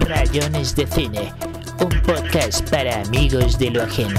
Rayones 0.00 0.74
de 0.74 0.86
Cine, 0.86 1.30
un 1.78 2.02
podcast 2.02 2.66
para 2.70 3.02
amigos 3.02 3.58
de 3.58 3.70
lo 3.70 3.82
ajeno. 3.82 4.18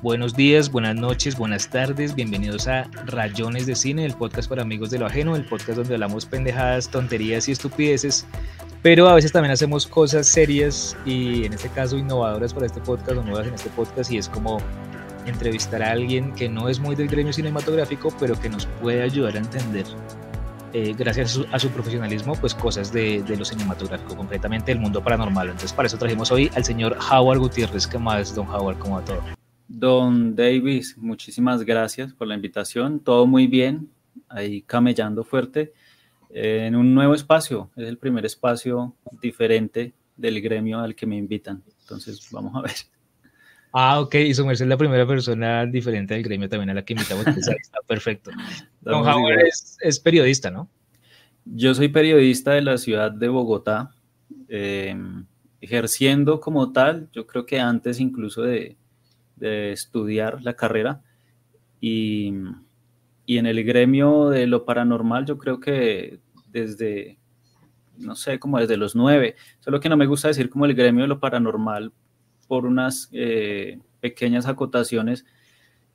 Buenos 0.00 0.34
días, 0.34 0.70
buenas 0.70 0.94
noches, 0.94 1.36
buenas 1.36 1.68
tardes, 1.68 2.14
bienvenidos 2.14 2.68
a 2.68 2.88
Rayones 3.06 3.66
de 3.66 3.74
Cine, 3.74 4.04
el 4.04 4.14
podcast 4.14 4.48
para 4.48 4.62
amigos 4.62 4.90
de 4.90 5.00
lo 5.00 5.06
ajeno, 5.06 5.34
el 5.34 5.44
podcast 5.44 5.78
donde 5.78 5.94
hablamos 5.94 6.24
pendejadas, 6.24 6.88
tonterías 6.88 7.48
y 7.48 7.52
estupideces, 7.52 8.24
pero 8.80 9.08
a 9.08 9.14
veces 9.14 9.32
también 9.32 9.50
hacemos 9.50 9.88
cosas 9.88 10.28
serias 10.28 10.96
y 11.04 11.44
en 11.44 11.54
este 11.54 11.68
caso 11.70 11.98
innovadoras 11.98 12.54
para 12.54 12.66
este 12.66 12.80
podcast 12.80 13.18
o 13.18 13.24
nuevas 13.24 13.48
en 13.48 13.54
este 13.54 13.70
podcast 13.70 14.12
y 14.12 14.18
es 14.18 14.28
como 14.28 14.58
entrevistar 15.26 15.82
a 15.82 15.90
alguien 15.90 16.32
que 16.34 16.48
no 16.48 16.68
es 16.68 16.78
muy 16.78 16.94
del 16.94 17.08
gremio 17.08 17.32
cinematográfico, 17.32 18.14
pero 18.20 18.40
que 18.40 18.50
nos 18.50 18.66
puede 18.80 19.02
ayudar 19.02 19.34
a 19.34 19.38
entender 19.38 19.84
eh, 20.78 20.94
gracias 20.94 21.40
a 21.50 21.58
su, 21.58 21.70
profesionalismo, 21.70 22.34
pues 22.34 22.54
cosas 22.54 22.92
de, 22.92 23.22
de, 23.22 23.38
lo 23.38 23.46
cinematográfico, 23.46 24.14
concretamente 24.14 24.72
el 24.72 24.78
mundo 24.78 25.02
paranormal. 25.02 25.46
Entonces, 25.46 25.72
para 25.72 25.86
eso 25.86 25.96
trajimos 25.96 26.30
hoy 26.30 26.50
al 26.54 26.64
señor 26.64 26.98
Howard 27.10 27.38
Gutiérrez. 27.38 27.86
¿Qué 27.86 27.96
más, 27.96 28.34
don 28.34 28.46
Howard? 28.46 28.76
¿Cómo 28.76 28.96
va 28.96 29.04
todo? 29.06 29.22
Don 29.68 30.36
Davis, 30.36 30.98
muchísimas 30.98 31.62
gracias 31.62 32.12
por 32.12 32.28
la 32.28 32.34
invitación. 32.34 33.00
Todo 33.00 33.26
muy 33.26 33.46
bien, 33.46 33.88
ahí 34.28 34.60
camellando 34.60 35.24
fuerte 35.24 35.72
eh, 36.28 36.66
en 36.66 36.76
un 36.76 36.94
nuevo 36.94 37.14
espacio. 37.14 37.70
Es 37.74 37.88
el 37.88 37.96
primer 37.96 38.26
espacio 38.26 38.94
diferente 39.22 39.94
del 40.14 40.42
gremio 40.42 40.80
al 40.80 40.94
que 40.94 41.06
me 41.06 41.16
invitan. 41.16 41.62
Entonces, 41.80 42.28
vamos 42.30 42.54
a 42.54 42.60
ver. 42.60 42.74
Ah, 43.78 44.00
ok, 44.00 44.14
y 44.14 44.32
su 44.32 44.46
merced 44.46 44.64
es 44.64 44.70
la 44.70 44.78
primera 44.78 45.06
persona 45.06 45.66
diferente 45.66 46.14
del 46.14 46.22
gremio 46.22 46.48
también 46.48 46.70
a 46.70 46.74
la 46.74 46.82
que 46.82 46.94
invitamos. 46.94 47.26
Está 47.26 47.78
perfecto. 47.86 48.30
Don 48.80 49.06
Howard 49.06 49.40
es, 49.80 50.00
periodista, 50.00 50.50
¿no? 50.50 50.70
Yo 51.46 51.74
soy 51.74 51.88
periodista 51.88 52.52
de 52.52 52.62
la 52.62 52.76
ciudad 52.76 53.12
de 53.12 53.28
Bogotá, 53.28 53.94
em, 54.48 55.26
ejerciendo 55.60 56.40
como 56.40 56.72
tal, 56.72 57.08
yo 57.12 57.26
creo 57.26 57.46
que 57.46 57.60
antes 57.60 58.00
incluso 58.00 58.42
de, 58.42 58.76
estudiar 59.38 60.42
la 60.42 60.54
carrera. 60.54 61.02
Y, 61.80 62.32
y, 63.26 63.38
en 63.38 63.46
el 63.46 63.62
gremio 63.64 64.30
de 64.30 64.46
lo 64.46 64.64
paranormal, 64.64 65.26
yo 65.26 65.38
creo 65.38 65.60
que 65.60 66.20
desde, 66.50 67.18
no 67.98 68.16
sé, 68.16 68.38
como 68.38 68.58
desde 68.58 68.76
los 68.76 68.96
nueve. 68.96 69.36
Solo 69.60 69.78
que 69.78 69.88
no 69.88 69.96
me 69.96 70.06
gusta 70.06 70.28
decir 70.28 70.48
como 70.50 70.64
el 70.66 70.74
gremio 70.74 71.02
de 71.02 71.08
lo 71.08 71.20
paranormal 71.20 71.92
por 72.48 72.66
unas 72.66 73.08
eh, 73.12 73.78
pequeñas 74.00 74.46
acotaciones 74.46 75.26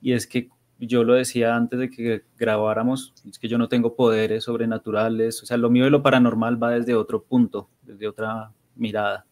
y 0.00 0.12
es 0.12 0.26
que 0.26 0.50
yo 0.86 1.04
lo 1.04 1.14
decía 1.14 1.54
antes 1.54 1.78
de 1.78 1.90
que 1.90 2.22
grabáramos, 2.38 3.12
es 3.28 3.38
que 3.38 3.48
yo 3.48 3.58
no 3.58 3.68
tengo 3.68 3.94
poderes 3.94 4.44
sobrenaturales, 4.44 5.42
o 5.42 5.46
sea, 5.46 5.56
lo 5.56 5.70
mío 5.70 5.84
de 5.84 5.90
lo 5.90 6.02
paranormal 6.02 6.62
va 6.62 6.70
desde 6.70 6.94
otro 6.94 7.22
punto, 7.22 7.68
desde 7.82 8.08
otra 8.08 8.50
mirada. 8.74 9.24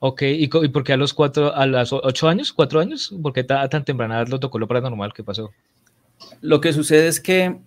Ok, 0.00 0.22
¿y, 0.22 0.44
y 0.44 0.68
por 0.68 0.84
qué 0.84 0.92
a 0.92 0.96
los 0.96 1.14
cuatro, 1.14 1.54
a 1.54 1.66
los 1.66 1.92
ocho 1.92 2.28
años, 2.28 2.52
cuatro 2.52 2.80
años? 2.80 3.14
¿Por 3.22 3.32
qué 3.32 3.44
tan, 3.44 3.68
tan 3.68 3.84
temprana 3.84 4.24
lo 4.24 4.38
tocó 4.38 4.58
lo 4.58 4.68
paranormal? 4.68 5.12
¿Qué 5.14 5.24
pasó? 5.24 5.50
Lo 6.40 6.60
que 6.60 6.72
sucede 6.72 7.08
es 7.08 7.20
que 7.20 7.58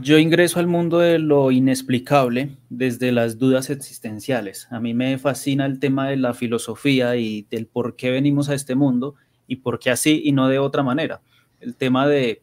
yo 0.00 0.18
ingreso 0.18 0.58
al 0.58 0.66
mundo 0.66 0.98
de 0.98 1.18
lo 1.18 1.50
inexplicable 1.50 2.56
desde 2.68 3.12
las 3.12 3.38
dudas 3.38 3.70
existenciales. 3.70 4.68
A 4.70 4.80
mí 4.80 4.94
me 4.94 5.16
fascina 5.18 5.66
el 5.66 5.78
tema 5.78 6.08
de 6.08 6.16
la 6.16 6.34
filosofía 6.34 7.16
y 7.16 7.46
del 7.50 7.66
por 7.66 7.96
qué 7.96 8.10
venimos 8.10 8.48
a 8.48 8.54
este 8.54 8.74
mundo 8.74 9.14
y 9.46 9.56
por 9.56 9.78
qué 9.78 9.90
así 9.90 10.22
y 10.24 10.32
no 10.32 10.48
de 10.48 10.58
otra 10.58 10.82
manera. 10.82 11.20
El 11.60 11.76
tema 11.76 12.06
de, 12.06 12.42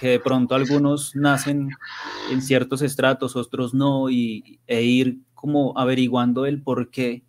que 0.00 0.08
de 0.08 0.20
pronto 0.20 0.54
algunos 0.54 1.14
nacen 1.14 1.70
en 2.30 2.42
ciertos 2.42 2.82
estratos, 2.82 3.36
otros 3.36 3.74
no, 3.74 4.08
y, 4.10 4.60
e 4.66 4.82
ir 4.82 5.18
como 5.34 5.76
averiguando 5.78 6.46
el 6.46 6.62
por 6.62 6.90
qué 6.90 7.24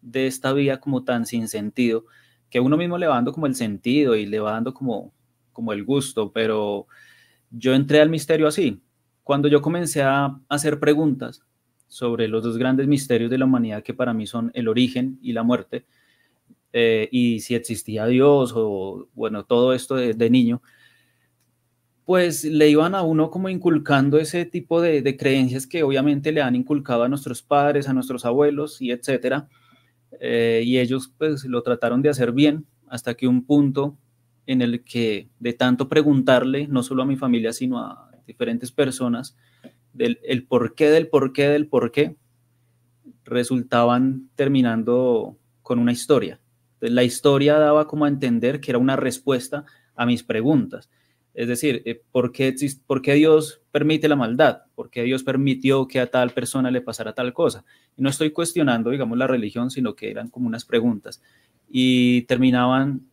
de 0.00 0.26
esta 0.26 0.52
vida 0.52 0.80
como 0.80 1.04
tan 1.04 1.26
sin 1.26 1.48
sentido, 1.48 2.06
que 2.48 2.60
uno 2.60 2.76
mismo 2.76 2.98
le 2.98 3.06
va 3.06 3.16
dando 3.16 3.32
como 3.32 3.46
el 3.46 3.54
sentido 3.54 4.16
y 4.16 4.26
le 4.26 4.38
va 4.38 4.52
dando 4.52 4.72
como, 4.72 5.12
como 5.52 5.72
el 5.72 5.84
gusto, 5.84 6.32
pero 6.32 6.86
yo 7.50 7.74
entré 7.74 8.00
al 8.00 8.10
misterio 8.10 8.46
así. 8.46 8.80
Cuando 9.22 9.48
yo 9.48 9.62
comencé 9.62 10.02
a 10.02 10.38
hacer 10.48 10.78
preguntas 10.78 11.42
sobre 11.88 12.28
los 12.28 12.42
dos 12.42 12.58
grandes 12.58 12.86
misterios 12.86 13.30
de 13.30 13.38
la 13.38 13.44
humanidad 13.44 13.82
que 13.82 13.94
para 13.94 14.12
mí 14.12 14.26
son 14.26 14.50
el 14.54 14.68
origen 14.68 15.18
y 15.22 15.32
la 15.32 15.42
muerte, 15.42 15.86
eh, 16.76 17.08
y 17.12 17.38
si 17.38 17.54
existía 17.54 18.04
Dios 18.06 18.52
o 18.56 19.08
bueno, 19.14 19.44
todo 19.44 19.74
esto 19.74 19.94
de, 19.94 20.28
niño, 20.28 20.60
pues 22.04 22.42
le 22.44 22.68
iban 22.68 22.96
a 22.96 23.02
uno 23.02 23.30
como 23.30 23.48
inculcando 23.48 24.18
ese 24.18 24.44
tipo 24.44 24.82
de, 24.82 25.16
creencias 25.16 25.68
que 25.68 25.84
obviamente 25.84 26.32
le 26.32 26.42
han 26.42 26.56
inculcado 26.56 27.04
a 27.04 27.08
nuestros 27.08 27.44
padres, 27.44 27.88
a 27.88 27.92
nuestros 27.92 28.24
abuelos 28.24 28.82
y 28.82 28.90
etcétera. 28.90 29.48
Eh, 30.20 30.62
y 30.64 30.78
ellos 30.80 31.14
pues 31.16 31.44
lo 31.44 31.62
trataron 31.62 32.02
de 32.02 32.08
hacer 32.08 32.32
bien 32.32 32.66
hasta 32.88 33.14
que 33.14 33.28
un 33.28 33.46
punto 33.46 33.96
en 34.46 34.60
el 34.60 34.82
que 34.82 35.28
de 35.38 35.52
tanto 35.52 35.88
preguntarle, 35.88 36.66
no 36.66 36.82
solo 36.82 37.04
a 37.04 37.06
mi 37.06 37.16
familia, 37.16 37.52
sino 37.52 37.78
a 37.78 38.10
diferentes 38.26 38.72
personas, 38.72 39.36
del 39.92 40.18
el 40.24 40.44
porqué 40.44 40.90
del 40.90 41.06
porqué 41.06 41.48
del 41.48 41.68
porqué, 41.68 42.16
resultaban 43.24 44.28
terminando 44.34 45.38
con 45.62 45.78
una 45.78 45.92
historia. 45.92 46.40
La 46.90 47.04
historia 47.04 47.58
daba 47.58 47.86
como 47.86 48.04
a 48.04 48.08
entender 48.08 48.60
que 48.60 48.70
era 48.70 48.78
una 48.78 48.96
respuesta 48.96 49.64
a 49.94 50.06
mis 50.06 50.22
preguntas. 50.22 50.90
Es 51.34 51.48
decir, 51.48 51.82
eh, 51.84 52.00
¿por 52.12 52.30
qué, 52.30 52.54
¿por 52.86 53.02
qué, 53.02 53.14
Dios 53.14 53.60
permite 53.72 54.08
la 54.08 54.16
maldad? 54.16 54.62
¿Por 54.74 54.90
qué 54.90 55.02
Dios 55.02 55.24
permitió 55.24 55.88
que 55.88 55.98
a 56.00 56.10
tal 56.10 56.30
persona 56.30 56.70
le 56.70 56.80
pasara 56.80 57.12
tal 57.12 57.32
cosa? 57.32 57.64
Y 57.96 58.02
no 58.02 58.08
estoy 58.08 58.30
cuestionando, 58.30 58.90
digamos, 58.90 59.18
la 59.18 59.26
religión, 59.26 59.70
sino 59.70 59.96
que 59.96 60.10
eran 60.10 60.28
como 60.28 60.46
unas 60.46 60.64
preguntas. 60.64 61.20
Y 61.68 62.22
terminaban 62.22 63.08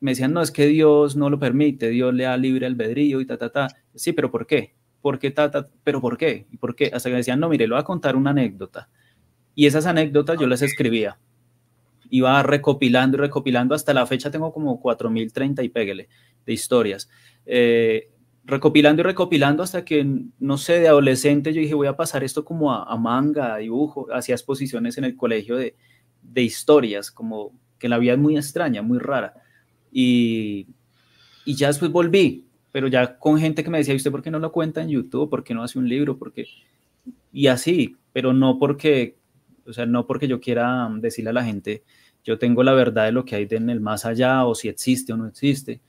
me 0.00 0.12
decían, 0.12 0.32
no, 0.32 0.40
es 0.40 0.50
que 0.50 0.66
Dios 0.66 1.14
no 1.14 1.28
lo 1.28 1.38
permite, 1.38 1.90
Dios 1.90 2.12
le 2.14 2.24
da 2.24 2.36
libre 2.36 2.66
albedrío 2.66 3.20
y 3.20 3.26
ta, 3.26 3.36
ta, 3.36 3.50
ta. 3.50 3.68
Sí, 3.94 4.12
pero 4.12 4.30
¿por 4.30 4.46
qué? 4.46 4.74
¿Por 5.02 5.18
qué, 5.18 5.30
ta, 5.30 5.50
ta? 5.50 5.68
¿Pero 5.84 6.00
por 6.00 6.16
qué? 6.16 6.46
¿Y 6.50 6.56
por 6.56 6.74
qué? 6.74 6.90
Hasta 6.92 7.08
que 7.08 7.12
me 7.12 7.18
decían, 7.18 7.38
no, 7.38 7.48
mire, 7.48 7.66
le 7.66 7.74
voy 7.74 7.80
a 7.80 7.84
contar 7.84 8.16
una 8.16 8.30
anécdota. 8.30 8.88
Y 9.54 9.66
esas 9.66 9.86
anécdotas 9.86 10.38
yo 10.40 10.46
las 10.46 10.62
escribía. 10.62 11.18
Iba 12.10 12.42
recopilando 12.42 13.16
y 13.16 13.20
recopilando. 13.20 13.74
Hasta 13.74 13.94
la 13.94 14.06
fecha 14.06 14.30
tengo 14.30 14.52
como 14.52 14.82
4.030 14.82 15.64
y 15.64 15.68
péguele 15.70 16.08
de 16.44 16.52
historias. 16.52 17.08
Eh, 17.46 18.10
recopilando 18.44 19.00
y 19.00 19.04
recopilando 19.04 19.62
hasta 19.62 19.84
que, 19.84 20.06
no 20.38 20.58
sé, 20.58 20.80
de 20.80 20.88
adolescente 20.88 21.52
yo 21.52 21.60
dije, 21.60 21.74
voy 21.74 21.86
a 21.86 21.96
pasar 21.96 22.24
esto 22.24 22.44
como 22.44 22.72
a, 22.72 22.96
manga, 22.96 23.54
a 23.54 23.58
dibujo. 23.58 24.06
Hacía 24.12 24.34
exposiciones 24.34 24.98
en 24.98 25.04
el 25.04 25.16
colegio 25.16 25.56
de, 25.56 25.76
de 26.22 26.42
historias, 26.42 27.10
como 27.10 27.52
que 27.78 27.88
la 27.88 27.98
vida 27.98 28.12
es 28.12 28.18
muy 28.18 28.36
extraña, 28.36 28.82
muy 28.82 28.98
rara. 28.98 29.34
Y, 29.90 30.68
y 31.44 31.54
ya 31.54 31.68
después 31.68 31.90
volví, 31.90 32.46
pero 32.72 32.88
ya 32.88 33.18
con 33.18 33.38
gente 33.38 33.64
que 33.64 33.70
me 33.70 33.78
decía, 33.78 33.94
¿usted 33.94 34.10
por 34.10 34.22
qué 34.22 34.30
no 34.30 34.38
lo 34.38 34.52
cuenta 34.52 34.82
en 34.82 34.88
YouTube? 34.88 35.30
¿Por 35.30 35.42
qué 35.42 35.54
no 35.54 35.62
hace 35.62 35.78
un 35.78 35.88
libro? 35.88 36.18
porque 36.18 36.46
Y 37.32 37.46
así, 37.48 37.96
pero 38.12 38.32
no 38.32 38.58
porque, 38.58 39.16
o 39.70 39.72
sea, 39.72 39.86
no 39.86 40.06
porque 40.06 40.28
yo 40.28 40.40
quiera 40.40 40.88
decirle 40.96 41.30
a 41.30 41.34
la 41.34 41.44
gente, 41.44 41.82
yo 42.24 42.38
tengo 42.38 42.62
la 42.62 42.72
verdad 42.72 43.06
de 43.06 43.12
lo 43.12 43.24
que 43.24 43.36
hay 43.36 43.48
en 43.50 43.70
el 43.70 43.80
más 43.80 44.04
allá 44.04 44.44
o 44.44 44.54
si 44.54 44.68
existe 44.68 45.12
o 45.12 45.16
no 45.16 45.26
existe. 45.26 45.80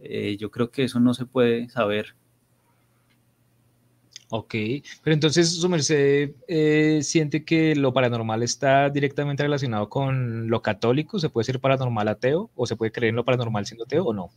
Eh, 0.00 0.36
yo 0.38 0.50
creo 0.50 0.70
que 0.70 0.84
eso 0.84 1.00
no 1.00 1.14
se 1.14 1.26
puede 1.26 1.68
saber 1.68 2.14
Ok, 4.36 4.54
pero 5.04 5.14
entonces 5.14 5.48
su 5.48 5.68
merced 5.68 6.32
eh, 6.48 6.98
siente 7.02 7.44
que 7.44 7.76
lo 7.76 7.92
paranormal 7.92 8.42
está 8.42 8.90
directamente 8.90 9.44
relacionado 9.44 9.88
con 9.88 10.48
lo 10.48 10.60
católico, 10.60 11.20
¿se 11.20 11.28
puede 11.28 11.44
ser 11.44 11.60
paranormal 11.60 12.08
ateo 12.08 12.50
o 12.56 12.66
se 12.66 12.74
puede 12.74 12.90
creer 12.90 13.10
en 13.10 13.16
lo 13.16 13.24
paranormal 13.24 13.64
siendo 13.64 13.84
ateo 13.84 14.06
o 14.06 14.12
no? 14.12 14.30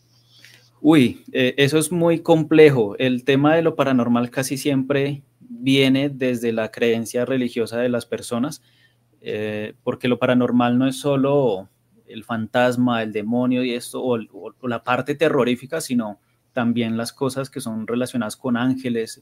Uy, 0.82 1.24
eh, 1.32 1.56
eso 1.58 1.80
es 1.80 1.92
muy 1.92 2.20
complejo. 2.20 2.96
El 3.00 3.24
tema 3.24 3.56
de 3.56 3.64
lo 3.64 3.76
paranormal 3.76 4.30
casi 4.30 4.58
siempre 4.58 5.24
viene 5.40 6.10
desde 6.10 6.52
la 6.52 6.70
creencia 6.70 7.26
religiosa 7.26 7.80
de 7.80 7.90
las 7.90 8.06
personas, 8.06 8.62
eh, 9.30 9.74
porque 9.84 10.08
lo 10.08 10.20
paranormal 10.20 10.78
no 10.78 10.88
es 10.88 11.02
solo 11.02 11.68
el 12.06 12.24
fantasma, 12.24 13.04
el 13.04 13.12
demonio 13.12 13.62
y 13.62 13.74
esto, 13.74 14.02
o 14.02 14.68
la 14.70 14.86
parte 14.86 15.16
terrorífica, 15.16 15.82
sino 15.82 16.22
también 16.54 16.96
las 16.96 17.12
cosas 17.12 17.50
que 17.50 17.60
son 17.60 17.86
relacionadas 17.86 18.38
con 18.38 18.56
ángeles, 18.56 19.22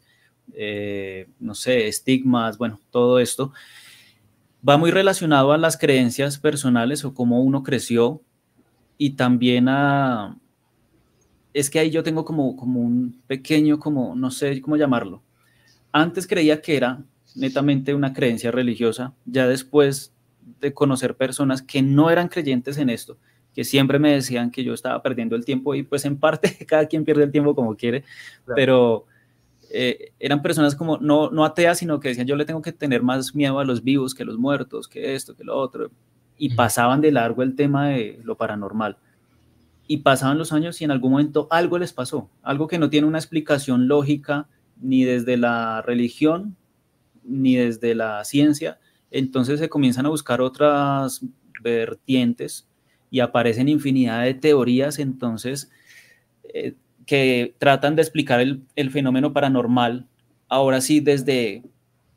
eh, 0.53 1.27
no 1.39 1.55
sé, 1.55 1.87
estigmas, 1.87 2.59
bueno, 2.59 2.79
todo 2.91 3.17
esto, 3.17 3.51
va 4.67 4.77
muy 4.77 4.91
relacionado 4.91 5.53
a 5.53 5.57
las 5.57 5.75
creencias 5.75 6.37
personales 6.37 7.03
o 7.03 7.15
cómo 7.15 7.41
uno 7.41 7.63
creció 7.63 8.21
y 8.99 9.15
también 9.15 9.67
a... 9.69 10.37
Es 11.51 11.71
que 11.71 11.79
ahí 11.79 11.89
yo 11.89 12.03
tengo 12.03 12.25
como, 12.25 12.55
como 12.55 12.79
un 12.79 13.23
pequeño, 13.25 13.79
como, 13.79 14.15
no 14.15 14.29
sé 14.29 14.61
cómo 14.61 14.77
llamarlo. 14.77 15.23
Antes 15.91 16.27
creía 16.27 16.61
que 16.61 16.77
era 16.77 17.03
netamente 17.35 17.93
una 17.93 18.13
creencia 18.13 18.51
religiosa, 18.51 19.13
ya 19.25 19.47
después 19.47 20.13
de 20.61 20.73
conocer 20.73 21.15
personas 21.15 21.61
que 21.61 21.81
no 21.81 22.09
eran 22.09 22.27
creyentes 22.27 22.77
en 22.77 22.89
esto, 22.89 23.17
que 23.53 23.63
siempre 23.63 23.99
me 23.99 24.11
decían 24.11 24.51
que 24.51 24.63
yo 24.63 24.73
estaba 24.73 25.01
perdiendo 25.01 25.35
el 25.35 25.45
tiempo 25.45 25.75
y 25.75 25.83
pues 25.83 26.05
en 26.05 26.17
parte 26.17 26.57
cada 26.67 26.87
quien 26.87 27.05
pierde 27.05 27.23
el 27.23 27.31
tiempo 27.31 27.55
como 27.55 27.75
quiere, 27.75 28.03
pero 28.55 29.05
eh, 29.71 30.13
eran 30.19 30.41
personas 30.41 30.75
como 30.75 30.97
no, 30.97 31.29
no 31.29 31.45
ateas, 31.45 31.79
sino 31.79 31.99
que 31.99 32.09
decían 32.09 32.27
yo 32.27 32.35
le 32.35 32.45
tengo 32.45 32.61
que 32.61 32.71
tener 32.71 33.03
más 33.03 33.35
miedo 33.35 33.59
a 33.59 33.65
los 33.65 33.83
vivos 33.83 34.13
que 34.13 34.23
a 34.23 34.25
los 34.25 34.37
muertos, 34.37 34.87
que 34.87 35.15
esto, 35.15 35.35
que 35.35 35.43
lo 35.43 35.57
otro, 35.57 35.91
y 36.37 36.55
pasaban 36.55 37.01
de 37.01 37.11
largo 37.11 37.43
el 37.43 37.55
tema 37.55 37.89
de 37.89 38.19
lo 38.23 38.35
paranormal. 38.35 38.97
Y 39.87 39.97
pasaban 39.97 40.37
los 40.37 40.51
años 40.51 40.81
y 40.81 40.83
en 40.83 40.91
algún 40.91 41.11
momento 41.11 41.47
algo 41.51 41.77
les 41.77 41.93
pasó, 41.93 42.29
algo 42.41 42.67
que 42.67 42.79
no 42.79 42.89
tiene 42.89 43.07
una 43.07 43.19
explicación 43.19 43.87
lógica 43.87 44.47
ni 44.81 45.03
desde 45.03 45.37
la 45.37 45.81
religión 45.81 46.57
ni 47.25 47.55
desde 47.55 47.95
la 47.95 48.23
ciencia. 48.23 48.79
Entonces 49.11 49.59
se 49.59 49.69
comienzan 49.69 50.05
a 50.05 50.09
buscar 50.09 50.41
otras 50.41 51.21
vertientes 51.61 52.67
y 53.09 53.19
aparecen 53.19 53.69
infinidad 53.69 54.23
de 54.23 54.33
teorías. 54.33 54.99
Entonces, 54.99 55.71
eh, 56.53 56.75
que 57.05 57.55
tratan 57.59 57.95
de 57.95 58.01
explicar 58.01 58.41
el, 58.41 58.91
fenómeno 58.91 59.31
paranormal, 59.31 60.07
ahora 60.47 60.81
sí 60.81 60.99
desde 60.99 61.63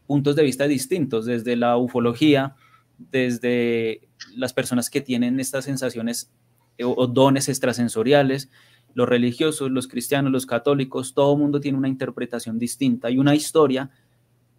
puntos 0.07 0.37
de 0.37 0.43
vista 0.43 0.67
distintos, 0.67 1.27
desde 1.27 1.57
la 1.57 1.77
ufología, 1.77 2.57
desde 2.97 4.09
las 4.35 4.53
personas 4.53 4.89
que 4.91 5.01
tienen 5.01 5.41
estas 5.41 5.67
sensaciones 5.67 6.33
eh, 6.79 6.85
o, 6.85 7.07
dones 7.07 7.49
extrasensoriales, 7.49 8.51
los 8.95 9.09
religiosos, 9.09 9.71
los 9.71 9.87
cristianos, 9.87 10.33
los 10.33 10.47
católicos, 10.47 11.13
todo 11.15 11.35
el 11.35 11.39
mundo 11.41 11.61
tiene 11.61 11.77
una 11.77 11.89
interpretación 11.89 12.59
distinta 12.59 13.11
y 13.11 13.19
una 13.19 13.35
historia 13.35 13.91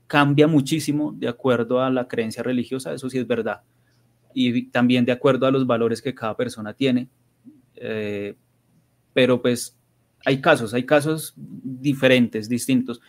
cambia 0.10 0.48
muchísimo 0.48 1.14
de 1.16 1.28
acuerdo 1.28 1.82
a 1.82 1.92
la 1.92 2.08
creencia 2.08 2.42
religiosa, 2.42 2.92
eso 2.92 3.12
sí 3.12 3.20
es 3.20 3.28
verdad, 3.28 3.62
y 4.34 4.64
también 4.70 5.06
de 5.06 5.12
acuerdo 5.12 5.46
a 5.46 5.52
los 5.52 5.68
valores 5.68 6.02
que 6.02 6.16
cada 6.16 6.36
persona 6.36 6.74
tiene. 6.74 7.08
Eh, 7.76 8.36
pero 9.14 9.40
pues 9.40 9.78
hay 10.26 10.42
casos, 10.42 10.74
hay 10.74 10.84
casos 10.84 11.34
diferentes, 11.38 12.50
distintos. 12.50 13.00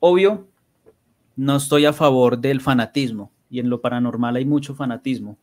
Obvio, 0.00 0.48
no 1.36 1.56
estoy 1.56 1.84
a 1.84 1.92
favor 1.92 2.36
del 2.36 2.60
fanatismo 2.60 3.30
y 3.48 3.60
en 3.60 3.70
lo 3.70 3.80
paranormal 3.80 4.34
hay 4.34 4.44
mucho 4.44 4.74
fanatismo. 4.74 5.38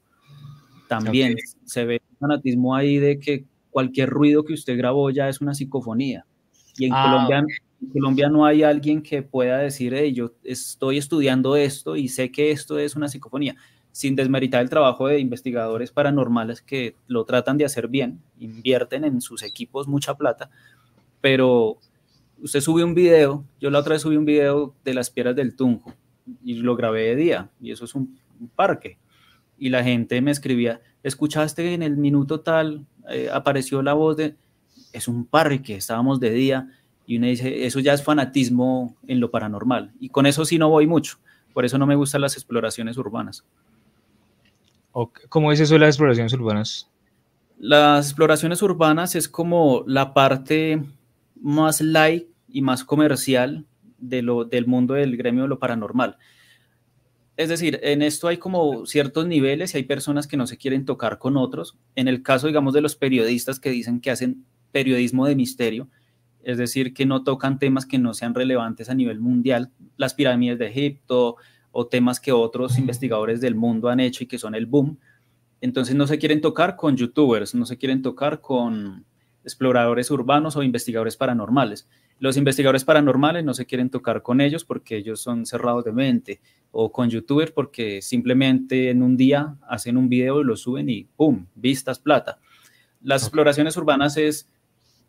También 0.90 1.38
se 1.64 1.86
ve 1.86 2.02
fanatismo 2.20 2.76
ahí 2.76 2.98
de 2.98 3.20
que 3.20 3.46
cualquier 3.70 4.10
ruido 4.10 4.44
que 4.44 4.54
usted 4.54 4.78
grabó 4.78 5.10
ya 5.12 5.30
es 5.30 5.40
una 5.40 5.54
psicofonía. 5.54 6.26
Y 6.78 6.88
en, 6.88 6.94
ah, 6.94 7.06
Colombia, 7.06 7.46
en 7.86 7.92
Colombia 7.92 8.30
no 8.30 8.46
hay 8.46 8.64
alguien 8.64 9.02
que 9.02 9.22
pueda 9.22 9.60
decir, 9.60 9.94
hey, 9.94 10.14
yo 10.14 10.32
estoy 10.44 10.98
estudiando 10.98 11.56
esto 11.56 11.96
y 11.96 12.08
sé 12.08 12.32
que 12.32 12.52
esto 12.52 12.80
es 12.80 12.96
una 12.96 13.08
psicofonía, 13.08 13.56
sin 13.92 14.16
desmeritar 14.16 14.62
el 14.62 14.70
trabajo 14.70 15.08
de 15.08 15.20
investigadores 15.20 15.92
paranormales 15.92 16.62
que 16.62 16.96
lo 17.08 17.26
tratan 17.26 17.58
de 17.58 17.66
hacer 17.66 17.88
bien, 17.88 18.22
invierten 18.40 19.06
en 19.06 19.22
sus 19.22 19.44
equipos 19.44 19.88
mucha 19.88 20.16
plata, 20.16 20.50
pero 21.22 21.78
usted 22.42 22.60
sube 22.60 22.84
un 22.84 22.96
video, 22.96 23.46
yo 23.60 23.70
la 23.70 23.80
otra 23.80 23.94
vez 23.94 24.02
subí 24.02 24.18
un 24.18 24.26
video 24.26 24.76
de 24.84 24.94
las 24.94 25.10
piedras 25.10 25.36
del 25.36 25.56
Tunjo 25.56 25.94
y 26.44 26.56
lo 26.56 26.76
grabé 26.76 27.04
de 27.04 27.16
día, 27.16 27.50
y 27.62 27.72
eso 27.72 27.86
es 27.86 27.96
un, 27.96 28.20
parque. 28.56 28.98
Y 29.58 29.70
la 29.70 29.82
gente 29.82 30.20
me 30.22 30.32
escribía, 30.32 30.82
escuchaste 31.04 31.74
en 31.74 31.82
el 31.82 31.96
minuto 31.96 32.42
tal, 32.42 32.86
eh, 33.10 33.30
apareció 33.32 33.82
la 33.82 33.94
voz 33.94 34.18
de, 34.18 34.36
es 34.92 35.08
un 35.08 35.26
parque, 35.26 35.76
estábamos 35.76 36.20
de 36.20 36.32
día, 36.32 36.68
y 37.06 37.18
uno 37.18 37.28
dice, 37.28 37.66
eso 37.66 37.80
ya 37.80 37.94
es 37.94 38.04
fanatismo 38.04 38.96
en 39.08 39.20
lo 39.20 39.32
paranormal. 39.32 39.92
Y 40.00 40.10
con 40.10 40.26
eso 40.26 40.46
sí 40.46 40.58
no 40.58 40.70
voy 40.70 40.88
mucho, 40.88 41.18
por 41.54 41.66
eso 41.66 41.78
no 41.78 41.86
me 41.86 41.96
gustan 41.96 42.22
las 42.22 42.36
exploraciones 42.36 42.98
urbanas. 42.98 43.46
¿Cómo 45.30 45.52
es 45.52 45.60
eso 45.60 45.74
de 45.74 45.82
las 45.82 45.90
exploraciones 45.90 46.34
urbanas? 46.34 46.90
Las 47.58 48.08
exploraciones 48.08 48.62
urbanas 48.62 49.16
es 49.16 49.28
como 49.28 49.84
la 49.88 50.14
parte 50.14 50.84
más 51.42 51.82
light 51.82 52.28
y 52.48 52.62
más 52.62 52.84
comercial 52.84 53.66
de 53.98 54.22
lo, 54.22 54.46
del 54.46 54.68
mundo 54.68 54.94
del 54.94 55.18
gremio 55.18 55.44
de 55.44 55.50
lo 55.50 55.60
paranormal. 55.60 56.18
Es 57.38 57.50
decir, 57.50 57.80
en 57.84 58.02
esto 58.02 58.30
hay 58.30 58.38
como 58.38 58.86
ciertos 58.86 59.28
niveles 59.28 59.74
y 59.74 59.78
hay 59.78 59.84
personas 59.84 60.28
que 60.28 60.38
no 60.38 60.48
se 60.48 60.58
quieren 60.58 60.86
tocar 60.86 61.18
con 61.18 61.36
otros. 61.36 61.78
En 61.96 62.08
el 62.08 62.24
caso, 62.24 62.48
digamos, 62.48 62.74
de 62.74 62.82
los 62.82 62.96
periodistas 62.96 63.60
que 63.60 63.72
dicen 63.72 64.00
que 64.00 64.12
hacen 64.12 64.46
periodismo 64.72 65.26
de 65.26 65.36
misterio, 65.36 65.90
es 66.46 66.58
decir, 66.58 66.94
que 66.94 67.06
no 67.06 67.24
tocan 67.24 67.60
temas 67.60 67.86
que 67.86 67.98
no 67.98 68.14
sean 68.14 68.34
relevantes 68.34 68.90
a 68.90 68.94
nivel 68.94 69.20
mundial, 69.20 69.72
las 69.98 70.14
pirámides 70.14 70.60
de 70.60 70.68
Egipto 70.68 71.38
o 71.72 71.88
temas 71.88 72.20
que 72.20 72.32
otros 72.32 72.78
investigadores 72.78 73.42
del 73.42 73.56
mundo 73.56 73.90
han 73.90 74.00
hecho 74.00 74.24
y 74.24 74.28
que 74.28 74.38
son 74.38 74.56
el 74.56 74.68
boom. 74.68 74.98
Entonces 75.60 75.96
no 75.96 76.06
se 76.08 76.20
quieren 76.20 76.42
tocar 76.42 76.76
con 76.76 76.96
youtubers, 76.96 77.56
no 77.56 77.66
se 77.66 77.78
quieren 77.78 78.02
tocar 78.02 78.40
con 78.40 79.06
exploradores 79.44 80.12
urbanos 80.12 80.56
o 80.56 80.64
investigadores 80.64 81.18
paranormales. 81.18 81.88
Los 82.20 82.38
investigadores 82.38 82.86
paranormales 82.86 83.44
no 83.44 83.54
se 83.54 83.66
quieren 83.66 83.90
tocar 83.90 84.22
con 84.22 84.40
ellos 84.40 84.64
porque 84.64 84.96
ellos 84.98 85.20
son 85.20 85.46
cerrados 85.46 85.84
de 85.84 85.92
mente 85.92 86.42
o 86.72 86.92
con 86.92 87.10
youtubers 87.10 87.52
porque 87.52 88.02
simplemente 88.02 88.90
en 88.90 89.02
un 89.02 89.18
día 89.18 89.56
hacen 89.68 89.98
un 89.98 90.10
video 90.10 90.42
y 90.42 90.44
lo 90.46 90.56
suben 90.56 90.90
y 90.90 91.04
¡pum! 91.04 91.48
Vistas 91.56 92.00
plata. 92.00 92.40
Las 93.02 93.24
exploraciones 93.24 93.76
urbanas 93.78 94.18
es, 94.18 94.50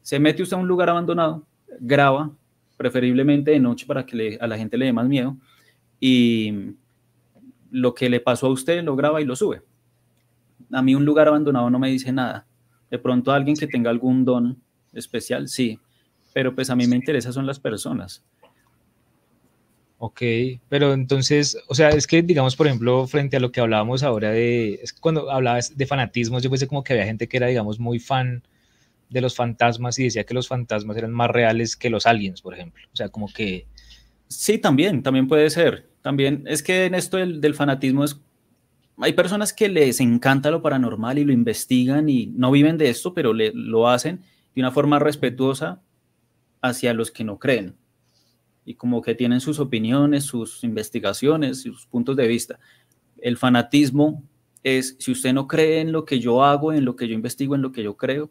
se 0.06 0.20
mete 0.20 0.40
usted 0.40 0.56
a 0.56 0.60
un 0.60 0.68
lugar 0.68 0.88
abandonado, 0.88 1.44
graba, 1.80 2.30
preferiblemente 2.76 3.50
de 3.50 3.58
noche 3.58 3.86
para 3.86 4.06
que 4.06 4.38
a 4.40 4.46
la 4.46 4.56
gente 4.56 4.78
le 4.78 4.84
dé 4.84 4.92
más 4.92 5.08
miedo 5.08 5.36
y 5.98 6.76
lo 7.72 7.92
que 7.92 8.08
le 8.08 8.20
pasó 8.20 8.46
a 8.46 8.50
usted 8.50 8.84
lo 8.84 8.94
graba 8.94 9.20
y 9.20 9.24
lo 9.24 9.34
sube. 9.34 9.62
A 10.70 10.80
mí 10.80 10.94
un 10.94 11.04
lugar 11.04 11.26
abandonado 11.26 11.70
no 11.70 11.80
me 11.80 11.90
dice 11.90 12.12
nada 12.12 12.46
de 12.88 13.00
pronto 13.00 13.32
alguien 13.32 13.56
que 13.56 13.66
tenga 13.66 13.90
algún 13.90 14.24
don 14.24 14.62
especial, 14.92 15.48
sí, 15.48 15.80
pero 16.32 16.54
pues 16.54 16.70
a 16.70 16.76
mí 16.76 16.86
me 16.86 16.94
interesa 16.94 17.32
son 17.32 17.44
las 17.44 17.58
personas. 17.58 18.22
Ok, 19.98 20.22
pero 20.68 20.92
entonces, 20.92 21.58
o 21.66 21.74
sea, 21.74 21.88
es 21.88 22.06
que 22.06 22.22
digamos, 22.22 22.54
por 22.54 22.68
ejemplo, 22.68 23.08
frente 23.08 23.38
a 23.38 23.40
lo 23.40 23.50
que 23.50 23.60
hablábamos 23.60 24.04
ahora 24.04 24.30
de, 24.30 24.74
es 24.74 24.92
cuando 24.92 25.32
hablabas 25.32 25.76
de 25.76 25.84
fanatismos, 25.84 26.44
yo 26.44 26.50
pensé 26.50 26.68
como 26.68 26.84
que 26.84 26.92
había 26.92 27.06
gente 27.06 27.26
que 27.26 27.38
era, 27.38 27.48
digamos, 27.48 27.80
muy 27.80 27.98
fan 27.98 28.44
de 29.08 29.20
los 29.20 29.34
fantasmas 29.34 29.98
y 29.98 30.04
decía 30.04 30.24
que 30.24 30.34
los 30.34 30.48
fantasmas 30.48 30.96
eran 30.96 31.12
más 31.12 31.30
reales 31.30 31.76
que 31.76 31.90
los 31.90 32.06
aliens, 32.06 32.42
por 32.42 32.54
ejemplo. 32.54 32.82
O 32.92 32.96
sea, 32.96 33.08
como 33.08 33.28
que... 33.32 33.66
Sí, 34.28 34.58
también, 34.58 35.02
también 35.02 35.28
puede 35.28 35.48
ser. 35.50 35.88
También 36.02 36.44
es 36.46 36.62
que 36.62 36.84
en 36.84 36.94
esto 36.94 37.16
del, 37.16 37.54
fanatismo 37.54 38.04
es 38.04 38.20
hay 38.98 39.12
personas 39.12 39.52
que 39.52 39.68
les 39.68 40.00
encanta 40.00 40.50
lo 40.50 40.62
paranormal 40.62 41.18
y 41.18 41.24
lo 41.24 41.32
investigan 41.32 42.08
y 42.08 42.26
no 42.28 42.50
viven 42.50 42.78
de 42.78 42.88
esto, 42.88 43.12
pero 43.12 43.34
lo 43.34 43.88
hacen 43.88 44.22
de 44.54 44.62
una 44.62 44.70
forma 44.70 44.98
respetuosa 44.98 45.82
hacia 46.62 46.94
los 46.94 47.10
que 47.10 47.24
no 47.24 47.38
creen. 47.38 47.76
Y 48.64 48.74
como 48.74 49.02
que 49.02 49.14
tienen 49.14 49.40
sus 49.40 49.60
opiniones, 49.60 50.24
sus 50.24 50.64
investigaciones, 50.64 51.62
sus 51.62 51.86
puntos 51.86 52.16
de 52.16 52.26
vista. 52.26 52.58
El 53.18 53.36
fanatismo 53.36 54.24
es, 54.62 54.96
si 54.98 55.12
usted 55.12 55.32
no 55.32 55.46
cree 55.46 55.80
en 55.80 55.92
lo 55.92 56.04
que 56.04 56.18
yo 56.18 56.42
hago, 56.42 56.72
en 56.72 56.84
lo 56.84 56.96
que 56.96 57.06
yo 57.06 57.14
investigo, 57.14 57.54
en 57.54 57.62
lo 57.62 57.70
que 57.70 57.82
yo 57.82 57.96
creo, 57.96 58.30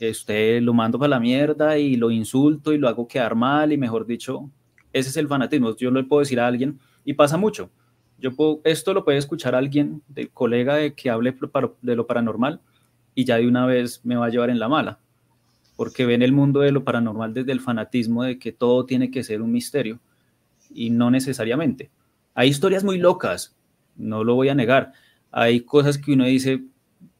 usted 0.00 0.62
lo 0.62 0.74
mando 0.74 0.98
para 0.98 1.10
la 1.10 1.20
mierda 1.20 1.78
y 1.78 1.96
lo 1.96 2.10
insulto 2.10 2.72
y 2.72 2.78
lo 2.78 2.88
hago 2.88 3.08
quedar 3.08 3.34
mal 3.34 3.72
y 3.72 3.76
mejor 3.76 4.06
dicho, 4.06 4.50
ese 4.92 5.10
es 5.10 5.16
el 5.16 5.28
fanatismo. 5.28 5.76
Yo 5.76 5.90
le 5.90 6.04
puedo 6.04 6.20
decir 6.20 6.40
a 6.40 6.46
alguien 6.46 6.78
y 7.04 7.14
pasa 7.14 7.36
mucho 7.36 7.70
yo 8.18 8.34
puedo, 8.34 8.60
esto 8.64 8.92
lo 8.94 9.04
puede 9.04 9.18
escuchar 9.18 9.54
alguien, 9.54 10.02
del 10.08 10.30
colega 10.30 10.76
de 10.76 10.94
que 10.94 11.10
hable 11.10 11.34
de 11.82 11.96
lo 11.96 12.06
paranormal 12.06 12.60
y 13.14 13.24
ya 13.24 13.36
de 13.36 13.46
una 13.46 13.64
vez 13.66 14.00
me 14.04 14.16
va 14.16 14.26
a 14.26 14.28
llevar 14.28 14.50
en 14.50 14.58
la 14.58 14.68
mala, 14.68 14.98
porque 15.76 16.04
ven 16.04 16.22
el 16.22 16.32
mundo 16.32 16.60
de 16.60 16.72
lo 16.72 16.84
paranormal 16.84 17.32
desde 17.32 17.52
el 17.52 17.60
fanatismo 17.60 18.24
de 18.24 18.38
que 18.38 18.52
todo 18.52 18.84
tiene 18.84 19.10
que 19.10 19.22
ser 19.22 19.40
un 19.40 19.52
misterio 19.52 20.00
y 20.70 20.90
no 20.90 21.10
necesariamente. 21.10 21.90
Hay 22.34 22.48
historias 22.48 22.84
muy 22.84 22.98
locas, 22.98 23.56
no 23.96 24.24
lo 24.24 24.34
voy 24.34 24.48
a 24.48 24.54
negar. 24.54 24.92
Hay 25.30 25.60
cosas 25.60 25.98
que 25.98 26.12
uno 26.12 26.24
dice, 26.24 26.64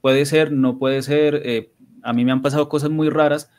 puede 0.01 0.27
ser, 0.27 0.53
no 0.53 0.79
puede 0.79 1.03
ser. 1.03 1.43
Eh, 1.45 1.71
a 2.03 2.13
mí 2.13 2.25
me 2.25 2.33
han 2.33 2.43
pasado 2.43 2.69
cosas 2.69 2.91
muy 2.91 3.11
raras 3.11 3.51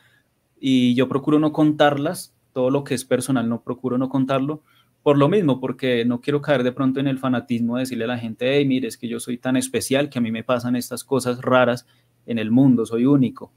y 0.58 0.94
yo 0.94 1.08
procuro 1.08 1.38
no 1.38 1.52
contarlas. 1.52 2.34
Todo 2.52 2.70
lo 2.70 2.84
que 2.84 2.94
es 2.94 3.04
personal 3.04 3.48
no 3.48 3.62
procuro 3.62 3.96
no 3.96 4.08
contarlo 4.08 4.62
por 5.02 5.16
lo 5.16 5.28
mismo, 5.28 5.60
porque 5.60 6.04
no 6.04 6.20
quiero 6.20 6.42
caer 6.42 6.62
de 6.62 6.72
pronto 6.72 7.00
en 7.00 7.06
el 7.06 7.18
fanatismo 7.18 7.76
de 7.76 7.80
decirle 7.80 8.04
a 8.04 8.08
la 8.08 8.18
gente, 8.18 8.56
hey, 8.56 8.66
mire, 8.66 8.88
es 8.88 8.98
que 8.98 9.08
yo 9.08 9.18
soy 9.18 9.38
tan 9.38 9.56
especial 9.56 10.10
que 10.10 10.18
a 10.18 10.22
mí 10.22 10.30
me 10.30 10.44
pasan 10.44 10.76
estas 10.76 11.04
cosas 11.04 11.40
raras 11.40 11.86
en 12.26 12.38
el 12.38 12.50
mundo, 12.50 12.84
soy 12.84 13.06
único. 13.06 13.52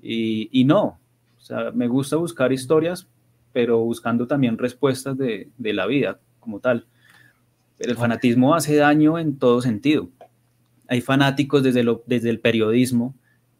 Y, 0.00 0.64
no, 0.64 0.98
o 1.36 1.40
sea, 1.40 1.72
me 1.72 1.88
gusta 1.88 2.16
buscar 2.16 2.52
historias, 2.52 3.08
pero 3.52 3.78
buscando 3.80 4.26
también 4.26 4.56
respuestas 4.56 5.18
de, 5.18 5.50
la 5.58 5.86
vida 5.86 6.18
como 6.40 6.60
tal. 6.60 6.86
Pero 7.76 7.90
el 7.90 7.98
fanatismo 7.98 8.54
hace 8.54 8.76
daño 8.76 9.18
en 9.18 9.38
todo 9.38 9.60
sentido. 9.60 10.08
Hay 10.88 11.00
fanáticos 11.02 11.62
desde, 11.62 11.82
lo, 11.82 12.04
desde 12.06 12.30
el 12.30 12.40
periodismo 12.40 13.14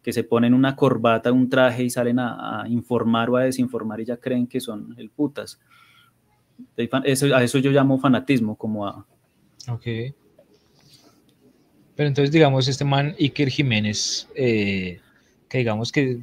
que 0.07 0.13
se 0.13 0.23
ponen 0.23 0.53
una 0.53 0.73
corbata, 0.73 1.33
un 1.33 1.49
traje 1.49 1.83
y 1.83 1.89
salen 1.89 2.17
a, 2.17 2.61
a 2.61 2.69
informar 2.69 3.29
o 3.29 3.35
a 3.35 3.43
desinformar 3.43 3.99
y 3.99 4.05
ya 4.05 4.15
creen 4.15 4.47
que 4.47 4.61
son 4.61 4.95
el 4.97 5.09
putas 5.09 5.59
a 6.91 7.43
eso 7.43 7.57
yo 7.59 7.71
llamo 7.71 7.99
fanatismo, 7.99 8.55
como 8.55 8.87
a... 8.87 9.05
Ok. 9.69 9.85
Pero 11.95 12.07
entonces, 12.07 12.31
digamos, 12.31 12.69
este 12.69 12.85
man 12.85 13.15
Iker 13.19 13.49
Jiménez, 13.49 14.29
eh, 14.33 15.01
que 15.49 15.57
digamos 15.57 15.91
que 15.91 16.19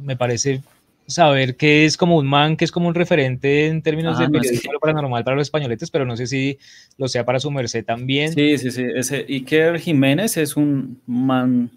me 0.00 0.16
parece 0.16 0.62
saber 1.06 1.56
que 1.56 1.84
es 1.84 1.96
como 1.96 2.16
un 2.16 2.26
man, 2.26 2.56
que 2.56 2.64
es 2.64 2.72
como 2.72 2.88
un 2.88 2.94
referente 2.96 3.66
en 3.66 3.82
términos 3.82 4.18
de 4.18 4.24
ah, 4.24 4.28
periodismo 4.28 4.80
paranormal 4.80 5.22
para 5.24 5.36
los 5.36 5.46
españoletes, 5.46 5.90
pero 5.92 6.04
no 6.04 6.16
sé 6.16 6.26
si 6.26 6.58
lo 6.96 7.06
sea 7.08 7.24
para 7.24 7.40
su 7.40 7.52
merced 7.52 7.84
también. 7.84 8.32
Sí, 8.32 8.58
sí, 8.58 8.70
sí. 8.70 8.84
Ese 8.94 9.26
Iker 9.28 9.78
Jiménez 9.78 10.36
es 10.36 10.56
un 10.56 11.00
man 11.06 11.70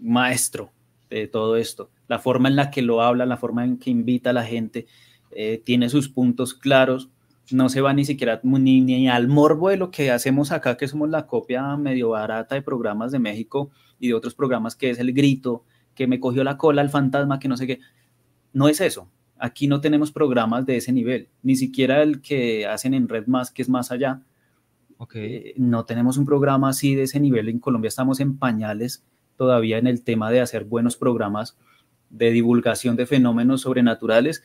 maestro 0.00 0.72
de 1.10 1.26
todo 1.26 1.56
esto. 1.56 1.90
La 2.08 2.18
forma 2.18 2.48
en 2.48 2.56
la 2.56 2.70
que 2.70 2.82
lo 2.82 3.02
habla, 3.02 3.26
la 3.26 3.36
forma 3.36 3.64
en 3.64 3.78
que 3.78 3.90
invita 3.90 4.30
a 4.30 4.32
la 4.32 4.44
gente, 4.44 4.86
eh, 5.32 5.60
tiene 5.64 5.88
sus 5.88 6.08
puntos 6.08 6.54
claros. 6.54 7.10
No 7.50 7.68
se 7.68 7.80
va 7.80 7.92
ni 7.92 8.04
siquiera 8.04 8.40
ni, 8.44 8.80
ni 8.80 9.08
al 9.08 9.28
morbo 9.28 9.68
de 9.68 9.76
lo 9.76 9.90
que 9.90 10.10
hacemos 10.10 10.52
acá, 10.52 10.76
que 10.76 10.88
somos 10.88 11.10
la 11.10 11.26
copia 11.26 11.76
medio 11.76 12.10
barata 12.10 12.54
de 12.54 12.62
programas 12.62 13.10
de 13.10 13.18
México 13.18 13.70
y 13.98 14.08
de 14.08 14.14
otros 14.14 14.34
programas 14.34 14.76
que 14.76 14.90
es 14.90 14.98
el 14.98 15.12
grito, 15.12 15.64
que 15.94 16.06
me 16.06 16.20
cogió 16.20 16.44
la 16.44 16.56
cola 16.56 16.80
el 16.80 16.90
fantasma, 16.90 17.38
que 17.38 17.48
no 17.48 17.56
sé 17.56 17.66
qué 17.66 17.80
no 18.52 18.68
es 18.68 18.80
eso. 18.80 19.10
Aquí 19.38 19.66
no 19.66 19.80
tenemos 19.80 20.12
programas 20.12 20.66
de 20.66 20.76
ese 20.76 20.92
nivel, 20.92 21.28
ni 21.42 21.56
siquiera 21.56 22.02
el 22.02 22.20
que 22.20 22.66
hacen 22.66 22.94
en 22.94 23.08
Red 23.08 23.26
Más, 23.26 23.50
que 23.50 23.62
es 23.62 23.68
más 23.68 23.90
allá. 23.90 24.22
Okay. 24.98 25.34
Eh, 25.34 25.54
no 25.56 25.86
tenemos 25.86 26.18
un 26.18 26.26
programa 26.26 26.68
así 26.68 26.94
de 26.94 27.04
ese 27.04 27.20
nivel. 27.20 27.48
En 27.48 27.58
Colombia 27.58 27.88
estamos 27.88 28.20
en 28.20 28.36
pañales 28.36 29.02
todavía 29.40 29.78
en 29.78 29.86
el 29.86 30.04
tema 30.04 30.30
de 30.30 30.40
hacer 30.40 30.64
buenos 30.64 30.96
programas 30.96 31.56
de 32.10 32.30
divulgación 32.30 32.94
de 32.94 33.06
fenómenos 33.06 33.62
sobrenaturales, 33.62 34.42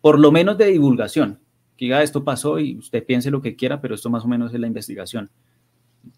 por 0.00 0.18
lo 0.18 0.32
menos 0.32 0.58
de 0.58 0.66
divulgación. 0.66 1.38
Que 1.76 1.84
diga, 1.84 2.02
esto 2.02 2.24
pasó 2.24 2.58
y 2.58 2.76
usted 2.76 3.06
piense 3.06 3.30
lo 3.30 3.40
que 3.40 3.54
quiera, 3.54 3.80
pero 3.80 3.94
esto 3.94 4.10
más 4.10 4.24
o 4.24 4.28
menos 4.28 4.52
es 4.52 4.58
la 4.58 4.66
investigación. 4.66 5.30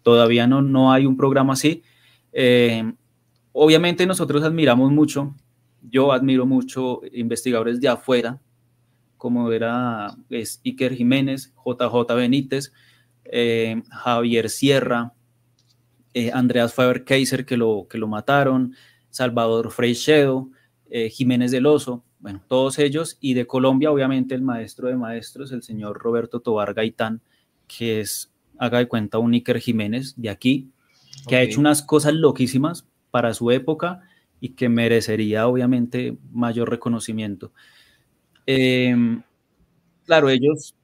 Todavía 0.02 0.46
no, 0.46 0.62
no 0.62 0.90
hay 0.90 1.04
un 1.04 1.18
programa 1.18 1.52
así. 1.52 1.82
Eh, 2.32 2.90
obviamente 3.52 4.06
nosotros 4.06 4.42
admiramos 4.42 4.90
mucho 4.90 5.34
yo 5.90 6.12
admiro 6.12 6.46
mucho 6.46 7.00
investigadores 7.12 7.80
de 7.80 7.88
afuera, 7.88 8.40
como 9.16 9.50
era 9.52 10.14
es 10.30 10.60
Iker 10.64 10.94
Jiménez, 10.94 11.52
JJ 11.64 12.14
Benítez, 12.14 12.72
eh, 13.24 13.82
Javier 13.90 14.50
Sierra, 14.50 15.12
eh, 16.14 16.30
Andreas 16.32 16.72
Faber-Kaiser, 16.74 17.44
que 17.44 17.56
lo, 17.56 17.86
que 17.90 17.98
lo 17.98 18.08
mataron, 18.08 18.74
Salvador 19.10 19.70
Freixedo, 19.70 20.48
eh, 20.88 21.10
Jiménez 21.10 21.50
del 21.50 21.66
Oso, 21.66 22.04
bueno, 22.20 22.42
todos 22.48 22.78
ellos, 22.78 23.18
y 23.20 23.34
de 23.34 23.46
Colombia, 23.46 23.90
obviamente, 23.90 24.34
el 24.34 24.42
maestro 24.42 24.88
de 24.88 24.96
maestros, 24.96 25.52
el 25.52 25.62
señor 25.62 25.98
Roberto 25.98 26.40
Tobar 26.40 26.72
Gaitán, 26.72 27.20
que 27.66 28.00
es, 28.00 28.32
haga 28.58 28.78
de 28.78 28.88
cuenta, 28.88 29.18
un 29.18 29.34
Iker 29.34 29.58
Jiménez 29.58 30.14
de 30.16 30.30
aquí, 30.30 30.70
que 31.28 31.36
ha 31.36 31.42
hecho 31.42 31.60
unas 31.60 31.82
cosas 31.82 32.14
loquísimas 32.14 32.86
para 33.10 33.34
su 33.34 33.50
época 33.50 34.02
y 34.40 34.50
que 34.50 34.68
merecería 34.68 35.46
obviamente 35.46 36.16
mayor 36.32 36.70
reconocimiento. 36.70 37.52
Em, 38.46 39.22
claro, 40.04 40.28
ellos 40.28 40.74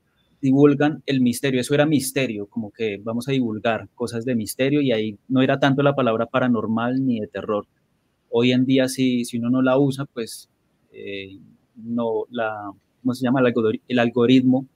divulgan 0.41 1.03
el 1.07 1.21
misterio, 1.21 1.61
eso 1.61 1.75
era 1.75 1.87
misterio, 1.87 2.47
como 2.47 2.71
que 2.71 2.99
vamos 3.03 3.29
a 3.29 3.33
divulgar 3.33 3.89
cosas 3.95 4.25
de 4.25 4.35
misterio 4.35 4.81
y 4.81 4.93
ahí 4.93 5.19
no 5.29 5.43
era 5.43 5.59
tanto 5.59 5.83
la 5.83 5.95
palabra 5.95 6.27
paranormal 6.27 7.05
ni 7.05 7.21
de 7.21 7.27
terror. 7.27 7.67
Hoy 8.31 8.53
en 8.53 8.65
día 8.65 8.89
si, 8.89 9.25
si 9.25 9.39
uno 9.39 9.51
no 9.51 9.63
la 9.63 9.79
usa, 9.79 10.07
pues 10.07 10.49
eh, 10.93 11.39
no 11.77 12.25
la, 12.31 12.73
¿cómo 13.03 13.15
se 13.15 13.23
llama? 13.23 13.41
El 13.89 13.99
algoritmo 13.99 14.67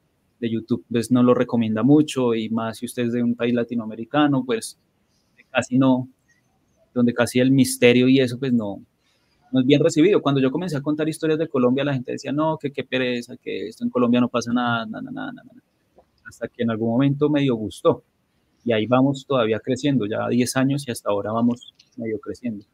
de 0.40 0.50
YouTube 0.50 0.84
pues 0.90 1.10
no 1.10 1.22
lo 1.22 1.34
recomienda 1.34 1.82
mucho 1.82 2.34
y 2.34 2.50
más 2.50 2.78
si 2.78 2.86
usted 2.86 3.04
es 3.04 3.12
de 3.12 3.22
un 3.22 3.34
país 3.34 3.54
latinoamericano, 3.54 4.44
pues 4.44 4.78
casi 5.50 5.78
no, 5.78 6.08
donde 6.92 7.14
casi 7.14 7.40
el 7.40 7.50
misterio 7.50 8.08
y 8.08 8.20
eso 8.20 8.38
pues 8.38 8.52
no, 8.52 8.84
no 9.54 9.60
es 9.60 9.66
bien 9.66 9.80
recibido. 9.80 10.20
Cuando 10.20 10.40
yo 10.40 10.50
comencé 10.50 10.76
a 10.76 10.82
contar 10.82 11.08
historias 11.08 11.38
de 11.38 11.46
Colombia, 11.46 11.84
la 11.84 11.94
gente 11.94 12.10
decía, 12.10 12.32
no, 12.32 12.58
que 12.58 12.72
qué 12.72 12.82
pereza, 12.82 13.36
que 13.36 13.68
esto 13.68 13.84
en 13.84 13.90
Colombia 13.90 14.20
no 14.20 14.28
pasa 14.28 14.52
nada, 14.52 14.84
nada, 14.84 15.08
nada, 15.12 15.32
nada. 15.32 15.48
Hasta 16.26 16.48
que 16.48 16.64
en 16.64 16.72
algún 16.72 16.90
momento 16.90 17.30
medio 17.30 17.54
gustó. 17.54 18.02
Y 18.64 18.72
ahí 18.72 18.86
vamos 18.86 19.24
todavía 19.24 19.60
creciendo, 19.60 20.06
ya 20.06 20.26
10 20.28 20.56
años 20.56 20.88
y 20.88 20.90
hasta 20.90 21.08
ahora 21.08 21.30
vamos 21.30 21.72
medio 21.96 22.18
creciendo. 22.18 22.64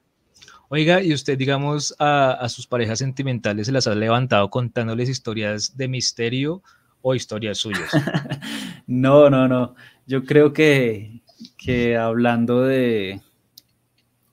Oiga, 0.71 1.03
y 1.03 1.13
usted, 1.13 1.37
digamos, 1.37 1.95
a, 1.99 2.33
a 2.33 2.49
sus 2.49 2.67
parejas 2.67 3.01
sentimentales 3.01 3.67
se 3.67 3.73
las 3.73 3.87
ha 3.87 3.95
levantado 3.95 4.49
contándoles 4.49 5.11
historias 5.11 5.77
de 5.77 5.87
misterio 5.87 6.63
o 7.03 7.15
historias 7.15 7.59
suyas? 7.59 7.91
no, 8.87 9.29
no, 9.29 9.49
no. 9.49 9.75
Yo 10.07 10.25
creo 10.25 10.55
que, 10.55 11.21
que 11.59 11.99
hablando 11.99 12.63
de, 12.63 13.21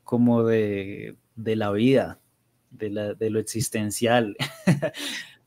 como 0.07 0.45
de, 0.45 1.17
la 1.35 1.71
vida, 1.71 2.19
de, 2.71 3.15
de, 3.17 3.29
lo 3.29 3.39
existencial. 3.39 4.35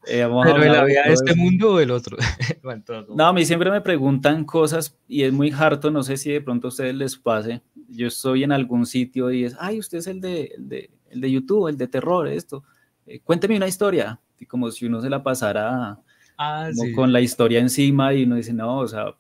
Eh, 0.07 0.27
¿Pero 0.27 0.59
de 0.59 0.69
la 0.71 0.85
vida 0.85 1.03
de 1.05 1.13
este 1.13 1.35
mundo 1.35 1.73
o 1.73 1.77
del 1.77 1.91
otro? 1.91 2.17
no, 3.15 3.27
a 3.27 3.35
mí 3.35 3.45
siempre 3.45 3.71
me 3.71 3.83
preguntan 3.83 4.47
cosas 4.47 4.99
y 5.07 5.25
es 5.25 5.33
muy 5.33 5.51
harto, 5.51 5.91
no 5.91 6.03
sé 6.03 6.17
si 6.17 6.33
de 6.33 6.41
pronto 6.41 6.69
a 6.69 6.71
ustedes 6.71 6.95
les 6.95 7.17
pase. 7.17 7.61
Yo 7.87 8.07
estoy 8.07 8.45
en 8.45 8.51
algún 8.51 8.87
sitio 8.87 9.31
y 9.31 9.45
es, 9.45 9.55
ay, 9.61 9.79
usted 9.79 9.99
es 9.99 10.07
el 10.07 10.23
de, 10.23 10.55
el 10.57 10.69
de, 10.71 10.91
el 11.11 11.21
de 11.21 11.31
YouTube, 11.31 11.69
el 11.69 11.77
de 11.77 11.87
terror, 11.87 12.27
esto. 12.29 12.65
Eh, 13.07 13.21
cuénteme 13.21 13.59
una 13.59 13.69
historia. 13.69 14.19
Y 14.39 14.47
como 14.47 14.71
si 14.71 14.87
uno 14.87 15.03
se 15.03 15.11
la 15.11 15.23
pasara 15.23 16.01
ah, 16.39 16.71
con 16.95 17.13
la 17.13 17.21
historia 17.21 17.61
encima 17.61 18.15
y 18.15 18.25
uno 18.25 18.37
dice, 18.37 18.55
no, 18.55 18.79
o 18.79 18.89
sea, 18.89 19.15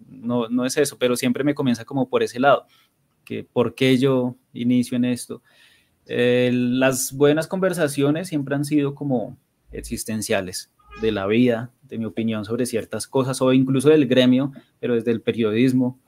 no, 0.00 0.48
no 0.48 0.66
es 0.66 0.76
eso, 0.78 0.98
pero 0.98 1.14
siempre 1.14 1.44
me 1.44 1.54
comienza 1.54 1.84
como 1.84 2.08
por 2.08 2.24
ese 2.24 2.40
lado 2.40 2.66
que 3.28 3.44
por 3.44 3.74
qué 3.74 3.98
yo 3.98 4.36
inicio 4.54 4.96
en 4.96 5.04
esto. 5.04 5.42
Eh, 6.08 6.50
las 6.52 7.12
buenas 7.12 7.46
conversaciones 7.46 8.28
siempre 8.28 8.54
han 8.54 8.64
sido 8.64 8.94
como 8.94 9.36
existenciales 9.70 10.72
de 11.02 11.12
la 11.12 11.26
vida, 11.26 11.70
de 11.82 11.98
mi 11.98 12.06
opinión 12.06 12.44
sobre 12.44 12.66
ciertas 12.66 13.06
cosas 13.06 13.40
o 13.42 13.52
incluso 13.52 13.90
del 13.90 14.06
gremio, 14.06 14.52
pero 14.80 14.94
desde 14.94 15.10
el 15.10 15.20
periodismo. 15.20 15.98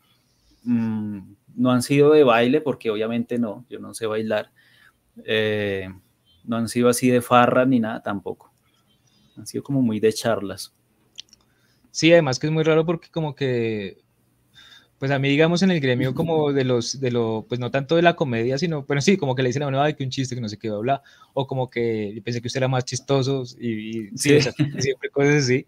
Mm, 0.64 1.34
no 1.54 1.70
han 1.70 1.82
sido 1.82 2.12
de 2.12 2.24
baile 2.24 2.60
porque 2.60 2.90
obviamente 2.90 3.38
no, 3.38 3.66
yo 3.68 3.78
no 3.78 3.94
sé 3.94 4.06
bailar. 4.06 4.50
Eh, 5.24 5.88
no 6.44 6.56
han 6.56 6.68
sido 6.68 6.88
así 6.88 7.10
de 7.10 7.20
farra 7.20 7.66
ni 7.66 7.80
nada 7.80 8.02
tampoco. 8.02 8.52
Han 9.36 9.46
sido 9.46 9.62
como 9.62 9.82
muy 9.82 10.00
de 10.00 10.12
charlas. 10.12 10.74
Sí, 11.90 12.12
además 12.12 12.38
que 12.38 12.46
es 12.46 12.52
muy 12.52 12.62
raro 12.62 12.86
porque 12.86 13.10
como 13.10 13.34
que 13.34 13.98
pues 15.00 15.10
a 15.12 15.18
mí, 15.18 15.30
digamos, 15.30 15.62
en 15.62 15.70
el 15.70 15.80
gremio 15.80 16.14
como 16.14 16.52
de 16.52 16.62
los, 16.62 17.00
de 17.00 17.10
lo, 17.10 17.46
pues 17.48 17.58
no 17.58 17.70
tanto 17.70 17.96
de 17.96 18.02
la 18.02 18.16
comedia, 18.16 18.58
sino, 18.58 18.82
bueno, 18.82 19.00
sí, 19.00 19.16
como 19.16 19.34
que 19.34 19.42
le 19.42 19.48
dicen 19.48 19.62
a 19.62 19.68
uno, 19.68 19.80
ay, 19.80 19.94
que 19.94 20.04
un 20.04 20.10
chiste, 20.10 20.34
que 20.34 20.42
no 20.42 20.48
sé 20.50 20.58
qué, 20.58 20.68
habla, 20.68 21.02
o 21.32 21.46
como 21.46 21.70
que 21.70 22.12
yo 22.14 22.22
pensé 22.22 22.42
que 22.42 22.48
usted 22.48 22.58
era 22.58 22.68
más 22.68 22.84
chistoso, 22.84 23.44
y, 23.58 24.10
sí, 24.14 24.38
siempre 24.78 25.08
cosas 25.08 25.36
así, 25.36 25.64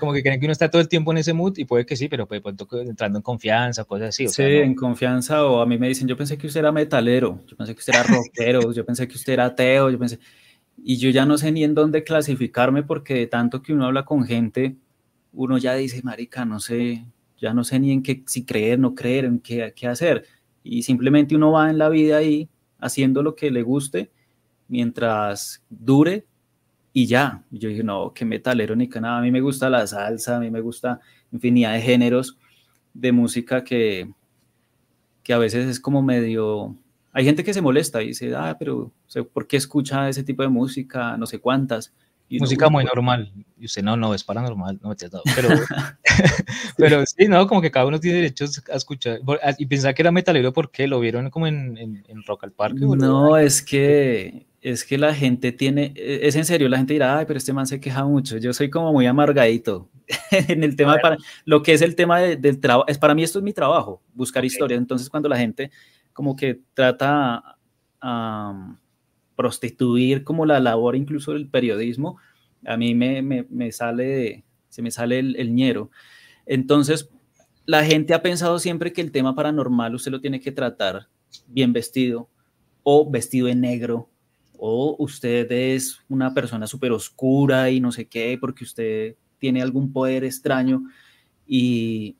como 0.00 0.14
que 0.14 0.22
creen 0.22 0.40
que 0.40 0.46
uno 0.46 0.52
está 0.52 0.70
todo 0.70 0.80
el 0.80 0.88
tiempo 0.88 1.12
en 1.12 1.18
ese 1.18 1.34
mood, 1.34 1.58
y 1.58 1.66
puede 1.66 1.84
que 1.84 1.96
sí, 1.96 2.08
pero 2.08 2.26
pues 2.26 2.42
entrando 2.86 3.18
en 3.18 3.22
confianza, 3.22 3.84
cosas 3.84 4.08
así. 4.08 4.26
sí, 4.26 4.42
en 4.42 4.74
confianza, 4.74 5.44
o 5.44 5.60
a 5.60 5.66
mí 5.66 5.76
me 5.76 5.88
dicen, 5.88 6.08
yo 6.08 6.16
pensé 6.16 6.38
que 6.38 6.46
usted 6.46 6.60
era 6.60 6.72
metalero, 6.72 7.40
yo 7.46 7.54
pensé 7.58 7.74
que 7.74 7.80
usted 7.80 7.92
era 7.92 8.04
rockero, 8.04 8.72
yo 8.72 8.86
pensé 8.86 9.06
que 9.06 9.16
usted 9.16 9.34
era 9.34 9.44
ateo, 9.44 9.90
yo 9.90 9.98
pensé, 9.98 10.18
y 10.82 10.96
yo 10.96 11.10
ya 11.10 11.26
no 11.26 11.36
sé 11.36 11.52
ni 11.52 11.62
en 11.62 11.74
dónde 11.74 12.04
clasificarme, 12.04 12.84
porque 12.84 13.12
de 13.12 13.26
tanto 13.26 13.60
que 13.60 13.74
uno 13.74 13.84
habla 13.84 14.06
con 14.06 14.24
gente, 14.24 14.76
uno 15.34 15.58
ya 15.58 15.74
dice, 15.74 16.00
marica, 16.02 16.46
no 16.46 16.58
sé, 16.58 17.04
ya 17.42 17.52
no 17.52 17.64
sé 17.64 17.80
ni 17.80 17.90
en 17.92 18.02
qué, 18.02 18.22
si 18.26 18.44
creer, 18.44 18.78
no 18.78 18.94
creer, 18.94 19.26
en 19.26 19.40
qué, 19.40 19.72
qué 19.76 19.88
hacer. 19.88 20.24
Y 20.62 20.84
simplemente 20.84 21.34
uno 21.34 21.50
va 21.50 21.68
en 21.68 21.76
la 21.76 21.88
vida 21.88 22.18
ahí 22.18 22.48
haciendo 22.78 23.22
lo 23.22 23.34
que 23.34 23.50
le 23.50 23.62
guste 23.62 24.10
mientras 24.68 25.62
dure 25.68 26.24
y 26.92 27.06
ya. 27.06 27.42
yo 27.50 27.68
dije, 27.68 27.82
no, 27.82 28.12
qué 28.14 28.24
metalero 28.24 28.76
ni 28.76 28.86
nada. 28.86 29.18
A 29.18 29.22
mí 29.22 29.32
me 29.32 29.40
gusta 29.40 29.68
la 29.68 29.86
salsa, 29.86 30.36
a 30.36 30.40
mí 30.40 30.50
me 30.50 30.60
gusta 30.60 31.00
infinidad 31.32 31.72
de 31.72 31.80
géneros 31.80 32.38
de 32.94 33.10
música 33.10 33.64
que, 33.64 34.08
que 35.24 35.32
a 35.32 35.38
veces 35.38 35.66
es 35.66 35.80
como 35.80 36.00
medio... 36.00 36.76
Hay 37.12 37.24
gente 37.24 37.44
que 37.44 37.52
se 37.52 37.60
molesta 37.60 38.02
y 38.02 38.08
dice, 38.08 38.34
ah, 38.36 38.56
pero 38.58 38.92
¿por 39.32 39.46
qué 39.48 39.56
escucha 39.56 40.08
ese 40.08 40.22
tipo 40.22 40.42
de 40.42 40.48
música? 40.48 41.16
No 41.16 41.26
sé 41.26 41.40
cuántas. 41.40 41.92
Música 42.38 42.68
muy 42.68 42.84
normal. 42.84 43.32
Y 43.58 43.66
usted, 43.66 43.82
no, 43.82 43.96
no, 43.96 44.14
es 44.14 44.24
paranormal, 44.24 44.80
no 44.82 44.88
me 44.88 44.96
dado. 44.96 45.22
Pero, 45.36 45.48
pero 46.76 47.06
sí, 47.06 47.28
no, 47.28 47.46
como 47.46 47.60
que 47.60 47.70
cada 47.70 47.86
uno 47.86 48.00
tiene 48.00 48.16
derechos 48.16 48.62
a 48.72 48.76
escuchar. 48.76 49.20
Y 49.58 49.66
pensaba 49.66 49.94
que 49.94 50.02
era 50.02 50.10
metalero 50.10 50.52
porque 50.52 50.86
lo 50.86 51.00
vieron 51.00 51.30
como 51.30 51.46
en, 51.46 51.76
en, 51.78 52.22
Rock 52.26 52.44
al 52.44 52.52
Parque. 52.52 52.80
No, 52.80 53.36
es 53.36 53.62
que, 53.62 54.46
es 54.60 54.84
que 54.84 54.98
la 54.98 55.14
gente 55.14 55.52
tiene, 55.52 55.92
e, 55.94 56.26
es 56.26 56.36
en 56.36 56.44
serio, 56.44 56.68
la 56.68 56.78
gente 56.78 56.94
dirá, 56.94 57.18
ay, 57.18 57.24
pero 57.26 57.38
este 57.38 57.52
man 57.52 57.66
se 57.66 57.80
queja 57.80 58.04
mucho. 58.04 58.38
Yo 58.38 58.52
soy 58.52 58.70
como 58.70 58.92
muy 58.92 59.06
amargadito 59.06 59.88
en 60.30 60.64
el 60.64 60.76
tema, 60.76 60.98
para, 60.98 61.16
lo 61.44 61.62
que 61.62 61.72
es 61.72 61.82
el 61.82 61.94
tema 61.94 62.20
del 62.20 62.60
trabajo. 62.60 62.88
Es 62.88 62.98
para 62.98 63.14
mí 63.14 63.22
esto 63.22 63.38
es 63.38 63.44
mi 63.44 63.52
trabajo, 63.52 64.02
buscar 64.14 64.44
historias. 64.44 64.78
Entonces, 64.78 65.08
cuando 65.08 65.28
la 65.28 65.38
gente 65.38 65.70
como 66.12 66.36
que 66.36 66.60
trata 66.74 67.56
a 68.00 68.76
prostituir 69.42 70.22
como 70.22 70.46
la 70.46 70.60
labor 70.60 70.94
incluso 70.94 71.32
del 71.32 71.48
periodismo, 71.48 72.16
a 72.64 72.76
mí 72.76 72.94
me, 72.94 73.22
me, 73.22 73.72
sale, 73.72 74.44
se 74.68 74.82
me 74.82 74.92
sale 74.92 75.18
el, 75.18 75.34
el, 75.34 75.52
ñero. 75.52 75.90
Entonces, 76.46 77.10
la 77.66 77.84
gente 77.84 78.14
ha 78.14 78.22
pensado 78.22 78.60
siempre 78.60 78.92
que 78.92 79.00
el 79.00 79.10
tema 79.10 79.34
paranormal 79.34 79.96
usted 79.96 80.12
lo 80.12 80.20
tiene 80.20 80.38
que 80.38 80.52
tratar 80.52 81.08
bien 81.48 81.72
vestido 81.72 82.28
o 82.84 83.10
vestido 83.10 83.48
en 83.48 83.62
negro 83.62 84.08
o 84.58 84.94
usted 85.00 85.50
es 85.50 85.98
una 86.08 86.32
persona 86.32 86.68
súper 86.68 86.92
oscura 86.92 87.68
y 87.68 87.80
no 87.80 87.90
sé 87.90 88.06
qué, 88.06 88.38
porque 88.40 88.62
usted 88.62 89.16
tiene 89.38 89.60
algún 89.60 89.92
poder 89.92 90.22
extraño. 90.22 90.84
Y, 91.48 92.16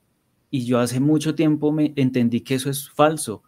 y 0.51 0.65
yo 0.65 0.79
hace 0.79 0.99
mucho 0.99 1.35
tiempo 1.35 1.71
me 1.71 1.93
entendí 1.95 2.41
que 2.41 2.55
eso 2.55 2.69
es 2.69 2.89
falso, 2.89 3.43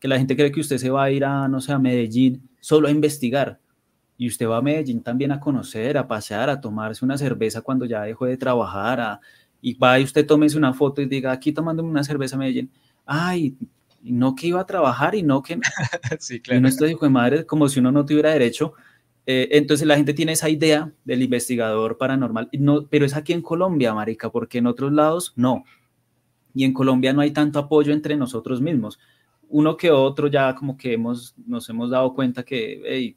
que 0.00 0.08
la 0.08 0.18
gente 0.18 0.34
cree 0.34 0.50
que 0.50 0.58
usted 0.58 0.78
se 0.78 0.90
va 0.90 1.04
a 1.04 1.12
ir 1.12 1.24
a, 1.24 1.46
no 1.46 1.60
sé, 1.60 1.70
a 1.70 1.78
Medellín 1.78 2.49
solo 2.60 2.88
a 2.88 2.90
investigar. 2.90 3.58
Y 4.16 4.28
usted 4.28 4.46
va 4.46 4.58
a 4.58 4.62
Medellín 4.62 5.02
también 5.02 5.32
a 5.32 5.40
conocer, 5.40 5.96
a 5.96 6.06
pasear, 6.06 6.50
a 6.50 6.60
tomarse 6.60 7.04
una 7.04 7.16
cerveza 7.16 7.62
cuando 7.62 7.86
ya 7.86 8.02
dejó 8.02 8.26
de 8.26 8.36
trabajar, 8.36 9.00
a, 9.00 9.20
y 9.62 9.74
va 9.74 9.98
y 9.98 10.04
usted 10.04 10.26
tómese 10.26 10.56
una 10.56 10.74
foto 10.74 11.00
y 11.00 11.06
diga, 11.06 11.32
aquí 11.32 11.52
tomándome 11.52 11.88
una 11.88 12.04
cerveza 12.04 12.36
a 12.36 12.38
Medellín. 12.38 12.70
Ay, 13.06 13.56
no 14.02 14.34
que 14.34 14.46
iba 14.46 14.60
a 14.60 14.66
trabajar 14.66 15.14
y 15.14 15.22
no 15.22 15.42
que... 15.42 15.58
sí, 16.18 16.40
claro. 16.40 16.58
Y 16.58 16.62
no 16.62 16.68
estoy 16.68 16.90
hijo 16.90 17.04
de 17.04 17.10
madre, 17.10 17.46
como 17.46 17.68
si 17.68 17.80
uno 17.80 17.92
no 17.92 18.04
tuviera 18.04 18.30
derecho. 18.30 18.74
Eh, 19.26 19.48
entonces 19.52 19.86
la 19.86 19.96
gente 19.96 20.14
tiene 20.14 20.32
esa 20.32 20.48
idea 20.48 20.92
del 21.04 21.22
investigador 21.22 21.98
paranormal, 21.98 22.48
no, 22.52 22.86
pero 22.88 23.04
es 23.04 23.14
aquí 23.14 23.32
en 23.32 23.42
Colombia, 23.42 23.94
marica, 23.94 24.30
porque 24.30 24.58
en 24.58 24.66
otros 24.66 24.92
lados 24.92 25.34
no. 25.36 25.64
Y 26.54 26.64
en 26.64 26.72
Colombia 26.72 27.12
no 27.12 27.20
hay 27.20 27.30
tanto 27.30 27.58
apoyo 27.58 27.92
entre 27.92 28.16
nosotros 28.16 28.60
mismos. 28.60 28.98
Uno 29.50 29.76
que 29.76 29.90
otro 29.90 30.28
ya 30.28 30.54
como 30.54 30.76
que 30.76 30.94
hemos, 30.94 31.34
nos 31.46 31.68
hemos 31.68 31.90
dado 31.90 32.14
cuenta 32.14 32.42
que 32.44 32.80
hey, 32.84 33.16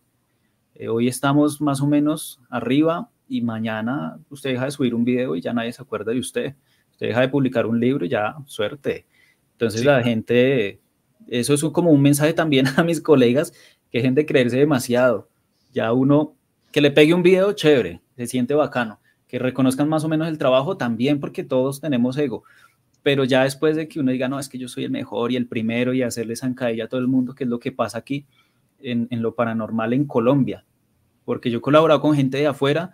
eh, 0.75 0.87
hoy 0.87 1.07
estamos 1.07 1.61
más 1.61 1.79
o 1.81 1.87
menos 1.87 2.41
arriba 2.49 3.09
y 3.29 3.41
mañana 3.41 4.19
usted 4.29 4.51
deja 4.51 4.65
de 4.65 4.71
subir 4.71 4.95
un 4.95 5.05
video 5.05 5.35
y 5.35 5.41
ya 5.41 5.53
nadie 5.53 5.71
se 5.71 5.81
acuerda 5.81 6.11
de 6.11 6.19
usted. 6.19 6.55
Usted 6.91 7.07
deja 7.07 7.21
de 7.21 7.29
publicar 7.29 7.65
un 7.65 7.79
libro 7.79 8.05
y 8.05 8.09
ya, 8.09 8.35
suerte. 8.45 9.05
Entonces 9.53 9.85
la 9.85 10.03
gente, 10.03 10.81
eso 11.27 11.53
es 11.53 11.63
como 11.65 11.91
un 11.91 12.01
mensaje 12.01 12.33
también 12.33 12.65
a 12.77 12.83
mis 12.83 12.99
colegas, 12.99 13.53
que 13.91 13.99
dejen 13.99 14.15
de 14.15 14.25
creerse 14.25 14.57
demasiado. 14.57 15.29
Ya 15.71 15.93
uno, 15.93 16.35
que 16.71 16.81
le 16.81 16.91
pegue 16.91 17.13
un 17.13 17.23
video, 17.23 17.53
chévere, 17.53 18.01
se 18.15 18.27
siente 18.27 18.53
bacano. 18.53 18.99
Que 19.27 19.39
reconozcan 19.39 19.89
más 19.89 20.03
o 20.03 20.09
menos 20.09 20.27
el 20.27 20.37
trabajo 20.37 20.77
también, 20.77 21.19
porque 21.19 21.43
todos 21.43 21.81
tenemos 21.81 22.17
ego. 22.17 22.43
Pero 23.03 23.25
ya 23.25 23.43
después 23.43 23.75
de 23.75 23.87
que 23.87 23.99
uno 23.99 24.11
diga, 24.11 24.27
no, 24.27 24.39
es 24.39 24.49
que 24.49 24.57
yo 24.57 24.67
soy 24.67 24.85
el 24.85 24.91
mejor 24.91 25.31
y 25.31 25.35
el 25.35 25.47
primero 25.47 25.93
y 25.93 26.01
hacerle 26.01 26.35
zancadilla 26.35 26.85
a 26.85 26.87
todo 26.87 27.01
el 27.01 27.07
mundo, 27.07 27.35
que 27.35 27.43
es 27.43 27.49
lo 27.49 27.59
que 27.59 27.71
pasa 27.71 27.97
aquí 27.97 28.25
en, 28.81 29.07
en 29.11 29.21
lo 29.21 29.35
paranormal 29.35 29.93
en 29.93 30.05
Colombia. 30.05 30.65
Porque 31.25 31.51
yo 31.51 31.59
he 31.59 31.61
colaborado 31.61 32.01
con 32.01 32.15
gente 32.15 32.37
de 32.37 32.47
afuera 32.47 32.93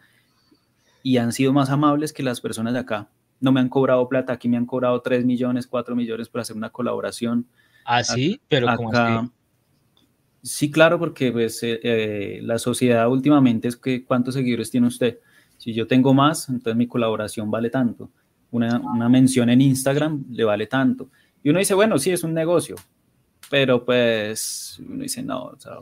y 1.04 1.18
han 1.18 1.32
sido 1.32 1.54
más 1.54 1.70
amables 1.70 2.12
que 2.12 2.24
las 2.24 2.42
personas 2.42 2.74
de 2.74 2.80
acá. 2.80 3.10
No 3.40 3.52
me 3.52 3.60
han 3.60 3.70
cobrado 3.70 4.10
plata, 4.10 4.34
aquí 4.34 4.50
me 4.50 4.58
han 4.58 4.66
cobrado 4.66 5.02
3 5.02 5.26
millones, 5.26 5.68
4 5.68 5.96
millones 5.96 6.28
por 6.28 6.42
hacer 6.42 6.56
una 6.56 6.72
colaboración. 6.72 7.48
Ah, 7.86 8.04
sí, 8.04 8.42
pero 8.50 8.68
como 8.76 8.90
acá, 8.90 9.30
Sí, 10.42 10.72
claro, 10.72 11.00
porque 11.00 11.32
pues, 11.32 11.62
eh, 11.64 11.80
eh, 11.84 12.40
la 12.44 12.60
sociedad 12.60 13.10
últimamente 13.10 13.68
es 13.68 13.76
que 13.76 14.06
cuántos 14.06 14.36
seguidores 14.36 14.72
tiene 14.72 14.88
usted. 14.88 15.20
Si 15.58 15.74
yo 15.74 15.86
tengo 15.88 16.14
más, 16.14 16.48
entonces 16.48 16.78
mi 16.78 16.88
colaboración 16.88 17.52
vale 17.52 17.70
tanto. 17.70 18.10
Una, 18.52 18.80
una, 18.80 19.10
mención 19.10 19.50
en 19.50 19.62
Instagram 19.62 20.26
le 20.32 20.44
vale 20.44 20.68
tanto. 20.68 21.10
Y 21.44 21.50
uno 21.50 21.60
dice, 21.60 21.76
bueno, 21.76 22.00
sí, 22.00 22.12
es 22.12 22.24
un 22.24 22.34
negocio, 22.34 22.76
pero 23.50 23.86
pues 23.86 24.82
uno 24.88 25.04
dice, 25.04 25.22
no, 25.22 25.44
o 25.44 25.60
sea, 25.60 25.80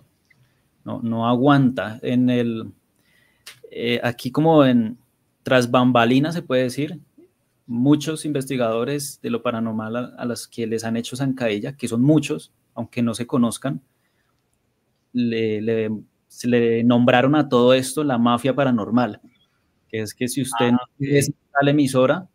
no, 0.84 1.02
no 1.02 1.28
aguanta. 1.28 2.00
En 2.02 2.30
el, 2.30 2.72
eh, 3.72 4.00
aquí 4.04 4.32
como 4.32 4.66
en, 4.66 4.98
tras 5.44 5.72
bambalinas 5.72 6.34
se 6.36 6.42
puede 6.42 6.64
decir, 6.64 7.00
muchos 7.68 8.26
investigadores 8.26 9.20
de 9.22 9.30
lo 9.30 9.44
paranormal 9.44 10.16
a, 10.18 10.26
los 10.26 10.48
que 10.48 10.66
les 10.66 10.84
han 10.84 10.98
hecho 10.98 11.18
zancadilla, 11.18 11.76
que 11.76 11.88
son 11.88 12.02
muchos, 12.02 12.52
aunque 12.74 13.02
no 13.02 13.14
se 13.14 13.28
conozcan, 13.28 13.82
le, 15.14 15.92
se 16.28 16.48
le 16.48 16.84
nombraron 16.84 17.36
a 17.36 17.50
todo 17.50 17.74
esto 17.74 18.04
la 18.04 18.18
mafia 18.18 18.56
paranormal, 18.56 19.22
que 19.90 20.02
es 20.02 20.14
que 20.14 20.28
si 20.28 20.42
usted 20.42 20.72
no 20.72 20.80
ah, 20.82 20.90
es 21.00 21.32
la 21.62 21.72
emisora, 21.72 22.30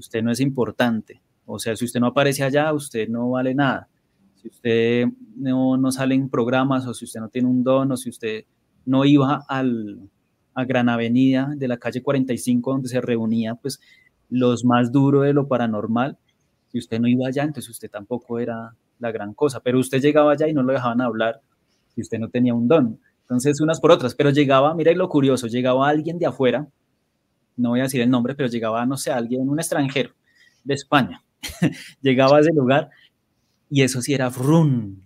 usted 0.00 0.22
no 0.22 0.30
es 0.30 0.40
importante. 0.40 1.22
O 1.46 1.58
sea, 1.58 1.76
si 1.76 1.84
usted 1.84 2.00
no 2.00 2.08
aparece 2.08 2.42
allá, 2.42 2.72
usted 2.72 3.08
no 3.08 3.30
vale 3.30 3.54
nada. 3.54 3.88
Si 4.34 4.48
usted 4.48 5.06
no, 5.36 5.76
no 5.76 5.92
sale 5.92 6.14
en 6.14 6.28
programas, 6.28 6.86
o 6.86 6.94
si 6.94 7.04
usted 7.04 7.20
no 7.20 7.28
tiene 7.28 7.48
un 7.48 7.62
don, 7.62 7.92
o 7.92 7.96
si 7.96 8.10
usted 8.10 8.44
no 8.86 9.04
iba 9.04 9.44
al, 9.48 10.00
a 10.54 10.64
Gran 10.64 10.88
Avenida 10.88 11.52
de 11.56 11.68
la 11.68 11.76
calle 11.76 12.02
45, 12.02 12.72
donde 12.72 12.88
se 12.88 13.00
reunía 13.00 13.54
pues 13.54 13.80
los 14.28 14.64
más 14.64 14.92
duros 14.92 15.24
de 15.24 15.32
lo 15.32 15.48
paranormal. 15.48 16.18
Si 16.68 16.78
usted 16.78 17.00
no 17.00 17.08
iba 17.08 17.28
allá, 17.28 17.42
entonces 17.42 17.68
usted 17.68 17.90
tampoco 17.90 18.38
era 18.38 18.74
la 18.98 19.10
gran 19.10 19.34
cosa, 19.34 19.60
pero 19.60 19.78
usted 19.78 20.00
llegaba 20.00 20.32
allá 20.32 20.46
y 20.48 20.52
no 20.52 20.62
lo 20.62 20.72
dejaban 20.72 21.00
hablar 21.00 21.40
si 21.88 22.00
usted 22.00 22.18
no 22.18 22.28
tenía 22.28 22.54
un 22.54 22.68
don. 22.68 23.00
Entonces, 23.22 23.60
unas 23.60 23.80
por 23.80 23.90
otras, 23.92 24.14
pero 24.14 24.30
llegaba, 24.30 24.74
mira 24.74 24.92
lo 24.92 25.08
curioso, 25.08 25.46
llegaba 25.46 25.88
alguien 25.88 26.18
de 26.18 26.26
afuera, 26.26 26.66
no 27.60 27.70
voy 27.70 27.80
a 27.80 27.84
decir 27.84 28.00
el 28.00 28.10
nombre, 28.10 28.34
pero 28.34 28.48
llegaba, 28.48 28.84
no 28.86 28.96
sé, 28.96 29.10
alguien, 29.10 29.48
un 29.48 29.58
extranjero 29.58 30.12
de 30.64 30.74
España, 30.74 31.22
llegaba 32.02 32.38
a 32.38 32.40
ese 32.40 32.52
lugar 32.52 32.90
y 33.70 33.82
eso 33.82 34.02
sí 34.02 34.14
era 34.14 34.30
frun, 34.30 35.02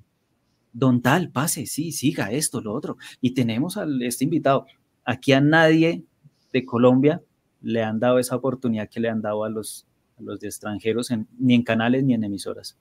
don 0.72 1.02
tal, 1.02 1.30
pase, 1.30 1.66
sí, 1.66 1.92
siga 1.92 2.30
esto, 2.32 2.60
lo 2.60 2.72
otro. 2.72 2.96
Y 3.20 3.34
tenemos 3.34 3.76
a 3.76 3.86
este 4.00 4.24
invitado. 4.24 4.66
Aquí 5.04 5.32
a 5.32 5.40
nadie 5.40 6.04
de 6.52 6.64
Colombia 6.64 7.22
le 7.62 7.82
han 7.82 8.00
dado 8.00 8.18
esa 8.18 8.36
oportunidad 8.36 8.88
que 8.88 9.00
le 9.00 9.08
han 9.08 9.20
dado 9.20 9.44
a 9.44 9.50
los, 9.50 9.86
los 10.18 10.40
de 10.40 10.48
extranjeros, 10.48 11.10
ni 11.38 11.54
en 11.54 11.62
canales 11.62 12.04
ni 12.04 12.14
en 12.14 12.24
emisoras. 12.24 12.78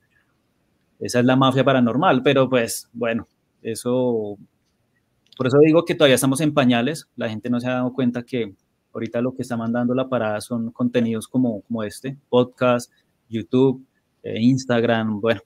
Esa 0.98 1.20
es 1.20 1.24
la 1.24 1.36
mafia 1.36 1.64
paranormal, 1.64 2.22
pero 2.22 2.48
pues 2.48 2.88
bueno, 2.92 3.28
eso, 3.62 4.38
por 5.36 5.46
eso 5.46 5.58
digo 5.58 5.84
que 5.84 5.94
todavía 5.94 6.14
estamos 6.14 6.40
en 6.40 6.54
pañales, 6.54 7.08
la 7.16 7.28
gente 7.28 7.50
no 7.50 7.60
se 7.60 7.68
ha 7.68 7.74
dado 7.74 7.92
cuenta 7.92 8.22
que 8.22 8.54
ahorita 8.94 9.20
lo 9.20 9.34
que 9.34 9.42
está 9.42 9.56
mandando 9.56 9.94
la 9.94 10.08
parada 10.08 10.40
son 10.40 10.70
contenidos 10.70 11.28
como, 11.28 11.60
como 11.62 11.82
este, 11.82 12.16
podcast, 12.28 12.90
YouTube, 13.28 13.84
eh, 14.22 14.40
Instagram, 14.40 15.20
bueno, 15.20 15.40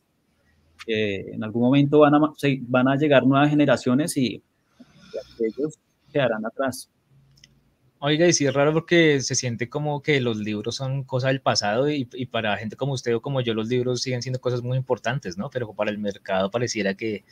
en 0.87 1.43
algún 1.43 1.63
momento 1.63 2.01
van 2.01 2.15
a, 2.15 2.33
van 2.63 2.89
a 2.89 2.97
llegar 2.97 3.27
nuevas 3.27 3.51
generaciones 3.51 4.17
y, 4.17 4.27
y 4.27 4.43
aquellos 5.35 5.79
quedarán 6.13 6.47
atrás. 6.47 6.91
Oiga, 8.01 8.29
y 8.29 8.33
sí 8.33 8.47
es 8.47 8.55
raro 8.55 8.73
porque 8.73 9.21
se 9.21 9.35
siente 9.35 9.69
como 9.69 10.03
que 10.03 10.21
los 10.21 10.39
libros 10.39 10.77
son 10.77 11.03
cosas 11.03 11.31
del 11.31 11.41
pasado 11.41 11.91
y, 11.91 12.09
y, 12.13 12.27
para 12.27 12.57
gente 12.57 12.77
como 12.77 12.93
usted 12.93 13.17
o 13.17 13.21
como 13.21 13.41
yo 13.41 13.55
los 13.55 13.69
libros 13.69 14.03
siguen 14.03 14.23
siendo 14.23 14.41
cosas 14.41 14.63
muy 14.63 14.79
importantes, 14.79 15.37
¿no? 15.37 15.51
Pero 15.51 15.73
para 15.75 15.91
el 15.91 15.99
mercado 15.99 16.49
pareciera 16.49 16.95
que, 16.95 17.25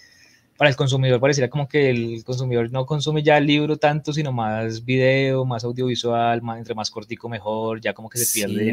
para 0.57 0.71
el 0.71 0.77
consumidor 0.77 1.21
pareciera 1.21 1.51
como 1.51 1.69
que 1.69 1.90
el 1.90 2.25
consumidor 2.25 2.71
no 2.73 2.87
consume 2.87 3.23
ya 3.23 3.37
el 3.38 3.47
libro 3.47 3.77
tanto, 3.77 4.12
sino 4.12 4.33
más 4.33 4.85
video, 4.85 5.45
más 5.45 5.64
audiovisual, 5.64 6.40
más, 6.42 6.59
entre 6.59 6.75
más 6.75 6.90
cortico 6.90 7.29
mejor, 7.29 7.81
ya 7.81 7.92
como 7.92 8.09
que 8.09 8.19
se 8.19 8.33
pierde 8.33 8.73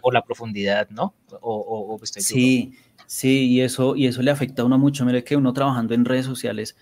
por 0.00 0.14
la 0.14 0.22
profundidad, 0.22 0.88
¿no? 0.90 1.14
O, 1.40 1.98
o, 2.00 2.00
sí, 2.06 2.72
sí, 3.06 3.46
y 3.48 3.60
eso, 3.60 3.96
y 3.96 4.06
eso 4.06 4.22
le 4.22 4.30
afecta 4.30 4.62
a 4.62 4.64
uno 4.64 4.78
mucho. 4.78 5.04
Mire 5.04 5.22
que 5.22 5.36
uno 5.36 5.52
trabajando 5.52 5.94
en 5.94 6.04
redes 6.04 6.26
sociales 6.26 6.76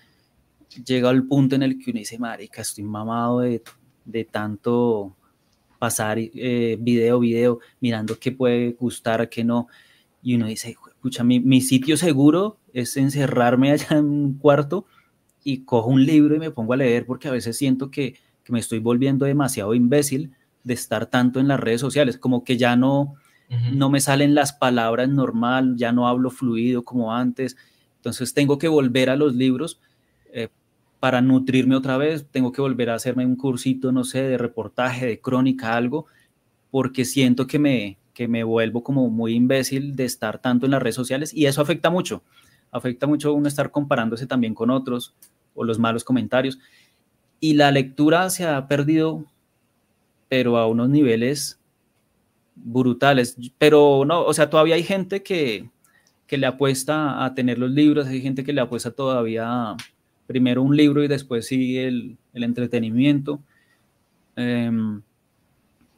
llega 0.85 1.09
al 1.09 1.23
punto 1.25 1.55
en 1.55 1.63
el 1.63 1.77
que 1.77 1.91
uno 1.91 1.99
dice, 1.99 2.17
marica, 2.17 2.61
estoy 2.61 2.83
mamado 2.83 3.41
de, 3.41 3.61
de 4.05 4.25
tanto 4.25 5.15
pasar 5.79 6.17
eh, 6.19 6.77
video, 6.79 7.19
video, 7.19 7.59
mirando 7.79 8.19
qué 8.19 8.31
puede 8.31 8.71
gustar, 8.73 9.27
qué 9.29 9.43
no. 9.43 9.67
Y 10.21 10.35
uno 10.35 10.47
dice, 10.47 10.69
escucha, 10.69 11.23
mi, 11.23 11.39
mi, 11.39 11.61
sitio 11.61 11.95
seguro 11.95 12.57
es 12.79 12.97
encerrarme 12.97 13.71
allá 13.71 13.97
en 13.97 14.05
un 14.05 14.37
cuarto 14.37 14.85
y 15.43 15.63
cojo 15.63 15.89
un 15.89 16.05
libro 16.05 16.35
y 16.35 16.39
me 16.39 16.51
pongo 16.51 16.73
a 16.73 16.77
leer 16.77 17.05
porque 17.05 17.27
a 17.27 17.31
veces 17.31 17.57
siento 17.57 17.89
que, 17.91 18.15
que 18.43 18.51
me 18.51 18.59
estoy 18.59 18.79
volviendo 18.79 19.25
demasiado 19.25 19.73
imbécil 19.73 20.31
de 20.63 20.73
estar 20.73 21.05
tanto 21.05 21.39
en 21.39 21.47
las 21.47 21.59
redes 21.59 21.81
sociales, 21.81 22.17
como 22.17 22.43
que 22.43 22.57
ya 22.57 22.75
no, 22.75 23.15
no 23.73 23.89
me 23.89 23.99
salen 23.99 24.35
las 24.35 24.53
palabras 24.53 25.09
normal, 25.09 25.75
ya 25.77 25.91
no 25.91 26.07
hablo 26.07 26.29
fluido 26.29 26.83
como 26.83 27.13
antes. 27.13 27.57
Entonces 27.95 28.33
tengo 28.33 28.57
que 28.57 28.67
volver 28.67 29.09
a 29.09 29.15
los 29.15 29.35
libros 29.35 29.79
eh, 30.31 30.49
para 30.99 31.21
nutrirme 31.21 31.75
otra 31.75 31.97
vez, 31.97 32.27
tengo 32.29 32.51
que 32.51 32.61
volver 32.61 32.89
a 32.89 32.95
hacerme 32.95 33.25
un 33.25 33.35
cursito, 33.35 33.91
no 33.91 34.03
sé, 34.03 34.21
de 34.21 34.37
reportaje, 34.37 35.05
de 35.05 35.19
crónica, 35.19 35.75
algo, 35.75 36.05
porque 36.69 37.05
siento 37.05 37.47
que 37.47 37.57
me, 37.57 37.97
que 38.13 38.27
me 38.27 38.43
vuelvo 38.43 38.83
como 38.83 39.09
muy 39.09 39.33
imbécil 39.33 39.95
de 39.95 40.05
estar 40.05 40.39
tanto 40.39 40.65
en 40.65 40.71
las 40.71 40.81
redes 40.81 40.95
sociales 40.95 41.33
y 41.33 41.45
eso 41.45 41.61
afecta 41.61 41.89
mucho, 41.89 42.21
afecta 42.71 43.07
mucho 43.07 43.33
uno 43.33 43.47
estar 43.47 43.71
comparándose 43.71 44.27
también 44.27 44.53
con 44.53 44.69
otros 44.69 45.15
o 45.53 45.63
los 45.63 45.79
malos 45.79 46.03
comentarios. 46.03 46.59
Y 47.39 47.53
la 47.53 47.71
lectura 47.71 48.29
se 48.29 48.45
ha 48.45 48.67
perdido, 48.67 49.25
pero 50.27 50.57
a 50.57 50.67
unos 50.67 50.89
niveles 50.89 51.59
brutales. 52.55 53.37
Pero 53.57 54.03
no, 54.05 54.23
o 54.23 54.33
sea, 54.33 54.49
todavía 54.49 54.75
hay 54.75 54.83
gente 54.83 55.23
que, 55.23 55.69
que 56.27 56.37
le 56.37 56.47
apuesta 56.47 57.25
a 57.25 57.33
tener 57.33 57.57
los 57.57 57.71
libros, 57.71 58.07
hay 58.07 58.21
gente 58.21 58.43
que 58.43 58.53
le 58.53 58.61
apuesta 58.61 58.91
todavía 58.91 59.75
primero 60.27 60.61
un 60.61 60.75
libro 60.75 61.03
y 61.03 61.07
después 61.07 61.47
sigue 61.47 61.87
el, 61.87 62.17
el 62.33 62.43
entretenimiento. 62.43 63.41
Em, 64.35 65.01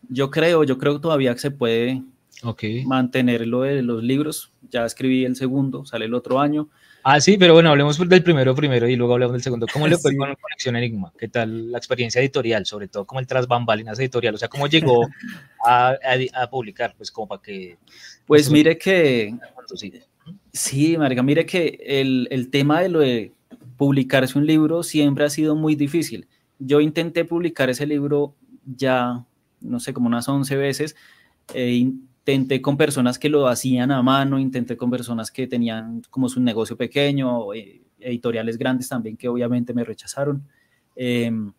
yo 0.10 0.32
creo, 0.32 0.64
yo 0.64 0.78
creo 0.78 1.02
todavía 1.02 1.34
que 1.34 1.40
se 1.40 1.52
puede 1.52 2.04
Ok. 2.44 2.64
mantenerlo 2.86 3.62
de 3.62 3.82
los 3.82 4.04
libros. 4.04 4.52
Ya 4.70 4.86
escribí 4.86 5.26
el 5.26 5.36
segundo, 5.36 5.86
sale 5.86 6.06
el 6.06 6.14
otro 6.14 6.40
año. 6.40 6.70
Ah, 7.04 7.20
sí, 7.20 7.36
pero 7.38 7.54
bueno, 7.54 7.70
hablemos 7.72 7.98
del 8.08 8.22
primero 8.24 8.54
primero 8.54 8.88
y 8.88 8.96
luego 8.96 9.14
hablamos 9.14 9.34
del 9.34 9.42
segundo. 9.42 9.66
¿Cómo 9.74 9.88
le 9.88 9.98
fue 9.98 10.12
Sí. 10.12 10.18
con 10.18 10.36
Conexión 10.36 10.76
Enigma? 10.76 11.12
¿Qué 11.18 11.28
tal 11.28 11.72
la 11.72 11.78
experiencia 11.80 12.22
editorial, 12.22 12.66
sobre 12.66 12.88
todo 12.88 13.06
como 13.06 13.20
el 13.20 13.26
tras 13.28 13.48
bambalinas 13.48 13.98
editorial? 14.00 14.36
O 14.36 14.38
sea, 14.38 14.50
¿cómo 14.50 14.68
llegó 14.68 15.02
a, 15.66 15.90
a- 15.90 16.44
a 16.44 16.50
publicar? 16.50 16.94
Pues 16.96 17.12
como 17.12 17.28
para 17.28 17.42
que... 17.42 17.78
Pues 18.28 18.44
Eso- 18.44 18.52
mire 18.52 18.78
que, 18.78 19.34
Sí. 20.54 20.96
marica, 20.98 21.24
mire 21.24 21.46
que 21.46 21.80
el, 21.86 22.28
el 22.32 22.50
tema 22.50 22.82
de 22.82 22.90
lo 22.90 23.00
de 23.00 23.32
publicarse 23.78 24.38
un 24.38 24.46
libro 24.46 24.84
siempre 24.84 25.26
ha 25.26 25.30
sido 25.30 25.56
muy 25.56 25.76
difícil. 25.76 26.28
Yo 26.60 26.82
intenté 26.82 27.26
publicar 27.26 27.70
ese 27.72 27.88
libro 27.88 28.36
ya, 28.66 29.26
no 29.60 29.80
sé, 29.80 29.94
como 29.94 30.08
unas 30.08 30.28
11 30.30 30.56
veces. 30.56 30.96
eh, 31.56 31.92
intenté 32.22 32.62
con 32.62 32.78
personas 32.78 33.18
que 33.18 33.30
lo 33.30 33.48
hacían 33.48 33.92
a 33.92 34.02
mano, 34.04 34.38
intenté 34.40 34.78
con 34.78 34.92
personas 34.92 35.32
que 35.32 35.48
tenían 35.48 36.04
como 36.10 36.30
su 36.30 36.40
negocio 36.40 36.78
pequeño, 36.78 37.54
eh, 37.54 37.82
editoriales 38.00 38.58
grandes 38.58 38.88
también 38.90 39.18
que 39.18 39.28
obviamente 39.28 39.74
me 39.74 39.84
rechazaron. 39.84 40.44
Em, 40.96 41.52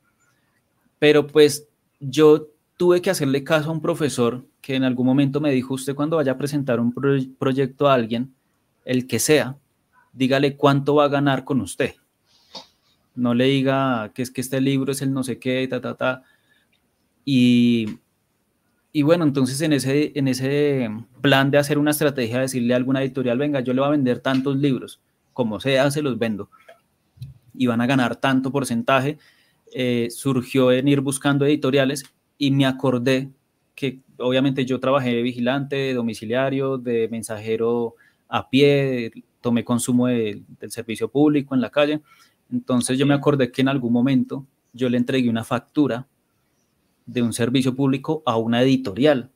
pero 0.98 1.26
pues 1.26 1.66
yo 1.98 2.48
tuve 2.76 3.02
que 3.02 3.10
hacerle 3.10 3.42
caso 3.42 3.70
a 3.70 3.72
un 3.72 3.80
profesor 3.82 4.44
que 4.60 4.76
en 4.76 4.84
algún 4.84 5.06
momento 5.06 5.40
me 5.40 5.50
dijo, 5.50 5.74
usted 5.74 5.94
cuando 5.96 6.16
vaya 6.16 6.32
a 6.32 6.38
presentar 6.38 6.78
un 6.78 6.92
pro- 6.92 7.18
proyecto 7.38 7.88
a 7.88 7.94
alguien, 7.94 8.32
el 8.84 9.06
que 9.08 9.18
sea, 9.18 9.56
dígale 10.12 10.56
cuánto 10.56 10.94
va 10.94 11.04
a 11.04 11.08
ganar 11.08 11.44
con 11.44 11.60
usted. 11.60 11.94
No 13.14 13.34
le 13.34 13.44
diga 13.46 14.12
que 14.14 14.22
es 14.22 14.30
que 14.30 14.40
este 14.40 14.60
libro 14.60 14.92
es 14.92 15.02
el 15.02 15.12
no 15.12 15.22
sé 15.24 15.38
qué, 15.38 15.66
ta, 15.68 15.80
ta, 15.80 15.96
ta. 15.96 16.22
Y, 17.24 17.98
y 18.92 19.02
bueno, 19.02 19.24
entonces 19.24 19.60
en 19.62 19.72
ese, 19.72 20.12
en 20.14 20.28
ese 20.28 20.90
plan 21.20 21.50
de 21.50 21.58
hacer 21.58 21.78
una 21.78 21.92
estrategia, 21.92 22.40
decirle 22.40 22.74
a 22.74 22.76
alguna 22.76 23.02
editorial, 23.02 23.38
venga, 23.38 23.60
yo 23.60 23.72
le 23.72 23.80
voy 23.80 23.88
a 23.88 23.92
vender 23.92 24.20
tantos 24.20 24.56
libros, 24.56 25.00
como 25.32 25.60
sea, 25.60 25.90
se 25.90 26.02
los 26.02 26.18
vendo. 26.18 26.50
Y 27.54 27.66
van 27.66 27.80
a 27.80 27.86
ganar 27.86 28.16
tanto 28.16 28.50
porcentaje. 28.50 29.18
eh, 29.74 30.08
surgió 30.10 30.70
en 30.70 30.86
ir 30.86 31.00
buscando 31.00 31.46
editoriales 31.46 32.04
y 32.36 32.50
me 32.50 32.66
acordé 32.66 33.30
que 33.74 34.00
obviamente 34.18 34.66
yo 34.66 34.78
trabajé 34.78 35.14
de 35.14 35.22
vigilante, 35.22 35.76
de 35.76 35.94
domiciliario, 35.94 36.76
de 36.76 37.08
mensajero 37.08 37.94
a 38.28 38.50
pie, 38.50 39.10
tomé 39.40 39.64
consumo 39.64 40.08
de- 40.08 40.42
del 40.60 40.70
servicio 40.70 41.08
público 41.08 41.54
en 41.54 41.62
la 41.62 41.70
calle. 41.70 42.02
Entonces 42.52 42.98
yo 42.98 43.06
me 43.06 43.14
acordé 43.14 43.50
que 43.50 43.62
en 43.62 43.68
algún 43.68 43.94
momento 43.94 44.46
yo 44.74 44.90
le 44.90 44.98
entregué 44.98 45.30
una 45.30 45.42
factura 45.44 46.06
de 47.06 47.22
un 47.22 47.32
servicio 47.32 47.74
público 47.74 48.22
a 48.26 48.36
una 48.36 48.62
editorial. 48.62 49.30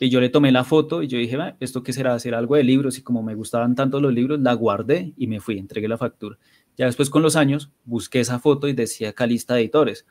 Y 0.00 0.08
yo 0.10 0.20
le 0.20 0.28
tomé 0.28 0.50
la 0.50 0.64
foto 0.64 1.02
y 1.02 1.06
yo 1.06 1.18
dije, 1.18 1.36
"Va, 1.36 1.56
¿esto 1.60 1.82
qué 1.82 1.92
será? 1.92 2.18
¿Será 2.18 2.38
algo 2.38 2.56
de 2.56 2.64
libros? 2.64 2.98
Y 2.98 3.02
como 3.02 3.22
me 3.22 3.34
gustaban 3.34 3.74
tanto 3.74 4.00
los 4.00 4.12
libros, 4.12 4.40
la 4.40 4.52
guardé 4.54 5.12
y 5.16 5.26
me 5.28 5.40
fui, 5.40 5.58
entregué 5.58 5.86
la 5.88 5.98
factura. 5.98 6.38
Ya 6.76 6.86
después 6.86 7.10
con 7.10 7.22
los 7.22 7.36
años 7.36 7.70
busqué 7.84 8.20
esa 8.20 8.38
foto 8.38 8.66
y 8.68 8.72
decía 8.72 9.12
Calista 9.12 9.58
Editores. 9.58 10.06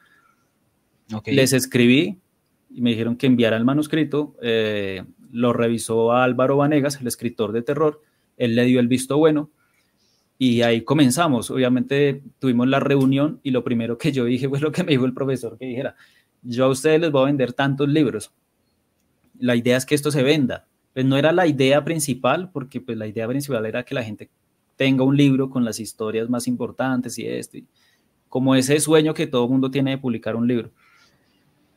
Ok. 1.14 1.28
Les 1.28 1.54
escribí 1.54 2.20
y 2.70 2.82
me 2.82 2.92
dijeron 2.92 3.18
que 3.18 3.28
enviara 3.28 3.58
el 3.58 3.66
manuscrito. 3.66 4.36
eh, 4.42 5.04
lo 5.32 5.54
revisó 5.54 6.12
Álvaro 6.12 6.58
Vanegas, 6.58 7.00
el 7.00 7.08
escritor 7.08 7.54
de 7.54 7.62
terror. 7.62 8.02
Él 8.38 8.56
le 8.56 8.66
dio 8.66 8.80
el 8.80 8.88
visto 8.88 9.18
bueno 9.18 9.50
y 10.38 10.64
ahí 10.64 10.82
comenzamos. 10.82 11.52
Obviamente 11.52 12.24
tuvimos 12.40 12.68
la 12.68 12.80
reunión 12.80 13.40
y 13.44 13.52
lo 13.52 13.64
primero 13.64 13.98
que 13.98 14.12
yo 14.12 14.26
dije 14.26 14.50
fue 14.50 14.60
lo 14.60 14.72
que 14.72 14.84
me 14.84 14.92
dijo 14.92 15.06
el 15.06 15.14
profesor, 15.14 15.58
que 15.58 15.66
dijera, 15.68 15.96
yo 16.42 16.66
a 16.66 16.70
ustedes 16.70 17.00
les 17.02 17.12
voy 17.12 17.24
a 17.24 17.26
vender 17.26 17.54
tantos 17.54 17.88
libros. 17.88 18.32
La 19.40 19.56
idea 19.56 19.78
es 19.78 19.86
que 19.86 19.96
esto 19.96 20.12
se 20.12 20.24
venda. 20.24 20.68
Pues 20.94 21.06
no 21.06 21.18
era 21.18 21.32
la 21.32 21.48
idea 21.48 21.84
principal, 21.84 22.52
porque 22.52 22.82
pues 22.82 22.98
la 22.98 23.08
idea 23.08 23.28
principal 23.28 23.66
era 23.66 23.84
que 23.84 23.96
la 23.96 24.04
gente 24.04 24.30
tenga 24.76 25.04
un 25.04 25.16
libro 25.16 25.50
con 25.50 25.64
las 25.64 25.80
historias 25.80 26.30
más 26.30 26.48
importantes 26.48 27.18
y 27.20 27.28
esto. 27.28 27.58
y 27.58 27.66
como 28.30 28.56
ese 28.56 28.80
sueño 28.80 29.14
que 29.14 29.28
todo 29.28 29.48
mundo 29.48 29.70
tiene 29.72 29.92
de 29.92 29.98
publicar 29.98 30.36
un 30.38 30.48
libro 30.48 30.72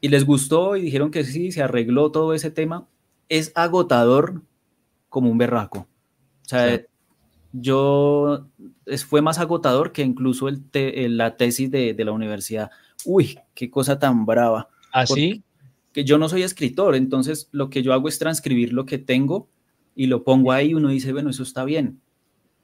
y 0.01 0.09
les 0.09 0.25
gustó 0.25 0.77
y 0.77 0.83
dijeron 0.83 1.11
que 1.11 1.25
sí, 1.25 1.51
se 1.51 1.63
arregló 1.63 2.11
todo 2.13 2.33
ese 2.35 2.51
tema, 2.51 2.87
es 3.29 3.51
agotador 3.57 4.43
como 5.09 5.31
un 5.31 5.39
berraco. 5.39 5.81
O 5.81 6.49
sea, 6.49 6.77
Sí. 6.77 6.83
yo, 7.53 8.47
es, 8.87 9.05
fue 9.05 9.23
más 9.23 9.39
agotador 9.39 9.93
que 9.93 10.03
incluso 10.03 10.49
el 10.49 10.63
te- 10.63 11.05
el- 11.05 11.17
la 11.17 11.37
tesis 11.37 11.71
de, 11.71 11.95
de 11.95 12.05
la 12.05 12.13
universidad. 12.13 12.71
Uy, 13.05 13.39
qué 13.55 13.71
cosa 13.71 13.99
tan 13.99 14.27
brava. 14.27 14.69
¿Así? 14.93 15.43
Que 15.93 16.05
yo 16.05 16.19
no 16.19 16.29
soy 16.29 16.43
escritor, 16.43 16.97
entonces 16.97 17.49
lo 17.53 17.71
que 17.71 17.83
yo 17.83 17.93
hago 17.93 18.09
es 18.09 18.19
transcribir 18.19 18.73
lo 18.73 18.85
que 18.85 18.99
tengo 18.99 19.49
y 19.95 20.07
lo 20.07 20.25
pongo 20.25 20.53
ahí 20.53 20.71
y 20.71 20.75
uno 20.75 20.89
dice, 20.89 21.13
bueno, 21.13 21.31
eso 21.31 21.43
está 21.43 21.65
bien. 21.65 22.01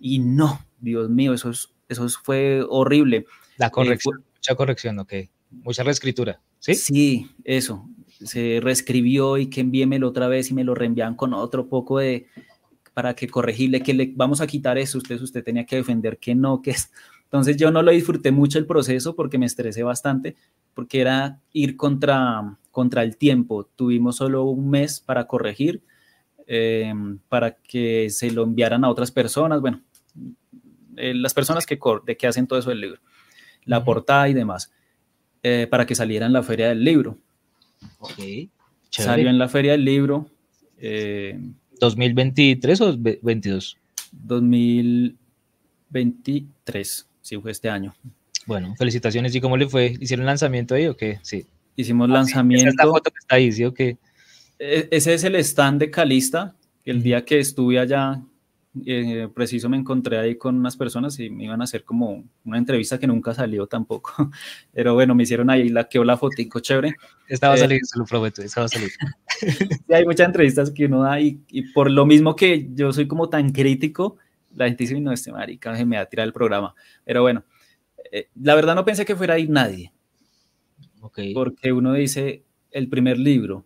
Y 0.00 0.18
no, 0.18 0.64
Dios 0.80 1.10
mío, 1.10 1.34
eso, 1.34 1.50
es, 1.50 1.72
eso 1.88 2.08
fue 2.08 2.64
horrible. 2.68 3.26
La 3.56 3.70
corrección, 3.70 4.24
mucha 4.34 4.54
corrección, 4.54 4.98
ok. 4.98 5.12
Mucha 5.50 5.82
reescritura, 5.82 6.40
¿sí? 6.58 6.74
Sí, 6.74 7.30
eso. 7.44 7.88
Se 8.08 8.60
reescribió 8.62 9.38
y 9.38 9.46
que 9.46 9.60
envíemelo 9.60 10.08
otra 10.08 10.28
vez 10.28 10.50
y 10.50 10.54
me 10.54 10.64
lo 10.64 10.74
reenvían 10.74 11.14
con 11.14 11.34
otro 11.34 11.68
poco 11.68 11.98
de 11.98 12.26
para 12.94 13.14
que 13.14 13.28
corregirle, 13.28 13.82
que 13.82 13.94
le 13.94 14.12
vamos 14.14 14.40
a 14.40 14.46
quitar 14.46 14.76
eso, 14.76 14.98
usted, 14.98 15.20
usted 15.20 15.44
tenía 15.44 15.64
que 15.64 15.76
defender 15.76 16.18
que 16.18 16.34
no, 16.34 16.60
que 16.60 16.72
es. 16.72 16.90
Entonces 17.30 17.56
yo 17.56 17.70
no 17.70 17.80
lo 17.82 17.92
disfruté 17.92 18.32
mucho 18.32 18.58
el 18.58 18.66
proceso 18.66 19.14
porque 19.14 19.38
me 19.38 19.46
estresé 19.46 19.84
bastante, 19.84 20.34
porque 20.74 21.00
era 21.00 21.38
ir 21.52 21.76
contra, 21.76 22.58
contra 22.72 23.04
el 23.04 23.16
tiempo. 23.16 23.68
Tuvimos 23.76 24.16
solo 24.16 24.42
un 24.44 24.68
mes 24.68 24.98
para 24.98 25.28
corregir, 25.28 25.80
eh, 26.48 26.92
para 27.28 27.52
que 27.54 28.10
se 28.10 28.32
lo 28.32 28.42
enviaran 28.42 28.84
a 28.84 28.90
otras 28.90 29.12
personas, 29.12 29.60
bueno, 29.60 29.80
eh, 30.96 31.14
las 31.14 31.32
personas 31.32 31.66
que, 31.66 31.78
de 32.04 32.16
que 32.16 32.26
hacen 32.26 32.48
todo 32.48 32.58
eso 32.58 32.70
del 32.70 32.80
libro, 32.80 33.00
la 33.64 33.84
portada 33.84 34.28
y 34.28 34.34
demás, 34.34 34.72
eh, 35.44 35.68
para 35.70 35.86
que 35.86 35.94
saliera 35.94 36.26
en 36.26 36.32
la 36.32 36.42
feria 36.42 36.68
del 36.70 36.82
libro. 36.82 37.16
Ok. 38.00 38.18
Salió 39.04 39.30
en 39.30 39.38
la 39.38 39.48
feria 39.48 39.70
del 39.72 39.84
libro 39.84 40.26
eh, 40.78 41.38
2023 41.78 42.80
o 42.80 42.96
ve- 42.98 43.20
22? 43.22 43.76
2023, 44.10 47.06
sí 47.20 47.36
fue 47.38 47.50
este 47.50 47.68
año. 47.70 47.94
Bueno, 48.46 48.74
felicitaciones. 48.76 49.34
¿Y 49.34 49.40
cómo 49.40 49.56
le 49.56 49.68
fue? 49.68 49.96
¿Hicieron 50.00 50.26
lanzamiento 50.26 50.74
ahí 50.74 50.86
o 50.86 50.96
qué? 50.96 51.18
Sí. 51.22 51.46
Hicimos 51.76 52.06
Esa 52.06 52.12
es 52.12 52.12
la 52.12 52.18
lanzamiento. 52.18 52.82
foto 52.90 53.10
que 53.10 53.18
está 53.20 53.34
ahí, 53.36 53.52
¿sí 53.52 53.64
o 53.64 53.72
qué? 53.74 53.98
E- 54.58 54.88
Ese 54.90 55.14
es 55.14 55.24
el 55.24 55.34
stand 55.36 55.80
de 55.80 55.90
Calista. 55.90 56.54
El 56.84 57.02
día 57.02 57.24
que 57.24 57.38
estuve 57.38 57.78
allá, 57.78 58.20
eh, 58.86 59.28
preciso 59.34 59.68
me 59.68 59.76
encontré 59.76 60.18
ahí 60.18 60.36
con 60.36 60.56
unas 60.56 60.76
personas 60.76 61.18
y 61.20 61.28
me 61.30 61.44
iban 61.44 61.60
a 61.60 61.64
hacer 61.64 61.84
como 61.84 62.24
una 62.44 62.58
entrevista 62.58 62.98
que 62.98 63.06
nunca 63.06 63.34
salió 63.34 63.66
tampoco. 63.66 64.12
Pero 64.72 64.94
bueno, 64.94 65.14
me 65.14 65.22
hicieron 65.24 65.50
ahí 65.50 65.68
la 65.68 65.88
quedó 65.88 66.04
la 66.04 66.16
fotico 66.16 66.60
chévere. 66.60 66.94
Estaba 67.28 67.54
a 67.54 67.56
Eh, 67.56 67.60
salir, 67.60 67.80
se 67.84 67.98
lo 67.98 68.04
prometo, 68.06 68.42
estaba 68.42 68.68
salir. 68.68 68.90
Sí, 69.40 69.94
hay 69.94 70.04
muchas 70.04 70.26
entrevistas 70.26 70.70
que 70.70 70.84
uno 70.84 71.02
da 71.02 71.18
y, 71.18 71.40
y 71.48 71.62
por 71.72 71.90
lo 71.90 72.04
mismo 72.04 72.36
que 72.36 72.68
yo 72.74 72.92
soy 72.92 73.06
como 73.08 73.30
tan 73.30 73.52
crítico, 73.52 74.18
la 74.54 74.66
gente 74.66 74.84
dice, 74.84 75.00
no, 75.00 75.12
este 75.12 75.32
marica 75.32 75.76
se 75.76 75.84
me 75.84 75.96
va 75.96 76.02
a 76.02 76.06
tirar 76.06 76.26
el 76.26 76.32
programa. 76.32 76.74
Pero 77.04 77.22
bueno, 77.22 77.44
eh, 78.12 78.28
la 78.40 78.54
verdad 78.54 78.74
no 78.74 78.84
pensé 78.84 79.04
que 79.04 79.16
fuera 79.16 79.34
a 79.34 79.38
ir 79.38 79.50
nadie. 79.50 79.92
Ok. 81.02 81.18
porque 81.32 81.72
uno 81.72 81.94
dice 81.94 82.44
el 82.70 82.88
primer 82.88 83.18
libro, 83.18 83.64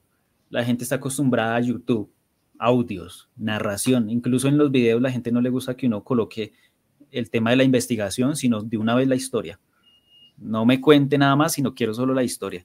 la 0.50 0.64
gente 0.64 0.84
está 0.84 0.96
acostumbrada 0.96 1.56
a 1.56 1.60
YouTube, 1.60 2.10
audios, 2.58 3.28
narración, 3.36 4.08
incluso 4.08 4.46
en 4.46 4.56
los 4.56 4.70
videos 4.70 5.02
la 5.02 5.10
gente 5.10 5.32
no 5.32 5.40
le 5.40 5.50
gusta 5.50 5.76
que 5.76 5.86
uno 5.86 6.04
coloque 6.04 6.52
el 7.10 7.30
tema 7.30 7.50
de 7.50 7.56
la 7.56 7.64
investigación, 7.64 8.36
sino 8.36 8.62
de 8.62 8.76
una 8.76 8.94
vez 8.94 9.08
la 9.08 9.16
historia. 9.16 9.58
No 10.38 10.64
me 10.64 10.80
cuente 10.80 11.18
nada 11.18 11.34
más, 11.36 11.52
sino 11.52 11.74
quiero 11.74 11.94
solo 11.94 12.14
la 12.14 12.22
historia. 12.22 12.64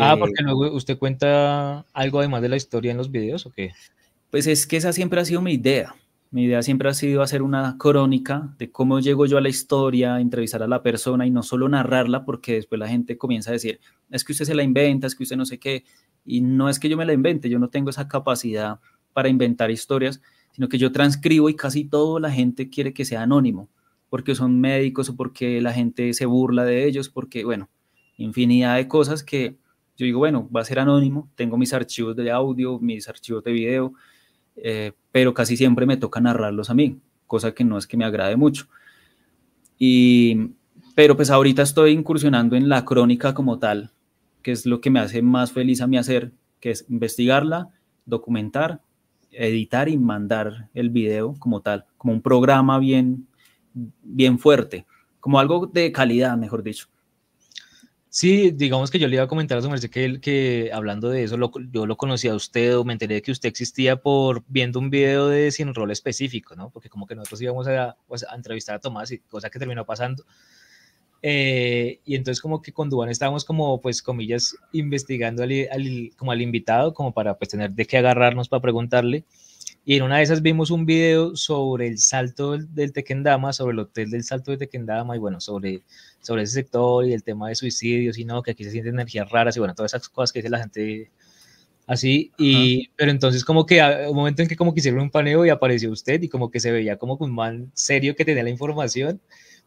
Ah, 0.00 0.14
Eh, 0.14 0.16
porque 0.18 0.42
luego 0.42 0.72
usted 0.74 0.98
cuenta 0.98 1.86
algo 1.92 2.18
además 2.18 2.42
de 2.42 2.50
la 2.50 2.56
historia 2.56 2.90
en 2.90 2.98
los 2.98 3.10
videos 3.10 3.46
o 3.46 3.50
qué? 3.50 3.72
Pues 4.30 4.46
es 4.46 4.66
que 4.66 4.76
esa 4.76 4.92
siempre 4.92 5.20
ha 5.20 5.24
sido 5.24 5.40
mi 5.40 5.54
idea. 5.54 5.94
Mi 6.32 6.44
idea 6.44 6.62
siempre 6.62 6.88
ha 6.88 6.94
sido 6.94 7.22
hacer 7.22 7.42
una 7.42 7.76
crónica 7.76 8.54
de 8.56 8.70
cómo 8.70 9.00
llego 9.00 9.26
yo 9.26 9.36
a 9.36 9.40
la 9.40 9.48
historia, 9.48 10.20
entrevistar 10.20 10.62
a 10.62 10.68
la 10.68 10.80
persona 10.80 11.26
y 11.26 11.30
no 11.30 11.42
solo 11.42 11.68
narrarla, 11.68 12.24
porque 12.24 12.54
después 12.54 12.78
la 12.78 12.86
gente 12.86 13.18
comienza 13.18 13.50
a 13.50 13.54
decir, 13.54 13.80
es 14.10 14.22
que 14.22 14.30
usted 14.30 14.44
se 14.44 14.54
la 14.54 14.62
inventa, 14.62 15.08
es 15.08 15.16
que 15.16 15.24
usted 15.24 15.36
no 15.36 15.44
sé 15.44 15.58
qué. 15.58 15.84
Y 16.24 16.40
no 16.40 16.68
es 16.68 16.78
que 16.78 16.88
yo 16.88 16.96
me 16.96 17.04
la 17.04 17.14
invente, 17.14 17.48
yo 17.50 17.58
no 17.58 17.68
tengo 17.68 17.90
esa 17.90 18.06
capacidad 18.06 18.78
para 19.12 19.28
inventar 19.28 19.72
historias, 19.72 20.22
sino 20.52 20.68
que 20.68 20.78
yo 20.78 20.92
transcribo 20.92 21.48
y 21.48 21.56
casi 21.56 21.84
todo 21.84 22.20
la 22.20 22.30
gente 22.30 22.70
quiere 22.70 22.92
que 22.92 23.04
sea 23.04 23.22
anónimo, 23.22 23.68
porque 24.08 24.36
son 24.36 24.60
médicos 24.60 25.08
o 25.08 25.16
porque 25.16 25.60
la 25.60 25.72
gente 25.72 26.14
se 26.14 26.26
burla 26.26 26.64
de 26.64 26.86
ellos, 26.86 27.08
porque, 27.08 27.44
bueno, 27.44 27.68
infinidad 28.18 28.76
de 28.76 28.86
cosas 28.86 29.24
que 29.24 29.56
yo 29.96 30.06
digo, 30.06 30.20
bueno, 30.20 30.48
va 30.54 30.60
a 30.60 30.64
ser 30.64 30.78
anónimo, 30.78 31.28
tengo 31.34 31.56
mis 31.56 31.72
archivos 31.72 32.14
de 32.14 32.30
audio, 32.30 32.78
mis 32.78 33.08
archivos 33.08 33.42
de 33.42 33.50
video, 33.50 33.94
eh, 34.54 34.92
pero 35.12 35.34
casi 35.34 35.56
siempre 35.56 35.86
me 35.86 35.96
toca 35.96 36.20
narrarlos 36.20 36.70
a 36.70 36.74
mí, 36.74 36.98
cosa 37.26 37.52
que 37.52 37.64
no 37.64 37.78
es 37.78 37.86
que 37.86 37.96
me 37.96 38.04
agrade 38.04 38.36
mucho. 38.36 38.66
Y, 39.78 40.50
pero 40.94 41.16
pues 41.16 41.30
ahorita 41.30 41.62
estoy 41.62 41.92
incursionando 41.92 42.56
en 42.56 42.68
la 42.68 42.84
crónica 42.84 43.34
como 43.34 43.58
tal, 43.58 43.90
que 44.42 44.52
es 44.52 44.66
lo 44.66 44.80
que 44.80 44.90
me 44.90 45.00
hace 45.00 45.22
más 45.22 45.52
feliz 45.52 45.80
a 45.80 45.86
mí 45.86 45.96
hacer, 45.96 46.32
que 46.60 46.70
es 46.70 46.84
investigarla, 46.88 47.70
documentar, 48.06 48.80
editar 49.32 49.88
y 49.88 49.96
mandar 49.96 50.68
el 50.74 50.90
video 50.90 51.34
como 51.38 51.60
tal, 51.60 51.86
como 51.96 52.12
un 52.12 52.22
programa 52.22 52.78
bien, 52.78 53.26
bien 54.02 54.38
fuerte, 54.38 54.86
como 55.20 55.38
algo 55.38 55.66
de 55.66 55.92
calidad, 55.92 56.36
mejor 56.36 56.62
dicho. 56.62 56.88
Sí, 58.12 58.50
digamos 58.50 58.90
que 58.90 58.98
yo 58.98 59.06
le 59.06 59.14
iba 59.14 59.24
a 59.24 59.28
comentar 59.28 59.56
a 59.56 59.62
su 59.62 59.70
merced 59.70 59.88
que, 59.88 60.20
que 60.20 60.70
hablando 60.72 61.10
de 61.10 61.22
eso, 61.22 61.36
yo 61.70 61.86
lo 61.86 61.96
conocí 61.96 62.26
a 62.26 62.34
usted 62.34 62.76
o 62.76 62.84
me 62.84 62.92
enteré 62.92 63.14
de 63.14 63.22
que 63.22 63.30
usted 63.30 63.48
existía 63.48 64.02
por 64.02 64.42
viendo 64.48 64.80
un 64.80 64.90
video 64.90 65.28
de 65.28 65.52
Sin 65.52 65.72
Rol 65.72 65.92
específico, 65.92 66.56
¿no? 66.56 66.70
Porque 66.70 66.88
como 66.88 67.06
que 67.06 67.14
nosotros 67.14 67.40
íbamos 67.40 67.68
a, 67.68 67.90
a 67.90 68.34
entrevistar 68.34 68.74
a 68.74 68.80
Tomás 68.80 69.12
y 69.12 69.20
cosa 69.20 69.48
que 69.48 69.60
terminó 69.60 69.86
pasando. 69.86 70.24
Eh, 71.22 72.00
y 72.04 72.16
entonces 72.16 72.40
como 72.40 72.62
que 72.62 72.72
con 72.72 72.90
Duan 72.90 73.10
estábamos 73.10 73.44
como, 73.44 73.80
pues, 73.80 74.02
comillas, 74.02 74.56
investigando 74.72 75.44
al, 75.44 76.12
como 76.16 76.32
al 76.32 76.42
invitado, 76.42 76.94
como 76.94 77.12
para 77.12 77.38
pues 77.38 77.50
tener 77.50 77.70
de 77.70 77.86
qué 77.86 77.98
agarrarnos 77.98 78.48
para 78.48 78.62
preguntarle. 78.62 79.24
Y 79.84 79.96
en 79.96 80.02
una 80.02 80.18
de 80.18 80.22
esas 80.22 80.42
vimos 80.42 80.70
un 80.70 80.84
video 80.84 81.34
sobre 81.36 81.88
el 81.88 81.98
salto 81.98 82.52
del, 82.52 82.72
del 82.74 82.92
Tequendama, 82.92 83.52
sobre 83.52 83.72
el 83.72 83.78
hotel 83.80 84.10
del 84.10 84.24
salto 84.24 84.50
de 84.50 84.58
Tequendama 84.58 85.16
y 85.16 85.18
bueno, 85.18 85.40
sobre, 85.40 85.82
sobre 86.20 86.42
ese 86.42 86.54
sector 86.54 87.06
y 87.06 87.14
el 87.14 87.22
tema 87.22 87.48
de 87.48 87.54
suicidios 87.54 88.18
y 88.18 88.24
no, 88.24 88.42
que 88.42 88.50
aquí 88.50 88.64
se 88.64 88.70
sienten 88.70 88.94
energías 88.94 89.30
raras 89.30 89.56
y 89.56 89.60
bueno, 89.60 89.74
todas 89.74 89.94
esas 89.94 90.08
cosas 90.08 90.32
que 90.32 90.40
dice 90.40 90.50
la 90.50 90.58
gente 90.58 91.10
así. 91.86 92.30
Y, 92.38 92.88
pero 92.96 93.10
entonces 93.10 93.44
como 93.44 93.66
que 93.66 93.82
un 94.08 94.14
momento 94.14 94.42
en 94.42 94.48
que 94.48 94.56
como 94.56 94.74
que 94.74 94.80
hicieron 94.80 95.00
un 95.00 95.10
paneo 95.10 95.44
y 95.46 95.48
apareció 95.48 95.90
usted 95.90 96.22
y 96.22 96.28
como 96.28 96.50
que 96.50 96.60
se 96.60 96.70
veía 96.70 96.96
como 96.96 97.16
un 97.16 97.34
man 97.34 97.70
serio 97.74 98.14
que 98.14 98.24
tenía 98.24 98.42
la 98.44 98.50
información, 98.50 99.20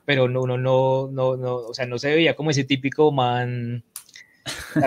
pero 0.06 0.30
no, 0.30 0.45
no, 0.45 0.58
no, 0.58 1.10
no, 1.12 1.38
no, 1.38 1.56
o 1.56 1.73
sea, 1.73 1.86
no 1.86 1.97
se 1.97 2.13
veía 2.13 2.36
como 2.36 2.52
ese 2.52 2.63
típico 2.63 3.12
man 3.12 3.84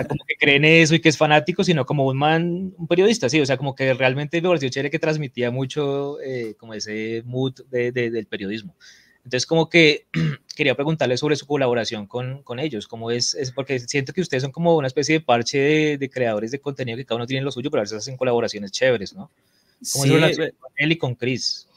como 0.07 0.23
que 0.27 0.35
creen 0.35 0.65
eso 0.65 0.95
y 0.95 0.99
que 0.99 1.09
es 1.09 1.17
fanático, 1.17 1.63
sino 1.63 1.85
como 1.85 2.05
un 2.05 2.17
man, 2.17 2.73
un 2.77 2.87
periodista, 2.87 3.29
sí, 3.29 3.39
o 3.39 3.45
sea, 3.45 3.57
como 3.57 3.75
que 3.75 3.93
realmente 3.93 4.41
me 4.41 4.47
pareció 4.47 4.69
chévere 4.69 4.91
que 4.91 4.99
transmitía 4.99 5.51
mucho 5.51 6.19
eh, 6.21 6.55
como 6.57 6.73
ese 6.73 7.23
mood 7.25 7.53
de, 7.69 7.91
del 7.91 8.25
periodismo. 8.27 8.75
Entonces, 9.23 9.45
como 9.45 9.69
que 9.69 10.05
quería 10.55 10.75
preguntarle 10.75 11.17
sobre 11.17 11.35
su 11.35 11.45
colaboración 11.45 12.05
con, 12.07 12.43
con 12.43 12.59
ellos, 12.59 12.87
cómo 12.87 13.11
es, 13.11 13.33
es, 13.35 13.51
porque 13.51 13.79
siento 13.79 14.13
que 14.13 14.21
ustedes 14.21 14.43
son 14.43 14.51
como 14.51 14.75
una 14.77 14.87
especie 14.87 15.13
de 15.13 15.21
parche 15.21 15.97
de, 15.97 16.09
creadores 16.09 16.51
de 16.51 16.59
contenido 16.59 16.97
que 16.97 17.05
cada 17.05 17.17
uno 17.17 17.27
tiene 17.27 17.43
lo 17.43 17.51
suyo, 17.51 17.71
pero 17.71 17.81
a 17.81 17.83
veces 17.83 17.97
hacen 17.97 18.17
colaboraciones 18.17 18.71
chéveres, 18.71 19.13
¿no? 19.13 19.31
¿Cómo 19.93 20.05
sí. 20.05 20.15
es 20.15 20.37
con 20.37 20.71
él 20.75 20.91
y 20.91 20.97
con 20.97 21.15
Chris? 21.15 21.67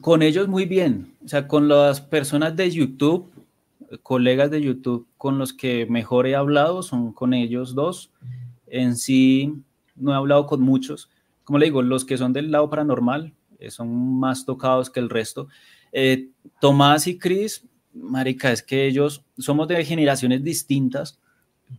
Con 0.00 0.22
ellos 0.22 0.48
muy 0.48 0.66
bien, 0.66 1.14
o 1.24 1.28
sea, 1.28 1.48
con 1.48 1.68
las 1.68 2.00
personas 2.00 2.54
de 2.54 2.70
YouTube 2.70 3.30
colegas 4.02 4.50
de 4.50 4.60
YouTube 4.60 5.06
con 5.26 5.38
los 5.38 5.52
que 5.52 5.86
mejor 5.86 6.28
he 6.28 6.36
hablado 6.36 6.84
son 6.84 7.12
con 7.12 7.34
ellos 7.34 7.74
dos. 7.74 8.12
En 8.68 8.94
sí, 8.94 9.52
no 9.96 10.12
he 10.12 10.14
hablado 10.14 10.46
con 10.46 10.60
muchos. 10.60 11.10
Como 11.42 11.58
le 11.58 11.64
digo, 11.64 11.82
los 11.82 12.04
que 12.04 12.16
son 12.16 12.32
del 12.32 12.52
lado 12.52 12.70
paranormal 12.70 13.34
eh, 13.58 13.72
son 13.72 14.20
más 14.20 14.46
tocados 14.46 14.88
que 14.88 15.00
el 15.00 15.10
resto. 15.10 15.48
Eh, 15.90 16.28
Tomás 16.60 17.08
y 17.08 17.18
Chris, 17.18 17.66
marica, 17.92 18.52
es 18.52 18.62
que 18.62 18.86
ellos 18.86 19.24
somos 19.36 19.66
de 19.66 19.84
generaciones 19.84 20.44
distintas, 20.44 21.18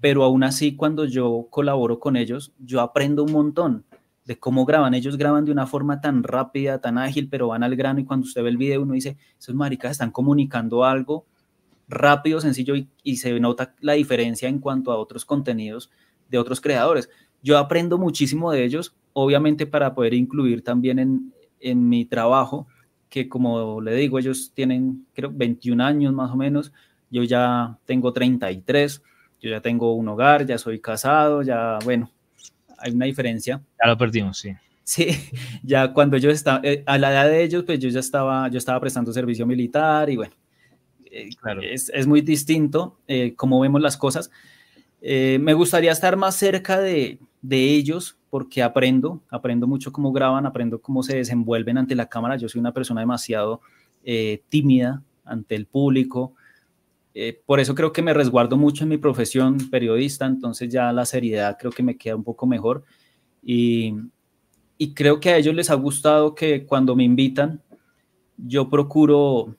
pero 0.01 0.25
aún 0.25 0.43
así 0.43 0.75
cuando 0.75 1.05
yo 1.05 1.47
colaboro 1.49 2.01
con 2.01 2.17
ellos, 2.17 2.51
yo 2.59 2.81
aprendo 2.81 3.23
un 3.23 3.31
montón 3.31 3.85
de 4.25 4.37
cómo 4.37 4.65
graban. 4.65 4.93
Ellos 4.93 5.15
graban 5.15 5.45
de 5.45 5.53
una 5.53 5.67
forma 5.67 6.01
tan 6.01 6.21
rápida, 6.21 6.81
tan 6.81 6.97
ágil, 6.97 7.29
pero 7.29 7.47
van 7.47 7.63
al 7.63 7.77
grano 7.77 8.01
y 8.01 8.03
cuando 8.03 8.25
usted 8.25 8.43
ve 8.43 8.49
el 8.49 8.57
video 8.57 8.81
uno 8.81 8.91
dice, 8.91 9.15
esos 9.39 9.55
maricas 9.55 9.91
están 9.91 10.11
comunicando 10.11 10.83
algo 10.83 11.25
rápido, 11.87 12.41
sencillo 12.41 12.75
y, 13.03 13.17
se 13.17 13.39
nota 13.39 13.75
la 13.79 13.93
diferencia 13.93 14.49
en 14.49 14.59
cuanto 14.59 14.91
a 14.91 14.97
otros 14.97 15.25
contenidos 15.25 15.89
de 16.29 16.37
otros 16.37 16.61
creadores. 16.61 17.09
Yo 17.41 17.57
aprendo 17.57 17.97
muchísimo 17.97 18.51
de 18.51 18.63
ellos, 18.63 18.95
obviamente 19.13 19.65
para 19.65 19.93
poder 19.93 20.13
incluir 20.13 20.63
también 20.63 20.99
en, 20.99 21.33
en 21.59 21.87
mi 21.87 22.05
trabajo, 22.05 22.67
que 23.09 23.29
como 23.29 23.81
le 23.81 23.95
digo, 23.95 24.19
ellos 24.19 24.51
tienen, 24.53 25.05
creo, 25.13 25.31
21 25.33 25.83
años 25.83 26.13
más 26.13 26.31
o 26.31 26.35
menos, 26.35 26.73
yo 27.09 27.23
ya 27.23 27.77
tengo 27.85 28.11
33, 28.11 29.01
yo 29.39 29.49
ya 29.49 29.61
tengo 29.61 29.93
un 29.93 30.07
hogar, 30.09 30.45
ya 30.45 30.57
soy 30.57 30.79
casado, 30.79 31.41
ya, 31.41 31.79
bueno, 31.85 32.11
hay 32.77 32.91
una 32.91 33.05
diferencia. 33.05 33.61
Ya 33.81 33.89
lo 33.89 33.97
perdimos, 33.97 34.37
sí. 34.39 34.51
Sí, 34.83 35.07
ya 35.63 35.91
cuando 35.91 36.17
yo 36.17 36.29
estaba, 36.29 36.61
eh, 36.63 36.83
a 36.85 36.97
la 36.97 37.11
edad 37.11 37.27
de 37.27 37.43
ellos, 37.43 37.63
pues 37.65 37.79
yo 37.79 37.89
ya 37.89 37.99
estaba, 37.99 38.47
yo 38.49 38.57
estaba 38.57 38.79
prestando 38.79 39.11
servicio 39.11 39.45
militar 39.45 40.09
y 40.09 40.15
bueno, 40.15 40.33
eh, 41.17 41.29
claro. 41.39 41.61
es, 41.61 41.89
es, 41.93 42.05
muy 42.05 42.21
distinto 42.21 42.99
eh, 43.07 43.33
como 43.35 43.59
vemos 43.59 43.81
las 43.81 43.97
cosas. 43.97 44.29
Eh, 45.01 45.39
me 45.41 45.53
gustaría 45.53 45.91
estar 45.91 46.15
más 46.15 46.35
cerca 46.35 46.79
de, 46.79 47.19
de, 47.41 47.73
ellos 47.75 48.17
porque 48.29 48.61
aprendo, 48.61 49.23
aprendo 49.29 49.67
mucho 49.67 49.91
cómo 49.91 50.11
graban, 50.11 50.45
aprendo 50.45 50.81
cómo 50.81 51.01
se 51.01 51.17
desenvuelven 51.17 51.77
ante 51.77 51.95
la 51.95 52.07
cámara. 52.07 52.37
Yo 52.37 52.49
soy 52.49 52.59
una 52.59 52.73
persona 52.73 53.01
demasiado 53.01 53.61
eh, 54.03 54.43
tímida 54.49 55.03
ante 55.23 55.55
el 55.55 55.65
público. 55.65 56.33
Por 57.47 57.59
eso 57.59 57.73
creo 57.73 57.91
que 57.91 58.03
me 58.03 58.13
resguardo 58.13 58.57
mucho 58.57 58.83
en 58.83 58.89
mi 58.91 58.99
profesión 58.99 59.57
periodista, 59.71 60.27
entonces 60.27 60.69
ya 60.69 60.93
la 60.93 61.03
seriedad 61.03 61.57
creo 61.59 61.71
que 61.71 61.81
me 61.81 61.97
queda 61.97 62.15
un 62.15 62.23
poco 62.23 62.45
mejor. 62.45 62.83
Y, 63.41 63.95
y 64.77 64.93
creo 64.93 65.19
que 65.19 65.31
a 65.31 65.37
ellos 65.37 65.55
les 65.55 65.71
ha 65.71 65.73
gustado 65.73 66.35
que 66.35 66.67
cuando 66.67 66.95
me 66.95 67.03
invitan, 67.03 67.63
yo 68.37 68.69
procuro 68.69 69.55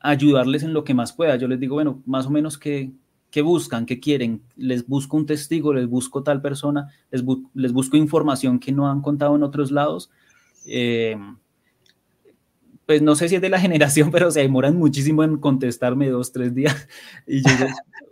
ayudarles 0.00 0.62
en 0.62 0.72
lo 0.72 0.84
que 0.84 0.94
más 0.94 1.12
pueda. 1.12 1.36
Yo 1.36 1.48
les 1.48 1.60
digo, 1.60 1.74
bueno, 1.74 2.02
más 2.06 2.26
o 2.26 2.30
menos 2.30 2.58
qué, 2.58 2.90
qué 3.30 3.42
buscan, 3.42 3.86
qué 3.86 4.00
quieren. 4.00 4.42
Les 4.56 4.86
busco 4.86 5.16
un 5.16 5.26
testigo, 5.26 5.72
les 5.72 5.86
busco 5.86 6.22
tal 6.22 6.40
persona, 6.40 6.88
les, 7.10 7.22
bu 7.22 7.50
les 7.54 7.72
busco 7.72 7.96
información 7.96 8.58
que 8.58 8.72
no 8.72 8.88
han 8.88 9.02
contado 9.02 9.36
en 9.36 9.42
otros 9.42 9.70
lados. 9.70 10.10
Eh, 10.66 11.16
pues 12.86 13.02
no 13.02 13.16
sé 13.16 13.28
si 13.28 13.34
es 13.34 13.42
de 13.42 13.48
la 13.48 13.60
generación, 13.66 14.10
pero 14.10 14.30
se 14.30 14.40
demoran 14.40 14.76
muchísimo 14.76 15.24
en 15.24 15.36
contestarme 15.36 16.08
dos, 16.08 16.32
tres 16.32 16.54
días. 16.54 16.88
Y 17.26 17.42
yo, 17.42 17.66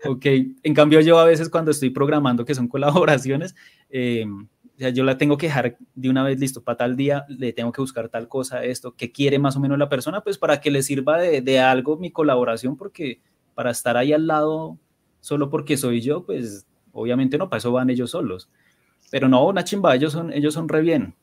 ok, 0.11 0.27
en 0.63 0.75
cambio 0.75 1.01
yo 1.01 1.19
a 1.19 1.25
veces 1.25 1.49
cuando 1.49 1.71
estoy 1.71 1.91
programando, 1.91 2.45
que 2.45 2.55
son 2.55 2.69
colaboraciones, 2.69 3.55
eh, 3.91 4.27
o 4.75 4.79
sea, 4.79 4.91
yo 4.91 5.05
la 5.05 5.19
tengo 5.19 5.37
que 5.37 5.47
dejar 5.47 5.77
de 5.95 6.11
una 6.11 6.25
vez 6.25 6.41
listo 6.41 6.63
para 6.63 6.77
tal 6.77 6.97
día, 6.97 7.25
le 7.29 7.53
tengo 7.53 7.71
que 7.71 7.81
buscar 7.81 8.09
tal 8.09 8.27
cosa, 8.27 8.65
esto, 8.65 8.97
que 8.97 9.13
quiere 9.13 9.39
más 9.39 9.55
o 9.57 9.61
menos 9.61 9.79
la 9.79 9.89
persona, 9.89 10.23
pues 10.23 10.37
para 10.37 10.61
que 10.61 10.71
le 10.71 10.83
sirva 10.83 11.19
de, 11.19 11.41
de, 11.43 11.61
algo 11.61 11.97
mi 11.97 12.11
colaboración, 12.11 12.77
porque 12.77 13.21
para 13.55 13.71
estar 13.71 13.97
ahí 13.97 14.13
al 14.13 14.27
lado 14.27 14.79
solo 15.21 15.49
porque 15.49 15.77
soy 15.77 16.01
yo, 16.01 16.27
pues 16.27 16.67
obviamente 16.93 17.39
no, 17.39 17.49
para 17.49 17.59
eso 17.59 17.71
van 17.71 17.89
ellos 17.89 18.11
solos. 18.11 18.49
Pero 19.13 19.29
no, 19.29 19.47
una 19.47 19.63
chimba, 19.63 19.95
ellos 19.95 20.13
son, 20.13 20.33
ellos 20.33 20.55
son 20.55 20.69
re 20.69 20.81
bien. 20.81 21.15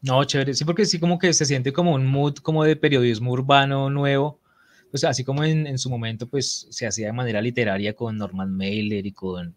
No, 0.00 0.24
chévere, 0.24 0.54
sí, 0.54 0.64
porque 0.64 0.84
sí 0.84 0.98
como 0.98 1.20
que 1.20 1.32
se 1.32 1.46
siente 1.46 1.72
como 1.72 1.94
un 1.94 2.04
mood 2.04 2.34
como 2.38 2.64
de 2.64 2.74
periodismo 2.74 3.30
urbano 3.30 3.88
nuevo, 3.90 4.40
pues 4.90 5.04
así 5.04 5.22
como 5.22 5.44
en, 5.44 5.68
en 5.68 5.78
su 5.78 5.88
momento 5.88 6.28
pues 6.28 6.66
se 6.70 6.84
hacía 6.84 7.06
de 7.06 7.12
manera 7.12 7.40
literaria 7.40 7.94
con 7.94 8.18
Norman 8.18 8.52
Mailer 8.52 9.06
y 9.06 9.12
con 9.12 9.54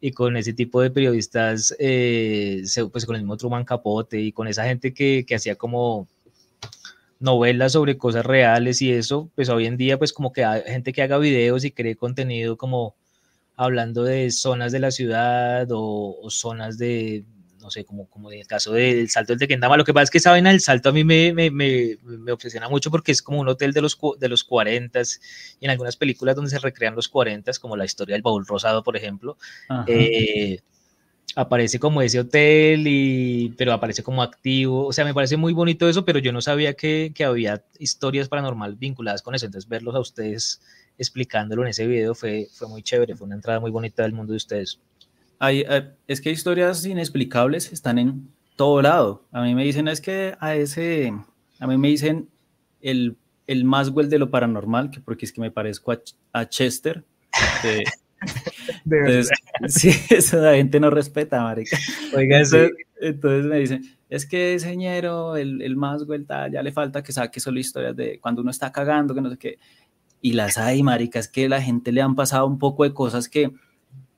y 0.00 0.12
con 0.12 0.36
ese 0.36 0.52
tipo 0.52 0.80
de 0.80 0.90
periodistas, 0.90 1.74
eh, 1.78 2.62
pues 2.90 3.04
con 3.04 3.16
el 3.16 3.22
mismo 3.22 3.36
Truman 3.36 3.64
Capote 3.64 4.20
y 4.20 4.32
con 4.32 4.48
esa 4.48 4.64
gente 4.64 4.94
que, 4.94 5.24
que 5.26 5.34
hacía 5.34 5.56
como 5.56 6.08
novelas 7.18 7.72
sobre 7.72 7.98
cosas 7.98 8.24
reales 8.24 8.80
y 8.80 8.92
eso, 8.92 9.30
pues 9.34 9.50
hoy 9.50 9.66
en 9.66 9.76
día 9.76 9.98
pues 9.98 10.12
como 10.12 10.32
que 10.32 10.44
hay 10.44 10.62
gente 10.62 10.92
que 10.92 11.02
haga 11.02 11.18
videos 11.18 11.64
y 11.64 11.70
cree 11.70 11.96
contenido 11.96 12.56
como 12.56 12.94
hablando 13.56 14.04
de 14.04 14.30
zonas 14.30 14.72
de 14.72 14.78
la 14.78 14.90
ciudad 14.90 15.68
o, 15.70 16.16
o 16.22 16.30
zonas 16.30 16.78
de, 16.78 17.24
no 17.70 17.72
sé, 17.72 17.84
como, 17.84 18.06
como 18.10 18.32
en 18.32 18.40
el 18.40 18.46
caso 18.48 18.72
del 18.72 19.08
Salto 19.08 19.32
del 19.32 19.38
Tequendama. 19.38 19.76
Lo 19.76 19.84
que 19.84 19.94
pasa 19.94 20.04
es 20.04 20.10
que 20.10 20.18
esa 20.18 20.32
vaina 20.32 20.50
del 20.50 20.60
Salto 20.60 20.88
a 20.88 20.92
mí 20.92 21.04
me, 21.04 21.32
me, 21.32 21.50
me, 21.52 21.96
me, 22.02 22.32
obsesiona 22.32 22.68
mucho 22.68 22.90
porque 22.90 23.12
es 23.12 23.22
como 23.22 23.38
un 23.38 23.48
hotel 23.48 23.72
de 23.72 23.80
los, 23.80 23.96
de 24.18 24.28
los 24.28 24.42
40 24.42 25.00
y 25.60 25.64
en 25.64 25.70
algunas 25.70 25.96
películas 25.96 26.34
donde 26.34 26.50
se 26.50 26.58
recrean 26.58 26.96
los 26.96 27.08
40 27.08 27.52
como 27.60 27.76
la 27.76 27.84
historia 27.84 28.14
del 28.14 28.22
Baúl 28.22 28.44
Rosado, 28.44 28.82
por 28.82 28.96
ejemplo. 28.96 29.36
Eh, 29.86 30.60
aparece 31.36 31.78
como 31.78 32.02
ese 32.02 32.18
hotel, 32.18 32.86
y, 32.88 33.54
pero 33.56 33.72
aparece 33.72 34.02
como 34.02 34.22
activo. 34.22 34.86
O 34.86 34.92
sea, 34.92 35.04
me 35.04 35.14
parece 35.14 35.36
muy 35.36 35.52
bonito 35.52 35.88
eso, 35.88 36.04
pero 36.04 36.18
yo 36.18 36.32
no 36.32 36.42
sabía 36.42 36.74
que, 36.74 37.12
que 37.14 37.24
había 37.24 37.64
historias 37.78 38.28
paranormal 38.28 38.74
vinculadas 38.74 39.22
con 39.22 39.36
eso. 39.36 39.46
Entonces, 39.46 39.68
verlos 39.68 39.94
a 39.94 40.00
ustedes 40.00 40.60
explicándolo 40.98 41.62
en 41.62 41.68
ese 41.68 41.86
video 41.86 42.14
fue, 42.14 42.48
fue 42.52 42.68
muy 42.68 42.82
chévere, 42.82 43.16
fue 43.16 43.26
una 43.26 43.36
entrada 43.36 43.60
muy 43.60 43.70
bonita 43.70 44.02
del 44.02 44.12
mundo 44.12 44.32
de 44.32 44.38
ustedes. 44.38 44.80
Hay, 45.40 45.64
eh, 45.68 45.90
es 46.06 46.20
que 46.20 46.30
historias 46.30 46.84
inexplicables 46.86 47.72
están 47.72 47.98
en 47.98 48.30
todo 48.56 48.82
lado. 48.82 49.24
A 49.32 49.42
mí 49.42 49.54
me 49.54 49.64
dicen, 49.64 49.88
es 49.88 50.00
que 50.00 50.36
a 50.38 50.54
ese, 50.54 51.12
a 51.58 51.66
mí 51.66 51.76
me 51.78 51.88
dicen 51.88 52.28
el, 52.80 53.16
el 53.46 53.64
Maswell 53.64 54.10
de 54.10 54.18
lo 54.18 54.30
paranormal, 54.30 54.90
que 54.90 55.00
porque 55.00 55.24
es 55.24 55.32
que 55.32 55.40
me 55.40 55.50
parezco 55.50 55.92
a, 55.92 55.98
a 56.32 56.48
Chester. 56.48 57.04
De, 57.64 57.84
de 58.84 59.06
entonces, 59.06 59.30
sí, 59.68 59.90
eso 60.10 60.36
la 60.38 60.54
gente 60.54 60.78
no 60.78 60.90
respeta, 60.90 61.42
marica. 61.42 61.78
Oiga, 62.14 62.36
entonces, 62.38 62.72
sí. 62.76 62.84
entonces 63.00 63.46
me 63.46 63.58
dicen, 63.58 63.82
es 64.10 64.26
que 64.26 64.58
señero, 64.58 65.36
el, 65.36 65.62
el 65.62 65.76
Maswell, 65.76 66.26
ya 66.28 66.62
le 66.62 66.72
falta 66.72 67.02
que 67.02 67.12
saque 67.12 67.40
solo 67.40 67.60
historias 67.60 67.96
de 67.96 68.18
cuando 68.20 68.42
uno 68.42 68.50
está 68.50 68.70
cagando, 68.72 69.14
que 69.14 69.20
no 69.20 69.30
sé 69.30 69.38
qué. 69.38 69.58
Y 70.20 70.34
las 70.34 70.58
hay, 70.58 70.82
marica, 70.82 71.18
es 71.18 71.28
que 71.28 71.48
la 71.48 71.62
gente 71.62 71.92
le 71.92 72.02
han 72.02 72.14
pasado 72.14 72.46
un 72.46 72.58
poco 72.58 72.84
de 72.84 72.92
cosas 72.92 73.28
que 73.28 73.52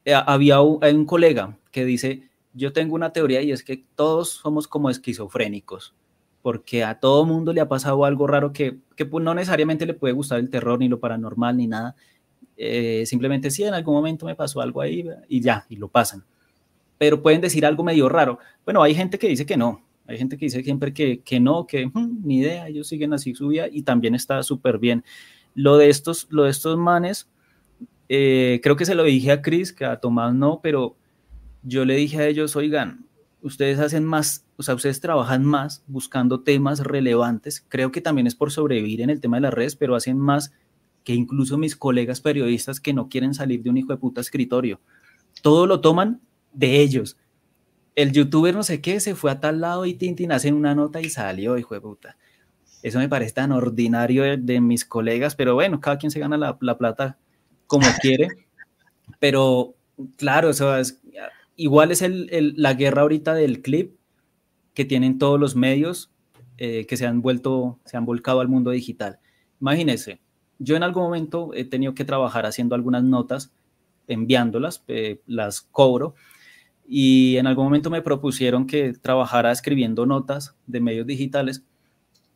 había 0.07 0.61
un, 0.61 0.79
hay 0.83 0.95
un 0.95 1.07
colega 1.07 1.59
que 1.71 1.85
dice 1.85 2.31
yo 2.55 2.73
tengo 2.73 2.95
una 2.95 3.13
teoría 3.13 3.43
y 3.43 3.53
es 3.53 3.63
que 3.63 3.85
todos 3.95 4.29
somos 4.29 4.69
como 4.69 4.91
esquizofrénicos, 4.91 5.95
porque 6.43 6.85
a 6.85 7.01
todo 7.01 7.25
mundo 7.25 7.53
le 7.53 7.61
ha 7.61 7.69
pasado 7.69 8.05
algo 8.05 8.27
raro 8.27 8.53
que, 8.53 8.79
que 8.97 9.07
pues, 9.07 9.25
no 9.25 9.35
necesariamente 9.35 9.87
le 9.87 9.95
puede 9.95 10.13
gustar 10.13 10.39
el 10.39 10.51
terror 10.51 10.79
ni 10.79 10.89
lo 10.89 11.01
paranormal 11.01 11.57
ni 11.57 11.67
nada. 11.67 11.97
Eh, 12.57 13.05
simplemente 13.07 13.51
sí, 13.51 13.65
en 13.65 13.75
algún 13.75 13.95
momento 13.95 14.27
me 14.27 14.35
pasó 14.35 14.61
algo 14.61 14.81
ahí 14.81 15.05
y 15.29 15.41
ya, 15.41 15.67
y 15.69 15.77
lo 15.77 15.89
pasan. 15.89 16.25
Pero 16.99 17.23
pueden 17.23 17.41
decir 17.41 17.65
algo 17.65 17.83
medio 17.83 18.09
raro. 18.09 18.39
Bueno, 18.65 18.83
hay 18.83 18.95
gente 18.95 19.19
que 19.19 19.29
dice 19.29 19.47
que 19.47 19.57
no, 19.57 19.83
hay 20.07 20.19
gente 20.19 20.37
que 20.37 20.47
dice 20.47 20.63
siempre 20.63 20.93
que, 20.93 21.21
que 21.21 21.41
no, 21.41 21.67
que 21.67 21.87
hmm, 21.87 22.21
ni 22.23 22.39
idea, 22.39 22.69
ellos 22.69 22.89
siguen 22.89 23.13
así 23.15 23.35
su 23.35 23.49
vida 23.49 23.67
y 23.71 23.83
también 23.83 24.15
está 24.15 24.43
súper 24.43 24.79
bien. 24.79 25.05
Lo 25.55 25.77
de 25.79 25.89
estos, 25.89 26.27
lo 26.31 26.45
de 26.45 26.51
estos 26.51 26.77
manes, 26.77 27.29
eh, 28.15 28.61
creo 28.63 28.77
que 28.77 28.85
se 28.85 28.95
lo 28.95 29.05
dije 29.05 29.33
a 29.33 29.41
Chris, 29.41 29.73
que 29.73 29.87
a 29.87 29.97
Tomás 29.97 30.35
no, 30.35 30.61
pero 30.63 30.97
yo 31.63 31.87
le 31.87 31.97
dije 31.97 32.19
a 32.19 32.27
ellos, 32.27 32.57
oigan, 32.57 33.07
ustedes 33.41 33.79
hacen 33.79 34.05
más, 34.05 34.45
o 34.59 34.63
sea, 34.63 34.75
ustedes 34.75 35.01
trabajan 35.01 35.47
más 35.47 35.83
buscando 35.87 36.43
temas 36.43 36.81
relevantes. 36.81 37.65
Creo 37.71 37.91
que 37.91 38.03
también 38.03 38.27
es 38.27 38.35
por 38.35 38.51
sobrevivir 38.51 39.01
en 39.01 39.09
el 39.09 39.19
tema 39.23 39.39
de 39.39 39.41
las 39.41 39.55
redes, 39.55 39.77
pero 39.77 39.97
hacen 39.97 40.19
más 40.19 40.53
que 41.05 41.15
incluso 41.15 41.57
mis 41.57 41.75
colegas 41.75 42.21
periodistas 42.21 42.81
que 42.81 42.93
no 42.93 43.09
quieren 43.09 43.33
salir 43.33 43.63
de 43.63 43.71
un 43.71 43.79
hijo 43.79 43.95
de 43.95 43.97
puta 43.97 44.21
escritorio. 44.21 44.79
Todo 45.41 45.67
lo 45.67 45.81
toman 45.81 46.21
de 46.53 46.83
ellos. 46.83 47.17
El 47.95 48.13
youtuber 48.13 48.55
no 48.55 48.63
sé 48.63 48.83
qué 48.83 49.01
se 49.01 49.15
fue 49.15 49.31
a 49.31 49.41
tal 49.41 49.63
lado 49.63 49.87
y 49.87 49.95
Tintin 49.95 50.33
hacen 50.33 50.53
una 50.53 50.75
nota 50.75 51.01
y 51.01 51.09
salió, 51.09 51.57
hijo 51.57 51.75
de 51.75 51.81
puta. 51.81 52.19
Eso 52.83 52.99
me 52.99 53.09
parece 53.09 53.33
tan 53.33 53.53
ordinario 53.53 54.37
de, 54.37 54.61
mis 54.61 54.85
colegas, 54.85 55.35
pero 55.35 55.55
bueno, 55.55 55.81
cada 55.81 55.97
quien 55.97 56.11
se 56.11 56.21
gana 56.21 56.37
la, 56.37 56.59
plata 56.59 57.17
como 57.73 57.87
quiere. 58.03 58.29
Pero 59.19 59.75
claro, 60.17 60.51
eso 60.51 60.77
es, 60.77 61.01
igual 61.57 61.91
es 61.91 62.03
el, 62.03 62.53
la 62.55 62.75
guerra 62.75 63.01
ahorita 63.01 63.33
del 63.33 63.63
clip 63.63 63.97
que 64.75 64.85
tienen 64.85 65.19
todos 65.19 65.41
los 65.41 65.57
medios 65.57 66.13
eh, 66.59 66.85
que 66.87 66.99
se 66.99 67.07
han 67.07 67.23
vuelto, 67.23 67.81
se 67.87 67.97
han 67.97 68.05
volcado 68.05 68.41
al 68.41 68.49
mundo 68.49 68.73
digital. 68.73 69.21
Imagínense, 69.59 70.21
yo 70.59 70.77
en 70.77 70.83
algún 70.83 71.05
momento 71.05 71.55
he 71.55 71.65
tenido 71.65 71.95
que 71.95 72.05
trabajar 72.05 72.45
haciendo 72.45 72.75
algunas 72.75 73.05
notas, 73.05 73.55
enviándolas, 74.07 74.85
eh, 74.89 75.23
las 75.27 75.63
cobro, 75.63 76.15
y 76.87 77.39
en 77.39 77.47
algún 77.47 77.65
momento 77.65 77.89
me 77.89 78.03
propusieron 78.03 78.67
que 78.67 78.93
trabajara 78.93 79.51
escribiendo 79.51 80.05
notas 80.05 80.55
de 80.67 80.81
medios 80.81 81.07
digitales 81.07 81.65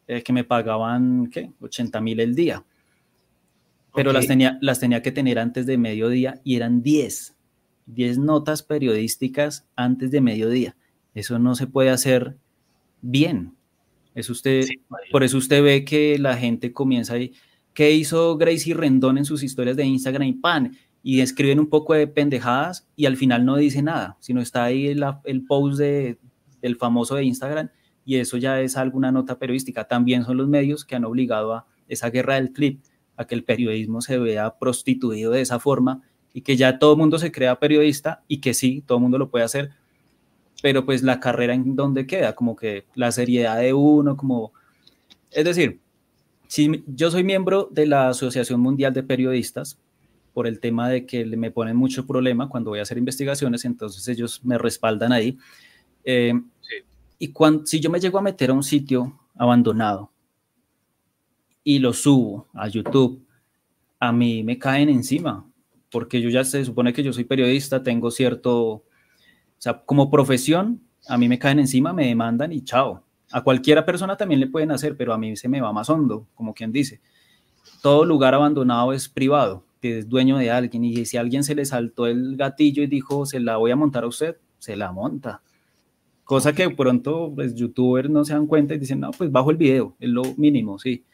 eh, 0.06 0.22
que 0.22 0.32
me 0.32 0.44
pagaban, 0.44 1.28
¿qué? 1.30 1.52
80 1.60 2.00
mil 2.00 2.20
el 2.20 2.34
día. 2.34 2.64
Pero 3.96 4.12
las, 4.12 4.26
tenía, 4.26 4.58
las 4.60 4.78
tenía 4.78 5.02
que 5.02 5.10
tener 5.10 5.38
antes 5.38 5.66
de 5.66 5.78
mediodía 5.78 6.40
y 6.44 6.56
eran 6.56 6.82
10. 6.82 7.36
10 7.86 8.18
notas 8.18 8.62
periodísticas 8.62 9.66
antes 9.74 10.10
de 10.10 10.20
mediodía. 10.20 10.76
Eso 11.14 11.38
no 11.38 11.54
se 11.54 11.66
puede 11.66 11.90
hacer 11.90 12.36
bien. 13.00 13.54
Es 14.14 14.30
usted, 14.30 14.66
por 15.10 15.24
eso 15.24 15.38
usted 15.38 15.62
ve 15.62 15.84
que 15.84 16.18
la 16.18 16.36
gente 16.36 16.72
comienza 16.72 17.14
ahí. 17.14 17.32
¿Qué 17.74 17.92
hizo 17.92 18.36
Gracie 18.36 18.74
Rendón 18.74 19.18
en 19.18 19.24
sus 19.24 19.42
historias 19.42 19.76
de 19.76 19.84
Instagram 19.84 20.28
y 20.28 20.32
pan? 20.34 20.76
Y 21.02 21.20
escriben 21.20 21.60
un 21.60 21.68
poco 21.68 21.94
de 21.94 22.06
pendejadas 22.06 22.88
y 22.96 23.06
al 23.06 23.16
final 23.16 23.44
no 23.44 23.56
dice 23.56 23.82
nada, 23.82 24.16
sino 24.20 24.40
está 24.40 24.64
ahí 24.64 24.88
el, 24.88 25.04
el 25.24 25.44
post 25.44 25.78
de, 25.78 26.18
del 26.60 26.76
famoso 26.76 27.14
de 27.14 27.24
Instagram 27.24 27.70
y 28.06 28.16
eso 28.16 28.36
ya 28.36 28.60
es 28.60 28.76
alguna 28.76 29.12
nota 29.12 29.38
periodística. 29.38 29.84
También 29.84 30.24
son 30.24 30.36
los 30.36 30.48
medios 30.48 30.84
que 30.84 30.96
han 30.96 31.04
obligado 31.04 31.52
a 31.52 31.66
esa 31.88 32.08
guerra 32.08 32.36
del 32.36 32.52
clip, 32.52 32.82
a 33.16 33.26
que 33.26 33.34
el 33.34 33.44
periodismo 33.44 34.00
se 34.00 34.18
vea 34.18 34.58
prostituido 34.58 35.32
de 35.32 35.40
esa 35.40 35.58
forma 35.58 36.02
y 36.32 36.42
que 36.42 36.56
ya 36.56 36.78
todo 36.78 36.92
el 36.92 36.98
mundo 36.98 37.18
se 37.18 37.32
crea 37.32 37.58
periodista 37.58 38.22
y 38.28 38.38
que 38.38 38.54
sí, 38.54 38.82
todo 38.86 38.98
el 38.98 39.02
mundo 39.02 39.18
lo 39.18 39.30
puede 39.30 39.44
hacer, 39.44 39.70
pero 40.62 40.84
pues 40.84 41.02
la 41.02 41.20
carrera 41.20 41.54
en 41.54 41.76
donde 41.76 42.06
queda, 42.06 42.34
como 42.34 42.56
que 42.56 42.84
la 42.94 43.12
seriedad 43.12 43.58
de 43.58 43.72
uno, 43.72 44.16
como... 44.16 44.52
Es 45.30 45.44
decir, 45.44 45.80
si 46.46 46.84
yo 46.86 47.10
soy 47.10 47.24
miembro 47.24 47.68
de 47.70 47.86
la 47.86 48.08
Asociación 48.08 48.60
Mundial 48.60 48.92
de 48.92 49.02
Periodistas, 49.02 49.78
por 50.36 50.46
el 50.46 50.60
tema 50.60 50.90
de 50.90 51.06
que 51.06 51.24
me 51.24 51.50
ponen 51.50 51.76
mucho 51.76 52.06
problema 52.06 52.50
cuando 52.50 52.68
voy 52.68 52.80
a 52.80 52.82
hacer 52.82 52.98
investigaciones, 52.98 53.64
entonces 53.64 54.06
ellos 54.06 54.42
me 54.44 54.58
respaldan 54.58 55.10
ahí. 55.10 55.38
Eh, 56.04 56.34
y 57.18 57.28
cuando, 57.28 57.64
si 57.64 57.80
yo 57.80 57.88
me 57.88 57.98
llego 57.98 58.18
a 58.18 58.22
meter 58.22 58.50
a 58.50 58.52
un 58.52 58.62
sitio 58.62 59.18
abandonado 59.34 60.10
y 61.66 61.80
lo 61.80 61.92
subo 61.92 62.46
a 62.54 62.68
YouTube, 62.68 63.26
a 63.98 64.12
mí 64.12 64.44
me 64.44 64.56
caen 64.56 64.88
encima, 64.88 65.44
porque 65.90 66.20
yo 66.20 66.28
ya 66.28 66.44
se 66.44 66.64
supone 66.64 66.92
que 66.92 67.02
yo 67.02 67.12
soy 67.12 67.24
periodista, 67.24 67.82
tengo 67.82 68.12
cierto, 68.12 68.54
o 68.68 68.84
sea, 69.58 69.82
como 69.84 70.08
profesión, 70.08 70.80
a 71.08 71.18
mí 71.18 71.28
me 71.28 71.40
caen 71.40 71.58
encima, 71.58 71.92
me 71.92 72.06
demandan 72.06 72.52
y 72.52 72.62
chao. 72.62 73.02
A 73.32 73.42
cualquiera 73.42 73.84
persona 73.84 74.16
también 74.16 74.38
le 74.38 74.46
pueden 74.46 74.70
hacer, 74.70 74.96
pero 74.96 75.12
a 75.12 75.18
mí 75.18 75.34
se 75.34 75.48
me 75.48 75.60
va 75.60 75.72
más 75.72 75.90
hondo, 75.90 76.28
como 76.36 76.54
quien 76.54 76.70
dice. 76.70 77.00
Todo 77.82 78.04
lugar 78.04 78.32
abandonado 78.32 78.92
es 78.92 79.08
privado, 79.08 79.64
que 79.80 79.98
es 79.98 80.08
dueño 80.08 80.38
de 80.38 80.52
alguien, 80.52 80.84
y 80.84 81.04
si 81.04 81.16
a 81.16 81.20
alguien 81.20 81.42
se 81.42 81.56
le 81.56 81.64
saltó 81.64 82.06
el 82.06 82.36
gatillo 82.36 82.84
y 82.84 82.86
dijo, 82.86 83.26
se 83.26 83.40
la 83.40 83.56
voy 83.56 83.72
a 83.72 83.76
montar 83.76 84.04
a 84.04 84.06
usted, 84.06 84.36
se 84.60 84.76
la 84.76 84.92
monta 84.92 85.42
Cosa 86.22 86.52
que 86.52 86.70
pronto 86.70 87.26
los 87.26 87.34
pues, 87.34 87.54
youtubers 87.56 88.08
no 88.08 88.24
se 88.24 88.34
dan 88.34 88.46
cuenta 88.46 88.74
y 88.74 88.78
dicen, 88.78 89.00
no, 89.00 89.10
pues 89.10 89.32
bajo 89.32 89.50
el 89.50 89.56
video, 89.56 89.96
es 89.98 90.10
lo 90.10 90.22
mínimo, 90.36 90.78
sí. 90.78 91.04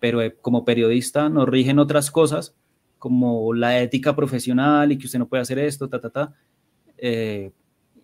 Pero 0.00 0.22
eh, 0.22 0.34
como 0.40 0.64
periodista 0.64 1.28
nos 1.28 1.48
rigen 1.48 1.78
otras 1.78 2.10
cosas, 2.10 2.54
como 2.98 3.54
la 3.54 3.80
ética 3.80 4.16
profesional 4.16 4.92
y 4.92 4.98
que 4.98 5.06
usted 5.06 5.18
no 5.18 5.28
puede 5.28 5.42
hacer 5.42 5.58
esto, 5.58 5.88
ta, 5.88 6.00
ta, 6.00 6.10
ta. 6.10 6.34
Eh, 6.98 7.52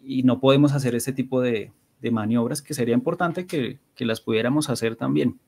y 0.02 0.22
no 0.22 0.38
podemos 0.40 0.72
hacer 0.72 0.94
ese 0.94 1.12
tipo 1.12 1.40
de, 1.40 1.72
de 2.00 2.10
maniobras 2.10 2.62
que 2.62 2.74
sería 2.74 2.94
importante 2.94 3.46
que, 3.46 3.78
que, 3.94 4.04
las 4.04 4.20
pudiéramos 4.20 4.70
hacer 4.70 4.96
también. 4.96 5.38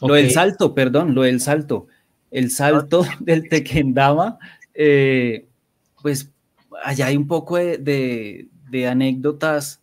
Lo 0.00 0.14
del 0.14 0.30
salto, 0.30 0.74
perdón, 0.74 1.14
lo 1.14 1.22
del 1.22 1.40
salto. 1.40 1.86
El 2.30 2.50
salto 2.50 3.04
del 3.20 3.48
Tequendama, 3.48 4.38
eh, 4.74 5.46
pues 6.02 6.30
allá 6.84 7.06
hay 7.06 7.16
un 7.16 7.26
poco 7.26 7.56
de, 7.56 8.48
de 8.70 8.88
anécdotas 8.88 9.82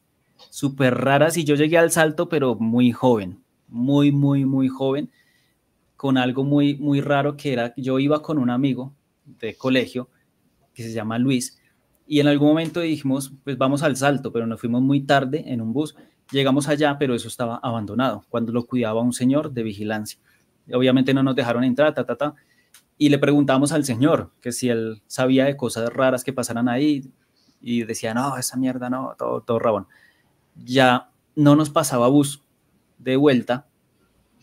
súper 0.50 0.96
raras 0.96 1.38
y 1.38 1.44
yo 1.44 1.56
llegué 1.56 1.78
al 1.78 1.92
salto, 1.92 2.30
pero 2.30 2.56
muy 2.56 2.92
joven, 2.92 3.40
muy, 3.70 4.12
muy, 4.12 4.46
muy 4.46 4.68
joven, 4.68 5.10
con 5.96 6.18
algo 6.18 6.44
muy, 6.44 6.78
muy 6.78 7.02
raro 7.02 7.36
que 7.38 7.54
era, 7.54 7.74
yo 7.76 8.00
iba 8.00 8.22
con 8.22 8.38
un 8.38 8.50
amigo 8.50 8.94
de 9.26 9.56
colegio 9.56 10.10
que 10.74 10.84
se 10.84 10.94
llama 10.94 11.18
Luis 11.18 11.60
y 12.08 12.20
en 12.20 12.28
algún 12.28 12.48
momento 12.48 12.80
dijimos, 12.80 13.32
pues 13.44 13.56
vamos 13.60 13.84
al 13.84 13.96
salto, 13.96 14.32
pero 14.32 14.48
nos 14.48 14.60
fuimos 14.60 14.82
muy 14.82 15.02
tarde 15.02 15.44
en 15.46 15.62
un 15.62 15.74
bus, 15.74 15.96
llegamos 16.32 16.68
allá, 16.68 16.98
pero 16.98 17.14
eso 17.14 17.28
estaba 17.28 17.58
abandonado, 17.58 18.26
cuando 18.30 18.52
lo 18.52 18.66
cuidaba 18.66 19.02
un 19.02 19.14
señor 19.14 19.52
de 19.52 19.62
vigilancia. 19.62 20.20
Obviamente 20.74 21.14
no 21.14 21.22
nos 21.22 21.36
dejaron 21.36 21.64
entrar, 21.64 21.94
ta, 21.94 22.06
ta, 22.06 22.16
ta. 22.16 22.34
Y 22.98 23.10
le 23.10 23.20
preguntamos 23.20 23.72
al 23.72 23.86
señor 23.86 24.32
que 24.42 24.52
si 24.52 24.70
él 24.70 25.04
sabía 25.06 25.46
de 25.46 25.56
cosas 25.56 25.88
raras 25.94 26.24
que 26.24 26.34
pasaran 26.34 26.68
ahí, 26.68 27.12
y 27.62 27.84
decía, 27.84 28.16
no, 28.16 28.38
esa 28.38 28.58
mierda 28.58 28.90
no, 28.90 29.16
todo, 29.16 29.42
todo 29.42 29.60
rabón. 29.60 29.86
Ya 30.56 31.12
no 31.36 31.56
nos 31.56 31.70
pasaba 31.70 32.08
bus 32.08 32.44
de 33.00 33.16
vuelta, 33.16 33.68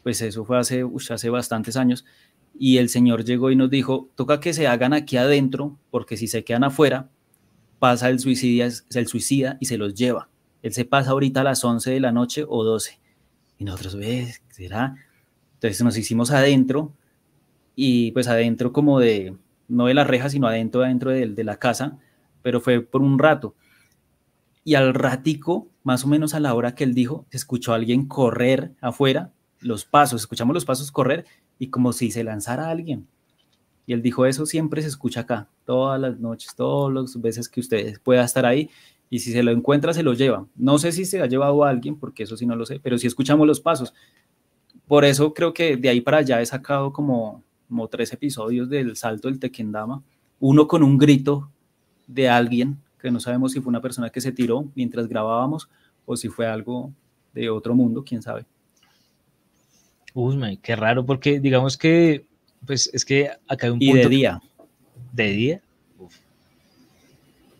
pues 0.02 0.20
eso 0.22 0.44
fue 0.44 0.58
hace, 0.58 0.84
hace 1.10 1.30
bastantes 1.30 1.76
años, 1.76 2.04
y 2.58 2.78
el 2.78 2.88
señor 2.88 3.24
llegó 3.24 3.50
y 3.50 3.56
nos 3.56 3.70
dijo, 3.70 4.10
toca 4.14 4.40
que 4.40 4.52
se 4.52 4.66
hagan 4.66 4.92
aquí 4.92 5.16
adentro, 5.16 5.78
porque 5.90 6.16
si 6.16 6.26
se 6.26 6.42
quedan 6.42 6.64
afuera, 6.64 7.10
pasa 7.78 8.08
el 8.08 8.18
suicida, 8.18 8.68
el 8.94 9.06
suicida 9.06 9.58
y 9.60 9.66
se 9.66 9.78
los 9.78 9.94
lleva. 9.94 10.28
Él 10.62 10.72
se 10.72 10.84
pasa 10.84 11.10
ahorita 11.10 11.42
a 11.42 11.44
las 11.44 11.62
11 11.64 11.90
de 11.90 12.00
la 12.00 12.12
noche 12.12 12.44
o 12.48 12.64
12. 12.64 12.98
Y 13.58 13.64
nosotros, 13.64 13.96
¿ves? 13.96 14.42
¿Será? 14.48 14.96
Entonces 15.54 15.82
nos 15.82 15.96
hicimos 15.96 16.30
adentro 16.30 16.94
y 17.74 18.10
pues 18.12 18.26
adentro 18.26 18.72
como 18.72 18.98
de, 18.98 19.36
no 19.68 19.86
de 19.86 19.94
la 19.94 20.04
reja, 20.04 20.30
sino 20.30 20.46
adentro, 20.46 20.82
adentro 20.82 21.10
de, 21.10 21.26
de 21.26 21.44
la 21.44 21.58
casa 21.58 21.98
pero 22.46 22.60
fue 22.60 22.80
por 22.80 23.02
un 23.02 23.18
rato. 23.18 23.56
Y 24.66 24.74
al 24.74 24.94
ratico, 24.94 25.68
más 25.84 26.04
o 26.04 26.08
menos 26.08 26.34
a 26.34 26.40
la 26.40 26.52
hora 26.52 26.74
que 26.74 26.82
él 26.82 26.92
dijo, 26.92 27.24
escuchó 27.30 27.72
a 27.72 27.76
alguien 27.76 28.08
correr 28.08 28.72
afuera, 28.80 29.30
los 29.60 29.84
pasos, 29.84 30.22
escuchamos 30.22 30.54
los 30.54 30.64
pasos 30.64 30.90
correr 30.90 31.24
y 31.60 31.68
como 31.68 31.92
si 31.92 32.10
se 32.10 32.24
lanzara 32.24 32.68
alguien. 32.68 33.06
Y 33.86 33.92
él 33.92 34.02
dijo, 34.02 34.26
eso 34.26 34.44
siempre 34.44 34.82
se 34.82 34.88
escucha 34.88 35.20
acá, 35.20 35.48
todas 35.64 36.00
las 36.00 36.18
noches, 36.18 36.52
todas 36.56 36.92
las 36.92 37.20
veces 37.20 37.48
que 37.48 37.60
usted 37.60 38.00
pueda 38.02 38.24
estar 38.24 38.44
ahí. 38.44 38.68
Y 39.08 39.20
si 39.20 39.30
se 39.30 39.44
lo 39.44 39.52
encuentra, 39.52 39.94
se 39.94 40.02
lo 40.02 40.14
lleva. 40.14 40.44
No 40.56 40.78
sé 40.78 40.90
si 40.90 41.04
se 41.04 41.22
ha 41.22 41.26
llevado 41.26 41.62
a 41.62 41.70
alguien, 41.70 41.96
porque 41.96 42.24
eso 42.24 42.36
sí 42.36 42.44
no 42.44 42.56
lo 42.56 42.66
sé, 42.66 42.80
pero 42.80 42.98
sí 42.98 43.06
escuchamos 43.06 43.46
los 43.46 43.60
pasos. 43.60 43.94
Por 44.88 45.04
eso 45.04 45.32
creo 45.32 45.54
que 45.54 45.76
de 45.76 45.90
ahí 45.90 46.00
para 46.00 46.16
allá 46.16 46.40
he 46.40 46.46
sacado 46.46 46.92
como, 46.92 47.44
como 47.68 47.86
tres 47.86 48.12
episodios 48.12 48.68
del 48.68 48.96
salto 48.96 49.28
del 49.28 49.38
Tequendama. 49.38 50.02
Uno 50.40 50.66
con 50.66 50.82
un 50.82 50.98
grito 50.98 51.52
de 52.08 52.28
alguien, 52.28 52.80
que 53.00 53.10
no 53.10 53.20
sabemos 53.20 53.52
si 53.52 53.60
fue 53.60 53.70
una 53.70 53.80
persona 53.80 54.10
que 54.10 54.20
se 54.20 54.32
tiró 54.32 54.66
mientras 54.74 55.06
grabábamos 55.08 55.68
o 56.04 56.16
si 56.16 56.28
fue 56.28 56.46
algo 56.46 56.92
de 57.32 57.50
otro 57.50 57.74
mundo, 57.74 58.04
quién 58.04 58.22
sabe. 58.22 58.46
Uy, 60.14 60.56
qué 60.62 60.74
raro, 60.76 61.04
porque 61.04 61.40
digamos 61.40 61.76
que, 61.76 62.24
pues 62.64 62.90
es 62.94 63.04
que 63.04 63.30
acá 63.46 63.66
hay 63.66 63.72
un 63.72 63.78
punto. 63.78 63.96
Y 63.96 64.02
de 64.02 64.08
día. 64.08 64.42
¿De 65.12 65.30
día? 65.30 65.60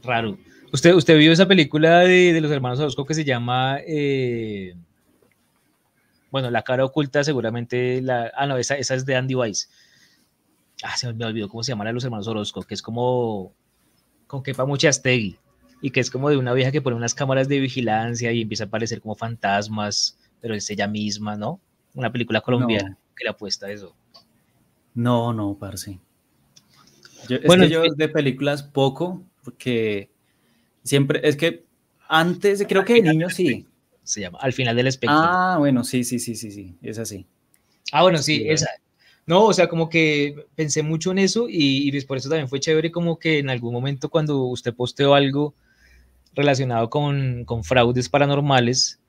Raro. 0.03 0.39
¿Usted, 0.73 0.95
usted 0.95 1.19
vio 1.19 1.33
esa 1.33 1.47
película 1.47 2.01
de, 2.01 2.41
los 2.41 2.51
hermanos 2.51 2.81
Orozco 2.81 3.05
que 3.05 3.15
se 3.15 3.25
llama... 3.25 3.79
Eh, 3.87 4.75
bueno, 6.31 6.51
La 6.51 6.63
cara 6.63 6.85
oculta 6.85 7.23
seguramente... 7.25 8.01
La, 8.03 8.33
ah, 8.37 8.47
no, 8.47 8.57
esa, 8.57 8.77
esa 8.77 8.95
es 8.95 9.05
de 9.05 9.17
Andy 9.17 9.35
Weiss. 9.35 9.71
Ah, 10.83 10.97
se 10.97 11.13
me 11.13 11.25
olvidó 11.25 11.49
cómo 11.49 11.63
se 11.63 11.73
llama 11.73 11.85
la 11.85 11.91
de 11.91 11.95
los 11.95 12.05
hermanos 12.05 12.27
Orozco, 12.29 12.63
que 12.63 12.75
es 12.75 12.83
como... 12.83 13.53
Con 14.27 14.43
Kepa 14.43 14.65
Muchastegui. 14.65 15.39
Y 15.83 15.91
que 15.91 16.01
es 16.01 16.11
como 16.11 16.31
de 16.31 16.37
una 16.37 16.53
vieja 16.55 16.73
que 16.73 16.81
pone 16.81 16.97
unas 16.97 17.15
cámaras 17.15 17.49
de 17.49 17.61
vigilancia 17.61 18.33
y 18.33 18.43
empieza 18.43 18.65
a 18.65 18.67
aparecer 18.67 19.01
como 19.01 19.15
fantasmas, 19.15 20.19
pero 20.41 20.55
es 20.55 20.69
ella 20.71 20.89
misma, 20.89 21.37
¿no? 21.37 21.61
Una 21.95 22.11
película 22.11 22.41
colombiana 22.41 22.97
que 23.15 23.25
le 23.25 23.31
apuesta 23.31 23.67
a 23.67 23.71
eso. 23.71 23.95
No, 24.95 25.33
no, 25.33 25.57
parce. 25.59 25.99
bueno, 27.47 27.65
es 27.65 27.69
que 27.69 27.75
yo 27.75 27.83
de 27.95 28.09
películas 28.09 28.63
poco, 28.63 29.23
porque 29.45 30.11
Siempre, 30.87 31.21
es 31.25 31.37
que 31.37 31.65
antes, 32.09 32.65
creo 32.69 32.85
que 32.85 32.95
de 32.95 33.03
niño 33.03 33.29
sí. 33.29 33.67
Se 34.05 34.21
llama, 34.21 34.39
al 34.41 34.53
final 34.53 34.77
del 34.77 34.87
espectro. 34.87 35.19
Ah, 35.19 35.57
bueno, 35.59 35.83
sí, 35.83 36.05
sí, 36.05 36.21
sí, 36.21 36.37
sí, 36.37 36.53
sí, 36.53 36.77
es 36.81 36.97
así. 37.01 37.27
Ah, 37.91 38.03
bueno, 38.03 38.19
sí, 38.19 38.49
esa. 38.49 38.69
No, 39.27 39.45
o 39.47 39.53
sea, 39.53 39.69
como 39.69 39.89
que 39.89 40.47
pensé 40.55 40.83
mucho 40.83 41.11
en 41.11 41.19
eso 41.19 41.49
y, 41.49 41.89
y 41.89 42.01
por 42.03 42.17
eso 42.17 42.29
también 42.29 42.49
fue 42.49 42.61
chévere 42.61 42.93
como 42.93 43.19
que 43.19 43.39
en 43.39 43.51
algún 43.51 43.73
momento 43.73 44.09
cuando 44.09 44.45
usted 44.45 44.73
posteó 44.73 45.15
algo 45.15 45.55
relacionado 46.35 46.89
con, 46.91 47.45
con 47.45 47.65
fraudes 47.65 48.09
paranormales, 48.09 49.01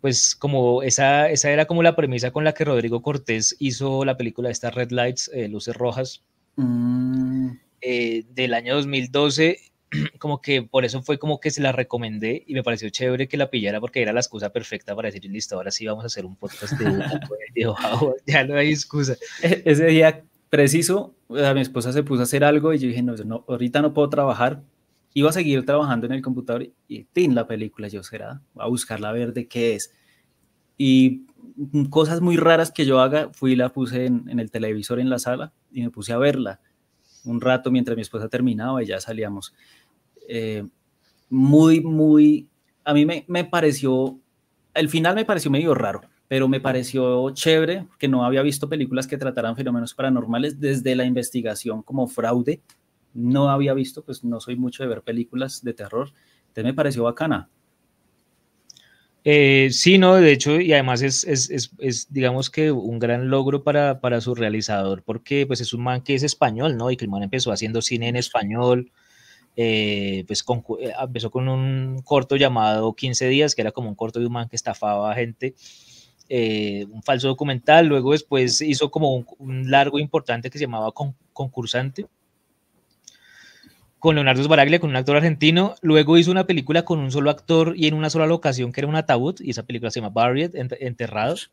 pues 0.00 0.36
como 0.36 0.82
esa, 0.82 1.28
esa 1.30 1.50
era 1.50 1.64
como 1.64 1.82
la 1.82 1.96
premisa 1.96 2.30
con 2.30 2.44
la 2.44 2.52
que 2.54 2.64
Rodrigo 2.64 3.02
Cortés 3.02 3.56
hizo 3.58 4.04
la 4.04 4.16
película 4.16 4.48
de 4.48 4.52
estas 4.52 4.74
Red 4.74 4.92
Lights, 4.92 5.30
eh, 5.34 5.48
Luces 5.48 5.74
Rojas, 5.74 6.22
mm. 6.54 7.50
eh, 7.80 8.24
del 8.34 8.54
año 8.54 8.76
2012 8.76 9.58
como 10.18 10.40
que 10.40 10.62
por 10.62 10.84
eso 10.84 11.02
fue 11.02 11.18
como 11.18 11.40
que 11.40 11.50
se 11.50 11.60
la 11.60 11.72
recomendé 11.72 12.44
y 12.46 12.54
me 12.54 12.62
pareció 12.62 12.88
chévere 12.90 13.28
que 13.28 13.36
la 13.36 13.50
pillara 13.50 13.80
porque 13.80 14.02
era 14.02 14.12
la 14.12 14.20
excusa 14.20 14.50
perfecta 14.50 14.94
para 14.94 15.10
decir, 15.10 15.24
listo, 15.30 15.56
ahora 15.56 15.70
sí 15.70 15.86
vamos 15.86 16.04
a 16.04 16.06
hacer 16.06 16.24
un 16.24 16.36
podcast 16.36 16.74
de, 16.78 16.84
de 17.54 17.74
ya 18.26 18.44
no 18.44 18.56
hay 18.56 18.70
excusa. 18.70 19.16
E-, 19.42 19.62
ese 19.64 19.86
día 19.86 20.24
preciso, 20.48 21.14
mi 21.28 21.60
esposa 21.60 21.92
se 21.92 22.02
puso 22.02 22.20
a 22.20 22.24
hacer 22.24 22.44
algo 22.44 22.72
y 22.72 22.78
yo 22.78 22.88
dije, 22.88 23.02
no, 23.02 23.14
no, 23.16 23.44
ahorita 23.48 23.82
no 23.82 23.92
puedo 23.92 24.08
trabajar, 24.08 24.62
iba 25.14 25.30
a 25.30 25.32
seguir 25.32 25.64
trabajando 25.64 26.06
en 26.06 26.12
el 26.12 26.22
computador 26.22 26.68
y 26.88 27.04
tin 27.04 27.34
la 27.34 27.46
película, 27.46 27.88
yo 27.88 28.02
será, 28.02 28.42
a 28.56 28.68
buscarla 28.68 29.08
a 29.08 29.12
ver 29.12 29.32
de 29.32 29.48
qué 29.48 29.74
es. 29.74 29.92
Y 30.78 31.26
cosas 31.88 32.20
muy 32.20 32.36
raras 32.36 32.70
que 32.70 32.84
yo 32.84 33.00
haga, 33.00 33.30
fui 33.32 33.52
y 33.52 33.56
la 33.56 33.70
puse 33.70 34.06
en, 34.06 34.28
en 34.28 34.40
el 34.40 34.50
televisor 34.50 35.00
en 35.00 35.08
la 35.08 35.18
sala 35.18 35.52
y 35.72 35.82
me 35.82 35.90
puse 35.90 36.12
a 36.12 36.18
verla 36.18 36.60
un 37.26 37.40
rato 37.40 37.70
mientras 37.70 37.96
mi 37.96 38.02
esposa 38.02 38.28
terminaba 38.28 38.82
y 38.82 38.86
ya 38.86 39.00
salíamos. 39.00 39.54
Eh, 40.28 40.64
muy, 41.28 41.80
muy, 41.80 42.48
a 42.84 42.94
mí 42.94 43.04
me, 43.04 43.24
me, 43.28 43.44
pareció, 43.44 44.18
el 44.74 44.88
final 44.88 45.14
me 45.14 45.24
pareció 45.24 45.50
medio 45.50 45.74
raro, 45.74 46.02
pero 46.28 46.48
me 46.48 46.60
pareció 46.60 47.30
chévere 47.30 47.86
que 47.98 48.08
no 48.08 48.24
había 48.24 48.42
visto 48.42 48.68
películas 48.68 49.06
que 49.06 49.18
trataran 49.18 49.56
fenómenos 49.56 49.94
paranormales 49.94 50.60
desde 50.60 50.94
la 50.94 51.04
investigación 51.04 51.82
como 51.82 52.06
fraude. 52.06 52.60
No 53.14 53.50
había 53.50 53.74
visto, 53.74 54.04
pues 54.04 54.24
no 54.24 54.40
soy 54.40 54.56
mucho 54.56 54.82
de 54.82 54.88
ver 54.88 55.02
películas 55.02 55.62
de 55.62 55.74
terror, 55.74 56.12
entonces 56.48 56.64
me 56.64 56.74
pareció 56.74 57.04
bacana. 57.04 57.48
Eh, 59.28 59.70
sí, 59.72 59.98
no, 59.98 60.14
de 60.14 60.30
hecho, 60.30 60.60
y 60.60 60.72
además 60.72 61.02
es, 61.02 61.24
es, 61.24 61.50
es, 61.50 61.72
es, 61.78 62.12
digamos 62.12 62.48
que 62.48 62.70
un 62.70 63.00
gran 63.00 63.28
logro 63.28 63.64
para, 63.64 64.00
para, 64.00 64.20
su 64.20 64.36
realizador, 64.36 65.02
porque 65.02 65.48
pues 65.48 65.60
es 65.60 65.72
un 65.74 65.82
man 65.82 66.02
que 66.02 66.14
es 66.14 66.22
español, 66.22 66.76
¿no? 66.76 66.92
Y 66.92 66.96
que 66.96 67.06
el 67.06 67.10
man 67.10 67.24
empezó 67.24 67.50
haciendo 67.50 67.82
cine 67.82 68.06
en 68.06 68.14
español, 68.14 68.92
eh, 69.56 70.24
pues 70.26 70.44
eh, 70.80 70.92
empezó 71.02 71.30
con 71.30 71.48
un 71.48 72.02
corto 72.04 72.36
llamado 72.36 72.94
15 72.94 73.28
días, 73.28 73.54
que 73.54 73.62
era 73.62 73.72
como 73.72 73.88
un 73.88 73.94
corto 73.94 74.20
de 74.20 74.26
un 74.26 74.32
man 74.32 74.48
que 74.48 74.56
estafaba 74.56 75.10
a 75.10 75.14
gente, 75.14 75.54
un 76.28 77.02
falso 77.02 77.28
documental, 77.28 77.86
luego 77.86 78.12
después 78.12 78.60
hizo 78.60 78.90
como 78.90 79.24
un, 79.38 79.70
largo 79.70 79.98
importante 79.98 80.50
que 80.50 80.58
se 80.58 80.64
llamaba 80.64 80.92
Concursante, 81.32 82.06
con 83.98 84.14
Leonardo 84.14 84.42
Sbaraglia, 84.42 84.78
con 84.78 84.90
un 84.90 84.96
actor 84.96 85.16
argentino. 85.16 85.74
Luego 85.82 86.16
hizo 86.16 86.30
una 86.30 86.46
película 86.46 86.84
con 86.84 87.00
un 87.00 87.10
solo 87.10 87.30
actor 87.30 87.74
y 87.76 87.88
en 87.88 87.94
una 87.94 88.10
sola 88.10 88.26
locación, 88.26 88.72
que 88.72 88.80
era 88.80 88.88
un 88.88 88.94
ataúd, 88.94 89.40
y 89.40 89.50
esa 89.50 89.64
película 89.64 89.90
se 89.90 90.00
llama 90.00 90.28
Buried, 90.28 90.54
Enterrados. 90.54 91.50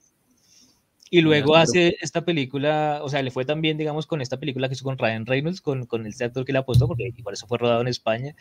Y 1.14 1.22
luego 1.22 1.56
hace 1.56 1.96
esta 2.02 2.26
película, 2.26 3.02
o 3.04 3.08
sea, 3.08 3.22
le 3.22 3.30
fue 3.30 3.46
también, 3.46 3.78
digamos, 3.78 4.08
con 4.08 4.20
esta 4.20 4.40
película 4.40 4.68
que 4.68 4.74
hizo 4.74 4.84
con 4.84 4.98
Ryan 4.98 5.28
Reynolds, 5.28 5.62
con, 5.62 5.86
con 5.86 6.08
este 6.08 6.24
actor 6.24 6.44
que 6.44 6.54
le 6.54 6.58
apostó, 6.58 6.88
porque 6.88 7.14
igual 7.16 7.34
eso 7.34 7.46
fue 7.46 7.60
rodado 7.60 7.82
en 7.82 7.88
España, 7.88 8.36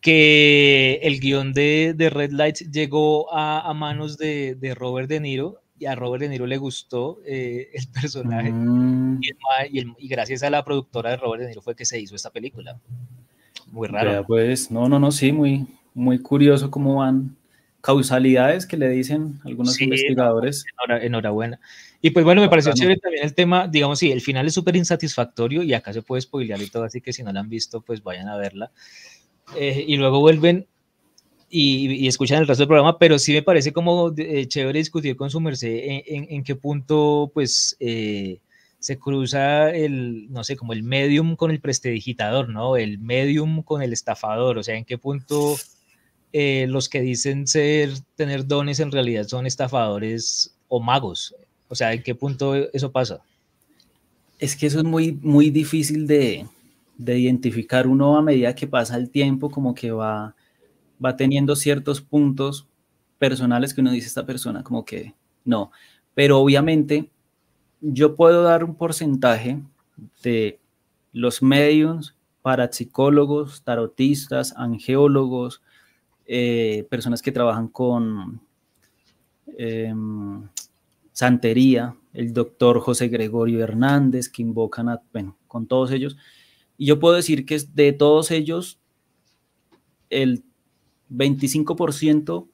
que 0.00 0.98
el 1.04 1.20
guion 1.20 1.52
de, 1.52 1.94
de 1.96 2.10
Red 2.10 2.32
Lights 2.32 2.72
llegó 2.72 3.32
a, 3.32 3.60
a 3.60 3.72
manos 3.72 4.18
de, 4.18 4.56
de 4.56 4.74
Robert 4.74 5.08
De 5.08 5.20
Niro 5.20 5.62
y 5.78 5.86
a 5.86 5.94
Robert 5.94 6.22
De 6.22 6.28
Niro 6.30 6.44
le 6.44 6.58
gustó 6.58 7.20
eh, 7.24 7.68
el 7.72 7.86
personaje 7.86 8.50
mm. 8.50 9.20
y, 9.70 10.08
gracias 10.08 10.42
a 10.42 10.50
la 10.50 10.64
productora 10.64 11.10
de 11.10 11.18
Robert 11.18 11.42
De 11.42 11.48
Niro 11.50 11.62
fue 11.62 11.76
que 11.76 11.84
se 11.84 12.00
hizo 12.00 12.16
esta 12.16 12.30
película. 12.30 12.80
Muy 13.70 13.86
raro. 13.86 14.24
pues 14.26 14.72
no, 14.72 14.88
no, 14.88 14.98
no, 14.98 15.12
sí, 15.12 15.30
muy, 15.30 15.68
muy 15.94 16.18
curioso 16.18 16.68
cómo 16.68 16.96
van 16.96 17.36
causalidades 17.80 18.66
que 18.66 18.76
le 18.76 18.88
dicen 18.88 19.40
algunos 19.44 19.80
investigadores. 19.80 20.64
enhorabuena. 21.00 21.60
Y 22.02 22.10
pues 22.10 22.24
bueno, 22.24 22.40
me 22.40 22.48
pareció 22.48 22.72
chévere 22.72 22.98
también 22.98 23.24
el 23.24 23.34
tema, 23.34 23.68
digamos, 23.68 23.98
sí, 23.98 24.10
el 24.10 24.20
final 24.20 24.46
es 24.46 24.54
súper 24.54 24.76
insatisfactorio 24.76 25.62
y 25.62 25.74
acá 25.74 25.92
se 25.92 26.02
puede 26.02 26.22
spoilear 26.22 26.60
y 26.62 26.68
todo, 26.68 26.84
así 26.84 27.00
que 27.00 27.12
si 27.12 27.22
no 27.22 27.32
la 27.32 27.40
han 27.40 27.48
visto, 27.48 27.82
pues 27.82 28.02
vayan 28.02 28.28
a 28.28 28.36
verla. 28.36 28.70
Eh, 29.56 29.84
y 29.86 29.96
luego 29.96 30.20
vuelven 30.20 30.66
y, 31.50 32.06
escuchan 32.06 32.38
el 32.38 32.46
resto 32.46 32.62
del 32.62 32.68
programa, 32.68 32.98
pero 32.98 33.18
sí 33.18 33.32
me 33.32 33.42
parece 33.42 33.72
como 33.72 34.14
eh, 34.16 34.46
chévere 34.46 34.78
discutir 34.78 35.16
con 35.16 35.30
su 35.30 35.40
merced 35.40 36.02
en, 36.06 36.44
qué 36.44 36.54
punto 36.54 37.30
pues 37.34 37.76
eh, 37.80 38.40
se 38.78 38.98
cruza 38.98 39.70
el, 39.70 40.30
no 40.30 40.44
sé, 40.44 40.56
como 40.56 40.72
el 40.72 40.82
medium 40.82 41.36
con 41.36 41.50
el 41.50 41.60
prestidigitador, 41.60 42.48
¿no? 42.48 42.76
El 42.76 42.98
medium 42.98 43.62
con 43.62 43.82
el 43.82 43.92
estafador, 43.92 44.58
o 44.58 44.62
sea, 44.62 44.76
en 44.76 44.84
qué 44.84 44.96
punto 44.96 45.56
eh, 46.32 46.66
los 46.68 46.88
que 46.88 47.00
dicen 47.00 47.46
ser, 47.46 47.90
tener 48.16 48.46
dones 48.46 48.80
en 48.80 48.92
realidad 48.92 49.26
son 49.26 49.46
estafadores 49.46 50.54
o 50.68 50.80
magos, 50.80 51.34
o 51.68 51.74
sea, 51.74 51.92
en 51.92 52.02
qué 52.02 52.14
punto 52.14 52.54
eso 52.72 52.90
pasa. 52.92 53.20
Es 54.38 54.56
que 54.56 54.66
eso 54.66 54.78
es 54.78 54.84
muy, 54.84 55.12
muy 55.20 55.50
difícil 55.50 56.06
de, 56.06 56.46
de 56.96 57.18
identificar. 57.18 57.86
Uno 57.86 58.16
a 58.16 58.22
medida 58.22 58.54
que 58.54 58.66
pasa 58.66 58.96
el 58.96 59.10
tiempo, 59.10 59.50
como 59.50 59.74
que 59.74 59.90
va 59.90 60.34
va 61.04 61.16
teniendo 61.16 61.56
ciertos 61.56 62.00
puntos 62.00 62.66
personales 63.18 63.74
que 63.74 63.80
uno 63.80 63.92
dice 63.92 64.08
esta 64.08 64.26
persona 64.26 64.62
como 64.62 64.84
que 64.84 65.14
no, 65.44 65.70
pero 66.14 66.38
obviamente 66.38 67.10
yo 67.80 68.14
puedo 68.14 68.42
dar 68.42 68.62
un 68.62 68.74
porcentaje 68.74 69.58
de 70.22 70.58
los 71.12 71.42
mediums, 71.42 72.14
parapsicólogos, 72.42 73.62
tarotistas, 73.62 74.54
angeólogos, 74.56 75.62
eh, 76.32 76.86
personas 76.88 77.22
que 77.22 77.32
trabajan 77.32 77.66
con 77.66 78.40
em, 79.58 80.48
santería, 81.10 81.96
el 82.12 82.32
doctor 82.32 82.78
José 82.78 83.08
Gregorio 83.08 83.64
Hernández, 83.64 84.28
que 84.28 84.42
invocan 84.42 84.88
a, 84.88 85.02
bueno, 85.12 85.36
con 85.48 85.66
todos 85.66 85.90
ellos. 85.90 86.16
Y 86.78 86.86
yo 86.86 87.00
puedo 87.00 87.16
decir 87.16 87.44
que 87.44 87.58
de 87.74 87.92
todos 87.92 88.30
ellos, 88.30 88.78
el 90.08 90.44
25% 91.10 92.46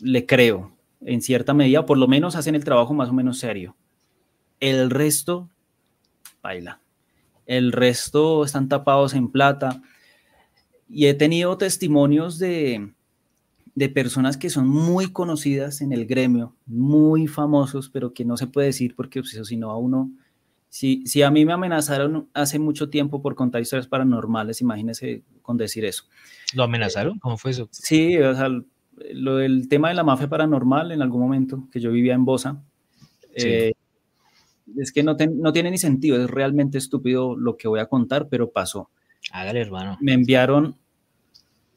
le 0.00 0.26
creo, 0.26 0.76
en 1.02 1.22
cierta 1.22 1.54
medida, 1.54 1.86
por 1.86 1.98
lo 1.98 2.08
menos 2.08 2.34
hacen 2.34 2.56
el 2.56 2.64
trabajo 2.64 2.94
más 2.94 3.10
o 3.10 3.12
menos 3.12 3.38
serio. 3.38 3.76
El 4.58 4.90
resto, 4.90 5.48
baila. 6.42 6.80
El 7.46 7.70
resto 7.70 8.42
están 8.44 8.68
tapados 8.68 9.14
en 9.14 9.30
plata. 9.30 9.80
Y 10.90 11.06
he 11.06 11.14
tenido 11.14 11.56
testimonios 11.56 12.38
de, 12.38 12.92
de 13.74 13.88
personas 13.88 14.36
que 14.36 14.50
son 14.50 14.66
muy 14.66 15.12
conocidas 15.12 15.80
en 15.80 15.92
el 15.92 16.06
gremio, 16.06 16.56
muy 16.66 17.26
famosos, 17.26 17.88
pero 17.88 18.12
que 18.12 18.24
no 18.24 18.36
se 18.36 18.46
puede 18.46 18.68
decir 18.68 18.94
porque 18.96 19.20
pues, 19.20 19.34
eso 19.34 19.44
si 19.44 19.56
no 19.56 19.70
a 19.70 19.78
uno, 19.78 20.10
si, 20.68 21.02
si 21.06 21.22
a 21.22 21.30
mí 21.30 21.44
me 21.44 21.52
amenazaron 21.52 22.28
hace 22.32 22.58
mucho 22.58 22.90
tiempo 22.90 23.22
por 23.22 23.34
contar 23.34 23.60
historias 23.60 23.88
paranormales, 23.88 24.60
imagínese 24.60 25.24
con 25.42 25.56
decir 25.56 25.84
eso. 25.84 26.04
¿Lo 26.54 26.62
amenazaron? 26.64 27.18
¿Cómo 27.18 27.36
fue 27.36 27.52
eso? 27.52 27.68
Sí, 27.72 28.18
o 28.18 28.34
sea, 28.34 28.48
lo 29.12 29.36
del 29.36 29.68
tema 29.68 29.88
de 29.88 29.94
la 29.94 30.04
mafia 30.04 30.28
paranormal 30.28 30.92
en 30.92 31.02
algún 31.02 31.20
momento, 31.20 31.68
que 31.72 31.80
yo 31.80 31.90
vivía 31.90 32.14
en 32.14 32.24
Bosa, 32.24 32.62
eh, 33.34 33.72
es 34.76 34.92
que 34.92 35.02
no, 35.02 35.16
no 35.34 35.52
tiene 35.52 35.70
ni 35.70 35.78
sentido, 35.78 36.22
es 36.22 36.30
realmente 36.30 36.78
estúpido 36.78 37.36
lo 37.36 37.56
que 37.56 37.68
voy 37.68 37.80
a 37.80 37.86
contar, 37.86 38.28
pero 38.28 38.50
pasó. 38.50 38.90
Hágale, 39.32 39.60
hermano. 39.60 39.98
Me 40.00 40.12
enviaron, 40.12 40.76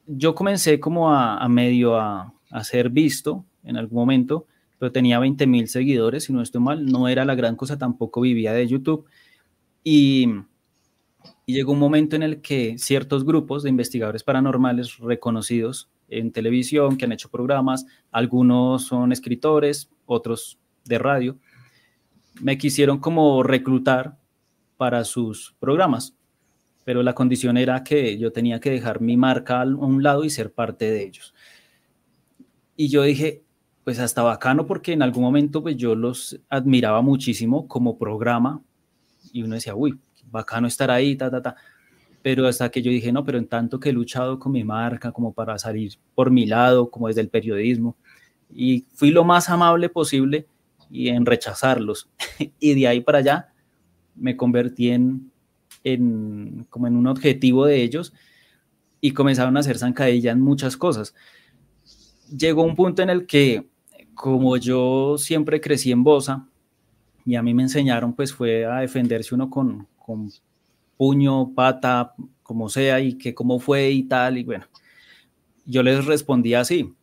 yo 0.06 0.34
comencé 0.34 0.80
como 0.80 1.12
a, 1.12 1.48
medio 1.48 1.96
a, 1.96 2.32
a, 2.50 2.64
ser 2.64 2.90
visto 2.90 3.44
en 3.62 3.76
algún 3.76 3.96
momento, 3.96 4.46
pero 4.78 4.92
tenía 4.92 5.18
20 5.18 5.46
mil 5.46 5.68
seguidores, 5.68 6.24
si 6.24 6.32
no 6.32 6.42
estoy 6.42 6.60
mal, 6.60 6.86
no 6.86 7.08
era 7.08 7.24
la 7.24 7.34
gran 7.34 7.56
cosa, 7.56 7.78
tampoco 7.78 8.20
vivía 8.20 8.52
de 8.52 8.66
YouTube. 8.66 9.06
Y 9.82 10.28
Y 11.46 11.54
llegó 11.54 11.72
un 11.72 11.78
momento 11.78 12.16
en 12.16 12.22
el 12.22 12.40
que 12.40 12.78
ciertos 12.78 13.24
grupos 13.24 13.62
de 13.62 13.70
investigadores 13.70 14.22
paranormales 14.22 14.98
reconocidos 14.98 15.90
en 16.08 16.32
televisión, 16.32 16.96
que 16.96 17.04
han 17.04 17.12
hecho 17.12 17.30
programas, 17.30 17.86
algunos 18.10 18.84
son 18.84 19.12
escritores, 19.12 19.90
otros 20.06 20.58
de 20.84 20.98
radio, 20.98 21.38
me 22.40 22.58
quisieron 22.58 22.98
como 22.98 23.42
reclutar 23.42 24.18
para 24.76 25.04
sus 25.04 25.54
programas, 25.60 26.16
pero 26.84 27.02
la 27.02 27.14
condición 27.14 27.56
era 27.56 27.82
que 27.82 28.18
yo 28.18 28.32
tenía 28.32 28.60
que 28.60 28.70
dejar 28.70 29.00
mi 29.00 29.16
marca 29.16 29.62
a 29.62 29.64
un 29.64 30.02
lado 30.02 30.24
y 30.24 30.30
ser 30.30 30.52
parte 30.52 30.90
de 30.90 31.02
ellos. 31.02 31.34
Y 32.76 32.88
yo 32.88 33.02
dije, 33.02 33.42
pues 33.84 33.98
hasta 33.98 34.22
bacano 34.22 34.66
porque 34.66 34.92
en 34.92 35.02
algún 35.02 35.22
momento 35.22 35.62
pues 35.62 35.76
yo 35.76 35.94
los 35.94 36.40
admiraba 36.48 37.02
muchísimo 37.02 37.68
como 37.68 37.98
programa 37.98 38.62
y 39.32 39.42
uno 39.42 39.54
decía, 39.54 39.74
uy, 39.74 39.98
bacano 40.30 40.66
estar 40.66 40.90
ahí, 40.90 41.16
ta, 41.16 41.30
ta, 41.30 41.42
ta. 41.42 41.56
Pero 42.22 42.46
hasta 42.46 42.70
que 42.70 42.82
yo 42.82 42.90
dije, 42.90 43.12
no, 43.12 43.24
pero 43.24 43.38
en 43.38 43.46
tanto 43.46 43.78
que 43.78 43.90
he 43.90 43.92
luchado 43.92 44.38
con 44.38 44.52
mi 44.52 44.64
marca 44.64 45.12
como 45.12 45.32
para 45.32 45.58
salir 45.58 45.94
por 46.14 46.30
mi 46.30 46.46
lado, 46.46 46.90
como 46.90 47.08
desde 47.08 47.20
el 47.20 47.28
periodismo, 47.28 47.96
y 48.52 48.86
fui 48.94 49.10
lo 49.10 49.24
más 49.24 49.50
amable 49.50 49.88
posible 49.88 50.46
y 50.90 51.08
en 51.08 51.26
rechazarlos. 51.26 52.08
y 52.60 52.74
de 52.74 52.88
ahí 52.88 53.00
para 53.00 53.18
allá 53.18 53.52
me 54.14 54.36
convertí 54.36 54.90
en, 54.90 55.30
en, 55.84 56.66
como 56.70 56.86
en 56.86 56.96
un 56.96 57.06
objetivo 57.06 57.66
de 57.66 57.82
ellos 57.82 58.12
y 59.00 59.12
comenzaron 59.12 59.56
a 59.56 59.60
hacer 59.60 59.78
zancadilla 59.78 60.32
en 60.32 60.40
muchas 60.40 60.76
cosas. 60.76 61.14
Llegó 62.36 62.62
un 62.62 62.74
punto 62.74 63.02
en 63.02 63.10
el 63.10 63.26
que, 63.26 63.68
como 64.14 64.56
yo 64.56 65.16
siempre 65.18 65.60
crecí 65.60 65.92
en 65.92 66.02
Bosa, 66.02 66.48
y 67.26 67.36
a 67.36 67.42
mí 67.42 67.54
me 67.54 67.62
enseñaron, 67.62 68.14
pues 68.14 68.32
fue 68.32 68.64
a 68.64 68.80
defenderse 68.80 69.34
uno 69.34 69.48
con, 69.50 69.86
con 69.98 70.30
puño, 70.96 71.52
pata, 71.54 72.14
como 72.42 72.68
sea, 72.68 73.00
y 73.00 73.14
que 73.16 73.34
cómo 73.34 73.58
fue 73.58 73.90
y 73.90 74.04
tal, 74.04 74.38
y 74.38 74.44
bueno, 74.44 74.64
yo 75.66 75.82
les 75.82 76.04
respondí 76.04 76.54
así. 76.54 76.94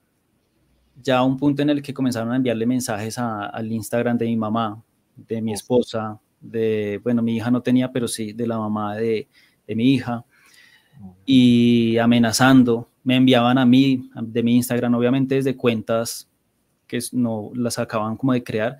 Ya 1.03 1.23
un 1.23 1.37
punto 1.37 1.61
en 1.61 1.71
el 1.71 1.81
que 1.81 1.93
comenzaron 1.93 2.31
a 2.31 2.35
enviarle 2.35 2.65
mensajes 2.65 3.17
al 3.17 3.71
Instagram 3.71 4.17
de 4.17 4.25
mi 4.25 4.37
mamá, 4.37 4.83
de 5.15 5.41
mi 5.41 5.53
esposa, 5.53 6.19
de, 6.41 6.99
bueno, 7.03 7.21
mi 7.21 7.37
hija 7.37 7.51
no 7.51 7.61
tenía, 7.61 7.91
pero 7.91 8.07
sí, 8.07 8.33
de 8.33 8.47
la 8.47 8.57
mamá 8.57 8.95
de, 8.95 9.27
de 9.67 9.75
mi 9.75 9.93
hija, 9.93 10.25
y 11.25 11.97
amenazando, 11.97 12.89
me 13.03 13.15
enviaban 13.15 13.57
a 13.57 13.65
mí, 13.65 14.09
de 14.21 14.43
mi 14.43 14.55
Instagram, 14.57 14.93
obviamente 14.95 15.35
desde 15.35 15.55
cuentas 15.55 16.29
que 16.87 16.99
no 17.13 17.51
las 17.55 17.79
acaban 17.79 18.17
como 18.17 18.33
de 18.33 18.43
crear, 18.43 18.77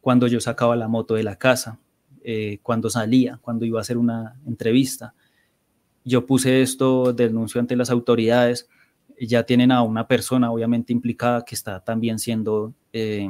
cuando 0.00 0.26
yo 0.26 0.40
sacaba 0.40 0.76
la 0.76 0.88
moto 0.88 1.14
de 1.14 1.22
la 1.22 1.36
casa, 1.36 1.78
eh, 2.22 2.58
cuando 2.62 2.90
salía, 2.90 3.38
cuando 3.40 3.64
iba 3.64 3.78
a 3.78 3.82
hacer 3.82 3.96
una 3.96 4.36
entrevista. 4.46 5.14
Yo 6.04 6.26
puse 6.26 6.62
esto, 6.62 7.12
denuncio 7.12 7.60
ante 7.60 7.76
las 7.76 7.90
autoridades, 7.90 8.68
ya 9.20 9.44
tienen 9.44 9.70
a 9.70 9.82
una 9.82 10.06
persona 10.06 10.50
obviamente 10.50 10.92
implicada 10.92 11.44
que 11.44 11.54
está 11.54 11.80
también 11.80 12.18
siendo 12.18 12.74
eh, 12.92 13.28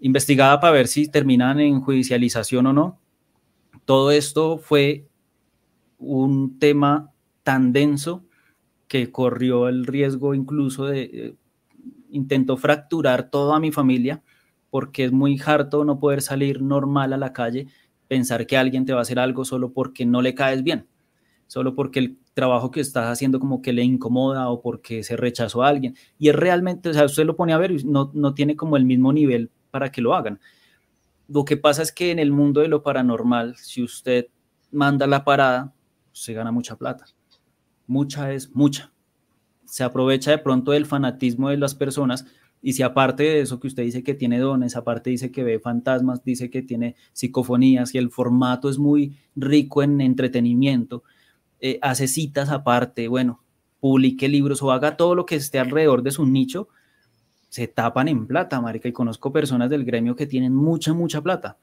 investigada 0.00 0.60
para 0.60 0.72
ver 0.72 0.88
si 0.88 1.08
terminan 1.08 1.60
en 1.60 1.80
judicialización 1.80 2.66
o 2.66 2.72
no. 2.72 3.00
Todo 3.84 4.10
esto 4.10 4.58
fue 4.58 5.06
un 5.98 6.58
tema 6.58 7.12
tan 7.42 7.72
denso 7.72 8.24
que 8.88 9.12
corrió 9.12 9.68
el 9.68 9.86
riesgo 9.86 10.34
incluso 10.34 10.86
de, 10.86 11.02
eh, 11.02 11.34
intentó 12.10 12.56
fracturar 12.56 13.30
toda 13.30 13.60
mi 13.60 13.70
familia 13.70 14.22
porque 14.70 15.04
es 15.04 15.12
muy 15.12 15.40
harto 15.44 15.84
no 15.84 15.98
poder 15.98 16.22
salir 16.22 16.62
normal 16.62 17.12
a 17.12 17.16
la 17.16 17.32
calle, 17.32 17.66
pensar 18.08 18.46
que 18.46 18.56
alguien 18.56 18.84
te 18.84 18.92
va 18.92 19.00
a 19.00 19.02
hacer 19.02 19.18
algo 19.18 19.44
solo 19.44 19.72
porque 19.72 20.06
no 20.06 20.22
le 20.22 20.34
caes 20.34 20.62
bien, 20.62 20.86
solo 21.46 21.74
porque 21.74 21.98
el 21.98 22.18
trabajo 22.34 22.70
que 22.70 22.80
estás 22.80 23.06
haciendo 23.06 23.40
como 23.40 23.62
que 23.62 23.72
le 23.72 23.82
incomoda 23.82 24.48
o 24.48 24.62
porque 24.62 25.02
se 25.02 25.16
rechazó 25.16 25.62
a 25.62 25.68
alguien. 25.68 25.96
Y 26.18 26.28
es 26.28 26.36
realmente, 26.36 26.88
o 26.88 26.94
sea, 26.94 27.04
usted 27.04 27.24
lo 27.24 27.36
pone 27.36 27.52
a 27.52 27.58
ver 27.58 27.72
y 27.72 27.84
no, 27.84 28.12
no 28.14 28.34
tiene 28.34 28.56
como 28.56 28.76
el 28.76 28.84
mismo 28.84 29.12
nivel 29.12 29.50
para 29.70 29.90
que 29.90 30.00
lo 30.00 30.14
hagan. 30.14 30.40
Lo 31.28 31.44
que 31.44 31.56
pasa 31.56 31.82
es 31.82 31.92
que 31.92 32.10
en 32.10 32.18
el 32.18 32.32
mundo 32.32 32.60
de 32.60 32.68
lo 32.68 32.82
paranormal, 32.82 33.56
si 33.56 33.82
usted 33.82 34.26
manda 34.70 35.06
la 35.06 35.24
parada, 35.24 35.72
se 36.12 36.32
gana 36.32 36.50
mucha 36.50 36.76
plata. 36.76 37.06
Mucha 37.86 38.32
es 38.32 38.54
mucha. 38.54 38.92
Se 39.64 39.84
aprovecha 39.84 40.32
de 40.32 40.38
pronto 40.38 40.72
del 40.72 40.86
fanatismo 40.86 41.50
de 41.50 41.56
las 41.56 41.74
personas 41.74 42.26
y 42.62 42.74
si 42.74 42.82
aparte 42.82 43.22
de 43.22 43.40
eso 43.40 43.58
que 43.58 43.68
usted 43.68 43.84
dice 43.84 44.02
que 44.02 44.14
tiene 44.14 44.38
dones, 44.38 44.76
aparte 44.76 45.10
dice 45.10 45.30
que 45.30 45.44
ve 45.44 45.58
fantasmas, 45.60 46.24
dice 46.24 46.50
que 46.50 46.62
tiene 46.62 46.96
psicofonías 47.12 47.94
y 47.94 47.98
el 47.98 48.10
formato 48.10 48.68
es 48.68 48.78
muy 48.78 49.16
rico 49.34 49.82
en 49.82 50.00
entretenimiento, 50.00 51.02
eh, 51.60 51.78
hace 51.80 52.06
citas 52.06 52.50
aparte, 52.50 53.08
bueno, 53.08 53.42
publique 53.80 54.28
libros 54.28 54.62
o 54.62 54.72
haga 54.72 54.96
todo 54.96 55.14
lo 55.14 55.24
que 55.24 55.36
esté 55.36 55.58
alrededor 55.58 56.02
de 56.02 56.10
su 56.10 56.26
nicho, 56.26 56.68
se 57.50 57.68
tapan 57.68 58.08
en 58.08 58.26
plata, 58.26 58.60
marica, 58.60 58.88
y 58.88 58.92
conozco 58.92 59.32
personas 59.32 59.68
del 59.68 59.84
gremio 59.84 60.16
que 60.16 60.26
tienen 60.26 60.54
mucha, 60.54 60.94
mucha 60.94 61.20
plata. 61.20 61.58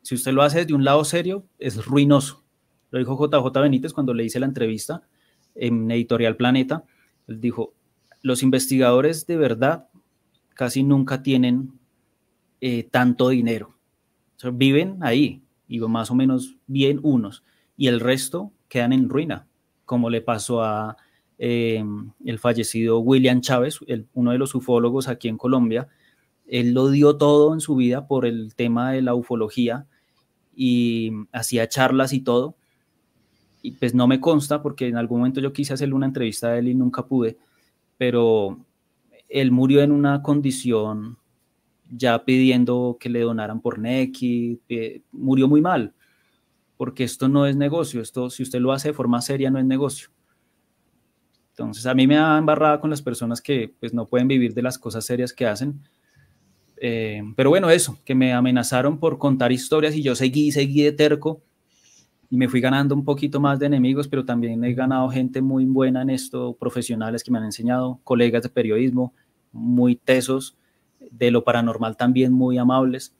Si 0.00 0.16
usted 0.16 0.32
lo 0.32 0.42
hace 0.42 0.58
desde 0.58 0.74
un 0.74 0.82
lado 0.82 1.04
serio, 1.04 1.44
es 1.58 1.84
ruinoso. 1.86 2.42
Lo 2.90 2.98
dijo 2.98 3.16
JJ 3.16 3.52
Benítez 3.60 3.92
cuando 3.92 4.14
le 4.14 4.24
hice 4.24 4.40
la 4.40 4.46
entrevista 4.46 5.02
en 5.54 5.90
Editorial 5.90 6.36
Planeta. 6.36 6.84
Él 7.28 7.40
dijo, 7.40 7.74
los 8.22 8.42
investigadores 8.42 9.26
de 9.26 9.36
verdad 9.36 9.88
casi 10.54 10.82
nunca 10.82 11.22
tienen 11.22 11.78
eh, 12.60 12.84
tanto 12.90 13.28
dinero. 13.28 13.74
viven 14.52 14.98
ahí 15.02 15.42
y 15.68 15.80
más 15.80 16.10
o 16.10 16.14
menos 16.14 16.56
bien 16.66 16.98
unos 17.02 17.44
y 17.76 17.88
el 17.88 18.00
resto 18.00 18.52
quedan 18.68 18.92
en 18.92 19.08
ruina, 19.08 19.46
como 19.84 20.10
le 20.10 20.20
pasó 20.20 20.62
a 20.62 20.96
em, 21.38 22.12
el 22.24 22.38
fallecido 22.38 23.00
William 23.00 23.40
Chávez, 23.40 23.80
uno 24.14 24.32
de 24.32 24.38
los 24.38 24.54
ufólogos 24.54 25.08
aquí 25.08 25.28
en 25.28 25.38
Colombia. 25.38 25.88
Él 26.46 26.72
lo 26.72 26.90
dio 26.90 27.16
todo 27.16 27.54
en 27.54 27.60
su 27.60 27.76
vida 27.76 28.06
por 28.06 28.26
el 28.26 28.54
tema 28.54 28.92
de 28.92 29.02
la 29.02 29.14
ufología 29.14 29.86
y 30.54 31.12
hacía 31.32 31.68
charlas 31.68 32.12
y 32.12 32.20
todo. 32.20 32.56
Y 33.62 33.72
pues 33.72 33.94
no 33.94 34.06
me 34.08 34.20
consta 34.20 34.62
porque 34.62 34.88
en 34.88 34.96
algún 34.96 35.18
momento 35.20 35.40
yo 35.40 35.52
quise 35.52 35.72
hacerle 35.72 35.94
una 35.94 36.06
entrevista 36.06 36.48
a 36.48 36.58
él 36.58 36.68
y 36.68 36.74
nunca 36.74 37.06
pude 37.06 37.38
pero 38.02 38.58
él 39.28 39.52
murió 39.52 39.80
en 39.80 39.92
una 39.92 40.22
condición 40.22 41.18
ya 41.88 42.24
pidiendo 42.24 42.96
que 42.98 43.10
le 43.10 43.20
donaran 43.20 43.60
por 43.60 43.78
Neki, 43.78 44.60
murió 45.12 45.46
muy 45.46 45.60
mal, 45.60 45.94
porque 46.76 47.04
esto 47.04 47.28
no 47.28 47.46
es 47.46 47.54
negocio, 47.54 48.02
esto 48.02 48.28
si 48.28 48.42
usted 48.42 48.58
lo 48.58 48.72
hace 48.72 48.88
de 48.88 48.94
forma 48.94 49.20
seria 49.20 49.52
no 49.52 49.60
es 49.60 49.64
negocio. 49.64 50.08
Entonces 51.62 51.86
a 51.86 51.94
mí 51.94 52.06
me 52.06 52.16
da 52.16 52.38
embarrada 52.38 52.80
con 52.80 52.90
las 52.90 53.02
personas 53.02 53.40
que 53.40 53.72
pues 53.78 53.94
no 53.94 54.06
pueden 54.06 54.26
vivir 54.26 54.52
de 54.52 54.62
las 54.62 54.78
cosas 54.78 55.04
serias 55.04 55.32
que 55.32 55.46
hacen. 55.46 55.80
Eh, 56.76 57.22
pero 57.36 57.50
bueno, 57.50 57.70
eso, 57.70 57.96
que 58.04 58.14
me 58.14 58.32
amenazaron 58.32 58.98
por 58.98 59.16
contar 59.16 59.52
historias 59.52 59.94
y 59.94 60.02
yo 60.02 60.16
seguí, 60.16 60.50
seguí 60.50 60.82
de 60.82 60.90
terco 60.90 61.40
y 62.28 62.36
me 62.36 62.48
fui 62.48 62.60
ganando 62.60 62.96
un 62.96 63.04
poquito 63.04 63.38
más 63.38 63.60
de 63.60 63.66
enemigos, 63.66 64.08
pero 64.08 64.24
también 64.24 64.64
he 64.64 64.74
ganado 64.74 65.08
gente 65.08 65.40
muy 65.40 65.64
buena 65.66 66.02
en 66.02 66.10
esto, 66.10 66.56
profesionales 66.58 67.22
que 67.22 67.30
me 67.30 67.38
han 67.38 67.44
enseñado, 67.44 68.00
colegas 68.02 68.42
de 68.42 68.48
periodismo 68.48 69.14
muy 69.52 69.94
tesos, 69.96 70.56
de 71.10 71.30
lo 71.30 71.44
paranormal 71.44 71.96
también 71.96 72.32
muy 72.32 72.58
amables. 72.58 73.14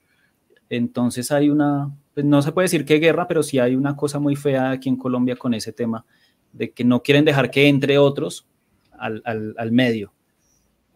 Entonces 0.68 1.30
hay 1.30 1.49
una, 1.49 1.95
pues 2.14 2.26
no 2.26 2.43
se 2.43 2.51
puede 2.51 2.64
decir 2.64 2.84
que 2.84 2.99
guerra, 2.99 3.28
pero 3.28 3.45
sí 3.45 3.61
hay 3.61 3.76
una 3.76 3.95
cosa 3.95 4.18
muy 4.18 4.34
fea 4.34 4.70
aquí 4.72 4.88
en 4.88 4.97
Colombia 4.97 5.36
con 5.36 5.55
ese 5.55 5.72
tema, 5.72 6.05
de 6.53 6.72
que 6.72 6.84
no 6.84 7.03
quieren 7.03 7.24
dejar 7.24 7.50
que 7.50 7.68
entre 7.68 7.98
otros 7.98 8.46
al, 8.92 9.22
al, 9.24 9.55
al 9.59 9.72
medio, 9.72 10.12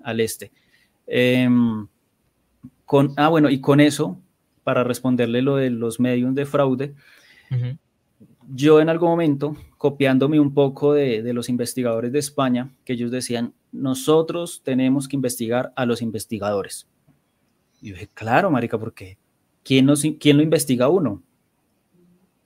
al 0.02 0.20
este. 0.20 0.52
Em, 1.06 1.86
con, 2.84 3.12
ah, 3.16 3.28
bueno, 3.28 3.50
y 3.50 3.60
con 3.60 3.80
eso, 3.80 4.18
para 4.64 4.84
responderle 4.84 5.42
lo 5.42 5.56
de 5.56 5.70
los 5.70 6.00
medios 6.00 6.34
de 6.34 6.46
fraude, 6.46 6.94
yo 8.48 8.80
en 8.80 8.88
algún 8.88 9.10
momento, 9.10 9.56
copiándome 9.76 10.38
un 10.38 10.54
poco 10.54 10.92
de, 10.92 11.32
los 11.32 11.48
investigadores 11.48 12.12
de 12.12 12.18
España, 12.18 12.70
que 12.84 12.92
ellos 12.94 13.10
decían, 13.10 13.54
nosotros 13.72 14.62
tenemos 14.64 15.08
que 15.08 15.16
investigar 15.16 15.72
a 15.76 15.84
los 15.84 16.00
investigadores. 16.02 16.86
Y 17.80 17.88
yo 17.88 17.94
dije, 17.94 18.08
claro, 18.14 18.50
marica, 18.50 18.78
porque 18.78 19.18
¿quién, 19.62 19.88
quién 20.18 20.36
lo 20.36 20.42
investiga 20.42 20.88
uno? 20.88 21.22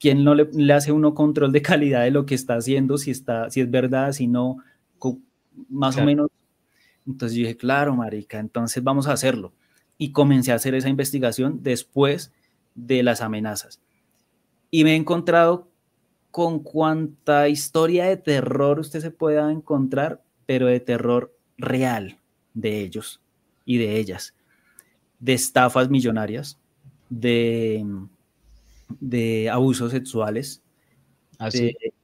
¿Quién 0.00 0.24
no 0.24 0.34
le, 0.34 0.72
hace 0.72 0.90
uno 0.92 1.14
control 1.14 1.52
de 1.52 1.62
calidad 1.62 2.02
de 2.02 2.10
lo 2.10 2.24
que 2.26 2.34
está 2.34 2.54
haciendo, 2.54 2.96
si, 2.98 3.10
está, 3.10 3.50
si 3.50 3.60
es 3.60 3.70
verdad, 3.70 4.12
si 4.12 4.26
no, 4.26 4.56
más 5.68 5.96
o 5.98 6.04
menos? 6.04 6.30
Entonces 7.06 7.36
yo 7.36 7.42
dije, 7.42 7.56
claro, 7.56 7.94
marica, 7.94 8.38
entonces 8.38 8.82
vamos 8.82 9.06
a 9.06 9.12
hacerlo. 9.12 9.52
Y 9.98 10.12
comencé 10.12 10.52
a 10.52 10.54
hacer 10.54 10.74
esa 10.74 10.88
investigación 10.88 11.62
después 11.62 12.32
de 12.74 13.02
las 13.02 13.20
amenazas. 13.20 13.80
Y 14.70 14.84
me 14.84 14.92
he 14.92 14.96
encontrado 14.96 15.68
con 16.30 16.60
cuanta 16.60 17.48
historia 17.48 18.06
de 18.06 18.16
terror 18.16 18.78
usted 18.78 19.00
se 19.00 19.10
pueda 19.10 19.50
encontrar, 19.52 20.22
pero 20.46 20.66
de 20.66 20.80
terror 20.80 21.36
real 21.58 22.18
de 22.54 22.80
ellos 22.80 23.20
y 23.64 23.78
de 23.78 23.98
ellas, 23.98 24.34
de 25.18 25.34
estafas 25.34 25.90
millonarias, 25.90 26.58
de, 27.08 27.84
de 29.00 29.48
abusos 29.50 29.92
sexuales, 29.92 30.62
¿Ah, 31.38 31.50
sí? 31.50 31.76
de, 31.80 31.94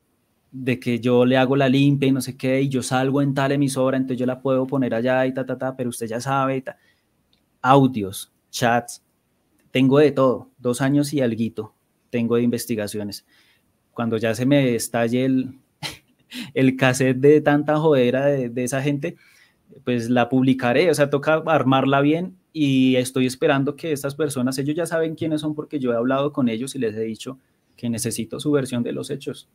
de 0.53 0.81
que 0.81 1.01
yo 1.01 1.25
le 1.27 1.37
hago 1.37 1.57
la 1.57 1.69
limpia 1.69 2.09
y 2.09 2.13
no 2.13 2.21
sé 2.21 2.37
qué, 2.37 2.61
y 2.63 2.69
yo 2.69 2.83
salgo 2.83 3.23
en 3.23 3.35
tal 3.35 3.53
emisora, 3.53 3.97
entonces 3.97 4.19
yo 4.19 4.27
la 4.27 4.41
puedo 4.41 4.67
poner 4.67 4.95
allá 4.95 5.27
y 5.27 5.35
ta, 5.35 5.45
ta, 5.47 5.59
ta, 5.59 5.77
pero 5.77 5.91
usted 5.91 6.07
ya 6.07 6.21
sabe, 6.21 6.59
y 6.59 6.63
ta. 6.63 6.79
audios, 7.63 8.33
chats, 8.51 9.03
tengo 9.71 9.99
de 9.99 10.13
todo, 10.13 10.51
dos 10.59 10.81
años 10.81 11.13
y 11.13 11.21
alguito 11.21 11.75
tengo 12.11 12.37
de 12.37 12.43
investigaciones. 12.43 13.27
Cuando 13.93 14.17
ya 14.19 14.35
se 14.35 14.47
me 14.47 14.75
estalle 14.75 15.25
el, 15.25 15.59
el 16.55 16.77
cassette 16.77 17.19
de 17.19 17.41
tanta 17.41 17.79
jodera 17.79 18.27
de, 18.27 18.49
de 18.51 18.65
esa 18.65 18.83
gente, 18.83 19.17
pues 19.85 20.11
la 20.11 20.29
publicaré, 20.29 20.91
o 20.91 20.95
sea, 20.95 21.11
toca 21.11 21.43
armarla 21.47 22.01
bien 22.01 22.37
y 22.59 22.97
estoy 22.97 23.27
esperando 23.27 23.77
que 23.77 23.93
estas 23.93 24.15
personas, 24.15 24.57
ellos 24.57 24.75
ya 24.75 24.87
saben 24.87 25.15
quiénes 25.15 25.43
son 25.43 25.55
porque 25.55 25.79
yo 25.79 25.93
he 25.93 25.95
hablado 25.95 26.33
con 26.33 26.49
ellos 26.49 26.75
y 26.75 26.79
les 26.79 26.97
he 26.97 27.03
dicho 27.03 27.39
que 27.77 27.91
necesito 27.91 28.41
su 28.41 28.51
versión 28.51 28.83
de 28.83 28.93
los 28.93 29.11
hechos. 29.11 29.51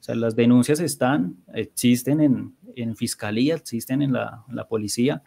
O 0.00 0.02
sea, 0.02 0.16
las 0.16 0.34
denuncias 0.34 0.80
están, 0.80 1.36
existen 1.54 2.20
en, 2.20 2.56
en 2.74 2.96
fiscalía, 2.96 3.54
existen 3.54 4.02
en 4.02 4.14
la, 4.14 4.42
la, 4.50 4.66
policía, 4.66 5.22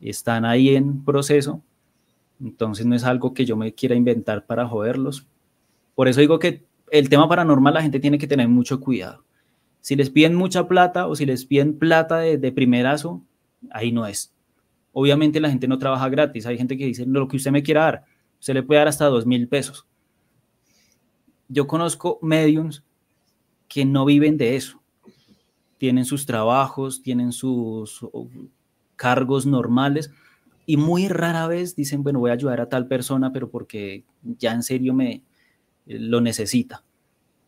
están 0.00 0.44
ahí 0.44 0.74
en 0.74 1.04
proceso, 1.04 1.62
entonces 2.40 2.86
no 2.86 2.96
es 2.96 3.04
algo 3.04 3.32
que 3.32 3.44
yo 3.44 3.56
me 3.56 3.72
quiera 3.72 3.94
inventar 3.94 4.46
para 4.46 4.66
joderlos. 4.66 5.28
Por 5.94 6.08
eso 6.08 6.20
digo 6.20 6.40
que 6.40 6.64
el 6.90 7.08
tema 7.08 7.28
paranormal 7.28 7.74
la 7.74 7.82
gente 7.82 8.00
tiene 8.00 8.18
que 8.18 8.26
tener 8.26 8.48
mucho 8.48 8.80
cuidado. 8.80 9.22
Si 9.80 9.94
les 9.94 10.10
piden 10.10 10.34
mucha 10.34 10.66
plata 10.66 11.06
o 11.06 11.14
si 11.14 11.24
les 11.24 11.44
piden 11.44 11.78
plata 11.78 12.18
de, 12.18 12.36
de 12.36 12.50
primerazo, 12.50 13.22
ahí 13.70 13.92
no 13.92 14.08
es. 14.08 14.35
Obviamente 14.98 15.40
la 15.40 15.50
gente 15.50 15.68
no 15.68 15.76
trabaja 15.76 16.08
gratis. 16.08 16.46
Hay 16.46 16.56
gente 16.56 16.78
que 16.78 16.86
dice, 16.86 17.04
lo 17.04 17.28
que 17.28 17.36
usted 17.36 17.50
me 17.50 17.62
quiera 17.62 17.82
dar, 17.82 18.04
usted 18.40 18.54
le 18.54 18.62
puede 18.62 18.78
dar 18.78 18.88
hasta 18.88 19.04
dos 19.04 19.26
mil 19.26 19.46
pesos. 19.46 19.86
Yo 21.48 21.66
conozco 21.66 22.18
mediums 22.22 22.82
que 23.68 23.84
no 23.84 24.06
viven 24.06 24.38
de 24.38 24.56
eso. 24.56 24.80
Tienen 25.76 26.06
sus 26.06 26.24
trabajos, 26.24 27.02
tienen 27.02 27.32
sus 27.32 28.06
cargos 28.96 29.44
normales 29.44 30.10
y 30.64 30.78
muy 30.78 31.08
rara 31.08 31.46
vez 31.46 31.76
dicen, 31.76 32.02
bueno, 32.02 32.20
voy 32.20 32.30
a 32.30 32.32
ayudar 32.32 32.62
a 32.62 32.70
tal 32.70 32.88
persona, 32.88 33.34
pero 33.34 33.50
porque 33.50 34.02
ya 34.22 34.54
en 34.54 34.62
serio 34.62 34.94
me 34.94 35.22
lo 35.84 36.22
necesita 36.22 36.84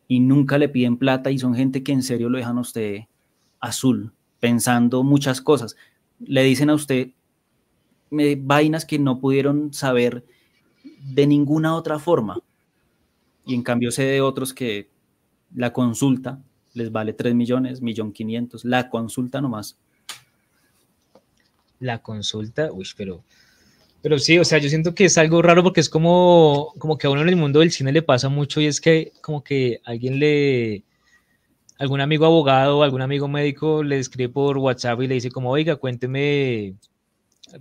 y 0.06 0.20
nunca 0.20 0.58
le 0.58 0.68
piden 0.68 0.98
plata 0.98 1.30
y 1.30 1.38
son 1.38 1.54
gente 1.54 1.82
que 1.82 1.92
en 1.92 2.02
serio 2.02 2.28
lo 2.28 2.36
dejan 2.36 2.58
a 2.58 2.60
usted 2.60 3.04
azul, 3.58 4.12
pensando 4.38 5.02
muchas 5.02 5.40
cosas. 5.40 5.76
Le 6.20 6.42
dicen 6.42 6.68
a 6.68 6.74
usted 6.74 7.12
eh, 8.18 8.38
vainas 8.40 8.84
que 8.84 8.98
no 8.98 9.18
pudieron 9.18 9.72
saber 9.72 10.24
de 11.02 11.26
ninguna 11.26 11.74
otra 11.74 11.98
forma. 11.98 12.40
Y 13.44 13.54
en 13.54 13.62
cambio 13.62 13.90
sé 13.90 14.04
de 14.04 14.20
otros 14.20 14.52
que 14.52 14.90
la 15.54 15.72
consulta 15.72 16.42
les 16.74 16.92
vale 16.92 17.12
3 17.12 17.34
millones, 17.34 17.80
millón 17.80 18.12
500, 18.12 18.64
la 18.64 18.88
consulta 18.90 19.40
nomás. 19.40 19.78
La 21.80 22.02
consulta, 22.02 22.72
uy, 22.72 22.86
pero 22.96 23.24
pero 24.00 24.18
sí, 24.18 24.38
o 24.38 24.44
sea, 24.44 24.58
yo 24.58 24.68
siento 24.68 24.94
que 24.94 25.06
es 25.06 25.18
algo 25.18 25.42
raro 25.42 25.62
porque 25.62 25.80
es 25.80 25.88
como, 25.88 26.72
como 26.78 26.96
que 26.96 27.06
a 27.06 27.10
uno 27.10 27.22
en 27.22 27.28
el 27.28 27.36
mundo 27.36 27.60
del 27.60 27.72
cine 27.72 27.92
le 27.92 28.02
pasa 28.02 28.28
mucho 28.28 28.60
y 28.60 28.66
es 28.66 28.80
que 28.80 29.12
como 29.20 29.42
que 29.42 29.80
alguien 29.84 30.20
le, 30.20 30.84
algún 31.78 32.00
amigo 32.00 32.24
abogado 32.24 32.82
algún 32.82 33.02
amigo 33.02 33.28
médico 33.28 33.82
le 33.82 33.98
escribe 33.98 34.32
por 34.32 34.58
WhatsApp 34.58 35.00
y 35.02 35.08
le 35.08 35.14
dice 35.14 35.30
como, 35.30 35.50
oiga, 35.50 35.76
cuénteme, 35.76 36.74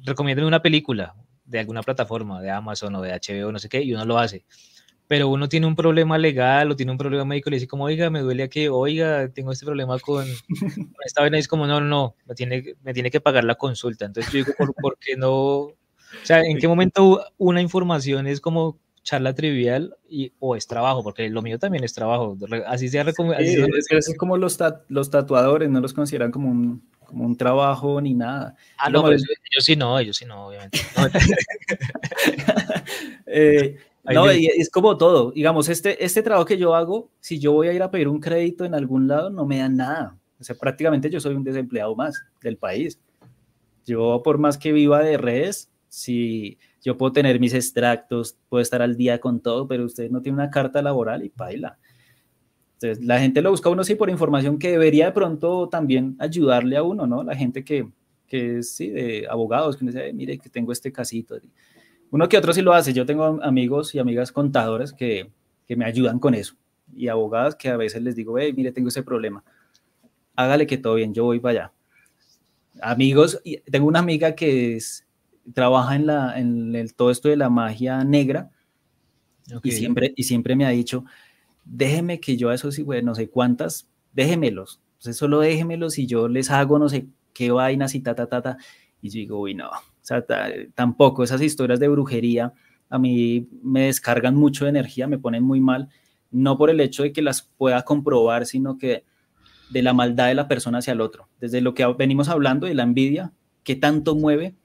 recomiéndeme 0.04 0.48
una 0.48 0.62
película 0.62 1.16
de 1.46 1.60
alguna 1.60 1.82
plataforma, 1.82 2.42
de 2.42 2.52
Amazon 2.52 2.96
o 2.96 3.02
de 3.02 3.12
HBO, 3.14 3.52
no 3.52 3.60
sé 3.60 3.70
qué, 3.70 3.82
y 3.82 3.94
uno 3.94 4.06
lo 4.06 4.18
hace. 4.20 4.46
Pero 5.08 5.30
uno 5.30 5.48
tiene 5.48 5.68
un 5.68 5.76
problema 5.76 6.18
legal 6.18 6.70
o 6.70 6.76
tiene 6.76 6.92
un 6.92 6.98
problema 6.98 7.24
médico 7.24 7.50
y 7.50 7.52
le 7.52 7.56
dice 7.58 7.68
como, 7.68 7.86
oiga, 7.86 8.10
me 8.10 8.20
duele 8.20 8.44
aquí, 8.44 8.68
oiga, 8.68 9.30
tengo 9.30 9.54
este 9.54 9.66
problema 9.66 9.98
con, 10.00 10.26
esta 11.06 11.22
vaina, 11.22 11.38
y 11.38 11.40
es 11.40 11.48
como, 11.48 11.66
no, 11.66 11.80
no, 11.80 12.16
me 12.26 12.36
tiene, 12.36 12.76
me 12.84 12.94
tiene 12.94 13.10
que 13.10 13.22
pagar 13.22 13.46
la 13.46 13.56
consulta. 13.56 14.06
Entonces 14.06 14.32
yo 14.34 14.40
digo, 14.40 14.54
¿por, 14.58 14.74
¿por 14.76 14.98
qué 15.00 15.16
no 15.16 15.70
o 16.24 16.26
sea, 16.26 16.42
¿en 16.42 16.58
qué 16.58 16.68
momento 16.68 17.24
una 17.38 17.62
información 17.62 18.28
es 18.28 18.42
como 18.42 18.80
charla 19.04 19.34
trivial 19.34 19.96
y, 20.10 20.34
o 20.40 20.56
es 20.56 20.68
trabajo? 20.68 21.04
Porque 21.04 21.30
lo 21.30 21.42
mío 21.42 21.60
también 21.60 21.84
es 21.84 21.94
trabajo. 21.94 22.38
Así 22.66 22.90
sea 22.90 23.04
sí, 23.04 23.12
es, 23.78 23.88
es, 23.90 24.18
como 24.18 24.38
los, 24.38 24.58
los 24.90 25.10
tatuadores, 25.10 25.70
no 25.70 25.80
los 25.82 25.94
consideran 25.94 26.32
como 26.32 26.50
un, 26.50 26.84
como 27.08 27.26
un 27.26 27.36
trabajo 27.36 28.00
ni 28.02 28.14
nada. 28.14 28.56
Ah, 28.78 28.90
no, 28.90 29.08
ellos, 29.08 29.24
ellos, 29.52 29.66
sí 29.66 29.76
no, 29.76 29.98
ellos 29.98 30.18
sí 30.18 30.26
no, 30.26 30.48
obviamente. 30.48 30.80
eh, 33.26 33.78
no, 34.04 34.32
y 34.32 34.48
es 34.48 34.70
como 34.70 34.98
todo. 34.98 35.32
Digamos, 35.32 35.70
este, 35.70 36.04
este 36.04 36.22
trabajo 36.22 36.46
que 36.46 36.58
yo 36.58 36.76
hago, 36.76 37.10
si 37.20 37.40
yo 37.40 37.54
voy 37.54 37.68
a 37.68 37.74
ir 37.74 37.82
a 37.82 37.92
pedir 37.92 38.08
un 38.08 38.20
crédito 38.20 38.66
en 38.66 38.76
algún 38.76 39.08
lado, 39.08 39.30
no 39.30 39.46
me 39.46 39.60
dan 39.60 39.78
nada. 39.78 40.18
O 40.40 40.44
sea, 40.44 40.56
prácticamente 40.56 41.10
yo 41.10 41.20
soy 41.20 41.36
un 41.36 41.44
desempleado 41.44 41.96
más 41.96 42.16
del 42.42 42.58
país. 42.58 43.00
Yo, 43.86 44.22
por 44.24 44.38
más 44.38 44.58
que 44.58 44.72
viva 44.72 45.02
de 45.02 45.18
redes, 45.18 45.70
si 45.88 46.60
yo 46.84 46.98
puedo 46.98 47.12
tener 47.12 47.40
mis 47.40 47.54
extractos, 47.54 48.38
puedo 48.50 48.62
estar 48.62 48.82
al 48.82 48.98
día 48.98 49.20
con 49.20 49.40
todo, 49.40 49.68
pero 49.68 49.86
usted 49.86 50.10
no 50.10 50.22
tiene 50.22 50.36
una 50.36 50.50
carta 50.50 50.82
laboral 50.82 51.24
y 51.24 51.32
baila. 51.36 51.78
Entonces, 52.80 53.04
la 53.04 53.20
gente 53.20 53.42
lo 53.42 53.50
busca 53.50 53.70
a 53.70 53.72
uno 53.72 53.84
sí 53.84 53.96
por 53.96 54.10
información 54.10 54.60
que 54.60 54.72
debería 54.72 55.08
de 55.08 55.12
pronto 55.12 55.68
también 55.68 56.16
ayudarle 56.20 56.78
a 56.78 56.84
uno, 56.84 57.08
¿no? 57.08 57.24
La 57.24 57.36
gente 57.36 57.64
que, 57.64 57.90
que 58.28 58.60
es, 58.60 58.76
sí, 58.76 58.90
de 58.90 59.26
abogados, 59.28 59.78
que 59.78 59.86
dice, 59.86 60.14
mire, 60.14 60.38
que 60.38 60.50
tengo 60.50 60.72
este 60.72 60.92
casito. 60.92 61.40
Uno 62.12 62.30
que 62.30 62.38
otro 62.38 62.54
sí 62.54 62.62
lo 62.62 62.74
hace. 62.74 62.94
Yo 62.94 63.06
tengo 63.06 63.40
amigos 63.42 63.96
y 63.96 64.00
amigas 64.00 64.32
contadoras 64.32 64.94
que, 64.94 65.32
que 65.68 65.76
me 65.76 65.86
ayudan 65.86 66.20
con 66.20 66.36
eso. 66.36 66.56
Y 66.96 67.08
abogadas 67.08 67.56
que 67.56 67.70
a 67.70 67.78
veces 67.78 68.04
les 68.04 68.16
digo, 68.16 68.38
hey, 68.38 68.54
mire, 68.56 68.72
tengo 68.72 68.90
ese 68.90 69.02
problema. 69.02 69.44
Hágale 70.36 70.68
que 70.68 70.78
todo 70.78 70.96
bien, 70.96 71.16
yo 71.16 71.24
voy 71.24 71.40
para 71.40 71.60
allá. 71.60 71.74
Amigos, 72.80 73.42
tengo 73.72 73.88
una 73.88 74.00
amiga 74.00 74.36
que 74.36 74.76
es 74.76 75.08
trabaja 75.54 75.96
en, 75.96 76.06
la, 76.06 76.38
en 76.40 76.76
el, 76.76 76.94
todo 76.94 77.12
esto 77.12 77.30
de 77.30 77.38
la 77.38 77.50
magia 77.50 78.04
negra 78.04 78.52
okay. 79.56 79.72
y, 79.72 79.76
siempre, 79.76 80.14
y 80.16 80.24
siempre 80.24 80.56
me 80.56 80.66
ha 80.66 80.70
dicho, 80.70 81.06
déjeme 81.70 82.20
que 82.20 82.38
yo 82.38 82.50
a 82.50 82.56
esos, 82.56 82.78
bueno, 82.84 83.12
no 83.12 83.16
sé 83.16 83.30
cuántas, 83.30 83.90
déjemelos, 84.14 84.80
entonces 84.94 85.18
solo 85.18 85.40
déjemelos 85.40 85.98
y 86.00 86.08
yo 86.08 86.28
les 86.28 86.50
hago 86.50 86.80
no 86.80 86.90
sé 86.90 87.08
qué 87.34 87.52
vainas 87.52 87.94
y 87.94 88.00
ta, 88.02 88.16
ta, 88.16 88.28
ta, 88.28 88.42
ta. 88.42 88.58
Y 89.02 89.10
digo, 89.10 89.40
uy, 89.40 89.54
no, 89.54 89.70
tampoco 90.74 91.24
esas 91.24 91.42
historias 91.42 91.80
de 91.80 91.88
brujería 91.88 92.54
a 92.90 92.98
mí 92.98 93.48
me 93.62 93.86
descargan 93.86 94.36
mucho 94.36 94.66
de 94.66 94.70
energía, 94.70 95.08
me 95.08 95.20
ponen 95.20 95.44
muy 95.44 95.60
mal, 95.60 95.90
no 96.32 96.58
por 96.58 96.70
el 96.70 96.80
hecho 96.80 97.04
de 97.04 97.12
que 97.12 97.22
las 97.22 97.44
pueda 97.58 97.84
comprobar, 97.84 98.46
sino 98.46 98.78
que 98.78 99.04
de 99.70 99.82
la 99.82 99.94
maldad 99.94 100.28
de 100.28 100.36
la 100.36 100.48
persona 100.48 100.80
hacia 100.80 100.94
el 100.94 101.02
otro. 101.02 101.28
Desde 101.40 101.62
lo 101.62 101.74
que 101.74 101.86
venimos 101.98 102.30
hablando 102.30 102.66
de 102.68 102.74
la 102.74 102.84
envidia, 102.84 103.34
que 103.64 103.76
tanto 103.76 104.16
mueve 104.16 104.56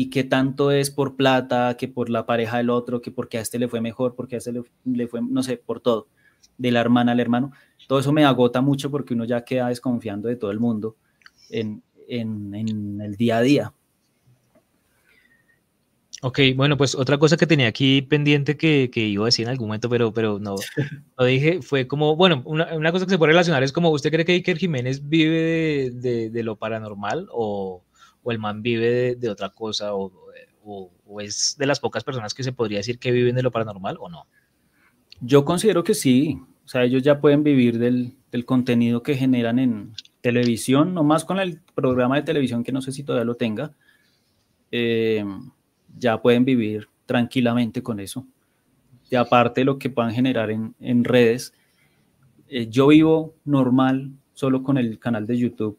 y 0.00 0.10
qué 0.10 0.22
tanto 0.22 0.70
es 0.70 0.92
por 0.92 1.16
plata, 1.16 1.76
que 1.76 1.88
por 1.88 2.08
la 2.08 2.24
pareja 2.24 2.58
del 2.58 2.70
otro, 2.70 3.02
que 3.02 3.10
porque 3.10 3.36
a 3.36 3.40
este 3.40 3.58
le 3.58 3.66
fue 3.66 3.80
mejor, 3.80 4.14
porque 4.14 4.36
a 4.36 4.38
este 4.38 4.52
le, 4.52 4.62
le, 4.84 5.08
fue, 5.08 5.20
no 5.20 5.42
sé, 5.42 5.56
por 5.56 5.80
todo, 5.80 6.06
de 6.56 6.70
la 6.70 6.80
hermana 6.80 7.10
al 7.10 7.18
hermano. 7.18 7.50
Todo 7.88 7.98
eso 7.98 8.12
me 8.12 8.24
agota 8.24 8.60
mucho 8.60 8.92
porque 8.92 9.14
uno 9.14 9.24
ya 9.24 9.44
queda 9.44 9.70
desconfiando 9.70 10.28
de 10.28 10.36
todo 10.36 10.52
el 10.52 10.60
mundo 10.60 10.94
en, 11.50 11.82
en, 12.06 12.54
en 12.54 13.00
el 13.00 13.16
día 13.16 13.38
a 13.38 13.42
día. 13.42 13.74
Ok, 16.22 16.38
bueno, 16.54 16.76
pues 16.76 16.94
otra 16.94 17.18
cosa 17.18 17.36
que 17.36 17.48
tenía 17.48 17.66
aquí 17.66 18.00
pendiente 18.02 18.56
que, 18.56 18.90
que 18.92 19.00
iba 19.00 19.24
a 19.24 19.26
decir 19.26 19.46
en 19.46 19.50
algún 19.50 19.66
momento, 19.66 19.88
pero, 19.88 20.12
pero 20.12 20.38
no 20.38 20.54
lo 21.18 21.24
dije, 21.24 21.60
fue 21.60 21.88
como, 21.88 22.14
bueno, 22.14 22.42
una, 22.44 22.72
una, 22.72 22.92
cosa 22.92 23.04
que 23.04 23.10
se 23.10 23.18
puede 23.18 23.32
relacionar 23.32 23.64
es 23.64 23.72
como, 23.72 23.90
¿usted 23.90 24.12
cree 24.12 24.24
que 24.24 24.32
Iker 24.34 24.58
Jiménez 24.58 25.08
vive 25.08 25.40
de, 25.40 25.90
de, 25.90 26.30
de 26.30 26.42
lo 26.44 26.54
paranormal 26.54 27.26
o, 27.32 27.82
o 28.22 28.32
el 28.32 28.38
man 28.38 28.62
vive 28.62 29.16
de, 29.16 29.30
otra 29.30 29.50
cosa 29.50 29.94
o, 29.94 30.12
o, 30.64 30.90
o, 31.06 31.20
es 31.20 31.56
de 31.58 31.66
las 31.66 31.80
pocas 31.80 32.04
personas 32.04 32.34
que 32.34 32.42
se 32.42 32.52
podría 32.52 32.78
decir 32.78 32.98
que 32.98 33.12
viven 33.12 33.34
de 33.34 33.42
lo 33.42 33.50
paranormal 33.50 33.96
o 34.00 34.08
no? 34.08 34.26
Yo 35.20 35.44
considero 35.44 35.82
que 35.84 35.94
sí, 35.94 36.40
o 36.64 36.68
sea, 36.68 36.84
ellos 36.84 37.02
ya 37.02 37.20
pueden 37.20 37.42
vivir 37.42 37.78
del, 37.78 38.14
del 38.30 38.44
contenido 38.44 39.02
que 39.02 39.14
generan 39.14 39.58
en 39.58 39.92
televisión, 40.20 40.94
nomás 40.94 41.24
con 41.24 41.38
el 41.38 41.60
programa 41.74 42.16
de 42.16 42.22
televisión 42.22 42.62
que 42.62 42.72
no 42.72 42.82
sé 42.82 42.92
si 42.92 43.02
todavía 43.02 43.24
lo 43.24 43.36
tenga, 43.36 43.72
eh, 44.70 45.24
ya 45.96 46.20
pueden 46.20 46.44
vivir 46.44 46.88
tranquilamente 47.06 47.82
con 47.82 48.00
eso. 48.00 48.26
Y 49.10 49.16
aparte 49.16 49.64
lo 49.64 49.78
que 49.78 49.90
puedan 49.90 50.12
generar 50.12 50.50
en, 50.50 50.74
en 50.80 51.04
redes, 51.04 51.54
eh, 52.48 52.68
yo 52.68 52.88
vivo 52.88 53.34
normal 53.44 54.12
solo 54.34 54.62
con 54.62 54.76
el 54.78 54.98
canal 54.98 55.26
de 55.26 55.38
YouTube, 55.38 55.78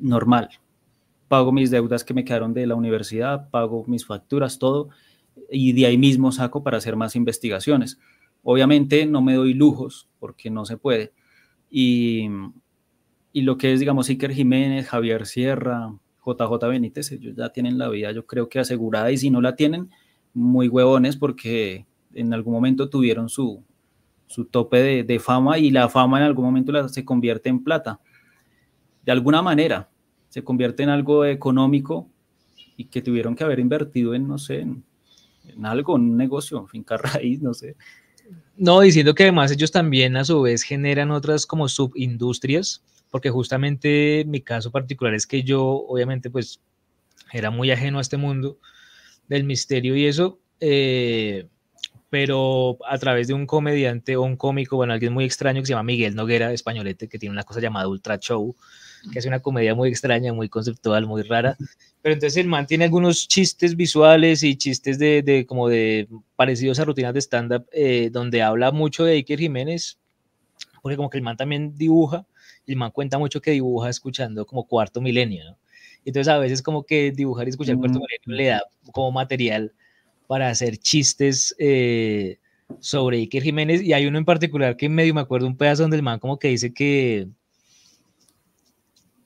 normal, 0.00 0.48
pago 1.34 1.50
mis 1.50 1.72
deudas 1.72 2.04
que 2.04 2.14
me 2.14 2.24
quedaron 2.24 2.54
de 2.54 2.64
la 2.64 2.76
universidad, 2.76 3.50
pago 3.50 3.84
mis 3.88 4.06
facturas, 4.06 4.60
todo, 4.60 4.90
y 5.50 5.72
de 5.72 5.86
ahí 5.86 5.98
mismo 5.98 6.30
saco 6.30 6.62
para 6.62 6.76
hacer 6.76 6.94
más 6.94 7.16
investigaciones. 7.16 7.98
Obviamente 8.44 9.04
no 9.04 9.20
me 9.20 9.34
doy 9.34 9.52
lujos 9.52 10.08
porque 10.20 10.48
no 10.48 10.64
se 10.64 10.76
puede. 10.76 11.12
Y, 11.68 12.28
y 13.32 13.40
lo 13.40 13.58
que 13.58 13.72
es, 13.72 13.80
digamos, 13.80 14.08
Iker 14.08 14.32
Jiménez, 14.32 14.86
Javier 14.86 15.26
Sierra, 15.26 15.98
JJ 16.24 16.68
Benítez, 16.68 17.10
ellos 17.10 17.34
ya 17.34 17.48
tienen 17.48 17.78
la 17.78 17.88
vida, 17.88 18.12
yo 18.12 18.26
creo 18.26 18.48
que 18.48 18.60
asegurada, 18.60 19.10
y 19.10 19.16
si 19.16 19.28
no 19.28 19.40
la 19.40 19.56
tienen, 19.56 19.90
muy 20.34 20.68
huevones 20.68 21.16
porque 21.16 21.84
en 22.12 22.32
algún 22.32 22.54
momento 22.54 22.88
tuvieron 22.88 23.28
su, 23.28 23.64
su 24.28 24.44
tope 24.44 25.02
de, 25.02 25.18
fama 25.18 25.58
y 25.58 25.72
la 25.72 25.88
fama 25.88 26.18
en 26.18 26.26
algún 26.26 26.44
momento 26.44 26.88
se 26.88 27.04
convierte 27.04 27.48
en 27.48 27.64
plata. 27.64 28.00
De 29.04 29.10
alguna 29.10 29.42
manera, 29.42 29.90
se 30.34 30.42
convierte 30.42 30.82
en 30.82 30.88
algo 30.88 31.24
económico 31.24 32.10
y 32.76 32.86
que 32.86 33.00
tuvieron 33.02 33.36
que 33.36 33.44
haber 33.44 33.60
invertido 33.60 34.14
en, 34.14 34.26
no 34.26 34.36
sé, 34.36 34.62
en, 34.62 34.84
en 35.46 35.64
algo, 35.64 35.94
en 35.94 36.02
un 36.02 36.16
negocio, 36.16 36.66
finca 36.66 36.96
raíz, 36.96 37.40
no 37.40 37.54
sé. 37.54 37.76
No, 38.56 38.80
diciendo 38.80 39.14
que 39.14 39.22
además 39.22 39.52
ellos 39.52 39.70
también 39.70 40.16
a 40.16 40.24
su 40.24 40.42
vez 40.42 40.64
generan 40.64 41.12
otras 41.12 41.46
como 41.46 41.68
subindustrias, 41.68 42.82
porque 43.12 43.30
justamente 43.30 44.24
mi 44.26 44.40
caso 44.40 44.72
particular 44.72 45.14
es 45.14 45.24
que 45.24 45.44
yo 45.44 45.62
obviamente 45.62 46.30
pues 46.30 46.60
era 47.32 47.52
muy 47.52 47.70
ajeno 47.70 47.98
a 47.98 48.00
este 48.00 48.16
mundo 48.16 48.58
del 49.28 49.44
misterio 49.44 49.94
y 49.94 50.06
eso, 50.06 50.40
eh, 50.58 51.46
pero 52.10 52.76
a 52.88 52.98
través 52.98 53.28
de 53.28 53.34
un 53.34 53.46
comediante 53.46 54.16
o 54.16 54.22
un 54.22 54.36
cómico, 54.36 54.74
bueno, 54.74 54.94
alguien 54.94 55.12
muy 55.12 55.26
extraño 55.26 55.62
que 55.62 55.66
se 55.66 55.74
llama 55.74 55.84
Miguel 55.84 56.16
Noguera, 56.16 56.52
españolete, 56.52 57.08
que 57.08 57.20
tiene 57.20 57.32
una 57.34 57.44
cosa 57.44 57.60
llamada 57.60 57.86
Ultra 57.86 58.18
Show, 58.18 58.56
que 59.12 59.18
es 59.18 59.26
una 59.26 59.40
comedia 59.40 59.74
muy 59.74 59.88
extraña, 59.88 60.32
muy 60.32 60.48
conceptual, 60.48 61.06
muy 61.06 61.22
rara. 61.22 61.56
Pero 62.02 62.14
entonces 62.14 62.36
el 62.36 62.48
man 62.48 62.66
tiene 62.66 62.84
algunos 62.84 63.28
chistes 63.28 63.76
visuales 63.76 64.42
y 64.42 64.56
chistes 64.56 64.98
de, 64.98 65.22
de 65.22 65.46
como 65.46 65.68
de 65.68 66.08
parecidos 66.36 66.78
a 66.78 66.84
rutinas 66.84 67.14
de 67.14 67.20
stand-up, 67.20 67.66
eh, 67.72 68.10
donde 68.12 68.42
habla 68.42 68.72
mucho 68.72 69.04
de 69.04 69.12
Iker 69.12 69.38
Jiménez, 69.38 69.98
porque 70.82 70.96
como 70.96 71.10
que 71.10 71.18
el 71.18 71.24
man 71.24 71.36
también 71.36 71.76
dibuja, 71.76 72.26
y 72.66 72.72
el 72.72 72.78
man 72.78 72.90
cuenta 72.90 73.18
mucho 73.18 73.40
que 73.40 73.52
dibuja 73.52 73.88
escuchando 73.88 74.46
como 74.46 74.66
cuarto 74.66 75.00
milenio, 75.00 75.44
¿no? 75.44 75.58
Entonces 76.04 76.28
a 76.28 76.38
veces 76.38 76.60
como 76.60 76.84
que 76.84 77.12
dibujar 77.12 77.46
y 77.46 77.50
escuchar 77.50 77.78
cuarto 77.78 77.98
milenio 77.98 78.38
le 78.38 78.46
da 78.46 78.62
como 78.92 79.10
material 79.10 79.72
para 80.26 80.50
hacer 80.50 80.76
chistes 80.76 81.54
eh, 81.58 82.38
sobre 82.80 83.18
Iker 83.18 83.42
Jiménez, 83.42 83.82
y 83.82 83.92
hay 83.92 84.06
uno 84.06 84.18
en 84.18 84.24
particular 84.24 84.76
que 84.76 84.88
medio 84.88 85.14
me 85.14 85.22
acuerdo 85.22 85.46
un 85.46 85.56
pedazo 85.56 85.82
donde 85.82 85.96
el 85.96 86.02
man 86.02 86.18
como 86.18 86.38
que 86.38 86.48
dice 86.48 86.74
que 86.74 87.28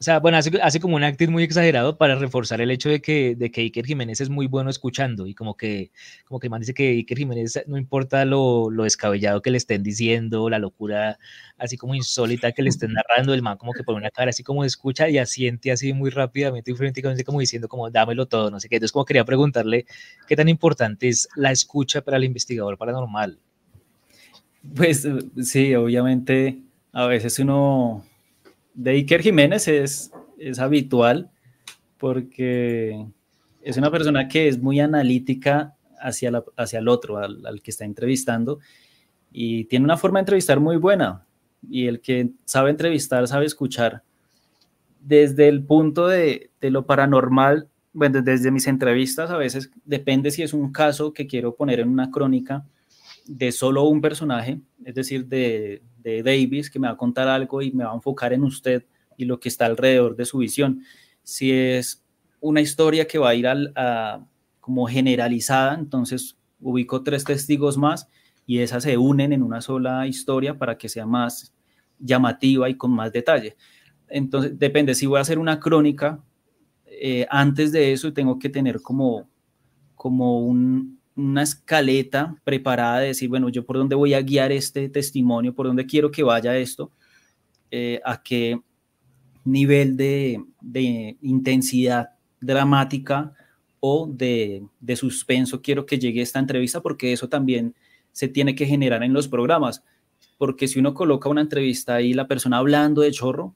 o 0.00 0.02
sea, 0.02 0.20
bueno, 0.20 0.38
hace, 0.38 0.78
como 0.78 0.94
un 0.94 1.02
acting 1.02 1.28
muy 1.28 1.42
exagerado 1.42 1.98
para 1.98 2.14
reforzar 2.14 2.60
el 2.60 2.70
hecho 2.70 2.88
de 2.88 3.00
que, 3.00 3.34
de 3.34 3.50
que 3.50 3.62
Iker 3.62 3.84
Jiménez 3.84 4.20
es 4.20 4.30
muy 4.30 4.46
bueno 4.46 4.70
escuchando 4.70 5.26
y 5.26 5.34
como 5.34 5.56
que, 5.56 5.90
como 6.24 6.38
que 6.38 6.46
el 6.46 6.52
man 6.52 6.60
dice 6.60 6.72
que 6.72 6.90
Iker 6.90 7.18
Jiménez 7.18 7.64
no 7.66 7.76
importa 7.76 8.24
lo, 8.24 8.70
lo 8.70 8.84
descabellado 8.84 9.42
que 9.42 9.50
le 9.50 9.56
estén 9.56 9.82
diciendo, 9.82 10.48
la 10.48 10.60
locura 10.60 11.18
así 11.56 11.76
como 11.76 11.96
insólita 11.96 12.52
que 12.52 12.62
le 12.62 12.68
estén 12.68 12.92
narrando, 12.92 13.34
el 13.34 13.42
man 13.42 13.56
como 13.56 13.72
que 13.72 13.82
pone 13.82 13.98
una 13.98 14.10
cara 14.10 14.30
así 14.30 14.44
como 14.44 14.64
escucha 14.64 15.08
y 15.08 15.18
asiente 15.18 15.72
así 15.72 15.92
muy 15.92 16.10
rápidamente 16.10 16.70
y 16.70 16.74
frenéticamente 16.74 17.24
como 17.24 17.40
diciendo 17.40 17.66
como 17.66 17.90
dámelo 17.90 18.26
todo, 18.26 18.52
no 18.52 18.60
sé 18.60 18.68
qué. 18.68 18.76
Entonces 18.76 18.92
como 18.92 19.04
quería 19.04 19.24
preguntarle 19.24 19.84
qué 20.28 20.36
tan 20.36 20.48
importante 20.48 21.08
es 21.08 21.28
la 21.34 21.50
escucha 21.50 22.02
para 22.02 22.18
el 22.18 22.24
investigador 22.24 22.78
paranormal. 22.78 23.40
Pues 24.76 25.08
sí, 25.42 25.74
obviamente 25.74 26.60
a 26.92 27.06
veces 27.06 27.40
uno 27.40 28.04
de 28.78 28.92
Iker 28.92 29.22
Jiménez 29.22 29.66
es, 29.66 30.12
es 30.38 30.60
habitual 30.60 31.30
porque 31.98 33.06
es 33.60 33.76
una 33.76 33.90
persona 33.90 34.28
que 34.28 34.46
es 34.46 34.62
muy 34.62 34.78
analítica 34.78 35.74
hacia, 36.00 36.30
la, 36.30 36.44
hacia 36.56 36.78
el 36.78 36.86
otro, 36.86 37.18
al, 37.18 37.44
al, 37.44 37.60
que 37.60 37.72
está 37.72 37.84
entrevistando, 37.84 38.60
y 39.32 39.64
tiene 39.64 39.84
una 39.84 39.96
forma 39.96 40.20
de 40.20 40.22
entrevistar 40.22 40.60
muy 40.60 40.76
buena. 40.76 41.26
Y 41.68 41.86
el 41.86 42.00
que 42.00 42.30
sabe 42.44 42.70
entrevistar, 42.70 43.26
sabe 43.26 43.46
escuchar. 43.46 44.04
Desde 45.00 45.48
el 45.48 45.64
punto 45.64 46.06
de, 46.06 46.50
de 46.60 46.70
lo 46.70 46.86
paranormal, 46.86 47.68
bueno, 47.92 48.22
desde 48.22 48.52
mis 48.52 48.68
entrevistas, 48.68 49.30
a 49.30 49.36
veces 49.36 49.72
depende 49.84 50.30
si 50.30 50.44
es 50.44 50.52
un 50.52 50.70
caso 50.70 51.12
que 51.12 51.26
quiero 51.26 51.56
poner 51.56 51.80
en 51.80 51.88
una 51.88 52.12
crónica 52.12 52.64
de 53.28 53.52
solo 53.52 53.84
un 53.84 54.00
personaje, 54.00 54.60
es 54.84 54.94
decir, 54.94 55.26
de, 55.26 55.82
de 55.98 56.22
Davis, 56.22 56.70
que 56.70 56.78
me 56.78 56.88
va 56.88 56.94
a 56.94 56.96
contar 56.96 57.28
algo 57.28 57.62
y 57.62 57.70
me 57.72 57.84
va 57.84 57.92
a 57.92 57.94
enfocar 57.94 58.32
en 58.32 58.42
usted 58.42 58.84
y 59.16 59.26
lo 59.26 59.38
que 59.38 59.48
está 59.48 59.66
alrededor 59.66 60.16
de 60.16 60.24
su 60.24 60.38
visión. 60.38 60.82
Si 61.22 61.52
es 61.52 62.04
una 62.40 62.60
historia 62.60 63.06
que 63.06 63.18
va 63.18 63.30
a 63.30 63.34
ir 63.34 63.46
al, 63.46 63.72
a, 63.76 64.24
como 64.60 64.86
generalizada, 64.86 65.74
entonces 65.74 66.36
ubico 66.60 67.02
tres 67.02 67.24
testigos 67.24 67.76
más 67.76 68.08
y 68.46 68.60
esas 68.60 68.82
se 68.82 68.96
unen 68.96 69.32
en 69.32 69.42
una 69.42 69.60
sola 69.60 70.06
historia 70.06 70.56
para 70.56 70.78
que 70.78 70.88
sea 70.88 71.04
más 71.04 71.54
llamativa 71.98 72.68
y 72.70 72.74
con 72.74 72.92
más 72.92 73.12
detalle. 73.12 73.56
Entonces, 74.08 74.58
depende, 74.58 74.94
si 74.94 75.06
voy 75.06 75.18
a 75.18 75.22
hacer 75.22 75.38
una 75.38 75.60
crónica, 75.60 76.24
eh, 76.86 77.26
antes 77.28 77.72
de 77.72 77.92
eso 77.92 78.12
tengo 78.12 78.38
que 78.38 78.48
tener 78.48 78.80
como, 78.80 79.28
como 79.94 80.40
un, 80.40 80.97
una 81.18 81.42
escaleta 81.42 82.36
preparada 82.44 83.00
de 83.00 83.08
decir, 83.08 83.28
bueno, 83.28 83.48
yo 83.48 83.66
por 83.66 83.76
dónde 83.76 83.96
voy 83.96 84.14
a 84.14 84.22
guiar 84.22 84.52
este 84.52 84.88
testimonio, 84.88 85.52
por 85.52 85.66
dónde 85.66 85.84
quiero 85.84 86.12
que 86.12 86.22
vaya 86.22 86.56
esto, 86.56 86.92
eh, 87.72 88.00
a 88.04 88.22
qué 88.22 88.60
nivel 89.44 89.96
de, 89.96 90.40
de, 90.60 91.16
intensidad 91.20 92.10
dramática 92.40 93.34
o 93.80 94.08
de, 94.08 94.62
de 94.78 94.96
suspenso 94.96 95.60
quiero 95.60 95.86
que 95.86 95.98
llegue 95.98 96.22
esta 96.22 96.38
entrevista, 96.38 96.80
porque 96.80 97.12
eso 97.12 97.28
también 97.28 97.74
se 98.12 98.28
tiene 98.28 98.54
que 98.54 98.66
generar 98.66 99.02
en 99.02 99.12
los 99.12 99.26
programas, 99.26 99.82
porque 100.38 100.68
si 100.68 100.78
uno 100.78 100.94
coloca 100.94 101.28
una 101.28 101.40
entrevista 101.40 101.96
ahí, 101.96 102.14
la 102.14 102.28
persona 102.28 102.58
hablando 102.58 103.02
de 103.02 103.10
chorro, 103.10 103.54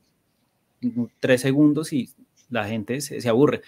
tres 1.20 1.42
segundos 1.42 1.92
y 1.92 2.10
la 2.50 2.66
gente 2.66 3.00
se, 3.00 3.20
se 3.20 3.28
aburre. 3.28 3.62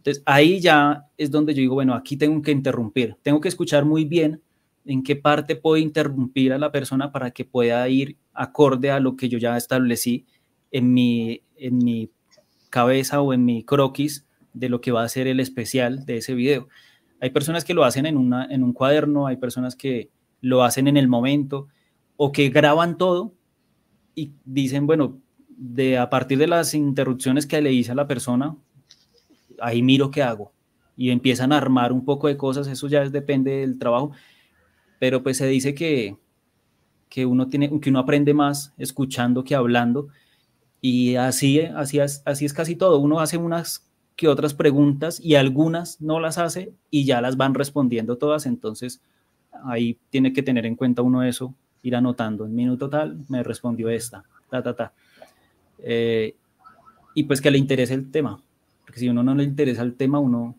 Entonces, 0.00 0.22
ahí 0.24 0.60
ya 0.60 1.04
es 1.18 1.30
donde 1.30 1.52
yo 1.52 1.60
digo, 1.60 1.74
bueno, 1.74 1.92
aquí 1.94 2.16
tengo 2.16 2.40
que 2.40 2.52
interrumpir, 2.52 3.16
tengo 3.22 3.38
que 3.38 3.48
escuchar 3.48 3.84
muy 3.84 4.06
bien 4.06 4.40
en 4.86 5.02
qué 5.02 5.14
parte 5.14 5.56
puedo 5.56 5.76
interrumpir 5.76 6.54
a 6.54 6.58
la 6.58 6.72
persona 6.72 7.12
para 7.12 7.32
que 7.32 7.44
pueda 7.44 7.86
ir 7.86 8.16
acorde 8.32 8.90
a 8.90 8.98
lo 8.98 9.14
que 9.14 9.28
yo 9.28 9.36
ya 9.36 9.58
establecí 9.58 10.24
en 10.70 10.94
mi, 10.94 11.42
en 11.54 11.76
mi 11.76 12.10
cabeza 12.70 13.20
o 13.20 13.34
en 13.34 13.44
mi 13.44 13.62
croquis 13.62 14.26
de 14.54 14.70
lo 14.70 14.80
que 14.80 14.90
va 14.90 15.02
a 15.02 15.08
ser 15.10 15.26
el 15.26 15.38
especial 15.38 16.06
de 16.06 16.16
ese 16.16 16.34
video. 16.34 16.68
Hay 17.20 17.28
personas 17.28 17.66
que 17.66 17.74
lo 17.74 17.84
hacen 17.84 18.06
en, 18.06 18.16
una, 18.16 18.46
en 18.46 18.64
un 18.64 18.72
cuaderno, 18.72 19.26
hay 19.26 19.36
personas 19.36 19.76
que 19.76 20.08
lo 20.40 20.62
hacen 20.62 20.88
en 20.88 20.96
el 20.96 21.08
momento 21.08 21.68
o 22.16 22.32
que 22.32 22.48
graban 22.48 22.96
todo 22.96 23.34
y 24.14 24.32
dicen, 24.46 24.86
bueno, 24.86 25.20
de 25.50 25.98
a 25.98 26.08
partir 26.08 26.38
de 26.38 26.46
las 26.46 26.72
interrupciones 26.72 27.46
que 27.46 27.60
le 27.60 27.70
hice 27.70 27.92
a 27.92 27.94
la 27.94 28.06
persona, 28.06 28.56
ahí 29.60 29.82
miro 29.82 30.10
qué 30.10 30.22
hago. 30.22 30.52
Y 30.96 31.10
empiezan 31.10 31.52
a 31.52 31.56
armar 31.56 31.92
un 31.92 32.04
poco 32.04 32.28
de 32.28 32.36
cosas, 32.36 32.66
eso 32.66 32.88
ya 32.88 33.08
depende 33.08 33.58
del 33.58 33.78
trabajo, 33.78 34.12
pero 34.98 35.22
pues 35.22 35.38
se 35.38 35.46
dice 35.46 35.74
que, 35.74 36.16
que, 37.08 37.24
uno 37.24 37.48
tiene, 37.48 37.80
que 37.80 37.90
uno 37.90 38.00
aprende 38.00 38.34
más 38.34 38.74
escuchando 38.76 39.44
que 39.44 39.54
hablando, 39.54 40.08
y 40.82 41.16
así, 41.16 41.60
así 41.60 41.98
es 42.00 42.54
casi 42.54 42.76
todo, 42.76 42.98
uno 42.98 43.20
hace 43.20 43.36
unas 43.36 43.90
que 44.16 44.28
otras 44.28 44.52
preguntas 44.54 45.18
y 45.18 45.34
algunas 45.34 46.00
no 46.00 46.20
las 46.20 46.38
hace 46.38 46.74
y 46.90 47.04
ya 47.04 47.20
las 47.20 47.36
van 47.36 47.54
respondiendo 47.54 48.18
todas, 48.18 48.46
entonces 48.46 49.00
ahí 49.64 49.98
tiene 50.10 50.32
que 50.32 50.42
tener 50.42 50.66
en 50.66 50.76
cuenta 50.76 51.02
uno 51.02 51.22
eso, 51.22 51.54
ir 51.82 51.96
anotando, 51.96 52.44
en 52.44 52.54
minuto 52.54 52.88
tal 52.90 53.18
me 53.28 53.42
respondió 53.42 53.88
esta, 53.88 54.24
ta, 54.50 54.62
ta, 54.62 54.76
ta. 54.76 54.92
Eh, 55.78 56.36
y 57.14 57.24
pues 57.24 57.40
que 57.40 57.50
le 57.50 57.58
interese 57.58 57.94
el 57.94 58.10
tema 58.10 58.42
porque 58.90 58.98
si 58.98 59.08
uno 59.08 59.22
no 59.22 59.36
le 59.36 59.44
interesa 59.44 59.82
el 59.82 59.94
tema, 59.94 60.18
uno 60.18 60.56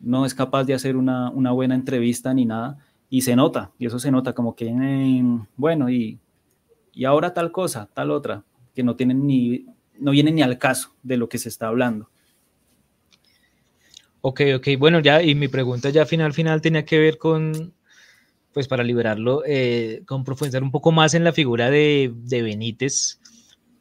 no 0.00 0.24
es 0.24 0.34
capaz 0.34 0.64
de 0.64 0.72
hacer 0.72 0.96
una, 0.96 1.28
una 1.28 1.52
buena 1.52 1.74
entrevista 1.74 2.32
ni 2.32 2.46
nada, 2.46 2.78
y 3.10 3.20
se 3.20 3.36
nota, 3.36 3.72
y 3.78 3.84
eso 3.84 3.98
se 3.98 4.10
nota 4.10 4.32
como 4.32 4.56
que, 4.56 4.68
eh, 4.68 5.22
bueno, 5.54 5.90
y, 5.90 6.18
y 6.94 7.04
ahora 7.04 7.34
tal 7.34 7.52
cosa, 7.52 7.90
tal 7.92 8.10
otra, 8.10 8.42
que 8.74 8.82
no 8.82 8.96
tienen 8.96 9.26
ni, 9.26 9.66
no 9.98 10.12
vienen 10.12 10.36
ni 10.36 10.40
al 10.40 10.56
caso 10.56 10.94
de 11.02 11.18
lo 11.18 11.28
que 11.28 11.36
se 11.36 11.50
está 11.50 11.68
hablando. 11.68 12.08
Ok, 14.22 14.40
ok, 14.56 14.68
bueno, 14.78 15.00
ya, 15.00 15.22
y 15.22 15.34
mi 15.34 15.48
pregunta 15.48 15.90
ya 15.90 16.06
final, 16.06 16.32
final 16.32 16.62
tenía 16.62 16.86
que 16.86 16.98
ver 16.98 17.18
con, 17.18 17.74
pues 18.54 18.66
para 18.66 18.82
liberarlo, 18.82 19.42
eh, 19.44 20.04
con 20.06 20.24
profundizar 20.24 20.62
un 20.62 20.70
poco 20.70 20.90
más 20.90 21.12
en 21.12 21.22
la 21.22 21.34
figura 21.34 21.68
de, 21.68 22.14
de 22.14 22.40
Benítez, 22.40 23.20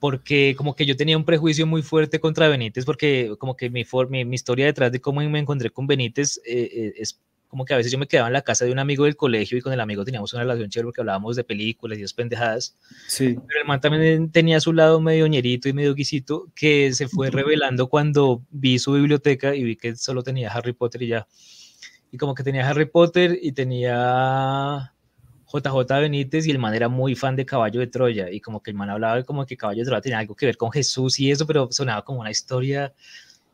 porque 0.06 0.54
como 0.56 0.76
que 0.76 0.86
yo 0.86 0.96
tenía 0.96 1.18
un 1.18 1.26
prejuicio 1.26 1.66
muy 1.66 1.82
fuerte 1.82 2.20
contra 2.20 2.48
Benítez, 2.48 2.86
porque 2.86 3.34
como 3.40 3.58
que 3.58 3.72
mi, 3.72 3.84
mi, 4.10 4.24
mi 4.24 4.36
historia 4.36 4.68
detrás 4.68 4.92
de 4.92 5.02
cómo 5.02 5.20
me 5.22 5.40
encontré 5.40 5.72
con 5.72 5.88
Benítez 5.88 6.38
eh, 6.46 6.70
eh, 6.72 6.94
es 6.98 7.20
como 7.48 7.66
que 7.66 7.74
a 7.74 7.78
veces 7.78 7.92
yo 7.92 7.98
me 7.98 8.06
quedaba 8.06 8.28
en 8.28 8.34
la 8.34 8.44
casa 8.44 8.66
de 8.66 8.72
un 8.72 8.78
amigo 8.78 9.06
del 9.06 9.16
colegio 9.16 9.58
y 9.58 9.62
con 9.62 9.74
el 9.74 9.80
amigo 9.80 10.06
teníamos 10.06 10.32
una 10.34 10.44
relación 10.44 10.70
chévere 10.70 10.86
porque 10.86 11.02
hablábamos 11.02 11.36
de 11.36 11.44
películas 11.44 11.98
y 11.98 12.04
esas 12.04 12.14
pendejadas. 12.14 12.78
Sí. 13.08 13.36
Pero 13.48 13.62
el 13.62 13.68
man 13.68 13.82
también 13.82 14.32
tenía 14.32 14.60
su 14.60 14.74
lado 14.74 15.02
medio 15.02 15.26
ñerito 15.26 15.70
y 15.70 15.74
medio 15.74 15.96
guisito 15.96 16.52
que 16.54 16.94
se 16.94 17.08
fue 17.08 17.32
revelando 17.32 17.88
cuando 17.88 18.44
vi 18.52 18.78
su 18.78 18.94
biblioteca 18.94 19.56
y 19.56 19.64
vi 19.64 19.76
que 19.76 19.96
solo 19.96 20.22
tenía 20.22 20.52
Harry 20.52 20.74
Potter 20.74 21.02
y 21.02 21.08
ya. 21.08 21.28
Y 22.12 22.18
como 22.18 22.36
que 22.36 22.44
tenía 22.44 22.70
Harry 22.70 22.86
Potter 22.86 23.40
y 23.42 23.54
tenía 23.54 24.94
JJ 25.60 26.02
Benítez 26.02 26.48
y 26.48 26.52
el 26.52 26.60
man 26.60 26.74
era 26.74 26.90
muy 26.90 27.16
fan 27.16 27.36
de 27.36 27.46
Caballo 27.46 27.80
de 27.80 27.88
Troya 27.88 28.32
y 28.32 28.42
como 28.42 28.62
que 28.62 28.72
el 28.72 28.78
man 28.78 28.90
hablaba 28.90 29.24
como 29.24 29.46
que 29.46 29.58
Caballo 29.58 29.80
de 29.80 29.86
Troya 29.86 30.02
tenía 30.02 30.20
algo 30.20 30.36
que 30.36 30.46
ver 30.46 30.58
con 30.58 30.72
Jesús 30.72 31.20
y 31.20 31.32
eso, 31.32 31.46
pero 31.46 31.70
sonaba 31.72 32.04
como 32.04 32.22
una 32.22 32.32
historia 32.32 32.94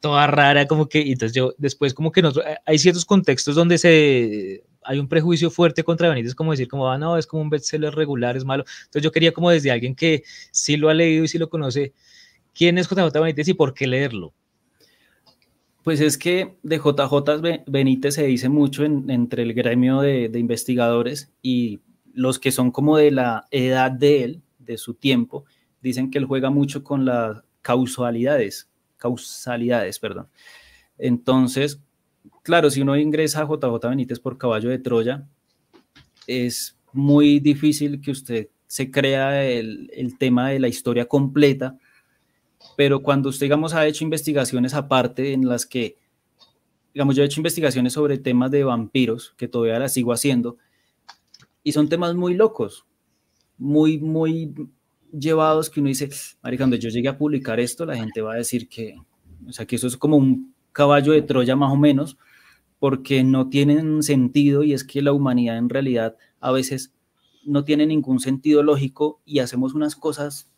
toda 0.02 0.28
rara, 0.28 0.68
como 0.68 0.90
que, 0.90 1.00
y 1.00 1.14
entonces 1.14 1.34
yo 1.34 1.54
después 1.58 1.94
como 1.94 2.12
que 2.12 2.22
nosotros, 2.22 2.54
hay 2.66 2.80
ciertos 2.80 3.06
contextos 3.06 3.56
donde 3.56 3.78
se, 3.78 4.64
hay 4.84 5.00
un 5.00 5.08
prejuicio 5.08 5.50
fuerte 5.50 5.84
contra 5.84 6.10
Benítez, 6.10 6.36
como 6.36 6.52
decir, 6.52 6.68
como, 6.68 6.90
ah, 6.90 6.98
no, 6.98 7.18
es 7.18 7.28
como 7.28 7.42
un 7.44 7.50
bestseller 7.50 7.94
regular, 7.94 8.36
es 8.36 8.44
malo. 8.44 8.66
Entonces 8.80 9.04
yo 9.04 9.12
quería 9.12 9.32
como 9.32 9.52
desde 9.52 9.72
alguien 9.72 9.96
que 9.96 10.24
sí 10.52 10.76
lo 10.76 10.90
ha 10.90 10.94
leído 10.94 11.24
y 11.24 11.28
sí 11.28 11.38
lo 11.38 11.50
conoce, 11.50 11.94
¿quién 12.54 12.78
es 12.78 12.90
JJ 12.90 13.14
Benítez 13.14 13.48
y 13.48 13.54
por 13.54 13.74
qué 13.74 13.88
leerlo? 13.88 14.34
Pues 15.84 16.00
es 16.02 16.18
que 16.18 16.58
de 16.62 16.78
JJ 16.78 17.64
Benítez 17.68 18.16
se 18.16 18.26
dice 18.26 18.50
mucho 18.50 18.84
entre 18.84 19.44
el 19.44 19.54
gremio 19.54 20.02
de, 20.02 20.30
de, 20.30 20.40
investigadores 20.40 21.32
y 21.42 21.80
los 22.14 22.40
que 22.40 22.52
son 22.52 22.72
como 22.72 22.98
de 22.98 23.12
la 23.12 23.48
edad 23.52 23.92
de 23.92 24.24
él, 24.24 24.42
de 24.60 24.78
su 24.78 24.94
tiempo, 24.94 25.46
dicen 25.82 26.12
que 26.12 26.18
él 26.18 26.26
juega 26.26 26.50
mucho 26.50 26.84
con 26.84 27.06
las 27.06 27.44
causalidades, 27.62 28.70
causalidades, 28.98 30.00
perdón. 30.00 30.28
Entonces, 30.98 31.82
claro, 32.44 32.70
si 32.70 32.82
uno 32.82 32.98
ingresa 32.98 33.42
a 33.42 33.48
JJ 33.48 33.90
Benítez 33.90 34.20
por 34.20 34.38
caballo 34.38 34.70
de 34.70 34.80
Troya, 34.80 35.28
es 36.28 36.78
muy 36.94 37.40
difícil 37.40 38.02
que 38.02 38.12
usted 38.12 38.50
se 38.68 38.92
crea 38.92 39.44
el, 39.44 40.16
tema 40.18 40.50
de 40.50 40.60
la 40.60 40.68
historia 40.68 41.06
completa 41.06 41.78
pero 42.76 43.02
cuando 43.02 43.30
usted, 43.30 43.46
digamos, 43.46 43.74
ha 43.74 43.86
hecho 43.88 44.04
investigaciones 44.04 44.74
aparte 44.74 45.34
en 45.34 45.48
las 45.48 45.66
que, 45.66 45.98
digamos, 46.94 47.16
yo 47.16 47.24
he 47.24 47.26
hecho 47.26 47.40
investigaciones 47.40 47.94
sobre 47.94 48.18
temas 48.18 48.52
de 48.52 48.64
vampiros, 48.64 49.34
que 49.38 49.48
todavía 49.48 49.80
las 49.80 49.94
sigo 49.94 50.14
haciendo, 50.14 50.58
y 51.64 51.72
son 51.72 51.90
temas 51.90 52.16
muy 52.16 52.34
locos, 52.34 52.86
muy, 53.58 54.00
muy 54.00 54.54
llevados 55.12 55.70
que 55.70 55.80
uno 55.80 55.90
dice, 55.90 56.10
Marica, 56.42 56.64
cuando 56.64 56.78
yo 56.78 56.90
llegue 56.90 57.10
a 57.10 57.18
publicar 57.18 57.60
esto, 57.60 57.86
la 57.86 57.96
gente 57.96 58.22
va 58.22 58.34
a 58.34 58.38
decir 58.38 58.68
que, 58.68 58.96
o 59.48 59.52
sea, 59.52 59.66
que 59.66 59.76
eso 59.76 59.88
es 59.88 59.98
como 59.98 60.18
un 60.18 60.54
caballo 60.72 61.14
de 61.14 61.22
Troya 61.22 61.56
más 61.56 61.72
o 61.72 61.78
menos, 61.78 62.18
porque 62.80 63.24
no 63.24 63.50
tienen 63.50 64.02
sentido 64.02 64.64
y 64.64 64.74
es 64.74 64.84
que 64.84 65.02
la 65.02 65.14
humanidad 65.14 65.58
en 65.58 65.70
realidad 65.70 66.18
a 66.40 66.52
veces 66.52 66.94
no 67.46 67.64
tiene 67.64 67.86
ningún 67.86 68.20
sentido 68.20 68.64
lógico 68.64 69.22
y 69.26 69.40
hacemos 69.40 69.74
unas 69.74 69.96
cosas 69.96 70.50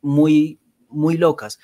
muy 0.00 0.58
muy 0.88 1.16
locas. 1.16 1.58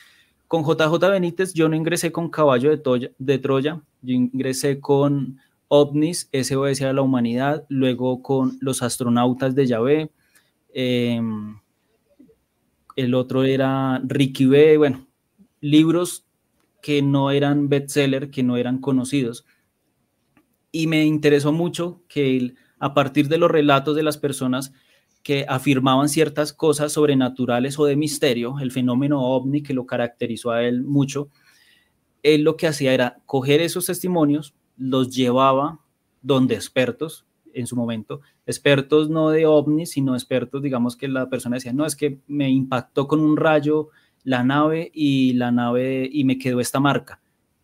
Con 0.47 0.65
JJ 0.65 0.99
Benítez 1.11 1.53
yo 1.53 1.69
no 1.69 1.77
ingresé 1.77 2.11
con 2.13 2.31
Caballo 2.31 2.71
de, 2.71 2.79
Troya, 2.79 3.11
de 3.19 3.39
Troya 3.39 3.83
yo 4.01 4.15
ingresé 4.15 4.81
con 4.81 5.39
OVNIS, 5.69 6.31
SOS 6.33 6.83
a 6.83 6.93
la 6.93 7.03
Humanidad, 7.03 7.65
luego 7.69 8.23
con 8.23 8.59
Los 8.61 8.83
Astronautas 8.83 9.55
de 9.55 9.67
Yahvé, 9.67 10.11
em, 10.73 11.61
el 12.97 13.15
otro 13.15 13.45
era 13.45 14.01
Ricky 14.05 14.47
B, 14.47 14.77
bueno, 14.79 15.07
libros 15.61 16.27
que 16.83 17.03
no 17.03 17.31
eran 17.31 17.69
bestseller, 17.69 18.31
que 18.31 18.43
no 18.43 18.57
eran 18.57 18.79
conocidos. 18.79 19.45
Y 20.73 20.87
me 20.87 21.05
interesó 21.05 21.53
mucho 21.53 22.03
que 22.09 22.55
a 22.79 22.95
partir 22.95 23.29
de 23.29 23.39
los 23.39 23.51
relatos 23.51 23.97
de 23.97 24.03
las 24.03 24.19
personas 24.19 24.73
que 25.23 25.45
afirmaban 25.49 26.09
ciertas 26.09 26.53
cosas 26.53 26.93
sobrenaturales 26.93 27.79
o 27.79 27.85
de 27.85 27.97
misterio, 27.97 28.59
el 28.61 28.73
fenómeno 28.73 29.23
ovni 29.23 29.63
que 29.63 29.75
lo 29.75 29.87
caracterizó 29.87 30.51
a 30.51 30.63
él 30.63 30.83
mucho, 30.83 31.29
él 32.23 32.43
lo 32.43 32.57
que 32.57 32.67
hacía 32.67 32.95
era 32.95 33.21
coger 33.27 33.61
esos 33.61 33.87
testimonios, 33.87 34.55
los 34.79 35.15
llevaba 35.15 35.81
donde 36.23 36.55
expertos 36.55 37.27
en 37.53 37.67
su 37.67 37.77
momento, 37.77 38.21
expertos 38.47 39.11
no 39.11 39.31
de 39.31 39.47
ovnis, 39.47 39.91
sino 39.91 40.15
expertos, 40.15 40.63
digamos 40.63 40.97
que 40.97 41.09
la 41.09 41.29
persona 41.29 41.57
decía, 41.57 41.73
no, 41.73 41.85
es 41.85 41.97
que 41.97 42.21
me 42.27 42.49
impactó 42.49 43.09
con 43.09 43.21
un 43.21 43.37
rayo 43.37 43.89
la 44.25 44.45
nave 44.45 44.91
y 44.95 45.33
la 45.35 45.51
nave 45.51 46.09
y 46.11 46.25
me 46.25 46.39
quedó 46.39 46.61
esta 46.61 46.81
marca. 46.81 47.21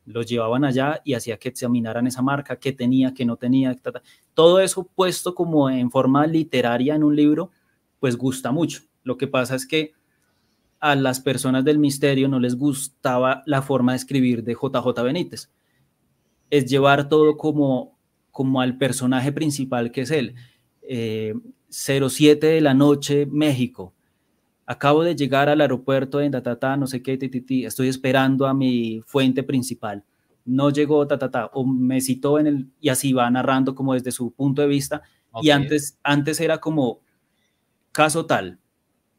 Los 0.07 0.27
llevaban 0.27 0.65
allá 0.65 1.01
y 1.05 1.15
hacía 1.15 1.39
que 1.39 1.49
examinaran 1.49 2.07
esa 2.07 2.23
marca, 2.23 2.57
qué 2.57 2.73
tenía, 2.73 3.15
qué 3.15 3.25
no 3.25 3.37
tenía. 3.37 3.79
Todo 4.35 4.61
eso 4.61 4.85
puesto 4.95 5.35
como 5.35 5.71
en 5.71 5.91
forma 5.91 6.27
literaria 6.27 6.95
en 6.95 7.05
un 7.05 7.17
libro, 7.17 7.51
pues 8.01 8.17
gusta 8.17 8.53
mucho. 8.53 8.83
Lo 9.03 9.17
que 9.17 9.27
pasa 9.27 9.55
es 9.55 9.67
que 9.67 9.93
a 10.81 10.95
las 10.95 11.21
personas 11.21 11.65
del 11.65 11.79
misterio 11.79 12.29
no 12.29 12.39
les 12.39 12.57
gustaba 12.57 13.43
la 13.47 13.62
forma 13.62 13.93
de 13.93 13.97
escribir 13.97 14.45
de 14.45 14.55
JJ 14.55 15.03
Benítez. 15.03 15.51
Es 16.55 16.66
llevar 16.66 17.09
todo 17.09 17.36
como, 17.36 17.98
como 18.30 18.61
al 18.61 18.78
personaje 18.78 19.32
principal 19.32 19.90
que 19.90 20.02
es 20.02 20.11
él. 20.11 20.34
07 21.68 22.46
eh, 22.46 22.55
de 22.55 22.61
la 22.61 22.74
noche, 22.74 23.26
México. 23.26 23.92
Acabo 24.66 25.02
de 25.02 25.16
llegar 25.16 25.48
al 25.48 25.61
aeropuerto 25.61 26.18
de 26.18 26.30
Tatata, 26.30 26.76
no 26.76 26.86
sé 26.86 27.02
qué, 27.02 27.18
estoy 27.66 27.88
esperando 27.88 28.46
a 28.46 28.55
mi 28.55 29.02
fuente 29.07 29.42
principal. 29.42 30.05
No 30.44 30.70
llegó 30.70 31.07
Tatata, 31.07 31.50
o 31.55 31.64
me 31.66 32.00
citó 32.00 32.38
en 32.38 32.46
el, 32.46 32.70
y 32.80 32.88
así 32.88 33.12
va 33.12 33.30
narrando 33.30 33.74
como 33.74 33.94
desde 33.94 34.12
su 34.12 34.32
punto 34.32 34.62
de 34.62 34.68
vista. 34.68 35.02
Y 35.42 35.50
antes, 35.50 35.98
antes 36.02 36.40
era 36.40 36.59
como 36.59 37.00
caso 37.92 38.26
tal, 38.26 38.59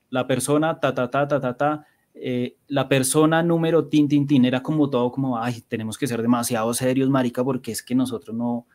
la 0.10 0.26
persona 0.28 0.80
ta, 0.80 0.94
ta, 0.96 1.10
ta, 1.10 1.28
ta, 1.28 1.40
ta, 1.40 1.58
ta, 1.58 1.86
eh, 2.16 2.56
la 2.68 2.88
persona 2.88 3.44
número 3.44 3.86
tin, 3.88 4.08
tin, 4.08 4.26
tin, 4.26 4.46
era 4.46 4.64
como 4.64 4.90
todo 4.90 5.12
como, 5.12 5.38
ay, 5.38 5.62
tenemos 5.68 5.98
que 5.98 6.08
ser 6.08 6.22
demasiado 6.22 6.74
serios, 6.74 7.10
marica, 7.10 7.44
porque 7.44 7.72
es 7.72 7.84
que 7.84 7.94
nosotros 7.94 8.36
no, 8.36 8.66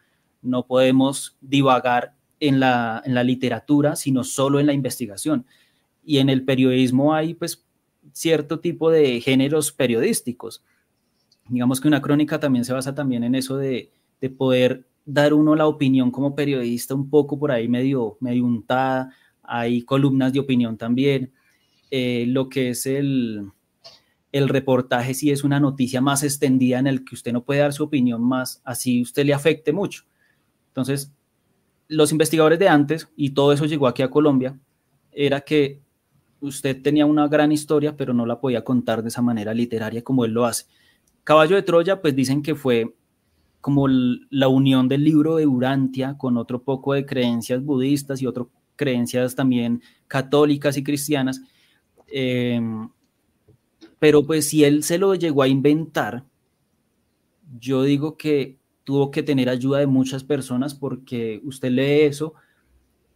no 0.42 0.66
podemos 0.66 1.36
divagar 1.40 2.14
en 2.38 2.60
la, 2.60 3.02
en 3.04 3.14
la 3.14 3.24
literatura, 3.24 3.96
sino 3.96 4.24
solo 4.24 4.60
en 4.60 4.66
la 4.66 4.72
investigación 4.72 5.46
y 6.04 6.18
en 6.18 6.28
el 6.28 6.44
periodismo 6.44 7.14
hay 7.14 7.34
pues 7.34 7.64
cierto 8.12 8.60
tipo 8.60 8.90
de 8.90 9.20
géneros 9.20 9.72
periodísticos. 9.72 10.64
Digamos 11.48 11.80
que 11.80 11.88
una 11.88 12.00
crónica 12.00 12.40
también 12.40 12.64
se 12.64 12.72
basa 12.72 12.94
también 12.94 13.24
en 13.24 13.34
eso 13.34 13.56
de, 13.56 13.90
de 14.20 14.30
poder 14.30 14.86
dar 15.04 15.34
uno 15.34 15.54
la 15.54 15.66
opinión 15.66 16.10
como 16.10 16.34
periodista 16.34 16.94
un 16.94 17.10
poco 17.10 17.38
por 17.38 17.50
ahí 17.50 17.68
medio, 17.68 18.16
medio 18.20 18.44
untada, 18.44 19.12
hay 19.42 19.82
columnas 19.82 20.32
de 20.32 20.40
opinión 20.40 20.76
también, 20.76 21.32
eh, 21.90 22.24
lo 22.26 22.48
que 22.48 22.70
es 22.70 22.86
el, 22.86 23.50
el 24.32 24.48
reportaje 24.48 25.14
si 25.14 25.30
es 25.30 25.44
una 25.44 25.60
noticia 25.60 26.00
más 26.00 26.22
extendida 26.22 26.78
en 26.78 26.86
el 26.86 27.04
que 27.04 27.14
usted 27.14 27.32
no 27.32 27.44
puede 27.44 27.60
dar 27.60 27.72
su 27.72 27.84
opinión 27.84 28.22
más, 28.22 28.60
así 28.64 29.02
usted 29.02 29.24
le 29.24 29.34
afecte 29.34 29.72
mucho. 29.72 30.04
Entonces, 30.68 31.12
los 31.88 32.12
investigadores 32.12 32.58
de 32.58 32.68
antes, 32.68 33.08
y 33.16 33.30
todo 33.30 33.52
eso 33.52 33.64
llegó 33.64 33.88
aquí 33.88 34.02
a 34.02 34.10
Colombia, 34.10 34.58
era 35.12 35.40
que 35.40 35.80
usted 36.40 36.80
tenía 36.80 37.04
una 37.06 37.28
gran 37.28 37.52
historia, 37.52 37.96
pero 37.96 38.14
no 38.14 38.26
la 38.26 38.40
podía 38.40 38.64
contar 38.64 39.02
de 39.02 39.08
esa 39.08 39.22
manera 39.22 39.52
literaria 39.52 40.02
como 40.02 40.24
él 40.24 40.32
lo 40.32 40.46
hace. 40.46 40.66
Caballo 41.24 41.56
de 41.56 41.62
Troya, 41.62 42.00
pues 42.00 42.14
dicen 42.14 42.42
que 42.42 42.54
fue 42.54 42.94
como 43.60 43.88
la 43.88 44.48
unión 44.48 44.88
del 44.88 45.04
libro 45.04 45.36
de 45.36 45.46
Urantia 45.46 46.16
con 46.16 46.36
otro 46.38 46.62
poco 46.62 46.94
de 46.94 47.04
creencias 47.04 47.62
budistas 47.62 48.22
y 48.22 48.26
otras 48.26 48.46
creencias 48.76 49.34
también 49.34 49.82
católicas 50.08 50.76
y 50.78 50.82
cristianas. 50.82 51.42
Em, 52.10 52.88
pero 53.98 54.26
pues 54.26 54.48
si 54.48 54.64
él 54.64 54.82
se 54.82 54.98
lo 54.98 55.14
llegó 55.14 55.42
a 55.42 55.48
inventar, 55.48 56.24
yo 57.58 57.82
digo 57.82 58.16
que 58.16 58.58
tuvo 58.84 59.10
que 59.10 59.22
tener 59.22 59.48
ayuda 59.48 59.78
de 59.78 59.86
muchas 59.86 60.24
personas 60.24 60.74
porque 60.74 61.40
usted 61.44 61.70
lee 61.70 62.02
eso 62.02 62.34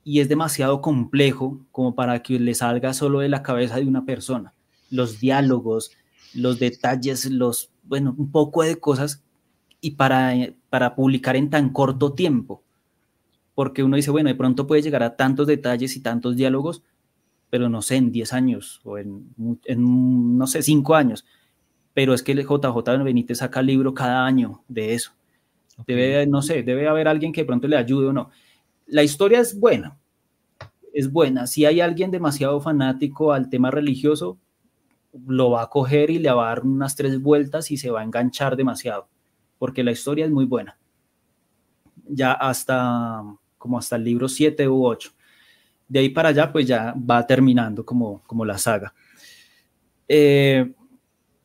y 0.05 0.21
es 0.21 0.29
demasiado 0.29 0.81
complejo 0.81 1.61
como 1.73 1.95
para 1.95 2.23
que 2.23 2.39
le 2.39 2.55
salga 2.55 2.93
solo 2.93 3.21
de 3.21 3.29
la 3.29 3.43
cabeza 3.43 3.77
de 3.77 3.87
una 3.87 4.05
persona. 4.05 4.53
Los 4.91 5.19
diálogos, 5.19 5.93
los 6.35 6.59
detalles, 6.59 7.31
los, 7.31 7.71
bueno, 7.85 8.15
un 8.17 8.31
poco 8.31 8.63
de 8.63 8.77
cosas 8.77 9.23
y 9.81 9.93
para, 9.93 10.35
para 10.69 10.95
publicar 10.95 11.37
en 11.37 11.51
tan 11.51 11.71
corto 11.71 12.13
tiempo. 12.13 12.63
Porque 13.55 13.83
uno 13.83 13.97
dice, 13.97 14.11
bueno, 14.11 14.29
de 14.29 14.35
pronto 14.35 14.67
puede 14.67 14.83
llegar 14.83 15.03
a 15.03 15.17
tantos 15.17 15.47
detalles 15.47 15.97
y 15.97 16.01
tantos 16.01 16.37
diálogos, 16.37 16.83
pero 17.51 17.69
no 17.69 17.83
sé, 17.83 17.97
en 17.97 18.11
10 18.11 18.33
años 18.33 18.81
o 18.85 18.99
en, 18.99 19.35
en 19.65 20.39
no 20.39 20.47
sé, 20.47 20.63
5 20.63 20.95
años. 20.95 21.25
Pero 21.93 22.15
es 22.15 22.23
que 22.23 22.33
el 22.33 22.47
JJ 22.47 23.03
Benítez 23.05 23.39
saca 23.39 23.63
libro 23.63 23.95
cada 23.95 24.27
año 24.27 24.63
de 24.69 24.95
eso. 24.95 25.13
Debe, 25.87 26.27
no 26.27 26.43
sé, 26.43 26.63
debe 26.63 26.89
haber 26.89 27.09
alguien 27.09 27.33
que 27.33 27.43
de 27.43 27.47
pronto 27.47 27.69
le 27.69 27.77
ayude 27.77 28.09
o 28.09 28.13
no 28.13 28.31
la 28.87 29.03
historia 29.03 29.41
es 29.41 29.59
buena, 29.59 29.99
es 30.93 31.11
buena. 31.11 31.47
Si 31.47 31.65
hay 31.65 31.81
alguien 31.81 32.11
demasiado 32.11 32.61
fanático 32.61 33.33
al 33.33 33.49
tema 33.49 33.71
religioso, 33.71 34.39
lo 35.27 35.51
va 35.51 35.63
a 35.63 35.71
coger 35.71 36.11
y 36.11 36.19
le 36.19 36.31
va 36.31 36.47
a 36.47 36.49
dar 36.49 36.65
unas 36.65 36.97
tres 36.97 37.21
vueltas 37.21 37.71
y 37.71 37.77
se 37.77 37.91
va 37.91 38.01
a 38.01 38.05
enganchar 38.05 38.57
demasiado, 38.57 39.09
porque 39.59 39.85
la 39.85 39.93
historia 39.93 40.25
es 40.25 40.31
muy 40.31 40.45
buena. 40.45 40.79
Ya 42.07 42.33
hasta 42.33 43.23
como 43.57 43.79
hasta 43.79 43.97
el 43.97 44.05
libro 44.05 44.29
7 44.29 44.69
u 44.69 44.85
8. 44.85 45.11
De 45.89 45.99
ahí 45.99 46.09
para 46.09 46.31
allá, 46.31 46.53
pues 46.53 46.67
ya 46.67 46.95
va 46.95 47.27
terminando 47.27 47.85
como, 47.85 48.23
como 48.25 48.45
la 48.45 48.59
saga. 48.59 48.95
Eh, 50.09 50.73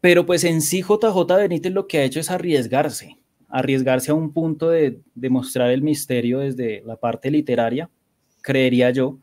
pero 0.01 0.25
pues 0.25 0.43
en 0.43 0.61
sí 0.61 0.81
JJ 0.81 1.25
Benítez 1.37 1.73
lo 1.73 1.87
que 1.87 1.99
ha 1.99 2.03
hecho 2.03 2.19
es 2.19 2.31
arriesgarse 2.31 3.19
arriesgarse 3.49 4.11
a 4.11 4.13
un 4.13 4.31
punto 4.31 4.69
de 4.69 5.01
demostrar 5.15 5.71
el 5.71 5.81
misterio 5.81 6.39
desde 6.39 6.83
la 6.85 6.95
parte 6.95 7.31
literaria, 7.31 7.89
creería 8.41 8.91
yo. 8.91 9.19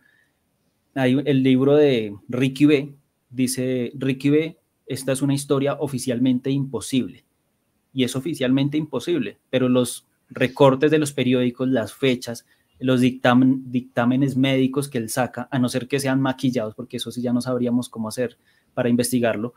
Hay 0.94 1.16
el 1.24 1.42
libro 1.42 1.76
de 1.76 2.14
Ricky 2.28 2.66
B. 2.66 2.94
Dice 3.30 3.92
Ricky 3.94 4.30
B. 4.30 4.58
Esta 4.86 5.12
es 5.12 5.22
una 5.22 5.34
historia 5.34 5.74
oficialmente 5.74 6.50
imposible. 6.50 7.24
Y 7.92 8.04
es 8.04 8.16
oficialmente 8.16 8.76
imposible, 8.76 9.38
pero 9.48 9.68
los 9.68 10.06
recortes 10.28 10.90
de 10.90 10.98
los 10.98 11.12
periódicos, 11.12 11.68
las 11.68 11.94
fechas, 11.94 12.46
los 12.78 13.00
dictámenes 13.00 14.36
médicos 14.36 14.88
que 14.88 14.98
él 14.98 15.08
saca, 15.08 15.48
a 15.50 15.58
no 15.58 15.68
ser 15.68 15.88
que 15.88 16.00
sean 16.00 16.20
maquillados, 16.20 16.74
porque 16.74 16.98
eso 16.98 17.10
sí 17.10 17.22
ya 17.22 17.32
no 17.32 17.40
sabríamos 17.40 17.88
cómo 17.88 18.08
hacer 18.08 18.36
para 18.74 18.88
investigarlo, 18.88 19.54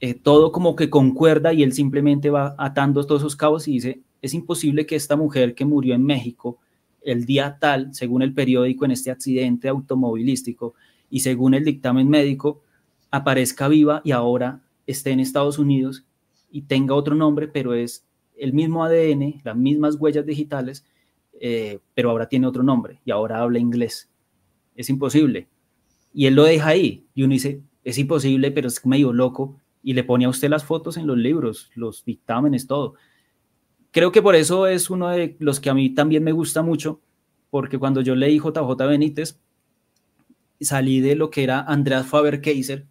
eh, 0.00 0.14
todo 0.14 0.52
como 0.52 0.76
que 0.76 0.90
concuerda 0.90 1.52
y 1.52 1.64
él 1.64 1.72
simplemente 1.72 2.30
va 2.30 2.54
atando 2.56 3.04
todos 3.04 3.22
esos 3.22 3.34
cabos 3.34 3.66
y 3.66 3.72
dice, 3.72 4.00
es 4.22 4.34
imposible 4.34 4.86
que 4.86 4.94
esta 4.94 5.16
mujer 5.16 5.54
que 5.54 5.64
murió 5.64 5.94
en 5.94 6.04
México 6.04 6.58
el 7.02 7.24
día 7.24 7.58
tal, 7.60 7.92
según 7.94 8.22
el 8.22 8.34
periódico, 8.34 8.84
en 8.84 8.92
este 8.92 9.10
accidente 9.10 9.68
automovilístico 9.68 10.74
y 11.10 11.20
según 11.20 11.54
el 11.54 11.64
dictamen 11.64 12.08
médico, 12.08 12.62
aparezca 13.10 13.66
viva 13.66 14.02
y 14.04 14.12
ahora 14.12 14.60
esté 14.86 15.10
en 15.10 15.20
Estados 15.20 15.58
Unidos 15.58 16.04
y 16.50 16.62
tenga 16.62 16.94
otro 16.94 17.14
nombre, 17.14 17.48
pero 17.48 17.74
es 17.74 18.04
el 18.36 18.52
mismo 18.52 18.84
ADN, 18.84 19.40
las 19.42 19.56
mismas 19.56 19.96
huellas 19.96 20.26
digitales, 20.26 20.84
eh, 21.40 21.78
pero 21.94 22.10
ahora 22.10 22.28
tiene 22.28 22.46
otro 22.46 22.62
nombre 22.62 23.00
y 23.04 23.10
ahora 23.10 23.40
habla 23.40 23.58
inglés. 23.58 24.10
Es 24.74 24.90
imposible. 24.90 25.48
Y 26.12 26.26
él 26.26 26.34
lo 26.34 26.44
deja 26.44 26.68
ahí 26.68 27.06
y 27.14 27.22
uno 27.22 27.32
dice, 27.32 27.62
es 27.84 27.98
imposible, 27.98 28.50
pero 28.50 28.68
es 28.68 28.84
medio 28.84 29.12
loco 29.12 29.56
y 29.82 29.94
le 29.94 30.04
pone 30.04 30.24
a 30.24 30.28
usted 30.28 30.48
las 30.48 30.64
fotos 30.64 30.96
en 30.96 31.06
los 31.06 31.16
libros, 31.16 31.70
los 31.74 32.04
dictámenes, 32.04 32.66
todo. 32.66 32.94
Creo 33.90 34.12
que 34.12 34.22
por 34.22 34.34
eso 34.34 34.66
es 34.66 34.90
uno 34.90 35.08
de 35.08 35.36
los 35.38 35.60
que 35.60 35.70
a 35.70 35.74
mí 35.74 35.90
también 35.90 36.24
me 36.24 36.32
gusta 36.32 36.62
mucho, 36.62 37.00
porque 37.50 37.78
cuando 37.78 38.00
yo 38.00 38.14
leí 38.14 38.38
JJ 38.38 38.76
Benítez, 38.86 39.40
salí 40.60 41.00
de 41.00 41.14
lo 41.14 41.30
que 41.30 41.44
era 41.44 41.60
Andreas 41.60 42.06
Faber-Kaiser, 42.06 42.86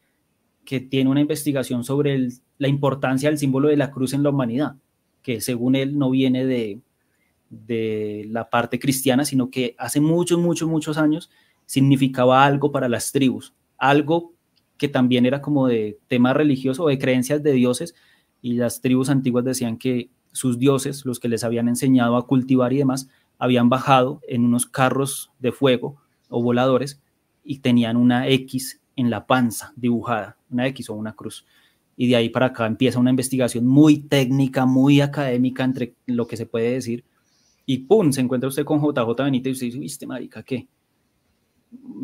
que 0.66 0.80
tiene 0.80 1.10
una 1.10 1.22
investigación 1.22 1.84
sobre 1.84 2.30
la 2.58 2.68
importancia 2.68 3.30
del 3.30 3.38
símbolo 3.38 3.70
de 3.70 3.78
la 3.78 3.92
cruz 3.92 4.14
en 4.14 4.24
la 4.24 4.30
humanidad, 4.30 4.76
que 5.22 5.42
según 5.42 5.76
él 5.76 5.98
no 5.98 6.10
viene 6.10 6.46
de, 6.46 6.82
de 7.50 8.26
la 8.30 8.50
parte 8.50 8.80
cristiana, 8.80 9.26
sino 9.26 9.50
que 9.50 9.76
hace 9.78 10.00
muchos, 10.00 10.40
muchos, 10.40 10.68
muchos 10.68 10.98
años 10.98 11.30
significaba 11.66 12.46
algo 12.46 12.72
para 12.72 12.90
las 12.90 13.12
tribus, 13.12 13.54
algo 13.78 14.34
que 14.78 14.88
también 14.88 15.26
era 15.26 15.42
como 15.42 15.68
de 15.68 16.00
tema 16.08 16.34
religioso 16.34 16.84
o 16.84 16.90
de 16.90 16.98
creencias 16.98 17.44
de 17.44 17.54
dioses, 17.54 17.96
y 18.42 18.54
las 18.54 18.82
tribus 18.82 19.10
antiguas 19.10 19.44
decían 19.44 19.78
que 19.78 20.10
sus 20.32 20.60
dioses, 20.60 21.06
los 21.06 21.20
que 21.20 21.30
les 21.30 21.44
habían 21.44 21.68
enseñado 21.68 22.16
a 22.16 22.28
cultivar 22.28 22.72
y 22.74 22.78
demás, 22.78 23.10
habían 23.40 23.70
bajado 23.70 24.22
en 24.28 24.46
unos 24.46 24.66
carros 24.66 25.32
de 25.40 25.52
fuego 25.52 25.98
o 26.30 26.42
voladores 26.42 27.02
y 27.44 27.60
tenían 27.60 27.98
una 27.98 28.28
X 28.28 28.82
en 28.96 29.10
la 29.10 29.26
panza 29.26 29.74
dibujada, 29.76 30.38
una 30.50 30.68
X 30.68 30.90
o 30.90 30.94
una 30.94 31.14
cruz. 31.14 31.46
Y 31.96 32.08
de 32.08 32.16
ahí 32.16 32.30
para 32.30 32.48
acá 32.48 32.68
empieza 32.68 33.00
una 33.00 33.10
investigación 33.10 33.66
muy 33.66 34.00
técnica, 34.00 34.66
muy 34.66 35.02
académica 35.02 35.64
entre 35.64 35.96
lo 36.06 36.28
que 36.28 36.38
se 36.38 36.46
puede 36.46 36.72
decir. 36.72 37.04
Y 37.70 37.80
pum, 37.80 38.14
se 38.14 38.22
encuentra 38.22 38.48
usted 38.48 38.64
con 38.64 38.80
JJ 38.80 39.24
Benítez 39.26 39.50
y 39.50 39.52
usted 39.52 39.66
dice, 39.68 39.80
viste, 39.80 40.08
marica, 40.08 40.42
¿qué? 40.42 40.70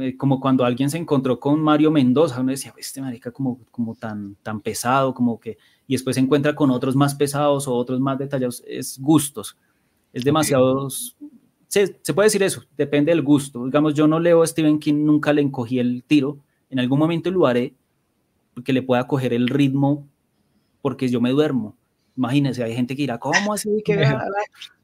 Eh, 0.01 0.17
como 0.17 0.41
cuando 0.41 0.65
alguien 0.65 0.89
se 0.89 0.97
encontró 0.97 1.39
con 1.39 1.61
Mario 1.61 1.89
Mendoza, 1.89 2.41
uno 2.41 2.51
decía, 2.51 2.73
este 2.77 2.99
marica 2.99 3.31
como, 3.31 3.61
como 3.71 3.95
tan, 3.95 4.35
tan 4.43 4.59
pesado, 4.59 5.13
como 5.13 5.39
que, 5.39 5.57
y 5.87 5.93
después 5.93 6.15
se 6.15 6.19
encuentra 6.19 6.53
con 6.53 6.69
otros 6.69 6.97
más 6.97 7.15
pesados 7.15 7.65
o 7.69 7.73
otros 7.75 8.01
más 8.01 8.17
detallados, 8.19 8.61
es 8.67 8.99
gustos, 8.99 9.57
es 10.11 10.25
demasiado, 10.25 10.89
se, 10.89 11.97
se, 12.01 12.13
puede 12.13 12.25
decir 12.25 12.43
eso, 12.43 12.63
depende 12.75 13.13
del 13.13 13.21
gusto, 13.21 13.63
digamos, 13.63 13.93
yo 13.93 14.05
no 14.05 14.19
leo 14.19 14.43
a 14.43 14.47
Stephen 14.47 14.79
King, 14.79 15.05
nunca 15.05 15.31
le 15.31 15.41
encogí 15.41 15.79
el 15.79 16.03
tiro, 16.03 16.39
en 16.69 16.79
algún 16.79 16.99
momento 16.99 17.31
lo 17.31 17.47
haré, 17.47 17.73
porque 18.53 18.73
le 18.73 18.81
pueda 18.81 19.07
coger 19.07 19.33
el 19.33 19.47
ritmo, 19.47 20.05
porque 20.81 21.07
yo 21.07 21.21
me 21.21 21.29
duermo, 21.29 21.77
imagínense, 22.17 22.63
hay 22.65 22.75
gente 22.75 22.97
que 22.97 23.03
dirá, 23.03 23.17
¿cómo 23.17 23.53
así? 23.53 23.81
que 23.85 23.95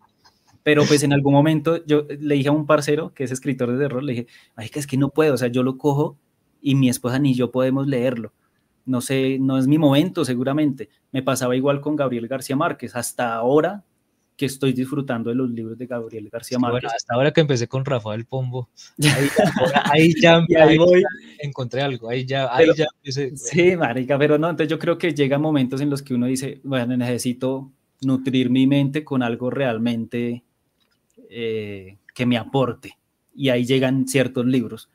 pero 0.70 0.86
pues 0.86 1.02
en 1.02 1.14
algún 1.14 1.34
momento 1.34 1.84
yo 1.88 2.06
le 2.08 2.36
dije 2.36 2.50
a 2.50 2.52
un 2.52 2.68
parcero 2.68 3.12
que 3.16 3.24
es 3.24 3.32
escritor 3.32 3.72
de 3.72 3.80
terror, 3.80 4.04
le 4.04 4.12
dije, 4.14 4.28
ay, 4.56 4.70
que 4.70 4.78
es 4.78 4.86
que 4.86 4.98
no 4.98 5.10
puedo, 5.10 5.34
o 5.34 5.38
sea, 5.38 5.48
yo 5.48 5.64
lo 5.64 5.80
cojo 5.80 6.16
y 6.62 6.76
mi 6.76 6.90
esposa 6.90 7.18
ni 7.18 7.34
yo 7.34 7.50
podemos 7.50 7.88
leerlo. 7.88 8.34
No 8.86 9.02
sé, 9.02 9.40
no 9.40 9.58
es 9.58 9.66
mi 9.66 9.80
momento 9.80 10.24
seguramente. 10.24 10.90
Me 11.12 11.24
pasaba 11.24 11.56
igual 11.56 11.82
con 11.82 11.96
Gabriel 11.96 12.28
García 12.28 12.56
Márquez. 12.56 12.96
Hasta 12.96 13.34
ahora 13.34 13.84
que 14.38 14.46
estoy 14.46 14.74
disfrutando 14.74 15.32
de 15.32 15.38
los 15.38 15.50
libros 15.50 15.76
de 15.76 15.88
Gabriel 15.88 16.30
García 16.32 16.60
Márquez. 16.60 16.84
bueno, 16.84 16.96
hasta 16.96 17.16
ahora 17.16 17.32
que 17.32 17.42
empecé 17.42 17.68
con 17.68 17.84
Rafael 17.84 18.26
Pombo, 18.26 18.70
ahí, 19.92 20.14
ya, 20.22 20.46
encontré 21.40 21.82
algo, 21.82 22.10
ahí 22.10 22.28
ya, 22.28 22.48
ahí 22.56 22.68
ya 22.76 22.86
Sí, 23.34 23.76
marica, 23.76 24.20
pero 24.20 24.38
no, 24.38 24.52
entonces 24.52 24.70
yo 24.70 24.78
creo 24.78 25.00
que 25.00 25.16
llega 25.16 25.40
momentos 25.40 25.82
en 25.82 25.90
los 25.90 26.04
que 26.04 26.14
uno 26.14 26.28
dice, 26.28 26.62
bueno, 26.64 26.96
necesito 26.96 27.72
nutrir 28.02 28.52
mi 28.52 28.68
mente 28.68 29.04
con 29.04 29.24
algo 29.24 29.50
realmente 29.50 30.44
eh, 31.30 31.98
que 32.14 32.26
me 32.26 32.38
aporte. 32.38 32.98
Y 33.34 33.50
ahí 33.50 33.66
llegan 33.66 34.08
ciertos 34.08 34.46
libros. 34.46 34.90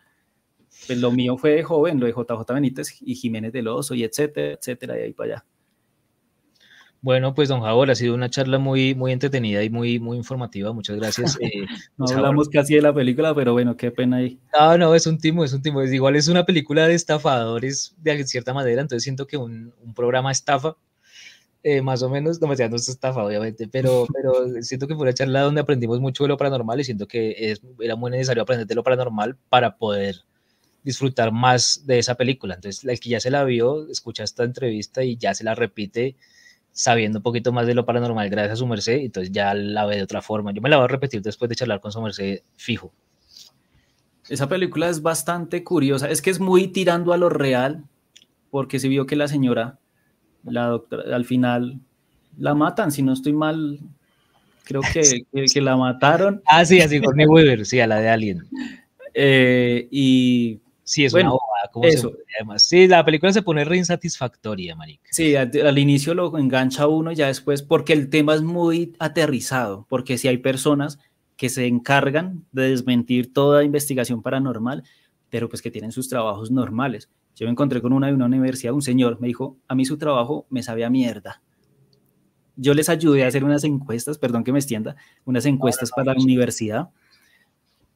Pues 0.87 0.99
lo 0.99 1.13
mío 1.13 1.39
fue 1.39 1.51
de 1.51 1.63
joven, 1.63 2.01
lo 2.01 2.07
de 2.07 2.13
JJ 2.13 2.53
Benítez 2.53 2.99
y 3.01 3.15
Jiménez 3.15 3.53
del 3.53 3.69
Oso 3.69 3.95
y 3.95 4.05
etcétera, 4.05 4.55
etcétera, 4.55 4.99
y 4.99 5.03
ahí 5.03 5.13
para 5.13 5.35
allá. 5.35 5.45
Bueno, 7.01 7.35
pues 7.35 7.51
don 7.51 7.61
Javor, 7.61 7.91
ha 7.91 7.95
sido 7.95 8.15
una 8.15 8.31
charla 8.31 8.59
muy, 8.59 8.95
muy 8.95 9.13
entretenida 9.13 9.63
y 9.63 9.69
muy, 9.69 10.01
muy 10.01 10.17
informativa. 10.17 10.73
Muchas 10.73 10.97
gracias. 10.97 11.39
Eh, 11.41 11.67
no 11.99 12.07
hablamos 12.07 12.49
casi 12.49 12.75
de 12.75 12.81
la 12.83 12.95
película, 12.95 13.35
pero 13.35 13.53
bueno, 13.53 13.77
qué 13.77 13.91
pena 13.91 14.17
ahí. 14.17 14.41
No, 14.59 14.79
no, 14.79 14.95
es 14.95 15.07
un 15.07 15.19
timo, 15.19 15.45
es 15.45 15.53
un 15.53 15.61
timo. 15.61 15.83
Es, 15.83 15.93
igual 15.93 16.17
es 16.17 16.29
una 16.29 16.47
película 16.47 16.89
de 16.89 16.95
estafadores 16.95 17.95
de 17.99 18.25
cierta 18.25 18.55
manera, 18.55 18.81
entonces 18.81 19.03
siento 19.05 19.27
que 19.27 19.37
un, 19.37 19.75
un 19.83 19.93
programa 19.93 20.33
estafa 20.33 20.77
eh, 21.67 21.81
más 21.81 22.03
o 22.03 22.11
menos, 22.11 22.43
no 22.43 22.47
me 22.47 22.57
no 22.57 22.77
es 22.77 22.89
estafa, 22.91 23.25
obviamente, 23.25 23.67
pero, 23.67 24.07
pero 24.15 24.63
siento 24.63 24.87
que 24.87 24.95
fue 24.95 25.05
una 25.05 25.15
charla 25.15 25.41
donde 25.41 25.63
aprendimos 25.63 25.99
mucho 25.99 26.25
de 26.25 26.29
lo 26.29 26.37
paranormal 26.37 26.79
y 26.79 26.85
siento 26.85 27.09
que 27.09 27.35
es, 27.39 27.63
era 27.81 27.97
muy 27.97 28.11
necesario 28.11 28.43
aprender 28.43 28.67
de 28.67 28.75
lo 28.75 28.83
paranormal 28.83 29.37
para 29.49 29.79
poder 29.79 30.17
disfrutar 30.83 31.33
más 31.33 31.87
de 31.87 31.99
esa 31.99 32.17
película. 32.17 32.55
Entonces, 32.55 32.85
el 32.85 33.01
que 33.01 33.09
ya 33.09 33.19
se 33.19 33.31
la 33.31 33.45
vio, 33.45 33.89
escucha 33.89 34.25
esta 34.25 34.45
entrevista 34.45 35.03
y 35.03 35.17
ya 35.17 35.35
se 35.35 35.43
la 35.43 35.55
repite 35.55 36.17
sabiendo 36.71 37.21
un 37.21 37.23
poquito 37.23 37.51
más 37.51 37.67
de 37.67 37.75
lo 37.75 37.87
paranormal 37.87 38.29
gracias 38.29 38.53
a 38.53 38.57
su 38.57 38.67
merced, 38.67 38.99
entonces 38.99 39.33
ya 39.33 39.55
la 39.55 39.87
ve 39.87 39.97
de 39.97 40.03
otra 40.03 40.21
forma. 40.21 40.53
Yo 40.53 40.61
me 40.61 40.69
la 40.69 40.77
voy 40.77 40.85
a 40.85 40.89
repetir 40.89 41.23
después 41.23 41.49
de 41.49 41.57
charlar 41.57 41.81
con 41.81 41.93
su 41.93 42.03
merced 42.03 42.43
fijo. 42.57 42.93
Esa 44.29 44.49
película 44.51 44.91
es 44.91 45.01
bastante 45.01 45.65
curiosa, 45.65 46.11
es 46.11 46.21
que 46.21 46.29
es 46.29 46.41
muy 46.41 46.69
tirando 46.69 47.15
a 47.15 47.17
lo 47.17 47.31
real, 47.31 47.85
porque 48.51 48.79
se 48.79 48.89
vio 48.89 49.07
que 49.07 49.17
la 49.17 49.29
señora 49.29 49.79
la 50.45 50.67
doctora, 50.67 51.15
al 51.15 51.25
final 51.25 51.81
la 52.39 52.55
matan, 52.55 52.91
si 52.91 53.03
no 53.03 53.13
estoy 53.13 53.33
mal, 53.33 53.79
creo 54.65 54.83
que, 54.93 55.25
que, 55.53 55.61
la 55.61 55.77
mataron. 55.77 56.43
Ah, 56.47 56.65
sí, 56.65 56.81
así 56.81 57.01
con 57.01 57.19
Weaver, 57.19 57.65
sí, 57.67 57.81
a 57.81 57.87
la 57.87 58.01
de 58.01 58.09
Alien. 58.09 58.43
Eh, 59.17 59.87
y 59.93 60.59
sí, 60.83 61.05
es 61.05 61.13
bueno, 61.13 61.39
una 61.73 61.89
eso. 61.89 62.13
además. 62.37 62.65
Sí, 62.65 62.89
la 62.89 63.05
película 63.05 63.33
se 63.33 63.43
pone 63.43 63.65
re 63.65 63.77
insatisfactoria, 63.77 64.75
marica. 64.75 65.05
Sí, 65.13 65.37
al, 65.37 65.79
inicio 65.79 66.15
lo 66.15 66.37
engancha 66.37 66.89
uno, 66.89 67.13
ya 67.13 67.29
después, 67.29 67.63
porque 67.63 67.93
el 67.93 68.11
tema 68.11 68.35
es 68.35 68.43
muy 68.43 68.97
aterrizado, 68.99 69.87
porque 69.89 70.19
si 70.19 70.27
hay 70.27 70.39
personas 70.39 70.99
que 71.37 71.49
se 71.49 71.67
encargan 71.67 72.45
de 72.51 72.71
desmentir 72.71 73.33
toda 73.33 73.63
investigación 73.63 74.21
paranormal, 74.21 74.83
pero 75.35 75.49
pues 75.49 75.63
que 75.63 75.73
tienen 75.73 75.91
sus 75.91 76.09
trabajos 76.09 76.53
normales. 76.53 77.11
Yo 77.35 77.45
me 77.47 77.51
encontré 77.51 77.83
con 77.83 77.93
una 77.93 78.07
de 78.07 78.15
una 78.15 78.27
universidad, 78.27 78.73
un 78.73 78.83
señor 78.83 79.21
me 79.21 79.27
dijo, 79.27 79.59
a 79.67 79.75
mí 79.75 79.85
su 79.85 79.99
trabajo 79.99 80.47
me 80.49 80.63
sabe 80.63 80.85
a 80.85 80.91
mierda. 80.91 81.43
Yo 82.55 82.73
les 82.73 82.89
ayudé 82.89 83.25
a 83.25 83.27
hacer 83.27 83.43
unas 83.43 83.65
encuestas, 83.65 84.17
perdón 84.17 84.45
que 84.45 84.53
me 84.53 84.61
extienda, 84.61 84.95
unas 85.25 85.45
encuestas 85.45 85.91
para 85.91 86.15
la 86.15 86.23
universidad. 86.23 86.91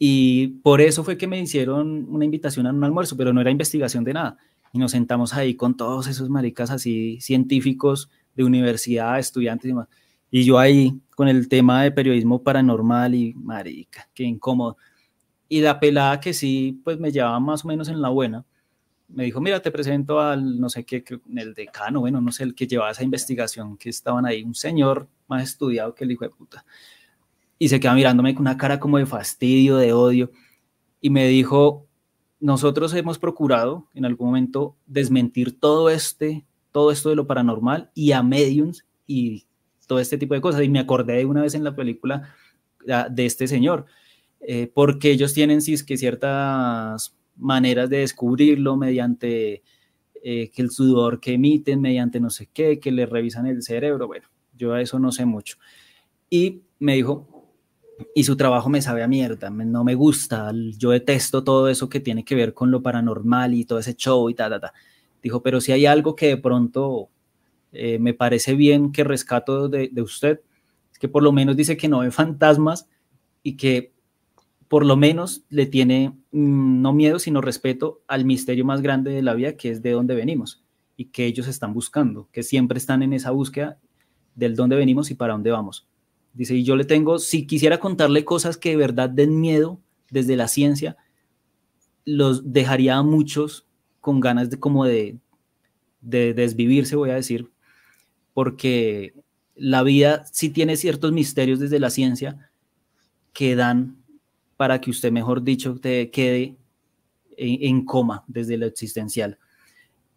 Y 0.01 0.49
por 0.65 0.81
eso 0.81 1.05
fue 1.05 1.17
que 1.17 1.29
me 1.29 1.39
hicieron 1.39 2.07
una 2.09 2.25
invitación 2.25 2.67
a 2.67 2.71
un 2.71 2.83
almuerzo, 2.83 3.17
pero 3.17 3.33
no 3.33 3.41
era 3.41 3.53
investigación 3.53 4.03
de 4.03 4.15
nada. 4.15 4.37
Y 4.73 4.81
nos 4.81 4.91
sentamos 4.91 5.33
ahí 5.33 5.55
con 5.55 5.77
todos 5.77 6.09
esos 6.09 6.29
maricas 6.29 6.73
así, 6.73 7.21
científicos 7.21 8.11
de 8.35 8.43
universidad, 8.43 9.17
estudiantes 9.17 9.71
y 9.71 9.75
más. 9.75 9.87
Y 10.29 10.43
yo 10.43 10.59
ahí 10.59 11.01
con 11.15 11.29
el 11.29 11.49
tema 11.49 11.85
de 11.85 11.93
periodismo 11.93 12.43
paranormal 12.43 13.15
y 13.15 13.33
marica, 13.35 14.09
qué 14.13 14.25
incómodo. 14.25 14.77
Y 15.49 15.61
la 15.61 15.81
pelada 15.81 16.21
que 16.21 16.35
sí, 16.35 16.81
pues 16.85 16.99
me 16.99 17.11
llevaba 17.11 17.41
más 17.41 17.65
o 17.65 17.69
menos 17.69 17.89
en 17.89 18.03
la 18.03 18.11
buena, 18.11 18.45
me 19.09 19.25
dijo, 19.25 19.41
mira, 19.41 19.61
te 19.61 19.71
presento 19.71 20.21
al, 20.21 20.61
no 20.61 20.69
sé 20.69 20.85
qué, 20.85 21.03
el 21.35 21.55
decano, 21.55 22.01
bueno, 22.01 22.21
no 22.21 22.31
sé, 22.31 22.45
el 22.45 22.55
que 22.55 22.67
llevaba 22.67 22.91
esa 22.91 23.03
investigación, 23.03 23.77
que 23.79 23.89
estaban 23.89 24.27
ahí, 24.27 24.43
un 24.43 24.55
señor 24.55 25.09
más 25.27 25.43
estudiado 25.43 25.95
que 25.95 26.05
el 26.05 26.13
hijo 26.13 26.25
de 26.25 26.31
puta. 26.31 26.65
Y 27.59 27.69
se 27.69 27.81
queda 27.81 27.95
mirándome 27.95 28.35
con 28.35 28.43
una 28.43 28.59
cara 28.59 28.79
como 28.79 28.99
de 28.99 29.07
fastidio, 29.07 29.79
de 29.79 29.93
odio, 29.95 30.31
y 31.01 31.11
me 31.11 31.27
dijo, 31.27 31.87
nosotros 32.41 32.93
hemos 32.95 33.19
procurado 33.19 33.89
en 33.95 34.05
algún 34.05 34.29
momento 34.29 34.77
desmentir 34.87 35.59
todo 35.59 35.91
este, 35.91 36.45
todo 36.71 36.91
esto 36.91 37.09
de 37.09 37.17
lo 37.17 37.27
paranormal 37.27 37.91
y 37.95 38.13
a 38.13 38.23
mediums 38.23 38.85
y 39.07 39.47
todo 39.87 40.01
este 40.01 40.19
tipo 40.19 40.35
de 40.35 40.41
cosas. 40.41 40.63
Y 40.63 40.69
me 40.69 40.79
acordé 40.79 41.15
de 41.15 41.25
una 41.25 41.43
vez 41.43 41.55
en 41.55 41.65
la 41.65 41.75
película 41.75 42.35
ah, 42.91 43.09
de 43.11 43.27
este 43.27 43.49
señor, 43.49 43.87
eh, 44.41 44.71
porque 44.73 45.11
ellos 45.11 45.35
tienen 45.35 45.61
sí, 45.61 45.75
que 45.85 45.97
ciertas 45.97 47.17
maneras 47.37 47.91
de 47.91 47.99
descubrirlo 47.99 48.77
mediante 48.77 49.63
eh, 50.23 50.51
que 50.51 50.63
el 50.63 50.71
sudor 50.71 51.21
que 51.21 51.35
emiten, 51.35 51.81
mediante 51.81 52.21
no 52.21 52.31
sé 52.31 52.49
qué, 52.53 52.81
que 52.81 52.91
le 52.91 53.07
revisan 53.07 53.47
el 53.47 53.63
cerebro. 53.63 54.07
Bueno, 54.07 54.27
yo 54.57 54.73
a 54.73 54.81
eso 54.81 54.99
no 54.99 55.13
sé 55.13 55.25
mucho. 55.25 55.57
Y 56.31 56.63
me 56.79 56.95
dijo, 56.95 57.27
y 58.15 58.25
su 58.25 58.37
trabajo 58.37 58.69
me 58.69 58.83
sabe 58.83 59.03
a 59.03 59.09
mierda, 59.09 59.51
no 59.51 59.85
me 59.85 59.95
gusta, 59.95 60.53
yo 60.77 60.91
detesto 60.91 61.43
todo 61.43 61.69
eso 61.69 61.89
que 61.89 62.01
tiene 62.01 62.25
que 62.25 62.35
ver 62.35 62.55
con 62.55 62.71
lo 62.71 62.83
paranormal 62.83 63.55
y 63.55 63.65
todo 63.65 63.79
ese 63.79 63.95
show 63.95 64.29
y 64.31 64.35
ta, 64.35 64.49
ta, 64.49 64.61
ta. 64.61 64.73
Dijo, 65.23 65.43
pero 65.43 65.61
si 65.61 65.73
hay 65.73 65.87
algo 65.87 66.15
que 66.15 66.29
de 66.29 66.37
pronto 66.37 67.09
eh, 67.73 67.99
me 67.99 68.15
parece 68.15 68.55
bien 68.55 68.93
que 68.93 69.05
rescato 69.05 69.69
de, 69.69 69.89
de 69.93 70.03
usted, 70.03 70.41
es 70.93 70.99
que 70.99 71.09
por 71.09 71.23
lo 71.23 71.33
menos 71.33 71.57
dice 71.57 71.77
que 71.77 71.89
no 71.89 72.01
ve 72.01 72.11
fantasmas 72.13 72.89
y 73.43 73.57
que 73.57 73.93
por 74.69 74.85
lo 74.85 74.97
menos 74.97 75.45
le 75.49 75.67
tiene 75.67 76.11
mm, 76.31 76.83
no 76.83 76.93
miedo, 76.93 77.19
sino 77.19 77.41
respeto 77.41 78.03
al 78.07 78.25
misterio 78.25 78.65
más 78.65 78.83
grande 78.83 79.11
de 79.11 79.23
la 79.23 79.35
vida, 79.35 79.57
que 79.57 79.71
es 79.71 79.83
de 79.83 79.93
dónde 79.93 80.15
venimos 80.15 80.63
y 80.97 81.07
que 81.07 81.27
ellos 81.27 81.49
están 81.49 81.73
buscando, 81.73 82.29
que 82.33 82.43
siempre 82.43 82.79
están 82.79 83.03
en 83.03 83.13
esa 83.13 83.31
búsqueda 83.31 83.79
del 84.35 84.57
dónde 84.57 84.77
venimos 84.77 85.11
y 85.11 85.15
para 85.15 85.33
dónde 85.33 85.51
vamos. 85.51 85.89
Dice, 86.35 86.55
y 86.55 86.65
yo 86.65 86.77
le 86.77 86.85
tengo, 86.85 87.19
si 87.19 87.47
quisiera 87.47 87.81
contarle 87.81 88.25
cosas 88.25 88.57
que 88.57 88.71
de 88.71 88.77
verdad 88.77 89.09
den 89.09 89.41
miedo 89.41 89.81
desde 90.11 90.37
la 90.37 90.49
ciencia, 90.49 90.97
los 92.05 92.53
dejaría 92.53 92.97
a 92.97 93.03
muchos 93.03 93.67
con 94.01 94.21
ganas 94.21 94.51
de 94.51 94.59
como 94.59 94.85
de, 94.85 95.19
de 96.01 96.35
desvivirse, 96.35 96.97
voy 96.97 97.11
a 97.11 97.15
decir, 97.15 97.51
porque 98.35 99.15
la 99.55 99.83
vida 99.83 100.25
sí 100.33 100.51
tiene 100.51 100.77
ciertos 100.77 101.13
misterios 101.13 101.59
desde 101.59 101.81
la 101.81 101.91
ciencia 101.91 102.51
que 103.33 103.57
dan 103.57 103.98
para 104.59 104.81
que 104.81 104.91
usted, 104.91 105.13
mejor 105.13 105.45
dicho, 105.45 105.79
te 105.81 106.11
quede 106.11 106.57
en, 107.37 107.85
coma 107.85 108.25
desde 108.27 108.57
lo 108.59 108.67
existencial. 108.67 109.39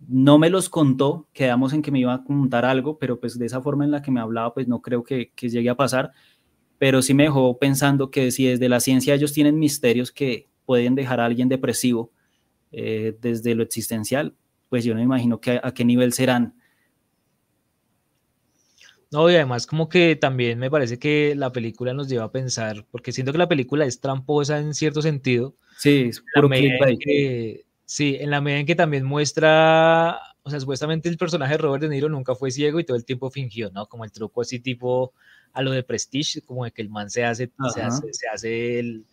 No 0.08 0.40
me 0.40 0.50
los 0.50 0.68
contó, 0.68 1.28
quedamos 1.32 1.74
en 1.74 1.84
que 1.84 1.92
me 1.92 2.00
iba 2.00 2.12
a 2.12 2.24
contar 2.24 2.66
algo, 2.66 2.98
pero 2.98 3.20
pues 3.20 3.38
de 3.38 3.46
esa 3.46 3.62
forma 3.62 3.86
en 3.86 3.92
la 3.92 4.02
que 4.02 4.10
me 4.10 4.20
hablaba, 4.20 4.56
pues 4.56 4.68
no 4.68 4.82
creo 4.82 5.04
que, 5.04 5.32
llegue 5.40 5.70
a 5.70 5.76
pasar, 5.76 6.12
pero 6.80 7.04
sí 7.04 7.14
me 7.14 7.26
dejó 7.26 7.60
pensando 7.60 8.10
que 8.10 8.32
si 8.32 8.48
desde 8.48 8.68
la 8.68 8.80
ciencia 8.80 9.14
ellos 9.14 9.32
tienen 9.32 9.60
misterios 9.60 10.12
que 10.12 10.50
pueden 10.66 10.96
dejar 10.96 11.20
a 11.20 11.26
alguien 11.26 11.48
depresivo 11.48 12.12
eh, 12.72 13.16
desde 13.22 13.54
lo 13.54 13.62
existencial, 13.62 14.36
pues 14.70 14.84
yo 14.84 14.96
no 14.96 15.02
me 15.02 15.06
imagino 15.06 15.40
que 15.40 15.60
a 15.62 15.72
qué 15.72 15.86
nivel 15.86 16.14
serán 16.14 16.56
no, 19.12 19.30
y 19.30 19.36
además 19.36 19.68
como 19.68 19.90
que 19.90 20.16
también 20.16 20.58
me 20.58 20.72
parece 20.72 20.98
que 20.98 21.36
la 21.36 21.52
película 21.52 21.94
nos 21.94 22.08
lleva 22.08 22.26
a 22.26 22.32
pensar, 22.32 22.86
porque 22.92 23.12
siento 23.12 23.34
que 23.34 23.38
la 23.38 23.50
película 23.50 23.86
es 23.86 24.00
tramposa 24.00 24.60
en 24.60 24.74
cierto 24.74 25.02
sentido. 25.02 25.56
Sí, 25.78 26.10
es 26.10 26.24
puro 26.34 26.50
Sí, 27.84 28.16
en 28.22 28.30
la 28.30 28.40
medida 28.40 28.62
en 28.62 28.66
que 28.66 28.76
también 28.76 29.04
muestra, 29.04 30.18
o 30.44 30.50
sea, 30.50 30.62
supuestamente 30.62 31.10
el 31.10 31.18
personaje 31.18 31.56
de 31.56 31.58
Robert 31.58 31.84
De 31.84 31.90
Niro 31.90 32.08
nunca 32.08 32.36
fue 32.36 32.50
ciego 32.50 32.80
y 32.80 32.86
todo 32.86 32.96
el 32.96 33.04
tiempo 33.04 33.30
fingió, 33.30 33.70
¿no? 33.70 33.86
Como 33.88 34.06
el 34.06 34.14
truco 34.14 34.40
así 34.40 34.62
tipo 34.62 35.12
a 35.52 35.62
lo 35.62 35.72
de 35.72 35.84
Prestige, 35.84 36.42
como 36.42 36.64
de 36.64 36.72
que 36.72 36.82
el 36.82 36.90
man 36.90 37.10
se 37.10 37.26
hace, 37.26 37.52
se 37.74 37.82
hace, 37.82 38.14
se 38.14 38.30
hace, 38.30 38.80
el, 38.80 39.06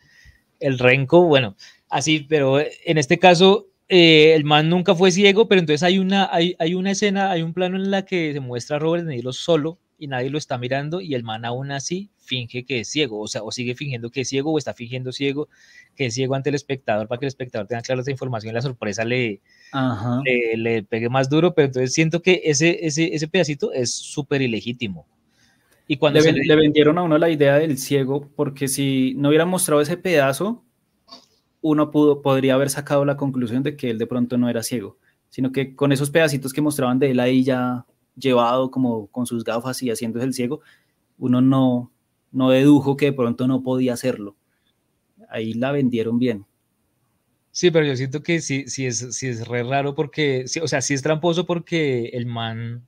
el 0.61 0.79
renco, 0.79 1.25
bueno, 1.25 1.57
así, 1.89 2.21
pero 2.21 2.61
en 2.61 2.99
este 2.99 3.19
caso 3.19 3.67
eh, 3.89 4.35
el 4.37 4.45
man 4.45 4.69
nunca 4.69 4.95
fue 4.95 5.11
ciego, 5.11 5.49
pero 5.49 5.59
entonces 5.61 5.83
hay 5.83 5.99
una, 5.99 6.33
hay, 6.33 6.55
hay 6.61 6.75
una 6.75 6.93
escena, 6.93 7.33
hay 7.33 7.43
un 7.43 7.55
plano 7.55 7.77
en 7.77 7.91
la 7.91 8.05
que 8.05 8.33
se 8.33 8.39
muestra 8.39 8.77
a 8.77 8.79
Robert 8.79 9.05
De 9.05 9.17
Niro 9.17 9.33
solo 9.33 9.81
y 9.99 10.07
nadie 10.07 10.31
lo 10.31 10.39
está 10.39 10.57
mirando 10.59 11.01
y 11.01 11.15
el 11.15 11.25
man 11.25 11.45
aún 11.45 11.73
así 11.73 12.11
finge 12.19 12.65
que 12.65 12.81
es 12.81 12.89
ciego, 12.89 13.21
o 13.21 13.27
sea, 13.27 13.43
o 13.43 13.51
sigue 13.51 13.75
fingiendo 13.75 14.11
que 14.11 14.21
es 14.21 14.29
ciego 14.29 14.53
o 14.53 14.59
está 14.59 14.73
fingiendo 14.73 15.13
ciego, 15.13 15.49
que 15.97 16.07
es 16.07 16.15
ciego 16.15 16.35
ante 16.35 16.51
el 16.51 16.55
espectador 16.55 17.09
para 17.09 17.19
que 17.19 17.27
el 17.27 17.29
espectador 17.29 17.67
tenga 17.67 17.83
clara 17.83 18.01
esa 18.01 18.11
información 18.11 18.53
y 18.53 18.55
la 18.55 18.63
sorpresa 18.63 19.05
le, 19.05 19.41
le, 20.57 20.83
pegue 20.85 21.09
más 21.09 21.29
duro, 21.29 21.55
pero 21.55 21.67
entonces 21.67 21.93
siento 21.93 22.23
que 22.23 22.43
ese, 22.45 22.87
ese, 22.87 23.15
ese 23.15 23.29
pedacito 23.29 23.73
es 23.73 23.93
súper 23.93 24.41
ilegítimo. 24.41 25.07
Y 25.89 25.97
cuando 25.97 26.21
le, 26.21 26.33
le, 26.33 26.57
vendieron 26.57 26.99
a 26.99 27.03
uno 27.03 27.17
la 27.17 27.31
idea 27.31 27.59
del 27.59 27.79
ciego, 27.79 28.29
porque 28.37 28.69
si 28.69 29.15
no 29.17 29.29
hubiera 29.29 29.47
mostrado 29.47 29.81
ese 29.81 29.97
pedazo, 29.97 30.63
uno 31.61 31.91
pudo, 31.91 32.23
podría 32.23 32.55
haber 32.55 32.71
sacado 32.71 33.05
la 33.05 33.17
conclusión 33.17 33.63
de 33.63 33.77
que 33.77 33.91
él 33.91 33.99
de 33.99 34.07
pronto 34.07 34.37
no 34.37 34.49
era 34.49 34.63
ciego, 34.63 34.99
sino 35.29 35.51
que 35.51 35.75
con 35.75 35.91
esos 35.91 36.11
pedacitos 36.11 36.53
que 36.53 36.61
mostraban 36.61 36.99
de 36.99 37.11
él 37.11 37.21
ahí 37.21 37.43
ya 37.43 37.87
llevado 38.19 38.71
como 38.71 39.07
con 39.09 39.27
sus 39.27 39.45
gafas 39.45 39.83
y 39.83 39.91
haciéndose 39.91 40.27
el 40.27 40.35
ciego, 40.35 40.61
uno 41.19 41.41
no, 41.41 41.91
no 42.33 42.51
dedujo 42.51 42.97
que 42.97 43.07
de 43.07 43.13
pronto 43.13 43.47
no 43.47 43.63
podía 43.63 43.95
hacerlo. 43.95 44.37
Ahí 45.29 45.55
la 45.55 45.73
vendieron 45.73 46.19
bien. 46.19 46.47
Sí, 47.51 47.71
pero 47.71 47.87
yo 47.87 47.97
siento 47.97 48.23
que 48.23 48.41
sí, 48.41 48.65
sí 48.69 48.87
es, 48.87 49.17
sí 49.17 49.27
es 49.27 49.49
re 49.49 49.63
raro 49.65 49.95
porque, 49.95 50.45
o 50.63 50.69
sea, 50.69 50.81
sí 50.81 50.95
es 50.95 51.03
tramposo 51.03 51.45
porque 51.45 52.11
el 52.13 52.27
man, 52.27 52.87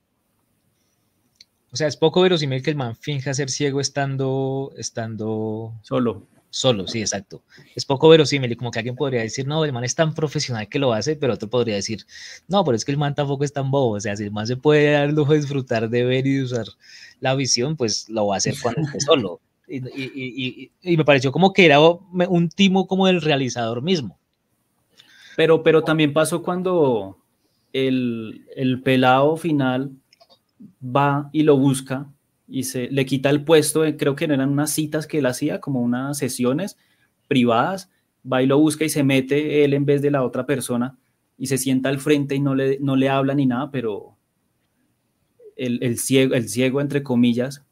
o 1.73 1.77
sea, 1.77 1.89
es 1.89 1.97
poco 1.97 2.21
verosímil 2.21 2.63
que 2.63 2.71
el 2.71 2.77
man 2.77 2.95
finja 2.95 3.35
ser 3.35 3.51
ciego 3.51 3.81
estando, 3.81 4.73
estando 4.77 5.75
solo. 5.83 6.27
Solo, 6.53 6.89
sí, 6.89 7.01
exacto. 7.01 7.43
Es 7.77 7.85
poco 7.85 8.09
verosímil 8.09 8.51
y 8.51 8.57
como 8.57 8.73
que 8.73 8.81
alguien 8.81 8.97
podría 8.97 9.21
decir, 9.21 9.47
no, 9.47 9.65
el 9.65 9.73
man 9.73 9.85
es 9.85 9.95
tan 9.95 10.15
profesional 10.15 10.69
que 10.69 10.81
lo 10.81 10.93
hace, 10.93 11.15
pero 11.15 11.35
otro 11.35 11.49
podría 11.49 11.77
decir, 11.77 12.05
no, 12.49 12.65
pero 12.65 12.77
es 12.77 12.85
que 12.85 12.91
el 12.91 12.99
man 12.99 13.15
tampoco 13.15 13.45
es 13.45 13.53
tan 13.53 13.71
bobo. 13.71 13.93
O 13.93 14.01
sea, 14.01 14.17
si 14.17 14.25
el 14.25 14.33
man 14.33 14.49
se 14.49 14.57
puede 14.57 14.91
dar 14.91 15.13
lujo 15.13 15.33
de 15.33 15.39
disfrutar 15.39 15.89
de 15.89 16.05
ver 16.05 16.27
y 16.27 16.35
de 16.35 16.43
usar 16.43 16.67
la 17.21 17.37
visión, 17.37 17.77
pues 17.77 18.09
lo 18.09 18.27
va 18.27 18.35
a 18.35 18.39
hacer 18.39 18.55
cuando 18.61 18.83
esté 18.83 19.01
solo. 19.01 19.41
Y, 19.69 20.71
me 20.83 21.05
pareció 21.05 21.31
como 21.31 21.53
que 21.53 21.67
era 21.67 21.79
un 21.81 22.49
timo 22.49 22.89
como 22.89 23.07
del 23.07 23.23
realizador 23.23 23.81
mismo. 23.81 24.19
Pero, 25.37 25.63
pero 25.63 25.85
también 25.85 26.13
pasó 26.13 26.43
cuando 26.43 27.17
el, 27.73 28.45
el 28.57 28.83
pelado 28.83 29.37
final 29.37 29.93
va 30.85 31.31
y 31.33 31.45
lo 31.45 31.57
busca 31.57 32.09
y 32.51 32.65
se 32.65 32.89
le 32.89 33.07
quita 33.07 33.31
el 33.31 33.45
puesto, 33.45 33.85
creo 33.97 34.17
que 34.17 34.25
eran 34.25 34.51
unas 34.51 34.73
citas 34.73 35.07
que 35.07 35.19
él 35.19 35.27
hacía, 35.27 35.61
como 35.61 35.81
unas 35.81 36.19
sesiones 36.19 36.77
privadas, 37.29 37.91
va 38.31 38.43
y 38.43 38.47
lo 38.47 38.59
busca 38.59 38.85
y 38.85 38.89
se 38.89 39.05
mete 39.05 39.65
él 39.65 39.73
en 39.73 39.85
vez 39.85 40.03
de 40.03 40.11
la 40.11 40.25
otra 40.25 40.47
persona 40.47 40.99
y 41.39 41.47
se 41.47 41.59
sienta 41.59 41.89
al 41.89 42.01
frente 42.01 42.35
y 42.35 42.41
no 42.41 42.55
le, 42.55 42.79
no 42.81 42.97
le 42.97 43.09
habla 43.09 43.35
ni 43.35 43.47
nada, 43.47 43.71
pero 43.71 44.17
el, 45.57 45.99
ciego, 45.99 46.35
el 46.35 46.49
ciego, 46.49 46.81
entre 46.81 47.03
comillas, 47.03 47.65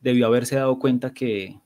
debió 0.00 0.26
haberse 0.26 0.56
dado 0.56 0.78
cuenta 0.78 1.12
que... 1.12 1.58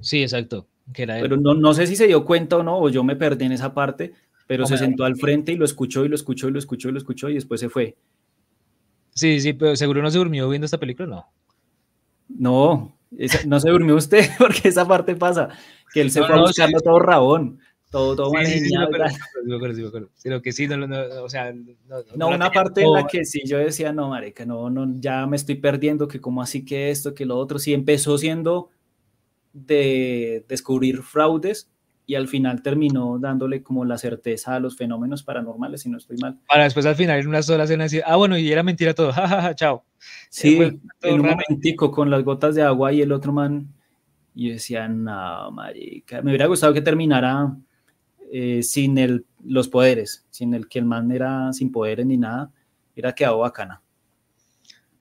Sí, 0.00 0.22
exacto. 0.22 0.68
Que 0.92 1.04
era 1.04 1.20
Pero 1.20 1.36
no, 1.36 1.54
no 1.54 1.72
sé 1.72 1.86
si 1.86 1.96
se 1.96 2.06
dio 2.06 2.24
cuenta 2.24 2.58
o 2.58 2.62
no, 2.62 2.78
o 2.78 2.88
yo 2.90 3.02
me 3.04 3.16
perdí 3.16 3.46
en 3.46 3.52
esa 3.52 3.72
parte, 3.72 4.12
pero 4.46 4.66
se 4.66 4.76
sentó 4.76 5.04
al 5.04 5.16
frente 5.16 5.52
y 5.52 5.56
lo 5.56 5.64
escuchó 5.64 6.04
y 6.04 6.08
lo 6.08 6.14
escuchó 6.14 6.48
y 6.48 6.52
lo 6.52 6.58
escuchó 6.58 6.88
y 6.88 6.92
lo 6.92 6.98
escuchó 6.98 7.28
y 7.30 7.34
después 7.34 7.60
se 7.60 7.68
fue. 7.68 7.96
Sí, 9.14 9.40
sí, 9.40 9.54
pero 9.54 9.76
seguro 9.76 10.02
no 10.02 10.10
se 10.10 10.18
durmió 10.18 10.48
viendo 10.48 10.66
esta 10.66 10.78
película, 10.78 11.06
¿no? 11.06 11.26
No, 12.28 12.96
no 13.46 13.60
se 13.60 13.70
durmió 13.70 13.96
usted 13.96 14.28
porque 14.38 14.68
esa 14.68 14.86
parte 14.86 15.14
pasa, 15.16 15.48
que 15.92 16.00
él 16.00 16.10
se 16.10 16.22
fue 16.22 16.34
a 16.34 16.40
buscarlo 16.40 16.80
todo 16.80 16.98
rabón, 16.98 17.60
todo, 17.90 18.16
todo 18.16 18.32
sí, 18.44 18.58
sí, 18.58 18.74
Sino 20.14 20.42
que 20.42 20.50
sí, 20.52 20.66
no, 20.66 20.76
no, 20.76 21.22
o 21.22 21.28
sea, 21.28 21.54
no, 22.16 22.28
una 22.28 22.50
parte 22.50 22.82
en 22.82 22.92
la 22.92 23.06
que 23.06 23.24
sí 23.24 23.42
yo 23.46 23.58
decía, 23.58 23.92
no, 23.92 24.08
marica, 24.08 24.44
no, 24.44 24.68
no, 24.68 24.94
ya 24.98 25.26
me 25.26 25.36
estoy 25.36 25.54
perdiendo, 25.56 26.08
que 26.08 26.20
como 26.20 26.42
así 26.42 26.64
que 26.64 26.90
esto, 26.90 27.14
que 27.14 27.24
lo 27.24 27.36
otro, 27.36 27.60
sí 27.60 27.72
empezó 27.72 28.18
siendo 28.18 28.70
de 29.52 30.44
descubrir 30.48 31.02
fraudes 31.02 31.70
y 32.06 32.14
al 32.16 32.28
final 32.28 32.62
terminó 32.62 33.18
dándole 33.18 33.62
como 33.62 33.84
la 33.84 33.96
certeza 33.96 34.54
a 34.54 34.60
los 34.60 34.76
fenómenos 34.76 35.22
paranormales, 35.22 35.82
si 35.82 35.88
no 35.88 35.98
estoy 35.98 36.18
mal. 36.18 36.38
Para 36.46 36.64
después 36.64 36.84
al 36.86 36.96
final 36.96 37.18
en 37.18 37.28
una 37.28 37.42
sola 37.42 37.64
escena 37.64 37.84
decir, 37.84 38.02
ah, 38.06 38.16
bueno, 38.16 38.36
y 38.36 38.50
era 38.50 38.62
mentira 38.62 38.94
todo, 38.94 39.12
jajaja, 39.12 39.54
chao. 39.54 39.84
Sí, 40.28 40.58
en 41.02 41.20
un 41.20 41.26
momentico 41.26 41.90
con 41.90 42.10
las 42.10 42.22
gotas 42.22 42.54
de 42.54 42.62
agua 42.62 42.92
y 42.92 43.00
el 43.00 43.12
otro 43.12 43.32
man, 43.32 43.68
y 44.34 44.48
yo 44.48 44.54
decía, 44.54 44.86
no, 44.88 45.50
marica, 45.50 46.20
me 46.20 46.30
hubiera 46.30 46.46
gustado 46.46 46.74
que 46.74 46.82
terminara 46.82 47.56
eh, 48.30 48.62
sin 48.62 48.98
el, 48.98 49.24
los 49.44 49.68
poderes, 49.68 50.26
sin 50.30 50.52
el 50.54 50.68
que 50.68 50.80
el 50.80 50.84
man 50.84 51.10
era 51.10 51.52
sin 51.52 51.72
poderes 51.72 52.04
ni 52.04 52.18
nada, 52.18 52.50
hubiera 52.92 53.14
quedado 53.14 53.38
bacana. 53.38 53.80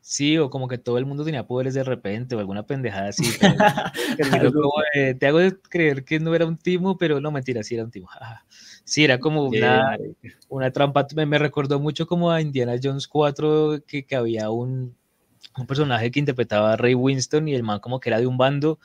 Sí, 0.06 0.38
o 0.38 0.50
como 0.50 0.68
que 0.68 0.78
todo 0.78 0.98
el 0.98 1.06
mundo 1.06 1.24
tenía 1.24 1.48
poderes 1.48 1.74
de 1.74 1.84
repente, 1.86 2.36
o 2.36 2.40
alguna 2.40 2.66
pendejada 2.66 3.08
así. 3.08 3.24
te 5.18 5.26
hago 5.28 5.40
creer 5.70 6.04
que 6.04 6.20
no 6.20 6.36
era 6.36 6.46
un 6.46 6.58
timo, 6.58 6.98
pero 6.98 7.22
no, 7.22 7.32
mentira, 7.32 7.64
sí 7.64 7.76
era 7.76 7.86
un 7.86 7.90
timo. 7.90 8.10
sí, 8.84 9.06
era 9.06 9.18
como 9.18 9.46
una, 9.46 9.98
una 10.50 10.72
trampa. 10.72 11.08
Me, 11.16 11.40
recordó 11.40 11.80
mucho 11.80 12.06
como 12.06 12.32
a 12.32 12.42
Indiana 12.42 12.76
Jones 12.84 13.08
4, 13.08 13.86
que, 13.88 14.06
que 14.06 14.16
había 14.18 14.50
un, 14.50 14.94
un 15.58 15.68
personaje 15.68 16.12
que 16.12 16.20
interpretaba 16.20 16.74
a 16.74 16.76
Ray 16.76 16.96
Winston 16.96 17.48
y 17.48 17.56
el 17.56 17.64
man 17.64 17.80
como 17.80 18.02
que 18.02 18.10
era 18.10 18.20
de 18.20 18.28
un 18.28 18.38
bando 18.38 18.80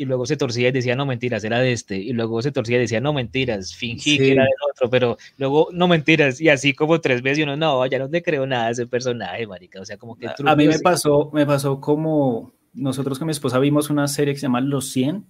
y 0.00 0.04
luego 0.04 0.26
se 0.26 0.36
torcía 0.36 0.68
y 0.68 0.72
decía, 0.72 0.94
no 0.94 1.06
mentiras, 1.06 1.42
era 1.42 1.58
de 1.58 1.72
este, 1.72 1.96
y 1.98 2.12
luego 2.12 2.40
se 2.40 2.52
torcía 2.52 2.76
y 2.76 2.82
decía, 2.82 3.00
no 3.00 3.12
mentiras, 3.12 3.74
fingí 3.74 4.16
que 4.16 4.30
era 4.30 4.44
del 4.44 4.52
otro, 4.70 4.88
pero 4.88 5.18
luego, 5.38 5.70
no 5.72 5.88
mentiras, 5.88 6.40
y 6.40 6.48
así 6.48 6.72
como 6.72 7.00
tres 7.00 7.20
veces, 7.20 7.40
y 7.40 7.42
uno, 7.42 7.56
no, 7.56 7.84
ya 7.84 7.98
no 7.98 8.08
te 8.08 8.22
creo 8.22 8.46
nada 8.46 8.66
de 8.66 8.72
ese 8.72 8.86
personaje, 8.86 9.44
marica, 9.48 9.80
o 9.80 9.84
sea, 9.84 9.98
como 9.98 10.14
que... 10.16 10.28
A, 10.28 10.54
mí 10.54 10.68
me 10.68 10.78
pasó, 10.78 11.30
me 11.34 11.44
pasó 11.44 11.80
como, 11.80 12.52
nosotros 12.74 13.18
con 13.18 13.26
mi 13.26 13.32
esposa 13.32 13.58
vimos 13.58 13.90
una 13.90 14.06
serie 14.06 14.34
que 14.34 14.38
se 14.38 14.46
llama 14.46 14.60
Los 14.60 14.88
100, 14.92 15.26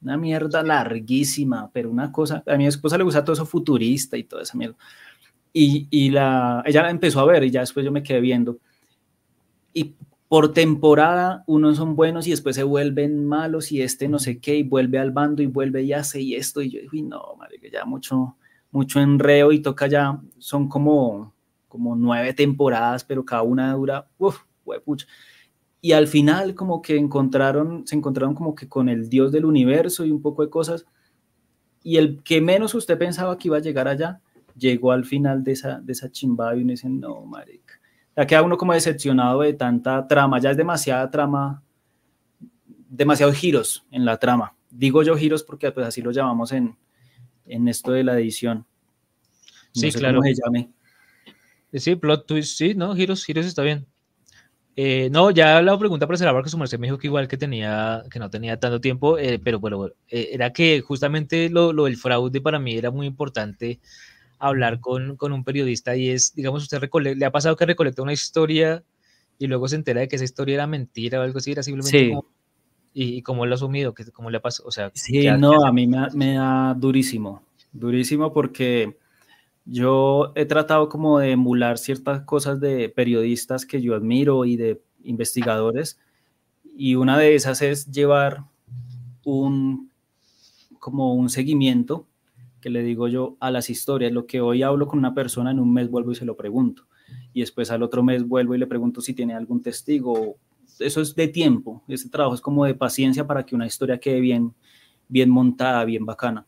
una 0.00 0.16
mierda 0.16 0.62
larguísima, 0.62 1.70
pero 1.70 1.90
una 1.90 2.10
cosa, 2.10 2.42
a 2.46 2.56
mi 2.56 2.66
esposa 2.66 2.96
le 2.96 3.04
gusta 3.04 3.22
todo 3.22 3.34
eso 3.34 3.44
futurista 3.44 4.16
y 4.16 4.24
toda 4.24 4.42
esa 4.42 4.56
mierda, 4.56 4.76
y, 5.52 5.86
y 5.90 6.08
la, 6.08 6.62
ella 6.64 6.82
la 6.82 6.90
empezó 6.90 7.20
a 7.20 7.26
ver, 7.26 7.44
y 7.44 7.50
ya 7.50 7.60
después 7.60 7.84
yo 7.84 7.92
me 7.92 8.02
quedé 8.02 8.20
viendo, 8.20 8.56
y 9.74 9.92
por 10.28 10.52
temporada 10.52 11.42
unos 11.46 11.78
son 11.78 11.96
buenos 11.96 12.26
y 12.26 12.30
después 12.30 12.54
se 12.54 12.62
vuelven 12.62 13.24
malos 13.24 13.72
y 13.72 13.80
este 13.80 14.08
no 14.08 14.18
sé 14.18 14.40
qué 14.40 14.56
y 14.56 14.62
vuelve 14.62 14.98
al 14.98 15.10
bando 15.10 15.42
y 15.42 15.46
vuelve 15.46 15.82
y 15.82 15.94
hace 15.94 16.20
y 16.20 16.34
esto 16.34 16.60
y 16.60 16.70
yo 16.70 16.80
digo, 16.80 17.08
no, 17.08 17.34
madre, 17.36 17.58
que 17.58 17.70
ya 17.70 17.86
mucho, 17.86 18.36
mucho 18.70 19.00
enreo 19.00 19.52
y 19.52 19.60
toca 19.60 19.86
ya, 19.86 20.20
son 20.38 20.68
como, 20.68 21.34
como 21.66 21.96
nueve 21.96 22.34
temporadas, 22.34 23.04
pero 23.04 23.24
cada 23.24 23.42
una 23.42 23.72
dura, 23.72 24.06
uff, 24.18 24.40
pucha. 24.84 25.06
Y 25.80 25.92
al 25.92 26.08
final 26.08 26.54
como 26.54 26.82
que 26.82 26.96
encontraron, 26.96 27.86
se 27.86 27.96
encontraron 27.96 28.34
como 28.34 28.54
que 28.54 28.68
con 28.68 28.88
el 28.88 29.08
Dios 29.08 29.32
del 29.32 29.46
universo 29.46 30.04
y 30.04 30.10
un 30.10 30.20
poco 30.20 30.42
de 30.42 30.50
cosas. 30.50 30.84
Y 31.82 31.96
el 31.96 32.22
que 32.22 32.40
menos 32.40 32.74
usted 32.74 32.98
pensaba 32.98 33.38
que 33.38 33.48
iba 33.48 33.56
a 33.58 33.60
llegar 33.60 33.88
allá, 33.88 34.20
llegó 34.56 34.92
al 34.92 35.04
final 35.04 35.44
de 35.44 35.52
esa, 35.52 35.80
de 35.80 35.92
esa 35.92 36.10
chimbada 36.10 36.56
y 36.56 36.62
uno 36.62 36.72
dice, 36.72 36.88
no, 36.88 37.24
marica 37.24 37.67
ya 38.18 38.26
queda 38.26 38.42
uno 38.42 38.56
como 38.56 38.72
decepcionado 38.72 39.42
de 39.42 39.52
tanta 39.52 40.04
trama, 40.08 40.40
ya 40.40 40.50
es 40.50 40.56
demasiada 40.56 41.08
trama, 41.08 41.62
demasiados 42.88 43.36
giros 43.36 43.86
en 43.92 44.04
la 44.04 44.16
trama. 44.16 44.56
Digo 44.70 45.04
yo 45.04 45.16
giros 45.16 45.44
porque 45.44 45.70
pues 45.70 45.86
así 45.86 46.02
lo 46.02 46.10
llamamos 46.10 46.50
en, 46.50 46.76
en 47.46 47.68
esto 47.68 47.92
de 47.92 48.02
la 48.02 48.18
edición. 48.18 48.66
sí, 49.72 49.92
claro. 49.92 50.20
Sí, 51.72 51.94
plot 51.94 52.26
twist, 52.26 52.58
sí, 52.58 52.74
no, 52.74 52.92
giros, 52.96 53.24
giros 53.24 53.46
está 53.46 53.62
bien. 53.62 53.86
Eh, 54.74 55.08
no, 55.12 55.30
ya 55.30 55.62
la 55.62 55.78
pregunta 55.78 56.08
para 56.08 56.18
cerrar, 56.18 56.34
porque 56.34 56.50
su 56.50 56.58
merced 56.58 56.80
me 56.80 56.88
dijo 56.88 56.98
que 56.98 57.06
igual 57.06 57.28
que 57.28 57.36
tenía, 57.36 58.02
que 58.10 58.18
no 58.18 58.30
tenía 58.30 58.58
tanto 58.58 58.80
tiempo, 58.80 59.16
eh, 59.16 59.38
pero 59.38 59.60
bueno, 59.60 59.90
eh, 60.08 60.30
era 60.32 60.52
que 60.52 60.80
justamente 60.80 61.50
lo, 61.50 61.72
lo, 61.72 61.84
del 61.84 61.96
fraude 61.96 62.40
para 62.40 62.58
mí 62.58 62.76
era 62.76 62.90
muy 62.90 63.06
importante 63.06 63.78
hablar 64.38 64.80
con, 64.80 65.16
con 65.16 65.32
un 65.32 65.44
periodista 65.44 65.96
y 65.96 66.10
es, 66.10 66.34
digamos, 66.34 66.62
usted 66.62 66.80
le 67.16 67.24
ha 67.24 67.32
pasado 67.32 67.56
que 67.56 67.66
recolecta 67.66 68.02
una 68.02 68.12
historia 68.12 68.84
y 69.38 69.46
luego 69.46 69.68
se 69.68 69.76
entera 69.76 70.00
de 70.00 70.08
que 70.08 70.16
esa 70.16 70.24
historia 70.24 70.54
era 70.54 70.66
mentira 70.66 71.20
o 71.20 71.22
algo 71.22 71.38
así, 71.38 71.52
era 71.52 71.62
simplemente 71.62 72.08
como, 72.08 72.26
y, 72.92 73.22
cómo 73.22 73.46
lo 73.46 73.54
ha 73.54 73.56
asumido, 73.56 73.94
que 73.94 74.10
cómo 74.10 74.30
le 74.30 74.40
pasó, 74.40 74.64
o 74.66 74.70
sea. 74.70 74.90
Sí, 74.94 75.26
no, 75.38 75.64
a 75.64 75.72
mí 75.72 75.86
me, 75.86 76.08
me 76.14 76.34
da 76.34 76.74
durísimo, 76.74 77.42
durísimo 77.72 78.32
porque 78.32 78.98
yo 79.64 80.32
he 80.34 80.46
tratado 80.46 80.88
como 80.88 81.18
de 81.18 81.32
emular 81.32 81.78
ciertas 81.78 82.22
cosas 82.22 82.58
de 82.60 82.88
periodistas 82.88 83.66
que 83.66 83.82
yo 83.82 83.94
admiro 83.94 84.44
y 84.44 84.56
de 84.56 84.80
investigadores 85.04 85.98
y 86.76 86.94
una 86.94 87.18
de 87.18 87.34
esas 87.34 87.60
es 87.62 87.90
llevar 87.90 88.44
un 89.24 89.90
como 90.78 91.14
un 91.14 91.28
seguimiento 91.28 92.06
que 92.60 92.70
le 92.70 92.82
digo 92.82 93.08
yo 93.08 93.36
a 93.40 93.50
las 93.50 93.70
historias. 93.70 94.12
Lo 94.12 94.26
que 94.26 94.40
hoy 94.40 94.62
hablo 94.62 94.86
con 94.86 94.98
una 94.98 95.14
persona, 95.14 95.50
en 95.50 95.60
un 95.60 95.72
mes 95.72 95.90
vuelvo 95.90 96.12
y 96.12 96.14
se 96.14 96.24
lo 96.24 96.36
pregunto. 96.36 96.86
Y 97.32 97.40
después 97.40 97.70
al 97.70 97.82
otro 97.82 98.02
mes 98.02 98.26
vuelvo 98.26 98.54
y 98.54 98.58
le 98.58 98.66
pregunto 98.66 99.00
si 99.00 99.14
tiene 99.14 99.34
algún 99.34 99.62
testigo. 99.62 100.36
Eso 100.78 101.00
es 101.00 101.14
de 101.14 101.28
tiempo. 101.28 101.82
Ese 101.88 102.08
trabajo 102.08 102.34
es 102.34 102.40
como 102.40 102.64
de 102.64 102.74
paciencia 102.74 103.26
para 103.26 103.44
que 103.44 103.54
una 103.54 103.66
historia 103.66 103.98
quede 103.98 104.20
bien, 104.20 104.54
bien 105.08 105.30
montada, 105.30 105.84
bien 105.84 106.04
bacana. 106.04 106.46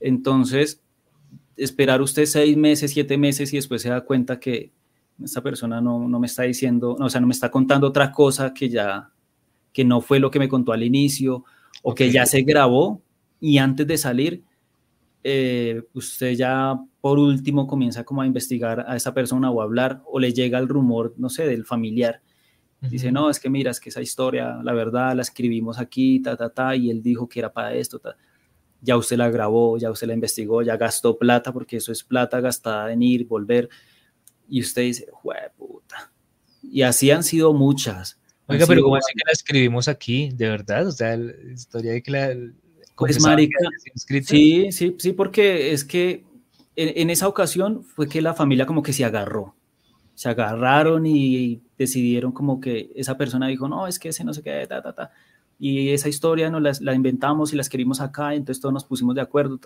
Entonces, 0.00 0.82
esperar 1.56 2.00
usted 2.00 2.24
seis 2.24 2.56
meses, 2.56 2.92
siete 2.92 3.18
meses 3.18 3.52
y 3.52 3.56
después 3.56 3.82
se 3.82 3.90
da 3.90 4.00
cuenta 4.02 4.40
que 4.40 4.72
esta 5.22 5.42
persona 5.42 5.80
no, 5.80 6.08
no 6.08 6.18
me 6.18 6.26
está 6.26 6.44
diciendo, 6.44 6.96
no, 6.98 7.06
o 7.06 7.10
sea, 7.10 7.20
no 7.20 7.26
me 7.26 7.34
está 7.34 7.50
contando 7.50 7.86
otra 7.86 8.10
cosa 8.10 8.54
que 8.54 8.70
ya, 8.70 9.10
que 9.72 9.84
no 9.84 10.00
fue 10.00 10.18
lo 10.18 10.30
que 10.30 10.38
me 10.38 10.48
contó 10.48 10.72
al 10.72 10.82
inicio 10.82 11.44
o 11.82 11.94
que 11.94 12.10
ya 12.10 12.24
se 12.24 12.42
grabó 12.42 13.02
y 13.40 13.58
antes 13.58 13.86
de 13.86 13.98
salir 13.98 14.42
eh, 15.22 15.82
usted 15.92 16.32
ya 16.32 16.78
por 17.00 17.18
último 17.18 17.66
comienza 17.66 18.04
como 18.04 18.22
a 18.22 18.26
investigar 18.26 18.84
a 18.88 18.96
esa 18.96 19.12
persona 19.12 19.50
o 19.50 19.60
a 19.60 19.64
hablar 19.64 20.02
o 20.06 20.18
le 20.18 20.32
llega 20.32 20.58
el 20.58 20.68
rumor, 20.68 21.14
no 21.18 21.28
sé, 21.28 21.46
del 21.46 21.64
familiar. 21.64 22.22
Dice, 22.80 23.12
no, 23.12 23.28
es 23.28 23.38
que 23.38 23.50
mira, 23.50 23.70
es 23.70 23.78
que 23.78 23.90
esa 23.90 24.00
historia, 24.00 24.58
la 24.62 24.72
verdad, 24.72 25.14
la 25.14 25.20
escribimos 25.20 25.78
aquí, 25.78 26.20
ta, 26.20 26.34
ta, 26.34 26.48
ta, 26.48 26.74
y 26.74 26.90
él 26.90 27.02
dijo 27.02 27.28
que 27.28 27.40
era 27.40 27.52
para 27.52 27.74
esto, 27.74 27.98
ta. 27.98 28.16
ya 28.80 28.96
usted 28.96 29.18
la 29.18 29.28
grabó, 29.28 29.76
ya 29.76 29.90
usted 29.90 30.06
la 30.06 30.14
investigó, 30.14 30.62
ya 30.62 30.78
gastó 30.78 31.18
plata, 31.18 31.52
porque 31.52 31.76
eso 31.76 31.92
es 31.92 32.02
plata 32.02 32.40
gastada 32.40 32.90
en 32.90 33.02
ir, 33.02 33.26
volver, 33.26 33.68
y 34.48 34.62
usted 34.62 34.82
dice, 34.82 35.08
puta. 35.58 36.10
Y 36.62 36.80
así 36.80 37.10
han 37.10 37.22
sido 37.22 37.52
muchas. 37.52 38.18
Oiga, 38.46 38.66
pero 38.66 38.82
¿cómo 38.82 38.96
así 38.96 39.12
que 39.14 39.22
la 39.26 39.32
escribimos 39.32 39.86
aquí? 39.86 40.30
¿De 40.30 40.48
verdad? 40.48 40.86
O 40.86 40.92
sea, 40.92 41.18
la 41.18 41.34
historia 41.52 41.92
de 41.92 42.02
que 42.02 42.10
la, 42.10 42.34
pues 43.00 43.22
marica, 43.22 43.58
sí, 43.94 44.70
sí, 44.72 44.94
sí, 44.98 45.12
porque 45.12 45.72
es 45.72 45.84
que 45.84 46.24
en, 46.76 47.08
esa 47.08 47.28
ocasión 47.28 47.82
fue 47.82 48.08
que 48.08 48.20
la 48.20 48.34
familia 48.34 48.66
como 48.66 48.82
que 48.82 48.92
se 48.92 49.04
agarró, 49.04 49.54
se 50.14 50.28
agarraron 50.28 51.06
y 51.06 51.62
decidieron 51.78 52.32
como 52.32 52.60
que 52.60 52.92
esa 52.94 53.16
persona 53.16 53.48
dijo, 53.48 53.68
no, 53.68 53.86
es 53.86 53.98
que 53.98 54.10
ese 54.10 54.22
no 54.22 54.34
sé 54.34 54.42
qué, 54.42 54.66
ta, 54.68 54.82
ta, 54.82 54.94
ta. 54.94 55.10
Y 55.58 55.90
esa 55.90 56.08
historia 56.08 56.50
nos 56.50 56.80
la, 56.80 56.94
inventamos 56.94 57.52
y 57.52 57.56
la 57.56 57.62
escribimos 57.62 58.00
acá, 58.00 58.34
entonces 58.34 58.60
todos 58.60 58.72
nos 58.72 58.84
pusimos 58.84 59.14
de 59.14 59.22
acuerdo. 59.22 59.58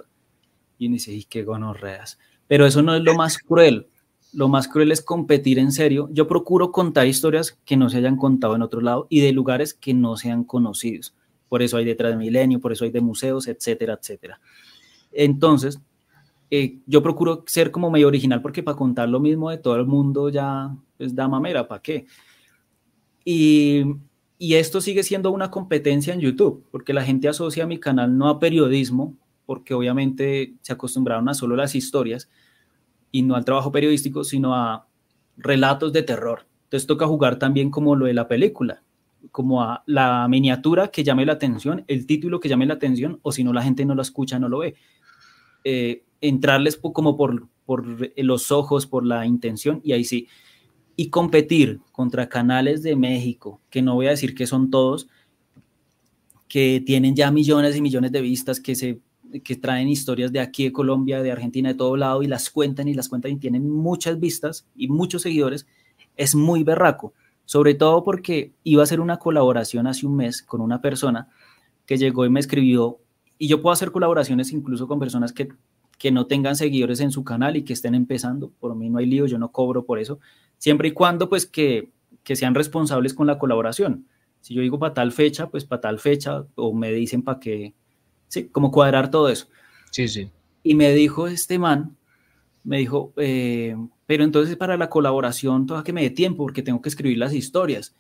Y 0.79 0.87
uno 0.87 0.95
dice, 0.95 1.13
y 1.13 1.25
qué 1.25 1.43
gonorreas. 1.43 2.19
Pero 2.47 2.67
eso 2.67 2.83
no 2.83 2.95
es 2.95 3.03
lo 3.03 3.15
más 3.15 3.39
cruel. 3.39 3.89
Lo 4.33 4.49
más 4.49 4.67
cruel 4.69 4.91
es 4.91 5.03
competir 5.03 5.59
en 5.59 5.73
serio. 5.73 6.09
Yo 6.13 6.27
procuro 6.27 6.73
contar 6.73 7.07
historias 7.07 7.59
que 7.65 7.77
no 7.77 7.91
se 7.91 7.99
hayan 7.99 8.17
contado 8.17 8.57
en 8.57 8.63
otro 8.63 8.81
lado 8.81 9.07
y 9.09 9.21
de 9.21 9.33
lugares 9.33 9.75
que 9.75 9.95
no 9.95 10.17
sean 10.17 10.45
conocidos 10.45 11.15
por 11.55 11.63
eso 11.63 11.77
hay 11.77 11.85
detrás 11.85 12.11
de 12.11 12.17
Milenio, 12.17 12.59
por 12.59 12.73
eso 12.73 12.85
hay 12.85 12.91
de 12.91 13.01
museos, 13.01 13.47
etcétera, 13.47 13.95
etcétera. 13.95 14.41
Entonces, 15.13 15.81
eh, 16.51 16.81
yo 16.85 17.01
procuro 17.01 17.45
ser 17.47 17.71
como 17.71 17.93
medio 17.93 18.09
original 18.09 18.43
porque 18.43 18.65
para 18.65 18.77
contar 18.77 19.09
lo 19.09 19.21
mismo 19.21 19.51
de 19.51 19.59
todo 19.59 19.77
el 19.77 19.87
mundo 19.87 20.31
ya 20.31 20.75
es 20.99 21.15
da 21.15 21.29
mamera, 21.29 21.69
¿para 21.69 21.81
qué? 21.81 22.07
Y, 23.25 23.85
y 24.37 24.55
esto 24.55 24.81
sigue 24.81 25.05
siendo 25.05 25.31
una 25.31 25.53
competencia 25.53 26.13
en 26.13 26.19
YouTube, 26.19 26.67
porque 26.73 26.93
la 26.93 27.05
gente 27.05 27.29
asocia 27.29 27.69
mi 27.69 27.79
canal 27.79 28.19
no 28.19 28.29
a 28.29 28.41
periodismo, 28.41 29.17
porque 29.47 29.75
obviamente 29.75 30.55
se 30.61 30.73
acostumbraron 30.73 31.29
a 31.29 31.35
solo 31.35 31.55
las 31.55 31.77
historias 31.77 32.29
y 33.13 33.23
no 33.23 33.37
al 33.37 33.45
trabajo 33.45 33.71
periodístico, 33.71 34.25
sino 34.25 34.57
a 34.57 34.89
relatos 35.37 35.93
de 35.93 36.03
terror. 36.03 36.49
Entonces 36.65 36.89
toca 36.89 37.07
jugar 37.07 37.39
también 37.39 37.71
como 37.71 37.95
lo 37.95 38.07
de 38.07 38.15
la 38.15 38.27
película 38.27 38.83
como 39.31 39.63
a 39.63 39.83
la 39.87 40.27
miniatura 40.29 40.89
que 40.89 41.05
llame 41.05 41.27
la 41.27 41.35
atención, 41.35 41.85
el 41.89 42.07
título 42.07 42.41
que 42.41 42.49
llame 42.49 42.67
la 42.67 42.75
atención, 42.75 43.21
o 43.23 43.33
si 43.33 43.45
no 43.45 43.53
la 43.53 43.63
gente 43.63 43.85
no 43.85 43.95
lo 43.95 44.03
escucha, 44.03 44.39
no 44.39 44.49
lo 44.49 44.59
ve. 44.59 44.75
Eh, 45.65 46.05
entrarles 46.21 46.77
como 46.77 47.17
por, 47.17 47.49
por 47.65 47.85
los 48.17 48.51
ojos, 48.51 48.87
por 48.87 49.05
la 49.05 49.27
intención, 49.27 49.81
y 49.85 49.93
ahí 49.93 50.05
sí. 50.05 50.29
Y 50.97 51.11
competir 51.11 51.81
contra 51.93 52.29
canales 52.29 52.83
de 52.83 52.97
México, 52.97 53.61
que 53.71 53.83
no 53.83 53.95
voy 53.95 54.07
a 54.07 54.11
decir 54.11 54.35
que 54.35 54.47
son 54.47 54.71
todos, 54.71 55.09
que 56.49 56.83
tienen 56.85 57.17
ya 57.17 57.31
millones 57.31 57.77
y 57.77 57.83
millones 57.83 58.13
de 58.13 58.21
vistas, 58.21 58.61
que 58.61 58.75
se 58.75 59.01
que 59.43 59.57
traen 59.57 59.89
historias 59.89 60.31
de 60.31 60.39
aquí 60.39 60.65
de 60.65 60.73
Colombia, 60.73 61.21
de 61.21 61.33
Argentina, 61.33 61.71
de 61.71 61.75
todo 61.75 61.97
lado 61.97 62.23
y 62.23 62.29
las 62.29 62.51
cuentan 62.51 62.87
y 62.87 62.95
las 62.95 63.09
cuentan 63.09 63.33
y 63.33 63.37
tienen 63.39 63.69
muchas 63.69 64.21
vistas 64.21 64.65
y 64.77 64.87
muchos 64.87 65.23
seguidores, 65.23 65.67
es 66.17 66.37
muy 66.37 66.63
berraco 66.63 67.15
sobre 67.45 67.75
todo 67.75 68.05
porque 68.05 68.53
iba 68.63 68.83
a 68.83 68.85
hacer 68.85 69.01
una 69.01 69.19
colaboración 69.19 69.87
hace 69.87 70.07
un 70.07 70.17
mes 70.17 70.43
con 70.43 70.61
una 70.61 70.81
persona 70.81 71.29
que 71.87 71.99
llegó 71.99 72.25
y 72.25 72.31
me 72.31 72.41
escribió, 72.41 73.01
y 73.39 73.49
yo 73.49 73.61
puedo 73.61 73.73
hacer 73.73 73.91
colaboraciones 73.91 74.53
incluso 74.53 74.87
con 74.87 74.99
personas 74.99 75.33
que, 75.33 75.49
que 75.99 76.11
no 76.11 76.27
tengan 76.27 76.57
seguidores 76.57 77.01
en 77.01 77.11
su 77.11 77.25
canal 77.25 77.57
y 77.57 77.63
que 77.63 77.73
estén 77.73 77.95
empezando, 77.95 78.51
por 78.61 78.75
mí 78.75 78.89
no 78.89 78.99
hay 78.99 79.07
lío, 79.07 79.27
yo 79.27 79.39
no 79.39 79.53
cobro 79.53 79.85
por 79.85 79.99
eso, 79.99 80.19
siempre 80.59 80.89
y 80.89 80.93
cuando 80.93 81.29
pues 81.29 81.47
que, 81.47 81.91
que 82.23 82.37
sean 82.37 82.55
responsables 82.55 83.15
con 83.15 83.27
la 83.27 83.39
colaboración. 83.39 84.07
Si 84.41 84.55
yo 84.55 84.63
digo 84.63 84.79
para 84.79 84.95
tal 84.95 85.13
fecha, 85.13 85.49
pues 85.49 85.65
para 85.65 85.81
tal 85.81 85.99
fecha, 85.99 86.45
o 86.55 86.75
me 86.75 86.93
dicen 86.93 87.23
para 87.23 87.41
que, 87.41 87.75
sí, 88.29 88.49
como 88.49 88.71
cuadrar 88.71 89.11
todo 89.11 89.29
eso. 89.29 89.49
Sí, 89.91 90.09
sí. 90.09 90.31
Y 90.63 90.75
me 90.75 90.93
dijo 90.93 91.29
este 91.29 91.59
man, 91.59 91.97
me 92.63 92.79
dijo, 92.79 93.13
eh, 93.17 93.77
pero 94.07 94.25
entonces 94.25 94.57
para 94.57 94.77
la 94.77 94.91
colaboración 94.91 95.67
toca 95.67 95.85
que 95.85 95.93
me 95.93 96.03
dé 96.03 96.11
tiempo 96.11 96.45
porque 96.45 96.63
tengo 96.63 96.83
que 96.83 96.89
escribir 96.89 97.19
las 97.19 97.33
historias. 97.33 97.97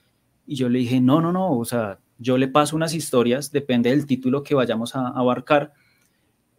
Y 0.46 0.56
yo 0.56 0.68
le 0.68 0.80
dije, 0.80 1.00
no, 1.00 1.20
no, 1.20 1.32
no, 1.32 1.56
o 1.56 1.64
sea, 1.64 1.98
yo 2.18 2.36
le 2.38 2.48
paso 2.48 2.76
unas 2.76 2.94
historias, 2.94 3.50
depende 3.50 3.90
del 3.90 4.06
título 4.06 4.42
que 4.42 4.54
vayamos 4.54 4.94
a 4.94 5.08
abarcar. 5.08 5.72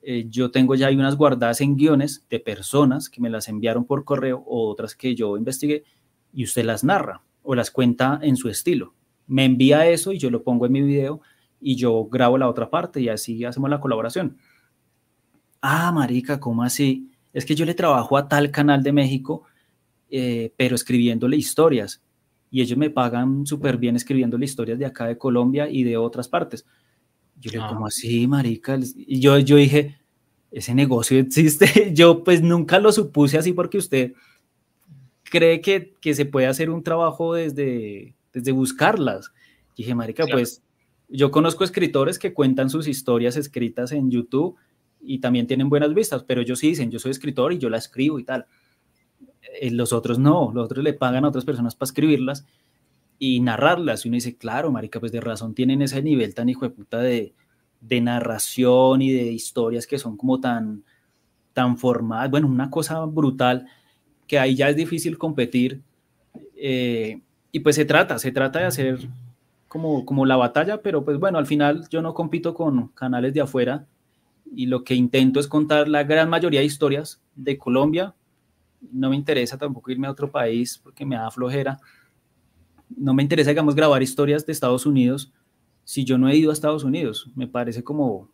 Eh, 0.02 0.26
yo 0.30 0.52
tengo 0.52 0.76
ya 0.76 0.88
hay 0.88 0.96
unas 0.96 1.16
guardadas 1.16 1.62
en 1.62 1.76
guiones 1.76 2.26
de 2.30 2.40
personas 2.40 3.10
que 3.10 3.22
me 3.22 3.30
las 3.30 3.48
enviaron 3.48 3.86
por 3.86 4.04
correo 4.04 4.44
o 4.46 4.70
otras 4.70 4.96
que 4.96 5.16
yo 5.16 5.38
investigué 5.38 5.84
y 6.34 6.44
usted 6.44 6.64
las 6.66 6.84
narra 6.84 7.24
o 7.42 7.56
las 7.56 7.72
cuenta 7.72 8.20
en 8.22 8.36
su 8.36 8.50
estilo. 8.50 8.94
Me 9.28 9.46
envía 9.46 9.88
eso 9.88 10.12
y 10.12 10.20
yo 10.20 10.30
lo 10.30 10.44
pongo 10.44 10.66
en 10.66 10.72
mi 10.72 10.82
video 10.82 11.22
y 11.60 11.76
yo 11.76 12.06
grabo 12.06 12.38
la 12.38 12.50
otra 12.50 12.70
parte 12.70 13.02
y 13.02 13.10
así 13.10 13.44
hacemos 13.46 13.70
la 13.70 13.80
colaboración. 13.80 14.38
Ah, 15.62 15.92
marica, 15.92 16.40
¿cómo 16.40 16.62
así? 16.64 17.10
Es 17.36 17.46
que 17.46 17.54
yo 17.54 17.66
le 17.66 17.74
trabajo 17.74 18.18
a 18.18 18.30
tal 18.30 18.50
canal 18.50 18.82
de 18.82 18.94
México, 18.94 19.44
eh, 20.10 20.54
pero 20.56 20.74
escribiéndole 20.74 21.36
historias. 21.36 22.02
Y 22.50 22.62
ellos 22.62 22.78
me 22.78 22.90
pagan 22.90 23.46
súper 23.46 23.78
bien 23.78 23.98
escribiéndole 23.98 24.46
historias 24.46 24.80
de 24.80 24.86
acá 24.86 25.06
de 25.06 25.18
Colombia 25.18 25.70
y 25.70 25.84
de 25.84 25.98
otras 25.98 26.30
partes. 26.30 26.66
Yo 27.42 27.52
le 27.52 27.58
digo, 27.58 27.68
¿cómo 27.68 27.88
así, 27.88 28.26
marica? 28.26 28.80
Y 28.96 29.20
yo, 29.20 29.38
yo 29.38 29.58
dije, 29.58 29.98
ese 30.50 30.74
negocio 30.74 31.20
existe. 31.20 31.92
Yo 31.94 32.24
pues 32.24 32.42
nunca 32.42 32.80
lo 32.80 32.94
supuse 32.94 33.38
así 33.38 33.52
porque 33.52 33.80
usted 33.80 34.14
cree 35.24 35.60
que, 35.60 35.94
que 36.00 36.14
se 36.14 36.26
puede 36.26 36.48
hacer 36.48 36.70
un 36.70 36.84
trabajo 36.84 37.34
desde, 37.34 38.16
desde 38.32 38.54
buscarlas. 38.54 39.34
Y 39.76 39.84
dije, 39.84 39.94
marica, 39.94 40.26
pues 40.32 40.64
yo 41.10 41.32
conozco 41.32 41.66
escritores 41.66 42.18
que 42.18 42.34
cuentan 42.34 42.70
sus 42.70 42.88
historias 42.88 43.36
escritas 43.36 43.92
en 43.92 44.10
YouTube 44.10 44.56
y 45.06 45.20
también 45.20 45.48
tienen 45.48 45.70
buenas 45.70 45.94
vistas, 45.94 46.24
pero 46.24 46.42
ellos 46.42 46.60
sí 46.60 46.70
dicen, 46.70 46.92
yo 46.92 47.00
soy 47.00 47.12
escritor 47.12 47.54
y 47.54 47.58
yo 47.58 47.70
la 47.70 47.78
escribo 47.78 48.20
y 48.20 48.24
tal. 48.24 48.46
Eh, 49.62 49.72
los 49.72 49.94
otros 49.94 50.20
no, 50.20 50.52
los 50.54 50.66
otros 50.66 50.84
le 50.84 50.94
pagan 50.94 51.26
a 51.26 51.30
otras 51.30 51.46
personas 51.46 51.76
para 51.76 51.88
escribirlas 51.88 52.46
y 53.20 53.40
narrarlas. 53.40 54.06
Y 54.06 54.10
uno 54.10 54.16
dice, 54.16 54.38
claro, 54.38 54.72
marica, 54.72 55.00
pues 55.00 55.12
de 55.12 55.22
razón 55.22 55.54
tienen 55.54 55.82
ese 55.82 56.02
nivel 56.02 56.34
tan 56.34 56.50
hijo 56.50 56.66
de 56.66 56.72
puta 56.72 57.00
de, 57.00 57.34
de 57.82 58.02
narración 58.02 59.02
y 59.02 59.12
de 59.12 59.32
historias 59.32 59.88
que 59.88 60.00
son 60.00 60.18
como 60.18 60.40
tan, 60.40 60.84
tan 61.54 61.78
formadas. 61.78 62.30
Bueno, 62.30 62.48
una 62.48 62.70
cosa 62.70 63.04
brutal 63.06 63.68
que 64.28 64.40
ahí 64.40 64.56
ya 64.56 64.70
es 64.70 64.76
difícil 64.76 65.18
competir. 65.18 65.82
Eh, 66.56 67.22
y 67.52 67.60
pues 67.60 67.76
se 67.76 67.86
trata, 67.86 68.20
se 68.20 68.32
trata 68.32 68.60
de 68.60 68.66
hacer 68.66 69.08
como, 69.68 70.06
como 70.06 70.26
la 70.26 70.36
batalla, 70.36 70.82
pero 70.82 71.06
pues 71.06 71.20
bueno, 71.20 71.38
al 71.38 71.46
final 71.46 71.88
yo 71.90 72.02
no 72.02 72.14
compito 72.14 72.54
con 72.54 72.90
canales 72.90 73.34
de 73.34 73.42
afuera 73.42 73.88
y 74.56 74.68
lo 74.68 74.84
que 74.84 74.96
intento 74.96 75.40
es 75.40 75.48
contar 75.48 75.88
la 75.88 76.04
gran 76.04 76.30
mayoría 76.30 76.62
de 76.62 76.66
historias 76.66 77.22
de 77.36 77.58
Colombia. 77.58 78.16
No 78.92 79.10
me 79.10 79.16
interesa 79.16 79.58
tampoco 79.58 79.92
irme 79.92 80.08
a 80.08 80.12
otro 80.12 80.32
país 80.32 80.80
porque 80.82 81.06
me 81.06 81.18
da 81.18 81.30
flojera. 81.30 81.78
No 82.96 83.14
me 83.14 83.24
interesa, 83.24 83.50
digamos, 83.50 83.76
grabar 83.76 84.02
historias 84.02 84.46
de 84.46 84.54
Estados 84.54 84.86
Unidos 84.86 85.34
si 85.84 86.06
yo 86.06 86.18
no 86.18 86.30
he 86.30 86.38
ido 86.38 86.52
a 86.52 86.54
Estados 86.54 86.84
Unidos. 86.84 87.30
Me 87.36 87.48
parece 87.48 87.84
como, 87.84 88.30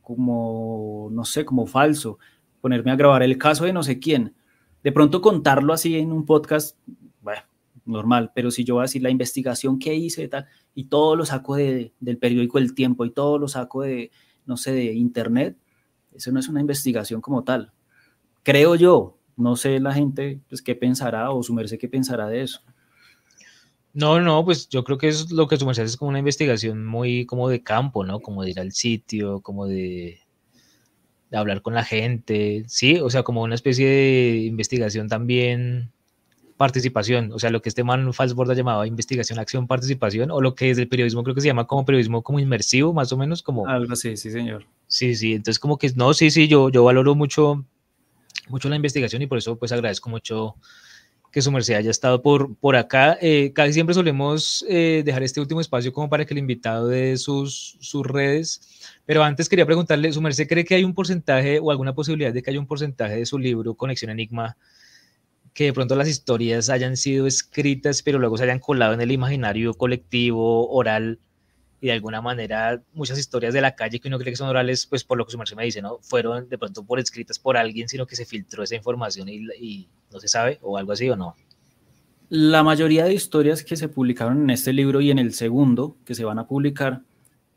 como, 0.00 1.08
no 1.12 1.24
sé, 1.24 1.44
como 1.44 1.66
falso 1.66 2.18
ponerme 2.60 2.90
a 2.90 2.96
grabar 2.96 3.22
el 3.22 3.36
caso 3.36 3.64
de 3.64 3.72
no 3.72 3.82
sé 3.82 3.98
quién. 3.98 4.34
De 4.82 4.92
pronto 4.92 5.20
contarlo 5.20 5.72
así 5.72 5.96
en 5.96 6.10
un 6.10 6.24
podcast, 6.24 6.78
bueno, 7.20 7.42
normal, 7.84 8.32
pero 8.34 8.50
si 8.50 8.64
yo 8.64 8.74
voy 8.74 8.82
a 8.82 8.84
decir 8.84 9.02
la 9.02 9.10
investigación 9.10 9.78
que 9.78 9.94
hice 9.94 10.30
y 10.74 10.84
todo 10.84 11.16
lo 11.16 11.26
saco 11.26 11.56
de, 11.56 11.92
del 12.00 12.18
periódico 12.18 12.58
El 12.58 12.74
Tiempo 12.74 13.04
y 13.04 13.10
todo 13.10 13.38
lo 13.38 13.48
saco 13.48 13.82
de, 13.82 14.10
no 14.46 14.56
sé, 14.56 14.72
de 14.72 14.92
internet, 14.92 15.56
eso 16.14 16.32
no 16.32 16.40
es 16.40 16.48
una 16.48 16.60
investigación 16.60 17.20
como 17.20 17.44
tal. 17.44 17.72
Creo 18.42 18.74
yo, 18.74 19.18
no 19.36 19.56
sé 19.56 19.80
la 19.80 19.92
gente, 19.92 20.40
pues, 20.48 20.62
qué 20.62 20.74
pensará 20.74 21.30
o 21.30 21.42
su 21.42 21.52
merced 21.52 21.78
qué 21.78 21.88
pensará 21.88 22.28
de 22.28 22.42
eso. 22.42 22.60
No, 23.92 24.20
no, 24.20 24.44
pues 24.44 24.68
yo 24.68 24.84
creo 24.84 24.98
que 24.98 25.08
es 25.08 25.30
lo 25.30 25.48
que 25.48 25.56
su 25.56 25.64
merced 25.64 25.84
es 25.84 25.96
como 25.96 26.10
una 26.10 26.18
investigación 26.18 26.84
muy 26.84 27.24
como 27.24 27.48
de 27.48 27.62
campo, 27.62 28.04
¿no? 28.04 28.20
Como 28.20 28.42
de 28.42 28.50
ir 28.50 28.60
al 28.60 28.72
sitio, 28.72 29.40
como 29.40 29.66
de, 29.66 30.20
de 31.30 31.36
hablar 31.36 31.62
con 31.62 31.74
la 31.74 31.84
gente, 31.84 32.64
sí, 32.68 32.98
o 33.00 33.08
sea, 33.08 33.22
como 33.22 33.42
una 33.42 33.54
especie 33.54 33.86
de 33.86 34.36
investigación 34.44 35.08
también 35.08 35.92
participación, 36.56 37.32
o 37.32 37.38
sea, 37.38 37.50
lo 37.50 37.60
que 37.60 37.68
este 37.68 37.84
man 37.84 38.12
Falsborda 38.12 38.54
llamaba 38.54 38.86
investigación, 38.86 39.38
acción, 39.38 39.66
participación, 39.66 40.30
o 40.30 40.40
lo 40.40 40.54
que 40.54 40.70
es 40.70 40.78
el 40.78 40.88
periodismo 40.88 41.22
creo 41.22 41.34
que 41.34 41.40
se 41.40 41.48
llama 41.48 41.66
como 41.66 41.84
periodismo 41.84 42.22
como 42.22 42.40
inmersivo, 42.40 42.92
más 42.92 43.12
o 43.12 43.16
menos, 43.16 43.42
como... 43.42 43.66
Algo 43.66 43.92
así, 43.92 44.16
sí, 44.16 44.30
señor. 44.30 44.64
Sí, 44.86 45.14
sí, 45.14 45.34
entonces 45.34 45.58
como 45.58 45.78
que, 45.78 45.90
no, 45.94 46.14
sí, 46.14 46.30
sí, 46.30 46.48
yo, 46.48 46.70
yo 46.70 46.84
valoro 46.84 47.14
mucho, 47.14 47.64
mucho 48.48 48.68
la 48.68 48.76
investigación 48.76 49.22
y 49.22 49.26
por 49.26 49.38
eso 49.38 49.56
pues 49.56 49.72
agradezco 49.72 50.08
mucho 50.08 50.56
que 51.36 51.42
su 51.42 51.52
merced 51.52 51.74
haya 51.74 51.90
estado 51.90 52.22
por, 52.22 52.56
por 52.56 52.76
acá. 52.76 53.18
Eh, 53.20 53.52
casi 53.54 53.74
siempre 53.74 53.94
solemos 53.94 54.64
eh, 54.70 55.02
dejar 55.04 55.22
este 55.22 55.38
último 55.38 55.60
espacio 55.60 55.92
como 55.92 56.08
para 56.08 56.24
que 56.24 56.32
el 56.32 56.38
invitado 56.38 56.88
dé 56.88 57.18
sus, 57.18 57.76
sus 57.80 58.06
redes, 58.06 58.80
pero 59.04 59.22
antes 59.22 59.46
quería 59.46 59.66
preguntarle, 59.66 60.10
¿su 60.12 60.22
merced 60.22 60.48
cree 60.48 60.64
que 60.64 60.76
hay 60.76 60.84
un 60.84 60.94
porcentaje 60.94 61.58
o 61.60 61.70
alguna 61.70 61.94
posibilidad 61.94 62.32
de 62.32 62.42
que 62.42 62.48
haya 62.48 62.60
un 62.60 62.66
porcentaje 62.66 63.16
de 63.16 63.26
su 63.26 63.38
libro 63.38 63.74
Conexión 63.74 64.10
Enigma 64.10 64.56
que 65.56 65.64
de 65.64 65.72
pronto 65.72 65.96
las 65.96 66.06
historias 66.06 66.68
hayan 66.68 66.98
sido 66.98 67.26
escritas, 67.26 68.02
pero 68.02 68.18
luego 68.18 68.36
se 68.36 68.44
hayan 68.44 68.58
colado 68.58 68.92
en 68.92 69.00
el 69.00 69.10
imaginario 69.10 69.72
colectivo, 69.72 70.68
oral, 70.68 71.18
y 71.80 71.86
de 71.86 71.94
alguna 71.94 72.20
manera 72.20 72.82
muchas 72.92 73.18
historias 73.18 73.54
de 73.54 73.62
la 73.62 73.74
calle 73.74 73.98
que 73.98 74.08
uno 74.08 74.18
cree 74.18 74.32
que 74.32 74.36
son 74.36 74.50
orales, 74.50 74.84
pues 74.84 75.02
por 75.02 75.16
lo 75.16 75.24
que 75.24 75.32
su 75.32 75.38
merced 75.38 75.56
me 75.56 75.64
dice, 75.64 75.80
¿no? 75.80 75.98
Fueron 76.02 76.46
de 76.50 76.58
pronto 76.58 76.84
por 76.84 77.00
escritas 77.00 77.38
por 77.38 77.56
alguien, 77.56 77.88
sino 77.88 78.06
que 78.06 78.16
se 78.16 78.26
filtró 78.26 78.64
esa 78.64 78.74
información 78.74 79.30
y, 79.30 79.46
y 79.58 79.88
no 80.12 80.20
se 80.20 80.28
sabe, 80.28 80.58
o 80.60 80.76
algo 80.76 80.92
así, 80.92 81.08
o 81.08 81.16
no. 81.16 81.34
La 82.28 82.62
mayoría 82.62 83.06
de 83.06 83.14
historias 83.14 83.64
que 83.64 83.76
se 83.76 83.88
publicaron 83.88 84.42
en 84.42 84.50
este 84.50 84.74
libro 84.74 85.00
y 85.00 85.10
en 85.10 85.18
el 85.18 85.32
segundo, 85.32 85.96
que 86.04 86.14
se 86.14 86.26
van 86.26 86.38
a 86.38 86.46
publicar, 86.46 87.00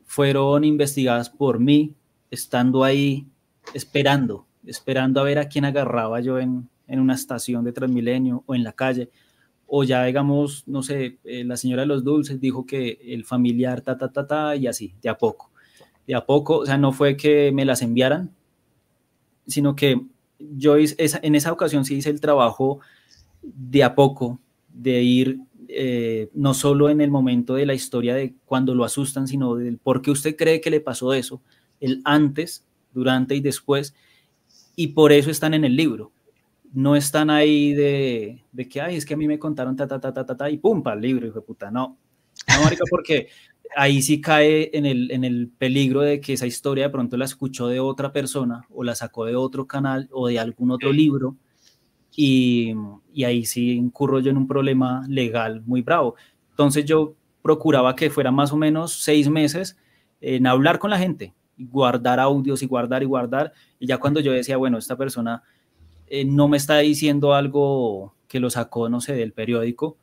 fueron 0.06 0.64
investigadas 0.64 1.28
por 1.28 1.60
mí, 1.60 1.96
estando 2.30 2.82
ahí 2.82 3.26
esperando, 3.74 4.46
esperando 4.64 5.20
a 5.20 5.24
ver 5.24 5.38
a 5.38 5.50
quién 5.50 5.66
agarraba 5.66 6.20
yo 6.20 6.38
en, 6.38 6.70
en 6.90 7.00
una 7.00 7.14
estación 7.14 7.64
de 7.64 7.72
Transmilenio 7.72 8.42
o 8.46 8.54
en 8.54 8.64
la 8.64 8.72
calle, 8.72 9.10
o 9.66 9.84
ya 9.84 10.04
digamos, 10.04 10.64
no 10.66 10.82
sé, 10.82 11.18
eh, 11.24 11.44
la 11.44 11.56
señora 11.56 11.82
de 11.82 11.86
los 11.86 12.02
dulces 12.02 12.40
dijo 12.40 12.66
que 12.66 12.98
el 13.06 13.24
familiar 13.24 13.80
ta, 13.80 13.96
ta, 13.96 14.12
ta, 14.12 14.26
ta, 14.26 14.56
y 14.56 14.66
así, 14.66 14.92
de 15.00 15.08
a 15.08 15.16
poco. 15.16 15.52
De 16.06 16.16
a 16.16 16.26
poco, 16.26 16.58
o 16.58 16.66
sea, 16.66 16.76
no 16.76 16.92
fue 16.92 17.16
que 17.16 17.52
me 17.52 17.64
las 17.64 17.80
enviaran, 17.82 18.34
sino 19.46 19.76
que 19.76 20.00
yo 20.40 20.74
esa, 20.76 21.20
en 21.22 21.36
esa 21.36 21.52
ocasión 21.52 21.84
sí 21.84 21.94
hice 21.94 22.10
el 22.10 22.20
trabajo 22.20 22.80
de 23.42 23.84
a 23.84 23.94
poco, 23.94 24.40
de 24.68 25.02
ir 25.02 25.38
eh, 25.68 26.28
no 26.34 26.54
solo 26.54 26.90
en 26.90 27.00
el 27.00 27.12
momento 27.12 27.54
de 27.54 27.66
la 27.66 27.74
historia 27.74 28.16
de 28.16 28.34
cuando 28.46 28.74
lo 28.74 28.82
asustan, 28.84 29.28
sino 29.28 29.54
del 29.54 29.78
por 29.78 30.02
qué 30.02 30.10
usted 30.10 30.34
cree 30.34 30.60
que 30.60 30.70
le 30.70 30.80
pasó 30.80 31.14
eso, 31.14 31.40
el 31.78 32.00
antes, 32.04 32.64
durante 32.92 33.36
y 33.36 33.40
después, 33.40 33.94
y 34.74 34.88
por 34.88 35.12
eso 35.12 35.30
están 35.30 35.54
en 35.54 35.64
el 35.64 35.76
libro 35.76 36.10
no 36.72 36.96
están 36.96 37.30
ahí 37.30 37.72
de, 37.72 38.44
de, 38.52 38.68
que, 38.68 38.80
ay, 38.80 38.96
es 38.96 39.04
que 39.04 39.14
a 39.14 39.16
mí 39.16 39.26
me 39.26 39.38
contaron 39.38 39.76
ta, 39.76 39.86
ta, 39.86 40.00
ta, 40.00 40.12
ta, 40.12 40.24
ta, 40.24 40.36
ta 40.36 40.50
y 40.50 40.58
pum, 40.58 40.82
para 40.82 40.96
el 40.96 41.02
libro, 41.02 41.26
hijo 41.26 41.40
de 41.40 41.46
puta, 41.46 41.70
no. 41.70 41.98
No, 42.48 42.62
marica, 42.62 42.84
porque 42.88 43.28
ahí 43.76 44.02
sí 44.02 44.20
cae 44.20 44.70
en 44.76 44.86
el, 44.86 45.10
en 45.10 45.24
el 45.24 45.48
peligro 45.48 46.00
de 46.00 46.20
que 46.20 46.32
esa 46.32 46.46
historia 46.46 46.84
de 46.84 46.90
pronto 46.90 47.16
la 47.16 47.24
escuchó 47.24 47.68
de 47.68 47.80
otra 47.80 48.12
persona 48.12 48.64
o 48.70 48.84
la 48.84 48.94
sacó 48.94 49.24
de 49.24 49.36
otro 49.36 49.66
canal 49.66 50.08
o 50.12 50.28
de 50.28 50.38
algún 50.38 50.70
otro 50.70 50.92
libro 50.92 51.36
y, 52.16 52.74
y 53.12 53.24
ahí 53.24 53.44
sí 53.44 53.72
incurro 53.72 54.20
yo 54.20 54.30
en 54.30 54.36
un 54.36 54.46
problema 54.46 55.04
legal 55.08 55.62
muy 55.66 55.82
bravo. 55.82 56.16
Entonces 56.50 56.84
yo 56.84 57.14
procuraba 57.42 57.94
que 57.96 58.10
fuera 58.10 58.30
más 58.30 58.52
o 58.52 58.56
menos 58.56 59.02
seis 59.02 59.28
meses 59.28 59.76
en 60.20 60.46
hablar 60.46 60.78
con 60.78 60.90
la 60.90 60.98
gente, 60.98 61.34
guardar 61.56 62.20
audios 62.20 62.62
y 62.62 62.66
guardar 62.66 63.02
y 63.02 63.06
guardar. 63.06 63.52
Y 63.78 63.86
ya 63.86 63.98
cuando 63.98 64.20
yo 64.20 64.32
decía, 64.32 64.56
bueno, 64.56 64.78
esta 64.78 64.96
persona 64.96 65.42
eh, 66.10 66.24
no 66.24 66.48
me 66.48 66.56
está 66.56 66.78
diciendo 66.78 67.34
algo 67.34 68.16
que 68.26 68.40
lo 68.40 68.50
sacó, 68.50 68.88
no 68.88 69.00
sé, 69.00 69.14
del 69.14 69.32
periódico 69.32 69.96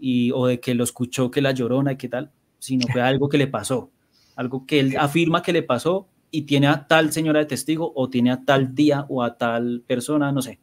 y, 0.00 0.32
o 0.32 0.46
de 0.46 0.58
que 0.58 0.74
lo 0.74 0.82
escuchó 0.82 1.30
que 1.30 1.40
la 1.40 1.52
llorona 1.52 1.92
y 1.92 1.96
qué 1.96 2.08
tal, 2.08 2.32
sino 2.58 2.88
fue 2.88 3.00
algo 3.00 3.28
que 3.28 3.38
le 3.38 3.46
pasó, 3.46 3.90
algo 4.34 4.66
que 4.66 4.80
él 4.80 4.96
afirma 4.98 5.42
que 5.42 5.52
le 5.52 5.62
pasó 5.62 6.08
y 6.32 6.42
tiene 6.42 6.66
a 6.66 6.88
tal 6.88 7.12
señora 7.12 7.38
de 7.38 7.46
testigo 7.46 7.92
o 7.94 8.10
tiene 8.10 8.32
a 8.32 8.44
tal 8.44 8.74
día 8.74 9.06
o 9.08 9.22
a 9.22 9.38
tal 9.38 9.84
persona, 9.86 10.32
no 10.32 10.42
sé. 10.42 10.58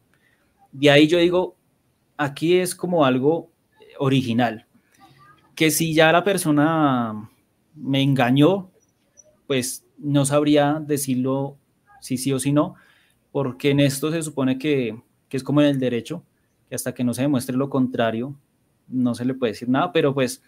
De 0.72 0.90
ahí 0.90 1.08
yo 1.08 1.16
digo, 1.16 1.56
aquí 2.18 2.58
es 2.58 2.74
como 2.74 3.06
algo 3.06 3.50
original, 3.98 4.66
que 5.54 5.70
si 5.70 5.94
ya 5.94 6.12
la 6.12 6.22
persona 6.22 7.30
me 7.74 8.02
engañó, 8.02 8.70
pues 9.46 9.86
no 9.96 10.26
sabría 10.26 10.82
decirlo 10.86 11.56
si 12.02 12.18
sí 12.18 12.30
o 12.32 12.38
si 12.38 12.52
no, 12.52 12.74
porque 13.32 13.70
en 13.70 13.80
esto 13.80 14.12
se 14.12 14.22
supone 14.22 14.58
que, 14.58 15.00
es 15.30 15.42
como 15.42 15.62
en 15.62 15.68
el 15.68 15.80
derecho, 15.80 16.22
que 16.68 16.74
hasta 16.74 16.94
que 16.94 17.02
no 17.02 17.14
se 17.14 17.22
demuestre 17.22 17.56
lo 17.56 17.70
contrario, 17.70 18.36
no 18.86 19.14
se 19.14 19.24
le 19.24 19.34
puede 19.34 19.52
decir 19.52 19.68
nada, 19.68 19.90
pero 19.92 20.14
pues 20.14 20.42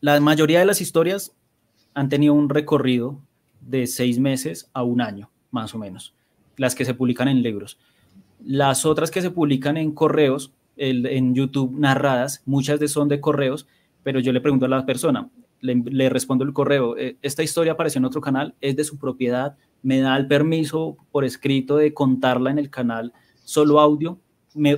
la 0.00 0.20
mayoría 0.20 0.60
de 0.60 0.66
las 0.66 0.82
historias 0.82 1.34
han 1.94 2.10
tenido 2.10 2.34
un 2.34 2.50
recorrido 2.50 3.18
de 3.60 3.86
seis 3.86 4.18
meses 4.18 4.70
a 4.74 4.82
un 4.82 5.00
año, 5.00 5.30
más 5.50 5.74
o 5.74 5.78
menos, 5.78 6.14
las 6.56 6.74
que 6.74 6.84
se 6.84 6.94
publican 6.94 7.28
en 7.28 7.42
libros. 7.42 7.78
Las 8.44 8.84
otras 8.84 9.10
que 9.10 9.22
se 9.22 9.30
publican 9.30 9.78
en 9.78 9.92
correos, 9.92 10.52
en 10.76 11.34
YouTube 11.34 11.76
narradas, 11.76 12.42
muchas 12.44 12.78
de 12.78 12.86
son 12.86 13.08
de 13.08 13.20
correos, 13.20 13.66
pero 14.04 14.20
yo 14.20 14.32
le 14.32 14.40
pregunto 14.40 14.66
a 14.66 14.68
la 14.68 14.86
persona, 14.86 15.28
le, 15.60 16.08
respondo 16.08 16.44
el 16.44 16.52
correo, 16.52 16.96
eh, 16.96 17.16
esta 17.22 17.42
historia 17.42 17.72
apareció 17.72 17.98
en 17.98 18.04
otro 18.04 18.20
canal, 18.20 18.54
es 18.60 18.76
de 18.76 18.84
su 18.84 18.98
propiedad, 18.98 19.56
me 19.82 20.00
da 20.00 20.16
el 20.16 20.26
permiso 20.26 20.96
por 21.10 21.24
escrito 21.24 21.76
de 21.76 21.94
contarla 21.94 22.50
en 22.50 22.58
el 22.58 22.70
canal 22.70 23.12
solo 23.44 23.80
audio 23.80 24.20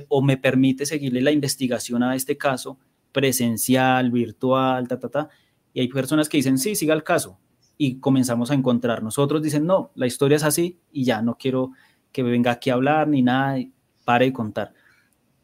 o 0.07 0.21
me 0.21 0.37
permite 0.37 0.85
seguirle 0.85 1.21
la 1.21 1.31
investigación 1.31 2.03
a 2.03 2.15
este 2.15 2.37
caso 2.37 2.77
presencial, 3.11 4.11
virtual, 4.11 4.87
ta, 4.87 4.99
ta, 4.99 5.09
ta. 5.09 5.29
Y 5.73 5.81
hay 5.81 5.87
personas 5.87 6.29
que 6.29 6.37
dicen, 6.37 6.57
sí, 6.57 6.75
siga 6.75 6.93
el 6.93 7.03
caso. 7.03 7.39
Y 7.77 7.99
comenzamos 7.99 8.51
a 8.51 8.53
encontrar. 8.53 9.03
Nosotros 9.03 9.41
dicen, 9.41 9.65
no, 9.65 9.91
la 9.95 10.07
historia 10.07 10.37
es 10.37 10.43
así 10.43 10.79
y 10.91 11.03
ya 11.03 11.21
no 11.21 11.37
quiero 11.37 11.71
que 12.11 12.23
venga 12.23 12.51
aquí 12.51 12.69
a 12.69 12.75
hablar 12.75 13.07
ni 13.07 13.21
nada, 13.21 13.57
pare 14.05 14.25
de 14.25 14.33
contar. 14.33 14.73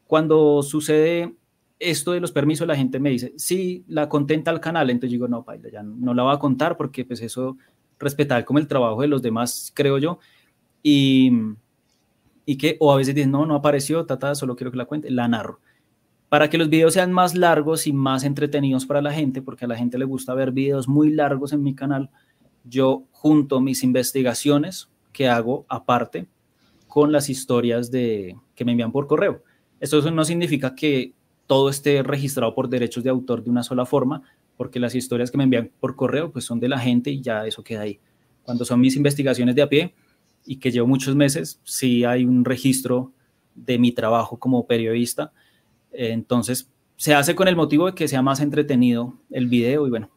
Cuando 0.06 0.62
sucede 0.62 1.34
esto 1.78 2.12
de 2.12 2.20
los 2.20 2.32
permisos, 2.32 2.66
la 2.66 2.76
gente 2.76 2.98
me 2.98 3.10
dice, 3.10 3.32
sí, 3.36 3.84
la 3.88 4.08
contenta 4.08 4.50
al 4.50 4.60
canal, 4.60 4.90
entonces 4.90 5.12
digo, 5.12 5.28
no, 5.28 5.44
paila, 5.44 5.68
ya 5.70 5.82
no 5.82 6.14
la 6.14 6.24
voy 6.24 6.34
a 6.34 6.38
contar 6.38 6.76
porque 6.76 7.04
pues 7.04 7.20
eso 7.20 7.56
respetar 7.98 8.44
como 8.44 8.58
el 8.58 8.68
trabajo 8.68 9.00
de 9.02 9.08
los 9.08 9.22
demás, 9.22 9.72
creo 9.74 9.98
yo, 9.98 10.18
y, 10.82 11.30
y 12.46 12.56
que, 12.56 12.76
o 12.80 12.92
a 12.92 12.96
veces 12.96 13.14
dicen, 13.14 13.30
no, 13.30 13.46
no 13.46 13.54
apareció, 13.54 14.06
tata, 14.06 14.34
solo 14.34 14.56
quiero 14.56 14.70
que 14.70 14.78
la 14.78 14.86
cuente, 14.86 15.10
la 15.10 15.28
narro. 15.28 15.60
para 16.28 16.50
que 16.50 16.58
los 16.58 16.68
videos 16.68 16.94
sean 16.94 17.12
más 17.12 17.34
largos 17.34 17.86
y 17.86 17.92
más 17.92 18.24
entretenidos 18.24 18.86
para 18.86 19.00
la 19.02 19.12
gente, 19.12 19.42
porque 19.42 19.64
a 19.64 19.68
la 19.68 19.76
gente 19.76 19.98
le 19.98 20.04
gusta 20.04 20.34
ver 20.34 20.52
videos 20.52 20.88
muy 20.88 21.10
largos 21.10 21.52
en 21.52 21.62
mi 21.62 21.74
canal, 21.74 22.10
yo 22.64 23.04
junto 23.12 23.60
mis 23.60 23.82
investigaciones 23.82 24.90
que 25.12 25.28
hago 25.28 25.64
aparte 25.68 26.26
con 26.86 27.12
las 27.12 27.28
historias 27.30 27.90
de, 27.90 28.36
que 28.54 28.64
me 28.64 28.72
envían 28.72 28.92
por 28.92 29.06
correo. 29.06 29.42
Esto 29.80 30.10
no 30.10 30.24
significa 30.24 30.74
que 30.74 31.14
todo 31.46 31.70
esté 31.70 32.02
registrado 32.02 32.54
por 32.54 32.68
derechos 32.68 33.04
de 33.04 33.10
autor 33.10 33.42
de 33.42 33.50
una 33.50 33.62
sola 33.62 33.86
forma, 33.86 34.22
porque 34.58 34.80
las 34.80 34.94
historias 34.94 35.30
que 35.30 35.38
me 35.38 35.44
envían 35.44 35.70
por 35.80 35.96
correo 35.96 36.30
pues 36.32 36.44
son 36.44 36.60
de 36.60 36.68
la 36.68 36.78
gente 36.78 37.10
y 37.10 37.22
ya 37.22 37.46
eso 37.46 37.62
queda 37.62 37.82
ahí. 37.82 38.00
Cuando 38.42 38.64
son 38.64 38.80
mis 38.80 38.96
investigaciones 38.96 39.54
de 39.54 39.62
a 39.62 39.68
pie 39.68 39.94
y 40.44 40.56
que 40.56 40.70
llevo 40.70 40.86
muchos 40.86 41.14
meses, 41.14 41.60
sí 41.62 42.04
hay 42.04 42.24
un 42.24 42.44
registro 42.44 43.12
de 43.54 43.78
mi 43.78 43.92
trabajo 43.92 44.36
como 44.38 44.66
periodista. 44.66 45.32
Entonces, 45.92 46.70
se 46.96 47.14
hace 47.14 47.36
con 47.36 47.46
el 47.46 47.54
motivo 47.54 47.86
de 47.86 47.94
que 47.94 48.08
sea 48.08 48.20
más 48.20 48.40
entretenido 48.40 49.14
el 49.30 49.46
video 49.46 49.86
y 49.86 49.90
bueno, 49.90 50.10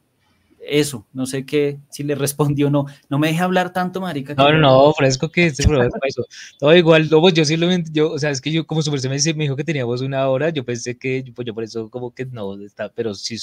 eso, 0.59 1.05
no 1.13 1.25
sé 1.25 1.45
qué, 1.45 1.79
si 1.91 2.03
le 2.03 2.15
respondió 2.15 2.67
o 2.67 2.69
no. 2.71 2.85
No 3.09 3.19
me 3.19 3.27
deje 3.27 3.41
hablar 3.41 3.73
tanto, 3.73 4.01
marica. 4.01 4.33
No, 4.33 4.51
no, 4.51 4.59
no, 4.59 4.93
fresco 4.93 5.29
que 5.29 5.47
este 5.47 5.63
programa 5.63 5.91
eso. 6.03 6.23
Todo 6.59 6.75
igual, 6.75 7.09
no, 7.11 7.19
pues 7.19 7.35
yo 7.35 7.45
simplemente, 7.45 7.91
yo, 7.93 8.11
o 8.11 8.19
sea, 8.19 8.31
es 8.31 8.41
que 8.41 8.51
yo 8.51 8.65
como 8.65 8.81
se 8.81 9.09
me 9.09 9.17
dijo 9.17 9.55
que 9.55 9.63
teníamos 9.63 10.01
una 10.01 10.27
hora, 10.29 10.49
yo 10.49 10.63
pensé 10.65 10.97
que, 10.97 11.23
pues 11.35 11.45
yo 11.45 11.53
por 11.53 11.63
eso 11.63 11.89
como 11.89 12.13
que 12.13 12.25
no, 12.25 12.59
está, 12.63 12.89
pero 12.89 13.13
sí, 13.13 13.37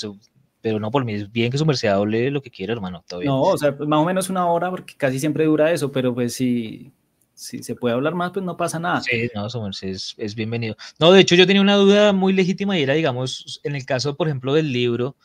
pero 0.69 0.81
no 0.81 0.91
por 0.91 1.07
mí, 1.07 1.15
es 1.15 1.33
bien 1.33 1.51
que 1.51 1.57
su 1.57 1.65
merced 1.65 1.89
hable 1.89 2.31
lo 2.31 2.43
que 2.43 2.51
quiera, 2.51 2.75
hermano, 2.75 3.03
todo 3.09 3.23
No, 3.23 3.41
o 3.41 3.57
sea, 3.57 3.73
más 3.73 4.01
o 4.01 4.05
menos 4.05 4.29
una 4.29 4.47
hora, 4.47 4.69
porque 4.69 4.95
casi 4.99 5.19
siempre 5.19 5.47
dura 5.47 5.73
eso, 5.73 5.91
pero 5.91 6.15
pues 6.15 6.35
si, 6.35 6.93
si 7.33 7.63
se 7.63 7.75
puede 7.75 7.95
hablar 7.95 8.15
más, 8.15 8.33
pues 8.33 8.45
no 8.45 8.55
pasa 8.59 8.79
nada. 8.79 9.01
Sí, 9.01 9.31
no, 9.35 9.49
su 9.49 9.63
merced 9.63 9.89
es, 9.89 10.15
es 10.19 10.35
bienvenido. 10.35 10.77
No, 10.99 11.11
de 11.11 11.21
hecho 11.21 11.37
yo 11.37 11.47
tenía 11.47 11.63
una 11.63 11.77
duda 11.77 12.13
muy 12.13 12.35
legítima 12.35 12.79
y 12.79 12.83
era, 12.83 12.93
digamos, 12.93 13.63
en 13.65 13.77
el 13.77 13.87
caso, 13.87 14.15
por 14.15 14.29
ejemplo, 14.29 14.53
del 14.53 14.71
libro, 14.75 15.17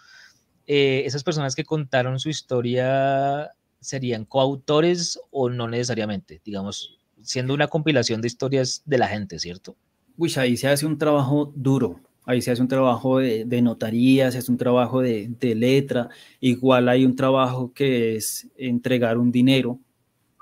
eh, 0.66 1.04
esas 1.06 1.26
personas 1.26 1.56
que 1.56 1.66
contaron 1.66 2.18
su 2.22 2.30
historia 2.30 3.52
serían 3.82 4.24
coautores 4.24 5.20
o 5.30 5.50
no 5.50 5.68
necesariamente, 5.68 6.42
digamos, 6.46 7.00
siendo 7.22 7.54
una 7.54 7.68
compilación 7.68 8.22
de 8.22 8.28
historias 8.28 8.82
de 8.86 8.98
la 8.98 9.10
gente, 9.10 9.40
¿cierto? 9.40 9.76
Uy, 10.16 10.32
ahí 10.38 10.56
se 10.56 10.70
hace 10.70 10.86
un 10.86 10.98
trabajo 10.98 11.52
duro, 11.54 12.00
ahí 12.26 12.42
se 12.42 12.52
hace 12.52 12.62
un 12.62 12.68
trabajo 12.68 13.20
de, 13.20 13.46
de 13.46 13.62
notaría, 13.62 14.32
se 14.32 14.40
hace 14.40 14.52
un 14.52 14.58
trabajo 14.58 15.02
de, 15.02 15.30
de, 15.40 15.56
letra, 15.56 16.10
igual 16.40 16.90
hay 16.90 17.06
un 17.06 17.16
trabajo 17.16 17.74
que 17.74 18.16
es 18.16 18.50
entregar 18.58 19.18
un 19.18 19.32
dinero 19.32 19.80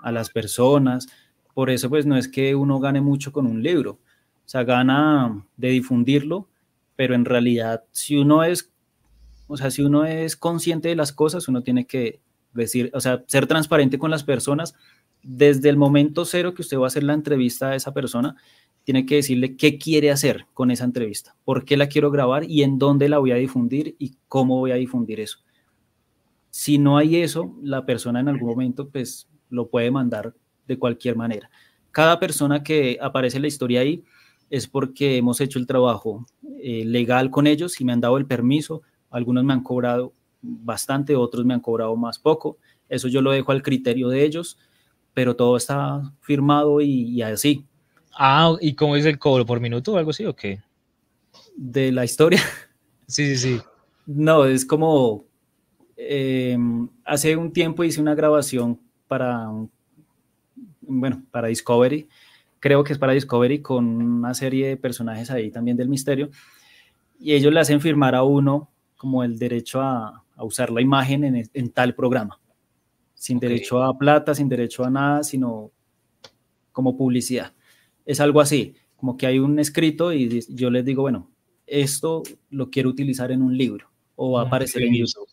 a 0.01 0.11
las 0.11 0.29
personas, 0.29 1.07
por 1.53 1.69
eso 1.69 1.89
pues 1.89 2.05
no 2.05 2.17
es 2.17 2.27
que 2.27 2.55
uno 2.55 2.79
gane 2.79 3.01
mucho 3.01 3.31
con 3.31 3.45
un 3.45 3.61
libro, 3.63 3.99
o 4.45 4.49
sea, 4.51 4.63
gana 4.63 5.45
de 5.57 5.69
difundirlo, 5.69 6.49
pero 6.95 7.15
en 7.15 7.25
realidad 7.25 7.83
si 7.91 8.17
uno 8.17 8.43
es 8.43 8.71
o 9.53 9.57
sea, 9.57 9.69
si 9.69 9.81
uno 9.81 10.05
es 10.05 10.37
consciente 10.37 10.87
de 10.87 10.95
las 10.95 11.11
cosas, 11.11 11.49
uno 11.49 11.61
tiene 11.61 11.85
que 11.85 12.21
decir, 12.53 12.89
o 12.93 13.01
sea, 13.01 13.25
ser 13.27 13.47
transparente 13.47 13.99
con 13.99 14.09
las 14.09 14.23
personas. 14.23 14.75
Desde 15.23 15.67
el 15.67 15.75
momento 15.75 16.23
cero 16.23 16.53
que 16.53 16.61
usted 16.61 16.77
va 16.77 16.85
a 16.85 16.87
hacer 16.87 17.03
la 17.03 17.13
entrevista 17.13 17.71
a 17.71 17.75
esa 17.75 17.93
persona, 17.93 18.37
tiene 18.83 19.05
que 19.05 19.15
decirle 19.15 19.55
qué 19.55 19.77
quiere 19.77 20.11
hacer 20.11 20.45
con 20.53 20.71
esa 20.71 20.85
entrevista, 20.85 21.35
por 21.45 21.65
qué 21.65 21.77
la 21.77 21.87
quiero 21.87 22.11
grabar 22.11 22.43
y 22.43 22.63
en 22.63 22.79
dónde 22.79 23.09
la 23.09 23.19
voy 23.19 23.31
a 23.31 23.35
difundir 23.35 23.95
y 23.99 24.15
cómo 24.27 24.57
voy 24.57 24.71
a 24.71 24.75
difundir 24.75 25.19
eso. 25.19 25.39
Si 26.49 26.77
no 26.77 26.97
hay 26.97 27.17
eso, 27.17 27.55
la 27.61 27.85
persona 27.85 28.19
en 28.19 28.27
algún 28.27 28.49
momento 28.49 28.89
pues 28.89 29.27
lo 29.49 29.69
puede 29.69 29.91
mandar 29.91 30.33
de 30.67 30.77
cualquier 30.77 31.15
manera. 31.15 31.49
Cada 31.91 32.19
persona 32.19 32.63
que 32.63 32.97
aparece 33.01 33.37
en 33.37 33.43
la 33.43 33.47
historia 33.47 33.81
ahí 33.81 34.03
es 34.49 34.67
porque 34.67 35.17
hemos 35.17 35.39
hecho 35.39 35.59
el 35.59 35.67
trabajo 35.67 36.25
eh, 36.61 36.83
legal 36.85 37.29
con 37.29 37.47
ellos 37.47 37.79
y 37.79 37.85
me 37.85 37.93
han 37.93 38.01
dado 38.01 38.17
el 38.17 38.25
permiso 38.25 38.81
algunos 39.11 39.43
me 39.43 39.53
han 39.53 39.61
cobrado 39.61 40.13
bastante, 40.41 41.15
otros 41.15 41.45
me 41.45 41.53
han 41.53 41.59
cobrado 41.59 41.95
más 41.95 42.17
poco. 42.17 42.57
Eso 42.89 43.07
yo 43.07 43.21
lo 43.21 43.31
dejo 43.31 43.51
al 43.51 43.61
criterio 43.61 44.09
de 44.09 44.23
ellos, 44.23 44.57
pero 45.13 45.35
todo 45.35 45.57
está 45.57 46.13
firmado 46.21 46.81
y, 46.81 47.21
así. 47.21 47.65
Ah, 48.23 48.55
¿y 48.61 48.75
cómo 48.75 48.95
es 48.95 49.03
el 49.07 49.17
cobro? 49.17 49.47
¿Por 49.47 49.59
minuto 49.59 49.93
o 49.93 49.97
algo 49.97 50.11
así 50.11 50.23
o 50.25 50.35
qué? 50.35 50.61
De 51.55 51.91
la 51.91 52.05
historia. 52.05 52.39
Sí, 53.07 53.25
sí, 53.25 53.35
sí. 53.35 53.61
No, 54.05 54.45
es 54.45 54.63
como 54.63 55.25
em, 55.97 56.87
hace 57.03 57.35
un 57.35 57.51
tiempo 57.51 57.83
hice 57.83 57.99
una 57.99 58.13
grabación 58.13 58.79
para, 59.07 59.49
bueno, 60.81 61.23
para 61.31 61.47
Discovery, 61.47 62.07
creo 62.59 62.83
que 62.83 62.93
es 62.93 62.99
para 62.99 63.13
Discovery, 63.13 63.59
con 63.59 63.85
una 63.85 64.35
serie 64.35 64.67
de 64.67 64.77
personajes 64.77 65.31
ahí 65.31 65.49
también 65.49 65.75
del 65.75 65.89
misterio, 65.89 66.29
y 67.19 67.33
ellos 67.33 67.51
le 67.51 67.59
hacen 67.59 67.81
firmar 67.81 68.13
a 68.13 68.21
uno 68.21 68.69
como 68.97 69.23
el 69.23 69.39
derecho 69.39 69.81
a, 69.81 70.23
usar 70.37 70.69
la 70.69 70.81
imagen 70.81 71.23
en, 71.51 71.69
tal 71.71 71.95
programa, 71.95 72.39
sin 73.15 73.39
derecho 73.39 73.81
a 73.81 73.97
plata, 73.97 74.35
sin 74.35 74.47
derecho 74.47 74.85
a 74.85 74.91
nada, 74.91 75.23
sino 75.23 75.71
como 76.71 76.95
publicidad. 76.95 77.51
Es 78.05 78.19
algo 78.19 78.41
así, 78.41 78.75
como 78.95 79.17
que 79.17 79.27
hay 79.27 79.39
un 79.39 79.59
escrito 79.59 80.13
y 80.13 80.43
yo 80.49 80.69
les 80.69 80.85
digo, 80.85 81.01
bueno, 81.03 81.29
esto 81.67 82.23
lo 82.49 82.69
quiero 82.69 82.89
utilizar 82.89 83.31
en 83.31 83.41
un 83.41 83.57
libro 83.57 83.89
o 84.15 84.33
va 84.33 84.41
a 84.41 84.43
ah, 84.43 84.47
aparecer 84.47 84.83
en 84.83 84.93
YouTube. 84.93 85.27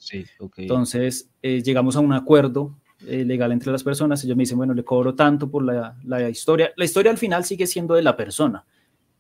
Entonces, 0.57 1.31
eh, 1.43 1.63
llegamos 1.63 1.97
a 1.97 2.01
un 2.01 2.13
acuerdo 2.13 2.79
eh, 3.07 3.25
legal 3.25 3.53
entre 3.53 3.71
las 3.71 3.83
personas. 3.83 4.25
Ellos 4.25 4.37
me 4.37 4.45
dicen, 4.45 4.57
bueno, 4.57 4.73
le 4.73 4.85
cobro 4.85 5.15
tanto 5.15 5.51
por 5.51 5.63
la, 5.65 5.97
la, 6.05 6.31
historia. 6.31 6.71
La 6.77 6.85
historia 6.85 7.11
al 7.11 7.19
final 7.19 7.45
sigue 7.45 7.67
siendo 7.67 7.95
de 7.95 8.03
la 8.03 8.17
persona, 8.17 8.65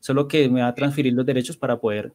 solo 0.00 0.26
que 0.26 0.48
me 0.48 0.62
va 0.62 0.68
a 0.68 0.74
transferir 0.74 1.12
los 1.12 1.26
derechos 1.26 1.56
para 1.56 1.78
poder 1.78 2.12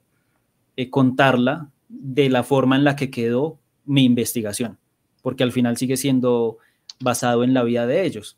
eh, 0.75 0.89
contarla 0.89 1.69
de 1.87 2.29
la 2.29 2.43
forma 2.43 2.75
en 2.75 2.83
la 2.83 2.95
que 2.95 3.11
quedó 3.11 3.59
mi 3.85 4.05
investigación, 4.05 4.79
porque 5.21 5.43
al 5.43 5.51
final 5.51 5.77
sigue 5.77 5.97
siendo 5.97 6.57
basado 6.99 7.43
en 7.43 7.53
la 7.53 7.63
vida 7.63 7.85
de 7.85 8.05
ellos. 8.05 8.37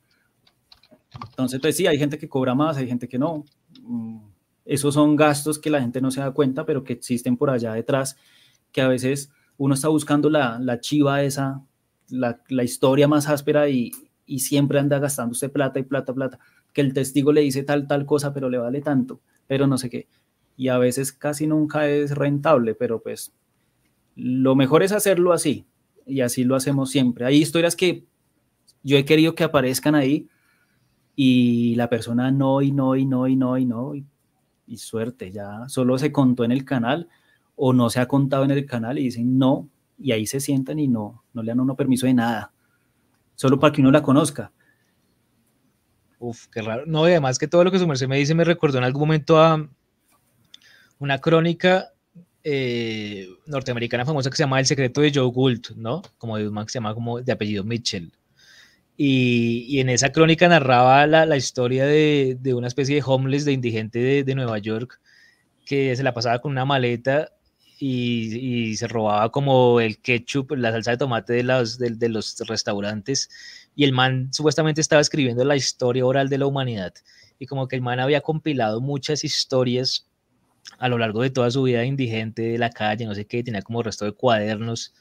Entonces, 1.30 1.60
pues 1.60 1.78
sí, 1.78 1.88
hay 1.88 1.98
gente 1.98 2.18
que 2.18 2.30
cobra 2.30 2.56
más, 2.56 2.78
hay 2.78 2.88
gente 2.88 3.08
que 3.08 3.18
no. 3.18 3.46
Mm, 3.82 4.20
esos 4.66 4.94
son 4.94 5.16
gastos 5.16 5.60
que 5.60 5.70
la 5.70 5.82
gente 5.82 6.02
no 6.02 6.12
se 6.12 6.22
da 6.22 6.32
cuenta, 6.32 6.66
pero 6.66 6.84
que 6.84 6.94
existen 6.94 7.38
por 7.38 7.50
allá 7.50 7.74
detrás, 7.74 8.18
que 8.72 8.82
a 8.82 8.88
veces 8.88 9.32
uno 9.58 9.74
está 9.76 9.90
buscando 9.90 10.30
la, 10.30 10.60
la 10.60 10.80
chiva 10.80 11.24
esa, 11.24 11.64
la, 12.10 12.42
la, 12.50 12.64
historia 12.64 13.08
más 13.08 13.30
áspera 13.30 13.70
y, 13.70 13.92
y 14.26 14.40
siempre 14.40 14.80
anda 14.80 15.00
gastándose 15.00 15.50
plata 15.50 15.80
y 15.80 15.84
plata, 15.84 16.14
plata, 16.14 16.40
que 16.74 16.82
el 16.82 16.94
testigo 16.94 17.32
le 17.32 17.42
dice 17.42 17.64
tal, 17.64 17.88
tal 17.88 18.06
cosa, 18.06 18.34
pero 18.34 18.50
le 18.50 18.58
vale 18.58 18.82
tanto, 18.82 19.22
pero 19.48 19.68
no 19.68 19.78
sé 19.78 19.90
qué. 19.90 20.08
Y 20.58 20.70
a 20.70 20.78
veces 20.78 21.12
casi 21.14 21.48
nunca 21.48 21.88
es 21.88 22.12
rentable, 22.12 22.76
pero 22.76 23.02
pues 23.02 23.34
lo 24.16 24.56
mejor 24.56 24.84
es 24.84 24.92
hacerlo 24.92 25.34
así 25.34 25.66
y 26.06 26.22
así 26.22 26.44
lo 26.44 26.56
hacemos 26.56 26.90
siempre. 26.90 27.26
Hay 27.26 27.38
historias 27.38 27.76
que 27.76 28.06
yo 28.84 28.98
he 28.98 29.06
querido 29.06 29.36
que 29.36 29.44
aparezcan 29.44 29.96
ahí 29.96 30.28
y 31.16 31.76
la 31.76 31.90
persona 31.90 32.32
no 32.32 32.62
y 32.62 32.72
no 32.72 32.96
y 32.96 33.06
no 33.06 33.28
y 33.28 33.36
no 33.36 33.58
y 33.58 33.66
no 33.66 33.94
y, 33.96 34.06
suerte, 34.78 35.32
ya 35.32 35.70
solo 35.70 35.98
se 35.98 36.12
contó 36.12 36.44
en 36.44 36.52
el 36.52 36.66
canal 36.66 37.08
o 37.56 37.72
no 37.72 37.90
se 37.90 38.00
ha 38.00 38.08
contado 38.08 38.44
en 38.44 38.52
el 38.52 38.66
canal 38.66 39.00
y 39.00 39.04
dicen 39.04 39.38
no 39.38 39.70
y 39.98 40.12
ahí 40.12 40.26
se 40.26 40.40
sientan 40.40 40.80
y 40.80 40.88
no, 40.88 41.24
no 41.34 41.44
le 41.44 41.52
dan 41.52 41.60
uno 41.62 41.76
permiso 41.76 42.06
de 42.06 42.14
nada, 42.14 42.52
solo 43.36 43.60
para 43.60 43.72
que 43.72 43.82
uno 43.82 43.92
la 43.92 44.02
conozca. 44.02 44.52
Uf, 46.20 46.48
qué 46.48 46.62
raro. 46.62 46.84
No, 46.86 47.08
y 47.08 47.12
además 47.12 47.38
que 47.38 47.48
todo 47.48 47.64
lo 47.64 47.72
que 47.72 47.80
su 47.80 47.88
merced 47.88 48.08
me 48.08 48.18
dice 48.18 48.36
me 48.36 48.44
recordó 48.44 48.78
en 48.78 48.84
algún 48.84 49.02
momento 49.02 49.40
a 49.40 49.70
una 51.00 51.20
crónica 51.20 51.94
eh, 52.44 53.28
norteamericana 53.48 54.06
famosa 54.06 54.30
que 54.30 54.38
se 54.38 54.44
llama 54.44 54.60
El 54.60 54.66
secreto 54.66 55.02
de 55.02 55.12
Joe 55.14 55.32
Gould, 55.32 55.76
¿no? 55.76 56.02
Como 56.18 56.38
de 56.38 56.48
un 56.48 56.54
man 56.54 56.66
que 56.66 56.72
se 56.72 56.80
llama 56.80 56.94
como 56.94 57.22
de 57.22 57.32
apellido 57.32 57.64
Mitchell. 57.64 58.12
Y, 58.97 59.80
en 59.80 59.89
esa 59.89 60.11
crónica 60.11 60.47
narraba 60.47 61.05
la, 61.07 61.38
historia 61.38 61.85
de, 61.85 62.38
de, 62.39 62.53
una 62.53 62.67
especie 62.67 62.95
de 62.95 63.03
homeless, 63.05 63.45
de 63.45 63.51
indigente 63.51 63.99
de, 63.99 64.23
de, 64.23 64.35
Nueva 64.35 64.57
York, 64.59 65.01
que 65.65 65.95
se 65.95 66.03
la 66.03 66.13
pasaba 66.13 66.39
con 66.39 66.51
una 66.51 66.65
maleta 66.65 67.31
y, 67.80 68.76
se 68.77 68.88
robaba 68.88 69.31
como 69.31 69.80
el 69.80 69.99
ketchup, 69.99 70.51
la 70.53 70.72
salsa 70.72 70.91
de 70.91 70.97
tomate 70.97 71.34
de 71.34 71.43
los, 71.43 71.77
de, 71.77 71.91
de 71.91 72.09
los 72.09 72.38
restaurantes. 72.47 73.30
Y 73.76 73.84
el 73.84 73.91
man 73.91 74.30
supuestamente 74.31 74.81
estaba 74.81 75.01
escribiendo 75.01 75.43
la 75.43 75.55
historia 75.55 76.05
oral 76.05 76.30
de 76.30 76.38
la 76.38 76.45
humanidad. 76.45 76.93
Y 77.39 77.47
como 77.47 77.67
que 77.67 77.76
el 77.76 77.81
man 77.81 77.99
había 77.99 78.22
compilado 78.22 78.80
muchas 78.80 79.23
historias 79.23 80.07
a 80.80 80.89
lo 80.89 80.97
largo 80.97 81.22
de 81.22 81.30
toda 81.30 81.51
su 81.51 81.63
vida 81.63 81.84
indigente 81.85 82.41
de 82.41 82.57
la 82.57 82.69
calle, 82.69 83.05
no 83.05 83.15
sé 83.15 83.26
qué, 83.26 83.43
tenía 83.43 83.61
como 83.61 83.84
resto 83.84 84.05
de 84.05 84.13
cuadernos. 84.13 84.93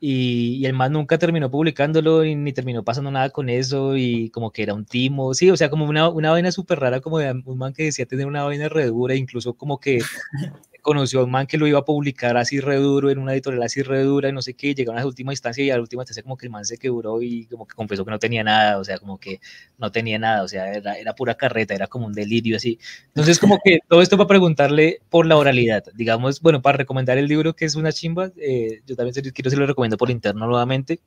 Y, 0.00 0.58
y 0.60 0.66
el 0.66 0.74
man 0.74 0.92
nunca 0.92 1.18
terminó 1.18 1.50
publicándolo 1.50 2.24
y 2.24 2.34
ni 2.34 2.52
terminó 2.52 2.84
pasando 2.84 3.10
nada 3.10 3.30
con 3.30 3.48
eso 3.48 3.96
y 3.96 4.30
como 4.30 4.50
que 4.50 4.62
era 4.62 4.74
un 4.74 4.84
timo, 4.84 5.32
sí, 5.34 5.50
o 5.50 5.56
sea, 5.56 5.70
como 5.70 5.86
una, 5.86 6.08
una 6.08 6.30
vaina 6.30 6.52
súper 6.52 6.80
rara 6.80 7.00
como 7.00 7.18
de 7.18 7.30
un 7.44 7.58
man 7.58 7.72
que 7.72 7.84
decía 7.84 8.06
tener 8.06 8.26
una 8.26 8.44
vaina 8.44 8.68
re 8.68 8.86
dura, 8.86 9.14
incluso 9.14 9.54
como 9.54 9.80
que 9.80 10.00
conoció 10.86 11.18
a 11.20 11.24
un 11.24 11.32
man 11.32 11.48
que 11.48 11.58
lo 11.58 11.66
iba 11.66 11.80
a 11.80 11.84
publicar 11.84 12.36
así 12.36 12.60
re 12.60 12.76
duro, 12.76 13.10
en 13.10 13.18
una 13.18 13.32
editorial 13.32 13.64
así 13.64 13.82
re 13.82 14.04
dura, 14.04 14.28
y 14.28 14.32
no 14.32 14.40
sé 14.40 14.54
qué, 14.54 14.72
llegaron 14.72 14.98
a 14.98 15.00
la 15.00 15.06
última 15.08 15.32
instancia 15.32 15.64
y 15.64 15.70
a 15.70 15.74
la 15.74 15.80
última 15.80 16.02
instancia 16.02 16.22
como 16.22 16.36
que 16.36 16.46
el 16.46 16.52
man 16.52 16.64
se 16.64 16.78
quebró 16.78 17.20
y 17.20 17.46
como 17.46 17.66
que 17.66 17.74
confesó 17.74 18.04
que 18.04 18.12
no 18.12 18.20
tenía 18.20 18.44
nada, 18.44 18.78
o 18.78 18.84
sea, 18.84 18.96
como 18.98 19.18
que 19.18 19.40
no 19.78 19.90
tenía 19.90 20.16
nada, 20.20 20.44
o 20.44 20.48
sea, 20.48 20.72
era, 20.72 20.94
era 20.94 21.12
pura 21.14 21.34
carreta, 21.34 21.74
era 21.74 21.88
como 21.88 22.06
un 22.06 22.12
delirio 22.12 22.56
así. 22.56 22.78
Entonces, 23.08 23.40
como 23.40 23.58
que 23.64 23.80
todo 23.88 24.00
esto 24.00 24.16
para 24.16 24.28
preguntarle 24.28 25.00
por 25.10 25.26
la 25.26 25.36
oralidad, 25.36 25.82
digamos, 25.94 26.40
bueno, 26.40 26.62
para 26.62 26.78
recomendar 26.78 27.18
el 27.18 27.26
libro 27.26 27.54
que 27.54 27.64
es 27.64 27.74
una 27.74 27.90
chimba, 27.90 28.30
eh, 28.36 28.80
yo 28.86 28.94
también 28.94 29.14
quiero 29.34 29.50
se 29.50 29.56
lo 29.56 29.66
recomiendo 29.66 29.96
por 29.96 30.10
interno 30.10 30.46
nuevamente. 30.46 31.00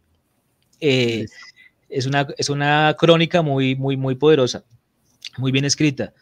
Eh, 0.81 1.26
es, 1.88 2.06
una, 2.06 2.27
es 2.38 2.49
una 2.49 2.95
crónica 2.99 3.41
muy, 3.41 3.76
muy, 3.77 3.95
muy 3.95 4.15
poderosa, 4.15 4.65
muy 5.38 5.53
bien 5.53 5.64
escrita. 5.64 6.14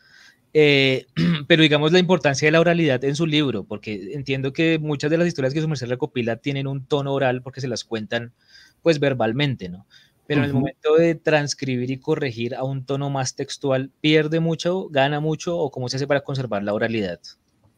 Eh, 0.54 1.06
pero 1.48 1.62
digamos 1.62 1.92
la 1.92 2.00
importancia 2.00 2.48
de 2.48 2.52
la 2.52 2.60
oralidad 2.60 3.04
en 3.04 3.16
su 3.16 3.26
libro, 3.26 3.64
porque 3.64 4.14
entiendo 4.14 4.54
que 4.54 4.80
muchas 4.80 5.12
de 5.12 5.18
las 5.18 5.28
historias 5.28 5.54
que 5.54 5.62
su 5.62 5.68
merced 5.68 5.88
recopila 5.88 6.38
tienen 6.38 6.68
un 6.68 6.86
tono 6.86 7.14
oral 7.14 7.42
porque 7.42 7.62
se 7.62 7.68
las 7.68 7.84
cuentan 7.84 8.34
pues 8.82 9.00
verbalmente, 9.00 9.70
¿no? 9.70 9.86
Pero 10.26 10.42
en 10.42 10.48
el 10.48 10.54
momento 10.54 10.96
de 10.96 11.16
transcribir 11.16 11.90
y 11.90 12.00
corregir 12.00 12.54
a 12.54 12.64
un 12.64 12.86
tono 12.86 13.10
más 13.10 13.36
textual, 13.36 13.92
¿pierde 14.02 14.42
mucho, 14.42 14.90
gana 14.90 15.22
mucho 15.22 15.58
o 15.58 15.72
cómo 15.72 15.88
se 15.88 15.96
hace 15.96 16.08
para 16.08 16.22
conservar 16.22 16.64
la 16.64 16.74
oralidad? 16.74 17.22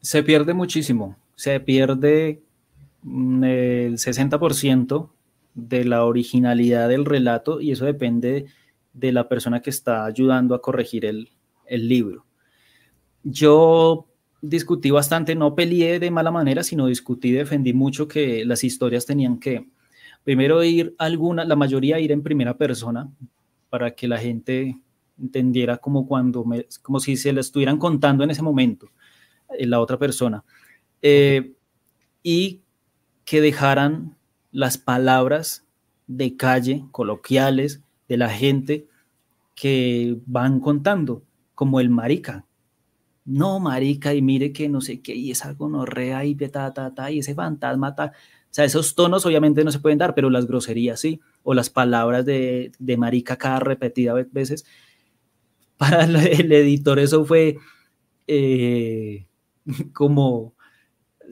Se 0.02 0.24
pierde 0.24 0.56
muchísimo, 0.56 1.16
se 1.36 1.60
pierde 1.60 2.42
mm, 3.04 3.44
el 3.44 3.94
60% 3.98 5.12
de 5.54 5.86
la 5.86 6.06
originalidad 6.06 6.90
del 6.90 7.06
relato 7.06 7.62
y 7.62 7.72
eso 7.72 7.86
depende 7.86 8.46
de 8.94 9.12
la 9.12 9.30
persona 9.30 9.62
que 9.62 9.70
está 9.70 10.06
ayudando 10.06 10.56
a 10.56 10.62
corregir 10.62 11.06
el, 11.06 11.30
el 11.68 11.88
libro 11.88 12.26
yo 13.24 14.08
discutí 14.42 14.92
bastante, 14.92 15.36
no 15.36 15.56
peleé 15.56 16.00
de 16.00 16.12
mala 16.12 16.32
manera, 16.32 16.64
sino 16.64 16.88
discutí, 16.88 17.32
defendí 17.32 17.74
mucho 17.74 18.08
que 18.08 18.46
las 18.46 18.64
historias 18.64 19.06
tenían 19.06 19.40
que, 19.40 19.68
primero 20.24 20.64
ir 20.64 20.96
alguna, 20.98 21.44
la 21.44 21.56
mayoría 21.56 22.00
ir 22.00 22.12
en 22.12 22.24
primera 22.24 22.58
persona, 22.58 23.10
para 23.70 23.92
que 23.92 24.08
la 24.08 24.18
gente 24.18 24.80
entendiera 25.22 25.78
como 25.78 26.08
cuando, 26.08 26.46
como 26.82 27.00
si 27.00 27.18
se 27.18 27.34
la 27.34 27.42
estuvieran 27.42 27.78
contando 27.78 28.24
en 28.24 28.32
ese 28.32 28.42
momento, 28.42 28.90
eh, 29.58 29.68
la 29.68 29.80
otra 29.80 29.98
persona. 29.98 30.44
Eh, 31.02 31.54
y 32.24 32.62
que 33.26 33.42
dejaran 33.42 34.16
las 34.52 34.78
palabras 34.78 35.66
de 36.08 36.36
calle, 36.36 36.86
coloquiales, 36.92 37.84
de 38.08 38.18
la 38.18 38.30
gente 38.30 38.88
que 39.54 40.18
van 40.26 40.60
contando, 40.60 41.24
como 41.54 41.80
el 41.80 41.90
marica, 41.90 42.46
no, 43.30 43.60
marica, 43.60 44.14
y 44.16 44.22
mire 44.24 44.52
que 44.52 44.68
no 44.70 44.82
sé 44.82 45.02
qué, 45.02 45.14
y 45.16 45.30
esa 45.32 45.54
gonorrea 45.54 46.26
y 46.26 46.36
ta, 46.36 46.74
ta, 46.74 46.94
ta, 46.96 47.12
y 47.12 47.20
ese 47.20 47.36
fantasma, 47.36 47.96
ta. 47.96 48.14
O 48.16 48.54
sea, 48.54 48.66
esos 48.66 48.96
tonos 48.96 49.24
obviamente 49.26 49.64
no 49.64 49.72
se 49.72 49.80
pueden 49.80 50.00
dar, 50.00 50.16
pero 50.16 50.32
las 50.32 50.48
groserías 50.48 51.00
sí, 51.00 51.22
o 51.44 51.54
las 51.54 51.70
palabras 51.70 52.26
de, 52.26 52.72
de 52.80 52.98
marica 52.98 53.38
cada 53.38 53.60
repetida 53.60 54.14
veces. 54.14 54.66
Para 55.78 56.06
el 56.06 56.52
editor 56.52 57.00
eso 57.00 57.24
fue 57.24 57.58
eh, 58.28 59.28
como, 59.94 60.56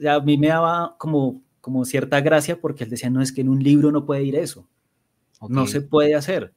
a 0.08 0.20
mí 0.20 0.38
me 0.38 0.48
daba 0.48 0.94
como, 0.98 1.42
como 1.60 1.84
cierta 1.84 2.20
gracia 2.20 2.60
porque 2.60 2.84
él 2.84 2.90
decía, 2.90 3.10
no, 3.10 3.20
es 3.20 3.32
que 3.32 3.40
en 3.40 3.48
un 3.48 3.62
libro 3.62 3.90
no 3.90 4.06
puede 4.06 4.22
ir 4.22 4.36
eso, 4.36 4.68
no 5.48 5.66
se 5.66 5.80
puede 5.80 6.14
hacer. 6.14 6.52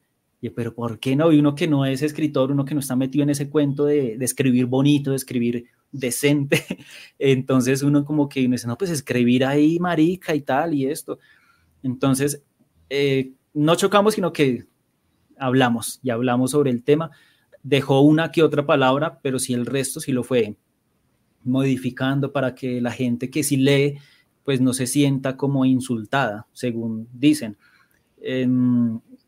Pero 0.50 0.74
¿por 0.74 0.98
qué 0.98 1.14
no? 1.14 1.30
Y 1.30 1.38
uno 1.38 1.54
que 1.54 1.68
no 1.68 1.86
es 1.86 2.02
escritor, 2.02 2.50
uno 2.50 2.64
que 2.64 2.74
no 2.74 2.80
está 2.80 2.96
metido 2.96 3.22
en 3.22 3.30
ese 3.30 3.48
cuento 3.48 3.84
de, 3.84 4.16
escribir 4.20 4.66
bonito, 4.66 5.10
de 5.10 5.16
escribir 5.16 5.66
decente, 5.92 6.64
entonces 7.18 7.82
uno 7.82 8.04
como 8.04 8.28
que 8.28 8.40
dice, 8.40 8.66
no, 8.66 8.76
pues 8.76 8.90
escribir 8.90 9.44
ahí 9.44 9.78
marica 9.78 10.34
y 10.34 10.40
tal 10.40 10.74
y 10.74 10.86
esto. 10.86 11.18
Entonces, 11.82 12.42
eh, 12.90 13.32
no 13.54 13.76
chocamos, 13.76 14.14
sino 14.14 14.32
que 14.32 14.66
hablamos 15.38 16.00
y 16.02 16.10
hablamos 16.10 16.50
sobre 16.50 16.70
el 16.70 16.82
tema. 16.82 17.10
Dejó 17.62 18.00
una 18.00 18.32
que 18.32 18.42
otra 18.42 18.66
palabra, 18.66 19.20
pero 19.22 19.38
sí 19.38 19.54
el 19.54 19.66
resto 19.66 20.00
sí 20.00 20.10
lo 20.10 20.24
fue 20.24 20.56
modificando 21.44 22.32
para 22.32 22.54
que 22.54 22.80
la 22.80 22.90
gente 22.90 23.30
que 23.30 23.44
sí 23.44 23.56
lee, 23.56 23.98
pues 24.44 24.60
no 24.60 24.72
se 24.72 24.88
sienta 24.88 25.36
como 25.36 25.64
insultada, 25.64 26.46
según 26.52 27.08
dicen 27.12 27.56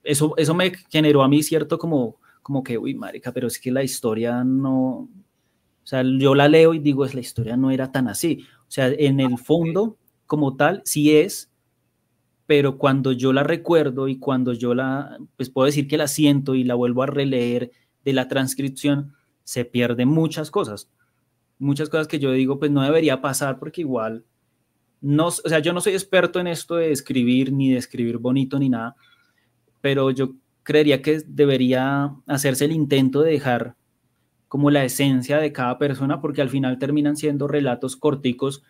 eso, 0.05 0.35
eso 0.36 0.55
me 0.55 0.72
generó 0.90 1.22
a 1.22 1.28
mí 1.28 1.43
cierto 1.43 1.78
como, 1.78 2.20
como 2.43 2.62
que, 2.62 2.78
uy, 2.78 2.94
marica, 2.94 3.32
pero 3.32 3.48
es 3.48 3.59
que 3.59 3.72
la 3.72 3.82
historia 3.82 4.44
no, 4.44 5.09
o 5.85 5.86
sea, 5.86 6.02
yo 6.02 6.35
la 6.35 6.48
leo 6.48 6.72
y 6.72 6.78
digo, 6.78 7.05
es 7.05 7.14
la 7.14 7.20
historia 7.20 7.56
no 7.56 7.70
era 7.70 7.93
tan 7.93 8.09
así. 8.09 8.47
O 8.60 8.70
sea, 8.70 8.89
en 8.89 9.20
el 9.20 9.39
fondo, 9.39 9.98
como 10.26 10.56
tal, 10.56 10.81
sí 10.85 11.14
es, 11.14 11.51
pero 12.47 12.78
cuando 12.78 13.12
yo 13.12 13.32
la 13.32 13.43
recuerdo 13.43 14.09
y 14.09 14.18
cuando 14.18 14.55
yo 14.55 14.74
la, 14.74 15.18
pues 15.36 15.51
puedo 15.51 15.66
decir 15.66 15.86
que 15.86 15.98
la 15.98 16.09
siento 16.09 16.55
y 16.55 16.64
la 16.64 16.74
vuelvo 16.74 17.02
a 17.02 17.06
releer 17.06 17.70
de 18.05 18.12
la 18.14 18.28
transcripción, 18.28 19.14
se 19.44 19.64
pierden 19.66 20.09
muchas 20.09 20.51
cosas. 20.51 20.90
Muchas 21.59 21.90
cosas 21.90 22.09
que 22.09 22.18
yo 22.18 22.32
digo, 22.32 22.59
pues 22.59 22.70
no 22.70 22.82
debería 22.82 23.20
pasar 23.20 23.59
porque 23.59 23.82
igual, 23.82 24.24
no, 25.02 25.26
o 25.26 25.31
sea, 25.31 25.59
yo 25.59 25.74
no 25.74 25.82
soy 25.82 25.93
experto 25.93 26.40
en 26.40 26.47
esto 26.47 26.76
de 26.76 26.90
escribir 26.90 27.52
ni 27.52 27.70
de 27.70 27.76
escribir 27.76 28.16
bonito 28.16 28.59
ni 28.59 28.70
nada, 28.70 28.97
pero 29.85 30.11
yo 30.11 30.31
creería 30.62 31.02
que 31.02 31.20
debería 31.27 32.11
hacerse 32.27 32.65
el 32.65 32.73
intento 32.73 33.20
de 33.20 33.32
dejar 33.32 33.77
como 34.48 34.70
la 34.70 34.82
esencia 34.82 35.36
de 35.36 35.52
cada 35.52 35.77
persona, 35.77 36.23
porque 36.23 36.40
al 36.40 36.48
final 36.48 36.78
terminan 36.78 37.19
siendo 37.19 37.48
relatos 37.48 37.94
corticos, 37.94 38.62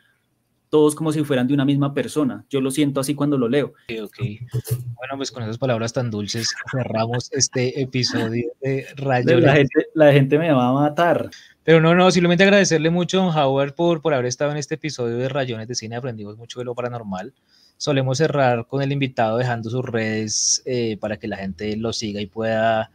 todos 0.71 0.97
como 0.97 1.13
si 1.13 1.23
fueran 1.23 1.47
de 1.47 1.55
una 1.55 1.65
misma 1.65 1.95
persona. 1.95 2.45
Yo 2.51 2.61
lo 2.61 2.73
siento 2.73 2.99
así 2.99 3.15
cuando 3.15 3.39
lo 3.39 3.49
leo. 3.49 3.75
Bueno, 3.89 5.17
pues 5.17 5.31
con 5.31 5.45
esas 5.45 5.57
palabras 5.57 5.93
tan 5.93 6.11
dulces 6.11 6.53
cerramos 6.73 7.31
este 7.31 7.81
episodio 7.81 8.51
de 8.61 8.85
Rayo. 8.97 9.39
La 9.39 9.55
gente, 9.55 9.87
la 9.95 10.13
gente 10.13 10.37
me 10.37 10.51
va 10.51 10.71
a 10.71 10.73
matar. 10.73 11.31
Pero 11.63 11.81
no, 11.81 11.95
no, 11.95 12.11
simplemente 12.11 12.43
agradecerle 12.43 12.91
mucho 12.91 13.21
a 13.21 13.25
Don 13.27 13.39
Howard 13.39 13.77
por, 13.77 14.03
por 14.03 14.15
haber 14.15 14.27
estado 14.27 14.51
en 14.51 14.57
este 14.57 14.75
episodio 14.75 15.17
de 15.17 15.29
Rayones 15.29 15.69
de 15.69 15.77
Cine. 15.77 15.95
Aprendimos 15.95 16.37
mucho 16.37 16.59
de 16.59 16.65
lo 16.65 16.75
paranormal 16.75 17.33
solemos 17.77 18.19
cerrar 18.19 18.67
con 18.67 18.83
el 18.83 18.93
invitado 18.93 19.39
dejando 19.39 19.71
sus 19.71 19.85
redes 19.85 20.63
eh, 20.65 20.97
para 20.99 21.17
que 21.19 21.29
la 21.29 21.37
gente 21.37 21.77
lo 21.77 21.93
siga 21.93 22.21
y 22.21 22.27
pueda 22.27 22.91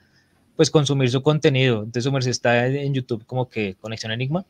pues 0.56 0.70
consumir 0.72 1.10
su 1.10 1.22
contenido. 1.22 1.80
Entonces, 1.80 2.04
su 2.04 2.12
merced 2.12 2.32
está 2.32 2.68
en 2.68 2.94
YouTube 2.94 3.26
como 3.26 3.50
que 3.50 3.76
Conexión 3.76 4.12
Enigma. 4.12 4.46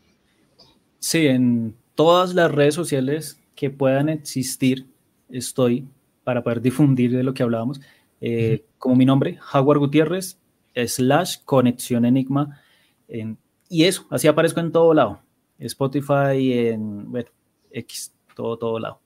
Sí, 0.98 1.28
en 1.28 1.76
todas 1.96 2.34
las 2.34 2.52
redes 2.52 2.74
sociales 2.74 3.40
que 3.56 3.70
puedan 3.70 4.10
existir 4.10 4.88
estoy 5.30 5.88
para 6.24 6.44
poder 6.44 6.62
difundir 6.62 7.16
de 7.16 7.24
lo 7.24 7.34
que 7.34 7.44
hablábamos. 7.44 7.80
Eh, 8.22 8.66
como 8.78 8.96
mi 8.96 9.06
nombre, 9.06 9.38
Jaguar 9.40 9.78
Gutiérrez, 9.78 10.38
slash 10.74 11.38
Conexión 11.46 12.06
Enigma. 12.06 12.60
y 13.70 13.84
eso, 13.84 14.08
así 14.10 14.28
aparezco 14.28 14.60
en 14.60 14.72
todo 14.72 14.94
lado. 14.94 15.22
Spotify, 15.60 16.70
en 16.70 17.12
bueno, 17.12 17.30
X, 17.72 18.14
todo, 18.36 18.58
todo 18.58 18.80
lado. 18.80 19.00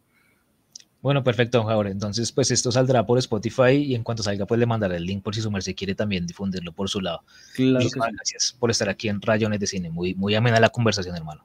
Bueno, 1.04 1.22
perfecto, 1.22 1.62
don. 1.62 1.88
Entonces, 1.88 2.32
pues 2.32 2.50
esto 2.50 2.72
saldrá 2.72 3.06
por 3.06 3.20
Spotify 3.20 3.74
y 3.74 3.94
en 3.94 4.04
cuanto 4.04 4.24
salga, 4.24 4.46
pues 4.46 4.58
le 4.58 4.66
mandaré 4.66 4.96
el 4.96 5.06
link 5.06 5.22
por 5.22 5.36
si 5.36 5.42
su 5.42 5.52
merced 5.52 5.76
quiere 5.76 5.96
también 5.96 6.26
difundirlo 6.26 6.72
por 6.72 6.88
su 6.88 7.02
lado. 7.02 7.24
Claro 7.56 7.86
Gracias 7.94 8.56
por 8.58 8.72
estar 8.72 8.88
aquí 8.88 9.10
en 9.10 9.22
Rayones 9.22 9.60
de 9.60 9.68
Cine. 9.68 9.90
Muy, 9.90 10.16
muy 10.16 10.34
amena 10.34 10.62
la 10.62 10.70
conversación, 10.70 11.18
hermano. 11.18 11.42